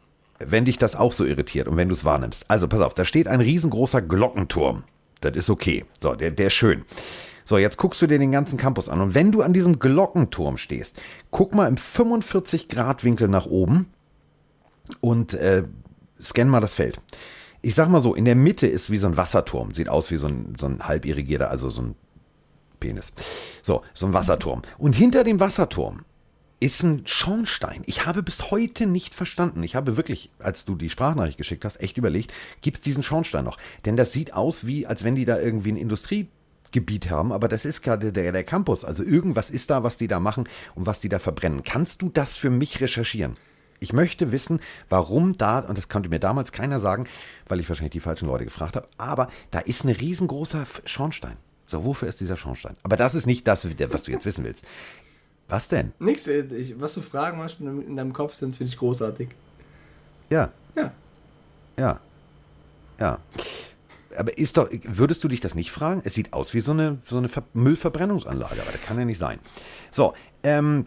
wenn 0.47 0.65
dich 0.65 0.77
das 0.77 0.95
auch 0.95 1.13
so 1.13 1.25
irritiert 1.25 1.67
und 1.67 1.77
wenn 1.77 1.89
du 1.89 1.93
es 1.93 2.05
wahrnimmst. 2.05 2.45
Also 2.47 2.67
pass 2.67 2.81
auf, 2.81 2.93
da 2.93 3.05
steht 3.05 3.27
ein 3.27 3.41
riesengroßer 3.41 4.01
Glockenturm. 4.01 4.83
Das 5.21 5.35
ist 5.35 5.49
okay. 5.49 5.85
So, 6.01 6.15
der, 6.15 6.31
der 6.31 6.47
ist 6.47 6.53
schön. 6.53 6.83
So, 7.45 7.57
jetzt 7.57 7.77
guckst 7.77 8.01
du 8.01 8.07
dir 8.07 8.19
den 8.19 8.31
ganzen 8.31 8.57
Campus 8.57 8.89
an. 8.89 9.01
Und 9.01 9.15
wenn 9.15 9.31
du 9.31 9.41
an 9.41 9.53
diesem 9.53 9.79
Glockenturm 9.79 10.57
stehst, 10.57 10.95
guck 11.31 11.53
mal 11.53 11.67
im 11.67 11.75
45-Grad-Winkel 11.75 13.27
nach 13.27 13.45
oben 13.45 13.87
und 15.01 15.33
äh, 15.33 15.63
scan 16.21 16.45
mal 16.45 16.61
das 16.61 16.73
Feld. 16.73 16.99
Ich 17.61 17.75
sag 17.75 17.89
mal 17.89 18.01
so, 18.01 18.15
in 18.15 18.25
der 18.25 18.35
Mitte 18.35 18.67
ist 18.67 18.89
wie 18.89 18.97
so 18.97 19.07
ein 19.07 19.17
Wasserturm. 19.17 19.73
Sieht 19.73 19.89
aus 19.89 20.11
wie 20.11 20.17
so 20.17 20.27
ein, 20.27 20.55
so 20.59 20.67
ein 20.67 20.85
halb 20.85 21.05
irrigierter, 21.05 21.49
also 21.49 21.69
so 21.69 21.81
ein 21.81 21.95
Penis. 22.79 23.13
So, 23.61 23.83
so 23.93 24.05
ein 24.05 24.13
Wasserturm. 24.13 24.61
Und 24.77 24.93
hinter 24.93 25.23
dem 25.23 25.39
Wasserturm 25.39 26.03
ist 26.63 26.81
ein 26.81 27.05
Schornstein. 27.05 27.83
Ich 27.87 28.05
habe 28.05 28.23
bis 28.23 28.49
heute 28.49 28.85
nicht 28.85 29.13
verstanden. 29.13 29.63
Ich 29.63 29.75
habe 29.75 29.97
wirklich, 29.97 30.31
als 30.39 30.63
du 30.63 30.75
die 30.75 30.89
Sprachnachricht 30.89 31.37
geschickt 31.37 31.65
hast, 31.65 31.81
echt 31.81 31.97
überlegt, 31.97 32.31
gibt 32.61 32.77
es 32.77 32.81
diesen 32.81 33.03
Schornstein 33.03 33.43
noch? 33.43 33.57
Denn 33.83 33.97
das 33.97 34.13
sieht 34.13 34.33
aus 34.33 34.65
wie, 34.65 34.87
als 34.87 35.03
wenn 35.03 35.15
die 35.15 35.25
da 35.25 35.37
irgendwie 35.37 35.73
ein 35.73 35.77
Industriegebiet 35.77 37.09
haben, 37.09 37.33
aber 37.33 37.49
das 37.49 37.65
ist 37.65 37.81
gerade 37.81 38.13
der, 38.13 38.31
der 38.31 38.43
Campus. 38.45 38.85
Also 38.85 39.03
irgendwas 39.03 39.49
ist 39.49 39.71
da, 39.71 39.83
was 39.83 39.97
die 39.97 40.07
da 40.07 40.21
machen 40.21 40.47
und 40.73 40.85
was 40.85 41.01
die 41.01 41.09
da 41.09 41.19
verbrennen. 41.19 41.65
Kannst 41.65 42.01
du 42.01 42.07
das 42.07 42.37
für 42.37 42.49
mich 42.49 42.79
recherchieren? 42.79 43.35
Ich 43.81 43.91
möchte 43.91 44.31
wissen, 44.31 44.61
warum 44.87 45.37
da, 45.37 45.59
und 45.59 45.77
das 45.77 45.89
konnte 45.89 46.07
mir 46.07 46.19
damals 46.19 46.53
keiner 46.53 46.79
sagen, 46.79 47.07
weil 47.49 47.59
ich 47.59 47.67
wahrscheinlich 47.67 47.91
die 47.91 47.99
falschen 47.99 48.29
Leute 48.29 48.45
gefragt 48.45 48.77
habe, 48.77 48.87
aber 48.97 49.27
da 49.51 49.59
ist 49.59 49.83
ein 49.83 49.89
riesengroßer 49.89 50.65
Schornstein. 50.85 51.35
So, 51.67 51.83
wofür 51.83 52.07
ist 52.07 52.21
dieser 52.21 52.37
Schornstein? 52.37 52.77
Aber 52.83 52.95
das 52.95 53.15
ist 53.15 53.25
nicht 53.25 53.47
das, 53.47 53.67
was 53.89 54.03
du 54.03 54.11
jetzt 54.11 54.25
wissen 54.25 54.45
willst. 54.45 54.63
Was 55.49 55.67
denn? 55.67 55.91
Nix, 55.99 56.27
äh, 56.27 56.41
ich, 56.55 56.79
was 56.79 56.93
du 56.93 57.01
Fragen 57.01 57.39
hast 57.39 57.59
in 57.59 57.95
deinem 57.95 58.13
Kopf 58.13 58.33
sind, 58.33 58.55
finde 58.55 58.71
ich 58.71 58.77
großartig. 58.77 59.29
Ja. 60.29 60.51
Ja. 60.75 60.91
Ja. 61.77 61.99
Ja. 62.99 63.19
Aber 64.17 64.37
ist 64.37 64.57
doch, 64.57 64.69
würdest 64.83 65.23
du 65.23 65.27
dich 65.27 65.41
das 65.41 65.55
nicht 65.55 65.71
fragen? 65.71 66.01
Es 66.05 66.13
sieht 66.13 66.33
aus 66.33 66.53
wie 66.53 66.59
so 66.59 66.71
eine, 66.71 66.99
so 67.03 67.17
eine 67.17 67.29
Ver 67.29 67.43
Müllverbrennungsanlage, 67.53 68.61
aber 68.61 68.71
das 68.71 68.81
kann 68.81 68.97
ja 68.99 69.05
nicht 69.05 69.17
sein. 69.17 69.39
So, 69.91 70.13
ähm, 70.43 70.85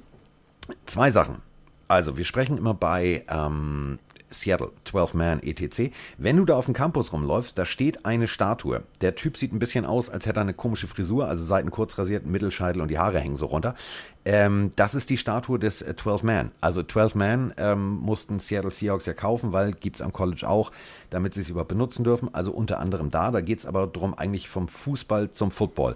zwei 0.86 1.10
Sachen. 1.10 1.42
Also, 1.88 2.16
wir 2.16 2.24
sprechen 2.24 2.58
immer 2.58 2.74
bei 2.74 3.24
ähm, 3.28 3.98
Seattle, 4.30 4.70
12 4.84 5.14
Man 5.14 5.42
ETC. 5.42 5.92
Wenn 6.18 6.36
du 6.36 6.44
da 6.44 6.56
auf 6.56 6.66
dem 6.66 6.74
Campus 6.74 7.12
rumläufst, 7.12 7.56
da 7.56 7.64
steht 7.64 8.04
eine 8.04 8.28
Statue. 8.28 8.82
Der 9.00 9.14
Typ 9.14 9.36
sieht 9.36 9.52
ein 9.52 9.58
bisschen 9.58 9.86
aus, 9.86 10.10
als 10.10 10.26
hätte 10.26 10.40
er 10.40 10.42
eine 10.42 10.54
komische 10.54 10.86
Frisur, 10.86 11.28
also 11.28 11.44
Seiten 11.44 11.70
kurz 11.70 11.96
rasiert, 11.98 12.26
Mittelscheitel 12.26 12.80
und 12.82 12.90
die 12.90 12.98
Haare 12.98 13.20
hängen 13.20 13.36
so 13.36 13.46
runter. 13.46 13.74
Ähm, 14.24 14.72
das 14.74 14.94
ist 14.96 15.08
die 15.08 15.16
Statue 15.16 15.58
des 15.58 15.82
äh, 15.82 15.94
12 15.94 16.24
Man. 16.24 16.50
Also 16.60 16.82
12 16.82 17.14
Man 17.14 17.54
ähm, 17.58 17.98
mussten 17.98 18.40
Seattle 18.40 18.72
Seahawks 18.72 19.06
ja 19.06 19.14
kaufen, 19.14 19.52
weil 19.52 19.72
gibt's 19.72 20.00
am 20.00 20.12
College 20.12 20.48
auch, 20.48 20.72
damit 21.10 21.34
sie 21.34 21.42
es 21.42 21.48
überhaupt 21.48 21.68
benutzen 21.68 22.02
dürfen. 22.02 22.34
Also 22.34 22.50
unter 22.50 22.80
anderem 22.80 23.10
da. 23.10 23.30
Da 23.30 23.40
geht's 23.40 23.66
aber 23.66 23.86
darum, 23.86 24.14
eigentlich 24.14 24.48
vom 24.48 24.66
Fußball 24.66 25.30
zum 25.30 25.52
Football 25.52 25.94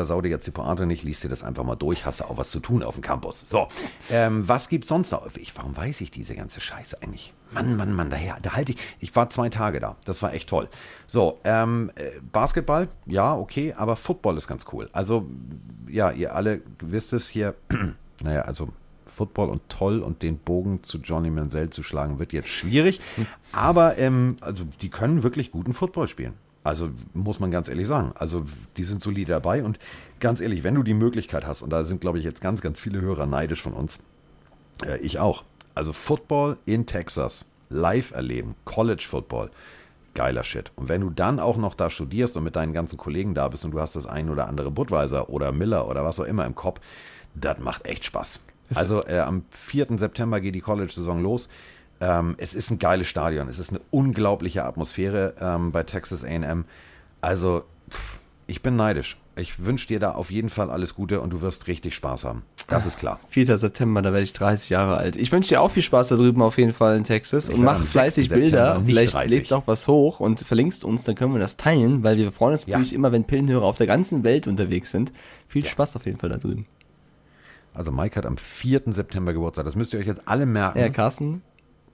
versau 0.00 0.22
dir 0.22 0.30
jetzt 0.30 0.46
die 0.46 0.50
Pointe 0.50 0.86
nicht, 0.86 1.04
liest 1.04 1.24
dir 1.24 1.28
das 1.28 1.42
einfach 1.42 1.62
mal 1.62 1.76
durch, 1.76 2.06
hast 2.06 2.20
du 2.20 2.24
auch 2.24 2.38
was 2.38 2.50
zu 2.50 2.58
tun 2.58 2.82
auf 2.82 2.94
dem 2.94 3.02
Campus. 3.02 3.40
So, 3.40 3.68
ähm, 4.10 4.48
was 4.48 4.70
gibt's 4.70 4.88
sonst 4.88 5.12
noch? 5.12 5.28
Ich, 5.36 5.54
warum 5.58 5.76
weiß 5.76 6.00
ich 6.00 6.10
diese 6.10 6.34
ganze 6.34 6.58
Scheiße 6.62 7.02
eigentlich? 7.02 7.34
Mann, 7.52 7.76
Mann, 7.76 7.92
Mann, 7.92 8.08
daher, 8.08 8.38
da 8.40 8.54
halte 8.54 8.72
ich, 8.72 8.78
ich 8.98 9.14
war 9.14 9.28
zwei 9.28 9.50
Tage 9.50 9.78
da, 9.78 9.96
das 10.06 10.22
war 10.22 10.32
echt 10.32 10.48
toll. 10.48 10.70
So, 11.06 11.38
ähm, 11.44 11.90
äh, 11.96 12.12
Basketball, 12.32 12.88
ja, 13.04 13.36
okay, 13.36 13.74
aber 13.74 13.94
Football 13.94 14.38
ist 14.38 14.48
ganz 14.48 14.64
cool. 14.72 14.88
Also, 14.92 15.26
ja, 15.86 16.10
ihr 16.12 16.34
alle 16.34 16.62
wisst 16.78 17.12
es 17.12 17.28
hier, 17.28 17.54
naja, 18.22 18.42
also 18.42 18.70
Football 19.04 19.50
und 19.50 19.68
toll 19.68 20.00
und 20.00 20.22
den 20.22 20.38
Bogen 20.38 20.82
zu 20.82 20.96
Johnny 20.96 21.28
Manziel 21.28 21.68
zu 21.68 21.82
schlagen, 21.82 22.18
wird 22.18 22.32
jetzt 22.32 22.48
schwierig. 22.48 23.00
Aber 23.52 23.98
ähm, 23.98 24.36
also 24.40 24.64
die 24.80 24.88
können 24.88 25.24
wirklich 25.24 25.50
guten 25.50 25.74
Football 25.74 26.08
spielen. 26.08 26.36
Also 26.62 26.90
muss 27.14 27.40
man 27.40 27.50
ganz 27.50 27.68
ehrlich 27.68 27.86
sagen. 27.86 28.12
Also 28.16 28.44
die 28.76 28.84
sind 28.84 29.02
solide 29.02 29.32
dabei 29.32 29.64
und 29.64 29.78
ganz 30.20 30.40
ehrlich, 30.40 30.62
wenn 30.62 30.74
du 30.74 30.82
die 30.82 30.94
Möglichkeit 30.94 31.46
hast, 31.46 31.62
und 31.62 31.70
da 31.70 31.84
sind, 31.84 32.00
glaube 32.00 32.18
ich, 32.18 32.24
jetzt 32.24 32.40
ganz, 32.40 32.60
ganz 32.60 32.78
viele 32.78 33.00
Hörer 33.00 33.26
neidisch 33.26 33.62
von 33.62 33.72
uns, 33.72 33.98
äh, 34.84 34.98
ich 34.98 35.18
auch. 35.18 35.44
Also 35.74 35.92
Football 35.92 36.58
in 36.66 36.86
Texas, 36.86 37.44
live 37.70 38.10
erleben, 38.10 38.56
College 38.64 39.06
Football, 39.08 39.50
geiler 40.14 40.44
Shit. 40.44 40.72
Und 40.76 40.88
wenn 40.88 41.00
du 41.00 41.10
dann 41.10 41.40
auch 41.40 41.56
noch 41.56 41.74
da 41.74 41.88
studierst 41.88 42.36
und 42.36 42.44
mit 42.44 42.56
deinen 42.56 42.72
ganzen 42.72 42.98
Kollegen 42.98 43.34
da 43.34 43.48
bist 43.48 43.64
und 43.64 43.70
du 43.70 43.80
hast 43.80 43.96
das 43.96 44.06
ein 44.06 44.28
oder 44.28 44.48
andere 44.48 44.70
Budweiser 44.70 45.30
oder 45.30 45.52
Miller 45.52 45.88
oder 45.88 46.04
was 46.04 46.20
auch 46.20 46.24
immer 46.24 46.44
im 46.44 46.54
Kopf, 46.54 46.80
das 47.34 47.58
macht 47.58 47.86
echt 47.86 48.04
Spaß. 48.04 48.40
Also 48.74 49.04
äh, 49.06 49.18
am 49.18 49.44
4. 49.50 49.98
September 49.98 50.40
geht 50.40 50.54
die 50.54 50.60
College-Saison 50.60 51.22
los. 51.22 51.48
Ähm, 52.00 52.34
es 52.38 52.54
ist 52.54 52.70
ein 52.70 52.78
geiles 52.78 53.08
Stadion. 53.08 53.48
Es 53.48 53.58
ist 53.58 53.70
eine 53.70 53.80
unglaubliche 53.90 54.64
Atmosphäre 54.64 55.34
ähm, 55.40 55.70
bei 55.72 55.82
Texas 55.82 56.24
AM. 56.24 56.64
Also, 57.20 57.64
pff, 57.90 58.18
ich 58.46 58.62
bin 58.62 58.76
neidisch. 58.76 59.18
Ich 59.36 59.62
wünsche 59.64 59.86
dir 59.86 60.00
da 60.00 60.12
auf 60.12 60.30
jeden 60.30 60.50
Fall 60.50 60.70
alles 60.70 60.94
Gute 60.94 61.20
und 61.20 61.30
du 61.30 61.40
wirst 61.40 61.66
richtig 61.66 61.94
Spaß 61.94 62.24
haben. 62.24 62.42
Das 62.68 62.86
ist 62.86 62.98
klar. 62.98 63.18
4. 63.30 63.58
September, 63.58 64.00
da 64.00 64.12
werde 64.12 64.22
ich 64.22 64.32
30 64.32 64.70
Jahre 64.70 64.96
alt. 64.96 65.16
Ich 65.16 65.32
wünsche 65.32 65.48
dir 65.50 65.60
auch 65.60 65.70
viel 65.72 65.82
Spaß 65.82 66.08
da 66.08 66.16
drüben 66.16 66.40
auf 66.40 66.56
jeden 66.56 66.72
Fall 66.72 66.96
in 66.96 67.02
Texas 67.04 67.48
Ich 67.48 67.54
und 67.56 67.62
mach 67.64 67.74
am 67.76 67.80
6. 67.80 67.90
fleißig 67.90 68.28
September 68.28 68.40
Bilder. 68.76 68.82
Vielleicht 68.86 69.14
30. 69.14 69.30
lädst 69.30 69.50
du 69.50 69.56
auch 69.56 69.66
was 69.66 69.88
hoch 69.88 70.20
und 70.20 70.40
verlinkst 70.40 70.84
uns, 70.84 71.02
dann 71.04 71.16
können 71.16 71.32
wir 71.34 71.40
das 71.40 71.56
teilen, 71.56 72.04
weil 72.04 72.16
wir 72.16 72.30
freuen 72.30 72.52
uns 72.52 72.66
Ja. 72.66 72.72
natürlich 72.76 72.92
immer, 72.92 73.10
wenn 73.12 73.24
Pillenhörer 73.24 73.64
auf 73.64 73.78
der 73.78 73.88
ganzen 73.88 74.22
Welt 74.24 74.46
unterwegs 74.46 74.92
sind. 74.92 75.10
Viel 75.48 75.64
Spaß 75.66 75.96
auf 75.96 76.06
jeden 76.06 76.18
Fall 76.18 76.28
da 76.30 76.38
drüben. 76.38 76.66
Also 77.74 77.90
Mike 77.90 78.16
hat 78.16 78.26
am 78.26 78.36
4. 78.36 78.82
September 78.86 79.32
Geburtstag. 79.32 79.64
Das 79.64 79.74
müsst 79.74 79.92
ihr 79.92 79.98
euch 80.00 80.06
jetzt 80.06 80.22
alle 80.26 80.46
merken. 80.46 80.78
Ja, 80.78 80.88
Carsten? 80.90 81.42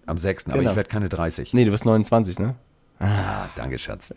Am 0.06 0.18
6. 0.18 0.46
Aber 0.46 0.58
Genau. 0.58 0.70
ich 0.70 0.76
werde 0.76 0.88
keine 0.88 1.08
30. 1.08 1.52
Nee, 1.52 1.64
du 1.64 1.70
bist 1.70 1.84
29, 1.84 2.38
ne? 2.38 2.54
Ah, 2.98 3.48
danke, 3.56 3.78
Schatz. 3.78 4.14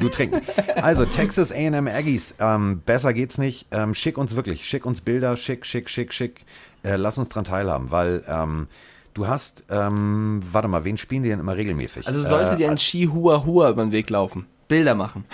Du 0.00 0.08
trinken? 0.08 0.40
Also, 0.76 1.04
Texas 1.04 1.52
AM 1.52 1.86
Aggies, 1.88 2.34
ähm, 2.40 2.80
besser 2.86 3.12
geht's 3.12 3.36
nicht. 3.36 3.66
Ähm, 3.70 3.94
schick 3.94 4.16
uns 4.16 4.34
wirklich, 4.34 4.64
schick 4.66 4.86
uns 4.86 5.02
Bilder, 5.02 5.36
schick, 5.36 5.66
schick, 5.66 5.90
schick, 5.90 6.12
schick. 6.14 6.44
Äh, 6.84 6.96
lass 6.96 7.18
uns 7.18 7.28
dran 7.28 7.44
teilhaben, 7.44 7.90
weil 7.90 8.24
ähm, 8.26 8.68
du 9.12 9.26
hast, 9.28 9.64
ähm, 9.68 10.42
warte 10.50 10.68
mal, 10.68 10.84
wen 10.84 10.96
spielen 10.96 11.22
die 11.22 11.28
denn 11.28 11.40
immer 11.40 11.56
regelmäßig? 11.56 12.06
Also 12.06 12.20
sollte 12.20 12.54
äh, 12.54 12.56
dir 12.56 12.70
ein 12.70 12.76
Chihua 12.76 13.44
Hua 13.44 13.68
über 13.70 13.82
den 13.84 13.92
Weg 13.92 14.08
laufen. 14.08 14.46
Bilder 14.68 14.94
machen. 14.94 15.24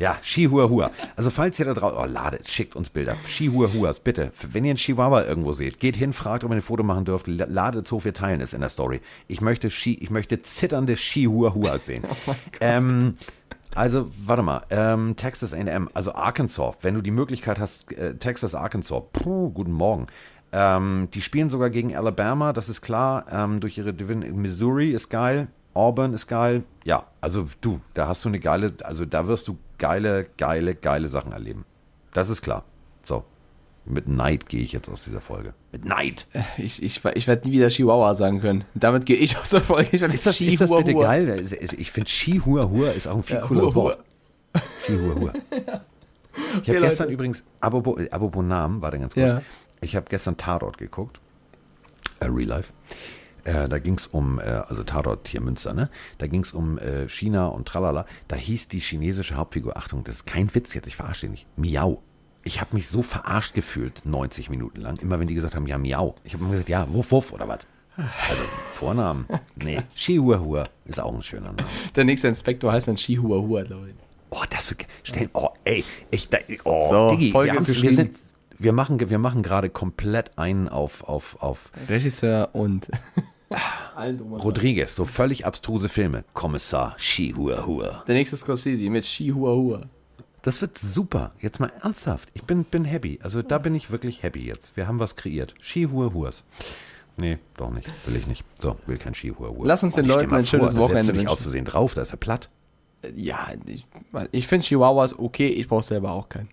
Ja, 0.00 0.16
Chihuahua. 0.22 0.90
Also 1.14 1.28
falls 1.28 1.58
ihr 1.58 1.66
da 1.66 1.74
draußen, 1.74 1.98
oh, 2.00 2.06
ladet, 2.06 2.48
schickt 2.48 2.74
uns 2.74 2.88
Bilder. 2.88 3.16
Chihuahuas, 3.26 4.00
bitte. 4.00 4.32
Wenn 4.50 4.64
ihr 4.64 4.70
einen 4.70 4.78
Chihuahua 4.78 5.24
irgendwo 5.24 5.52
seht, 5.52 5.78
geht 5.78 5.94
hin, 5.94 6.14
fragt, 6.14 6.42
ob 6.42 6.50
ihr 6.50 6.56
ein 6.56 6.62
Foto 6.62 6.82
machen 6.82 7.04
dürft, 7.04 7.26
la- 7.28 7.44
ladet 7.46 7.86
so, 7.86 8.02
wir 8.02 8.14
teilen 8.14 8.40
es 8.40 8.54
in 8.54 8.60
der 8.60 8.70
Story. 8.70 9.02
Ich 9.28 9.42
möchte, 9.42 9.68
Chi, 9.68 9.98
ich 10.00 10.08
möchte 10.08 10.40
zitternde 10.42 10.94
Chihuahuas 10.94 11.84
sehen. 11.84 12.04
ähm, 12.62 13.16
also, 13.74 14.08
warte 14.24 14.42
mal, 14.42 14.62
ähm, 14.70 15.16
Texas 15.16 15.52
A&M, 15.52 15.90
also 15.92 16.14
Arkansas, 16.14 16.76
wenn 16.80 16.94
du 16.94 17.02
die 17.02 17.10
Möglichkeit 17.10 17.58
hast, 17.58 17.92
äh, 17.92 18.14
Texas, 18.14 18.54
Arkansas, 18.54 19.02
puh, 19.12 19.50
guten 19.50 19.72
Morgen. 19.72 20.06
Ähm, 20.52 21.08
die 21.12 21.20
spielen 21.20 21.50
sogar 21.50 21.68
gegen 21.68 21.94
Alabama, 21.94 22.54
das 22.54 22.70
ist 22.70 22.80
klar, 22.80 23.26
ähm, 23.30 23.60
durch 23.60 23.76
ihre 23.76 23.92
Division. 23.92 24.40
Missouri 24.40 24.92
ist 24.92 25.10
geil, 25.10 25.48
Auburn 25.74 26.14
ist 26.14 26.26
geil. 26.26 26.64
Ja, 26.84 27.04
also 27.20 27.46
du, 27.60 27.80
da 27.94 28.08
hast 28.08 28.24
du 28.24 28.30
eine 28.30 28.40
geile, 28.40 28.72
also 28.82 29.04
da 29.04 29.28
wirst 29.28 29.46
du 29.46 29.58
geile, 29.80 30.26
geile, 30.36 30.76
geile 30.76 31.08
Sachen 31.08 31.32
erleben. 31.32 31.64
Das 32.12 32.30
ist 32.30 32.42
klar. 32.42 32.64
So. 33.02 33.24
Mit 33.86 34.06
Neid 34.06 34.48
gehe 34.48 34.60
ich 34.62 34.70
jetzt 34.72 34.88
aus 34.88 35.02
dieser 35.04 35.20
Folge. 35.20 35.54
Mit 35.72 35.84
Neid. 35.84 36.26
Ich, 36.58 36.80
ich, 36.82 37.02
ich 37.14 37.26
werde 37.26 37.48
nie 37.48 37.54
wieder 37.56 37.68
Chihuahua 37.70 38.14
sagen 38.14 38.40
können. 38.40 38.64
Damit 38.74 39.06
gehe 39.06 39.16
ich 39.16 39.36
aus 39.38 39.50
der 39.50 39.62
Folge. 39.62 39.88
Ich 39.92 40.00
werde 40.00 40.14
Ist 40.14 40.26
das, 40.26 40.40
ist 40.40 40.60
das 40.60 40.70
bitte 40.70 40.94
geil? 40.94 41.44
Ich 41.76 41.90
finde 41.90 42.08
Chihuahua 42.08 42.90
ist 42.90 43.08
auch 43.08 43.16
ein 43.16 43.22
viel 43.24 43.36
Ja, 43.36 43.42
cooleres. 43.46 43.74
Wort. 43.74 43.98
Chihuahua. 44.86 45.32
Ich 46.32 46.68
habe 46.68 46.78
Okay, 46.78 46.80
gestern 46.80 47.04
Leute. 47.06 47.14
übrigens, 47.14 47.44
apropos, 47.60 47.98
äh, 48.00 48.08
apropos 48.10 48.44
Namen, 48.44 48.80
warte 48.80 49.00
ganz 49.00 49.14
kurz. 49.14 49.26
Ja. 49.26 49.42
Ich 49.80 49.96
habe 49.96 50.06
gestern 50.08 50.36
Tatort 50.36 50.78
geguckt. 50.78 51.20
Äh, 52.20 52.26
Real 52.26 52.46
Life. 52.48 52.72
Äh, 53.44 53.68
da 53.68 53.78
ging 53.78 53.94
es 53.98 54.06
um, 54.06 54.38
äh, 54.38 54.42
also 54.42 54.82
Tatort 54.84 55.28
hier 55.28 55.40
Münster, 55.40 55.72
ne? 55.74 55.90
Da 56.18 56.26
ging 56.26 56.42
es 56.42 56.52
um 56.52 56.78
äh, 56.78 57.08
China 57.08 57.46
und 57.48 57.66
tralala. 57.68 58.06
Da 58.28 58.36
hieß 58.36 58.68
die 58.68 58.80
chinesische 58.80 59.36
Hauptfigur, 59.36 59.76
Achtung, 59.76 60.04
das 60.04 60.16
ist 60.16 60.26
kein 60.26 60.54
Witz 60.54 60.74
jetzt, 60.74 60.86
ich 60.86 60.96
verarsche 60.96 61.22
dich 61.28 61.30
nicht, 61.30 61.46
Miau. 61.58 62.02
Ich 62.42 62.60
habe 62.60 62.74
mich 62.74 62.88
so 62.88 63.02
verarscht 63.02 63.54
gefühlt, 63.54 64.06
90 64.06 64.48
Minuten 64.48 64.80
lang, 64.80 64.96
immer 64.96 65.20
wenn 65.20 65.26
die 65.28 65.34
gesagt 65.34 65.54
haben, 65.54 65.66
ja, 65.66 65.76
Miau. 65.78 66.14
Ich 66.24 66.32
habe 66.32 66.42
immer 66.42 66.52
gesagt, 66.52 66.70
ja, 66.70 66.86
Wuff, 66.92 67.10
Wuff 67.12 67.32
oder 67.32 67.46
was? 67.48 67.60
Also, 67.96 68.42
Vornamen. 68.74 69.26
Nee, 69.62 69.82
Chihuahua 69.94 70.68
ist 70.86 71.00
auch 71.00 71.14
ein 71.14 71.22
schöner 71.22 71.52
Name. 71.52 71.68
Der 71.94 72.04
nächste 72.04 72.28
Inspektor 72.28 72.72
heißt 72.72 72.88
dann 72.88 72.96
Chihua 72.96 73.42
Hua, 73.42 73.62
glaube 73.62 73.90
ich. 73.90 73.94
Oh, 74.30 74.42
das 74.48 74.70
wird. 74.70 74.86
Stell, 75.02 75.28
oh, 75.34 75.50
ey, 75.64 75.84
ich, 76.10 76.28
da, 76.30 76.38
oh, 76.64 76.88
So, 76.88 77.10
Diggi, 77.10 77.32
Folge 77.32 77.52
wir, 77.52 77.60
wir, 77.60 77.66
geschrieben. 77.66 77.96
sind, 77.96 78.16
wir 78.60 78.72
machen, 78.72 79.00
wir 79.10 79.18
machen 79.18 79.42
gerade 79.42 79.70
komplett 79.70 80.38
einen 80.38 80.68
auf, 80.68 81.02
auf, 81.04 81.36
auf 81.40 81.72
Regisseur 81.88 82.50
und. 82.52 82.90
Rodriguez, 83.98 84.94
so 84.94 85.04
völlig 85.04 85.44
abstruse 85.44 85.88
Filme. 85.88 86.24
Kommissar 86.34 86.96
Chihuahua. 86.96 88.04
Der 88.06 88.14
nächste 88.14 88.36
Scorsese 88.36 88.88
mit 88.90 89.04
Chihua 89.04 89.56
Hua. 89.56 89.80
Das 90.42 90.60
wird 90.60 90.78
super. 90.78 91.32
Jetzt 91.40 91.58
mal 91.58 91.72
ernsthaft. 91.82 92.28
Ich 92.32 92.44
bin, 92.44 92.64
bin 92.64 92.84
happy. 92.84 93.18
Also 93.22 93.42
da 93.42 93.58
bin 93.58 93.74
ich 93.74 93.90
wirklich 93.90 94.22
happy 94.22 94.46
jetzt. 94.46 94.76
Wir 94.76 94.86
haben 94.86 95.00
was 95.00 95.16
kreiert. 95.16 95.54
Chihuahuas. 95.60 96.44
Nee, 97.16 97.38
doch 97.56 97.70
nicht. 97.70 97.88
Will 98.06 98.16
ich 98.16 98.26
nicht. 98.26 98.44
So, 98.58 98.76
will 98.86 98.96
kein 98.96 99.12
Chihuahua. 99.14 99.66
Lass 99.66 99.82
uns 99.82 99.94
den 99.94 100.04
Und 100.04 100.10
Leuten 100.10 100.30
mal 100.30 100.38
ein 100.38 100.46
schönes 100.46 100.72
vor, 100.72 100.82
Wochenende 100.82 101.12
wünschen. 101.14 101.28
auszusehen 101.28 101.64
drauf, 101.64 101.94
da 101.94 102.02
ist 102.02 102.12
er 102.12 102.16
platt. 102.16 102.48
Ja, 103.16 103.48
ich, 103.66 103.86
ich 104.30 104.46
finde 104.46 104.64
Chihuahuas 104.66 105.18
okay, 105.18 105.48
ich 105.48 105.68
brauche 105.68 105.82
selber 105.82 106.12
auch 106.12 106.28
keinen. 106.28 106.48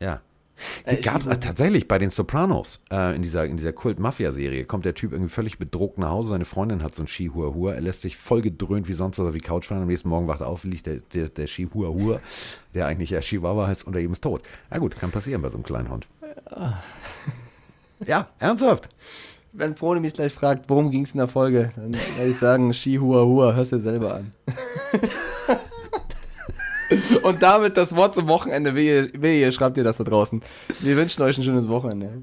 Ja. 0.00 0.20
Die 0.90 1.00
gab 1.00 1.26
es 1.26 1.40
tatsächlich 1.40 1.88
bei 1.88 1.98
den 1.98 2.10
Sopranos. 2.10 2.84
Äh, 2.90 3.16
in 3.16 3.22
dieser, 3.22 3.44
in 3.44 3.56
dieser 3.56 3.72
Kult-Mafia-Serie 3.72 4.64
kommt 4.64 4.84
der 4.84 4.94
Typ 4.94 5.12
irgendwie 5.12 5.30
völlig 5.30 5.58
bedruckt 5.58 5.98
nach 5.98 6.10
Hause. 6.10 6.30
Seine 6.30 6.44
Freundin 6.44 6.82
hat 6.82 6.94
so 6.94 7.02
ein 7.02 7.08
Skihuahua. 7.08 7.74
Er 7.74 7.80
lässt 7.80 8.02
sich 8.02 8.16
voll 8.16 8.40
gedröhnt 8.42 8.88
wie 8.88 8.92
sonst 8.92 9.18
was 9.18 9.26
auf 9.26 9.34
die 9.34 9.40
Couch 9.40 9.66
fallen. 9.66 9.82
Am 9.82 9.88
nächsten 9.88 10.08
Morgen 10.08 10.28
wacht 10.28 10.40
er 10.40 10.46
auf, 10.46 10.64
liegt 10.64 10.86
der, 10.86 10.96
der, 11.12 11.28
der 11.28 11.46
Skihuahua, 11.46 12.20
der 12.74 12.86
eigentlich 12.86 13.10
ja 13.10 13.20
Chihuahua 13.20 13.66
heißt, 13.66 13.86
unter 13.86 14.00
ihm 14.00 14.12
ist 14.12 14.22
tot. 14.22 14.42
Na 14.70 14.78
gut, 14.78 14.98
kann 14.98 15.10
passieren 15.10 15.42
bei 15.42 15.48
so 15.48 15.54
einem 15.54 15.64
kleinen 15.64 15.90
Hund. 15.90 16.06
Ja, 18.06 18.28
ernsthaft. 18.38 18.88
Wenn 19.52 19.76
Frone 19.76 20.00
mich 20.00 20.14
gleich 20.14 20.32
fragt, 20.32 20.68
worum 20.68 20.90
ging 20.90 21.04
es 21.04 21.12
in 21.12 21.18
der 21.18 21.28
Folge, 21.28 21.72
dann 21.76 21.94
werde 21.94 22.30
ich 22.30 22.38
sagen, 22.38 22.72
Skihuahua, 22.72 23.54
hörst 23.54 23.72
dir 23.72 23.78
selber 23.78 24.14
an. 24.14 24.32
Und 27.22 27.42
damit 27.42 27.76
das 27.76 27.94
Wort 27.96 28.14
zum 28.14 28.28
Wochenende. 28.28 28.74
Wehe, 28.74 29.10
wehe, 29.14 29.50
schreibt 29.52 29.76
ihr 29.76 29.84
das 29.84 29.98
da 29.98 30.04
draußen. 30.04 30.42
Wir 30.80 30.96
wünschen 30.96 31.22
euch 31.22 31.38
ein 31.38 31.44
schönes 31.44 31.68
Wochenende. 31.68 32.22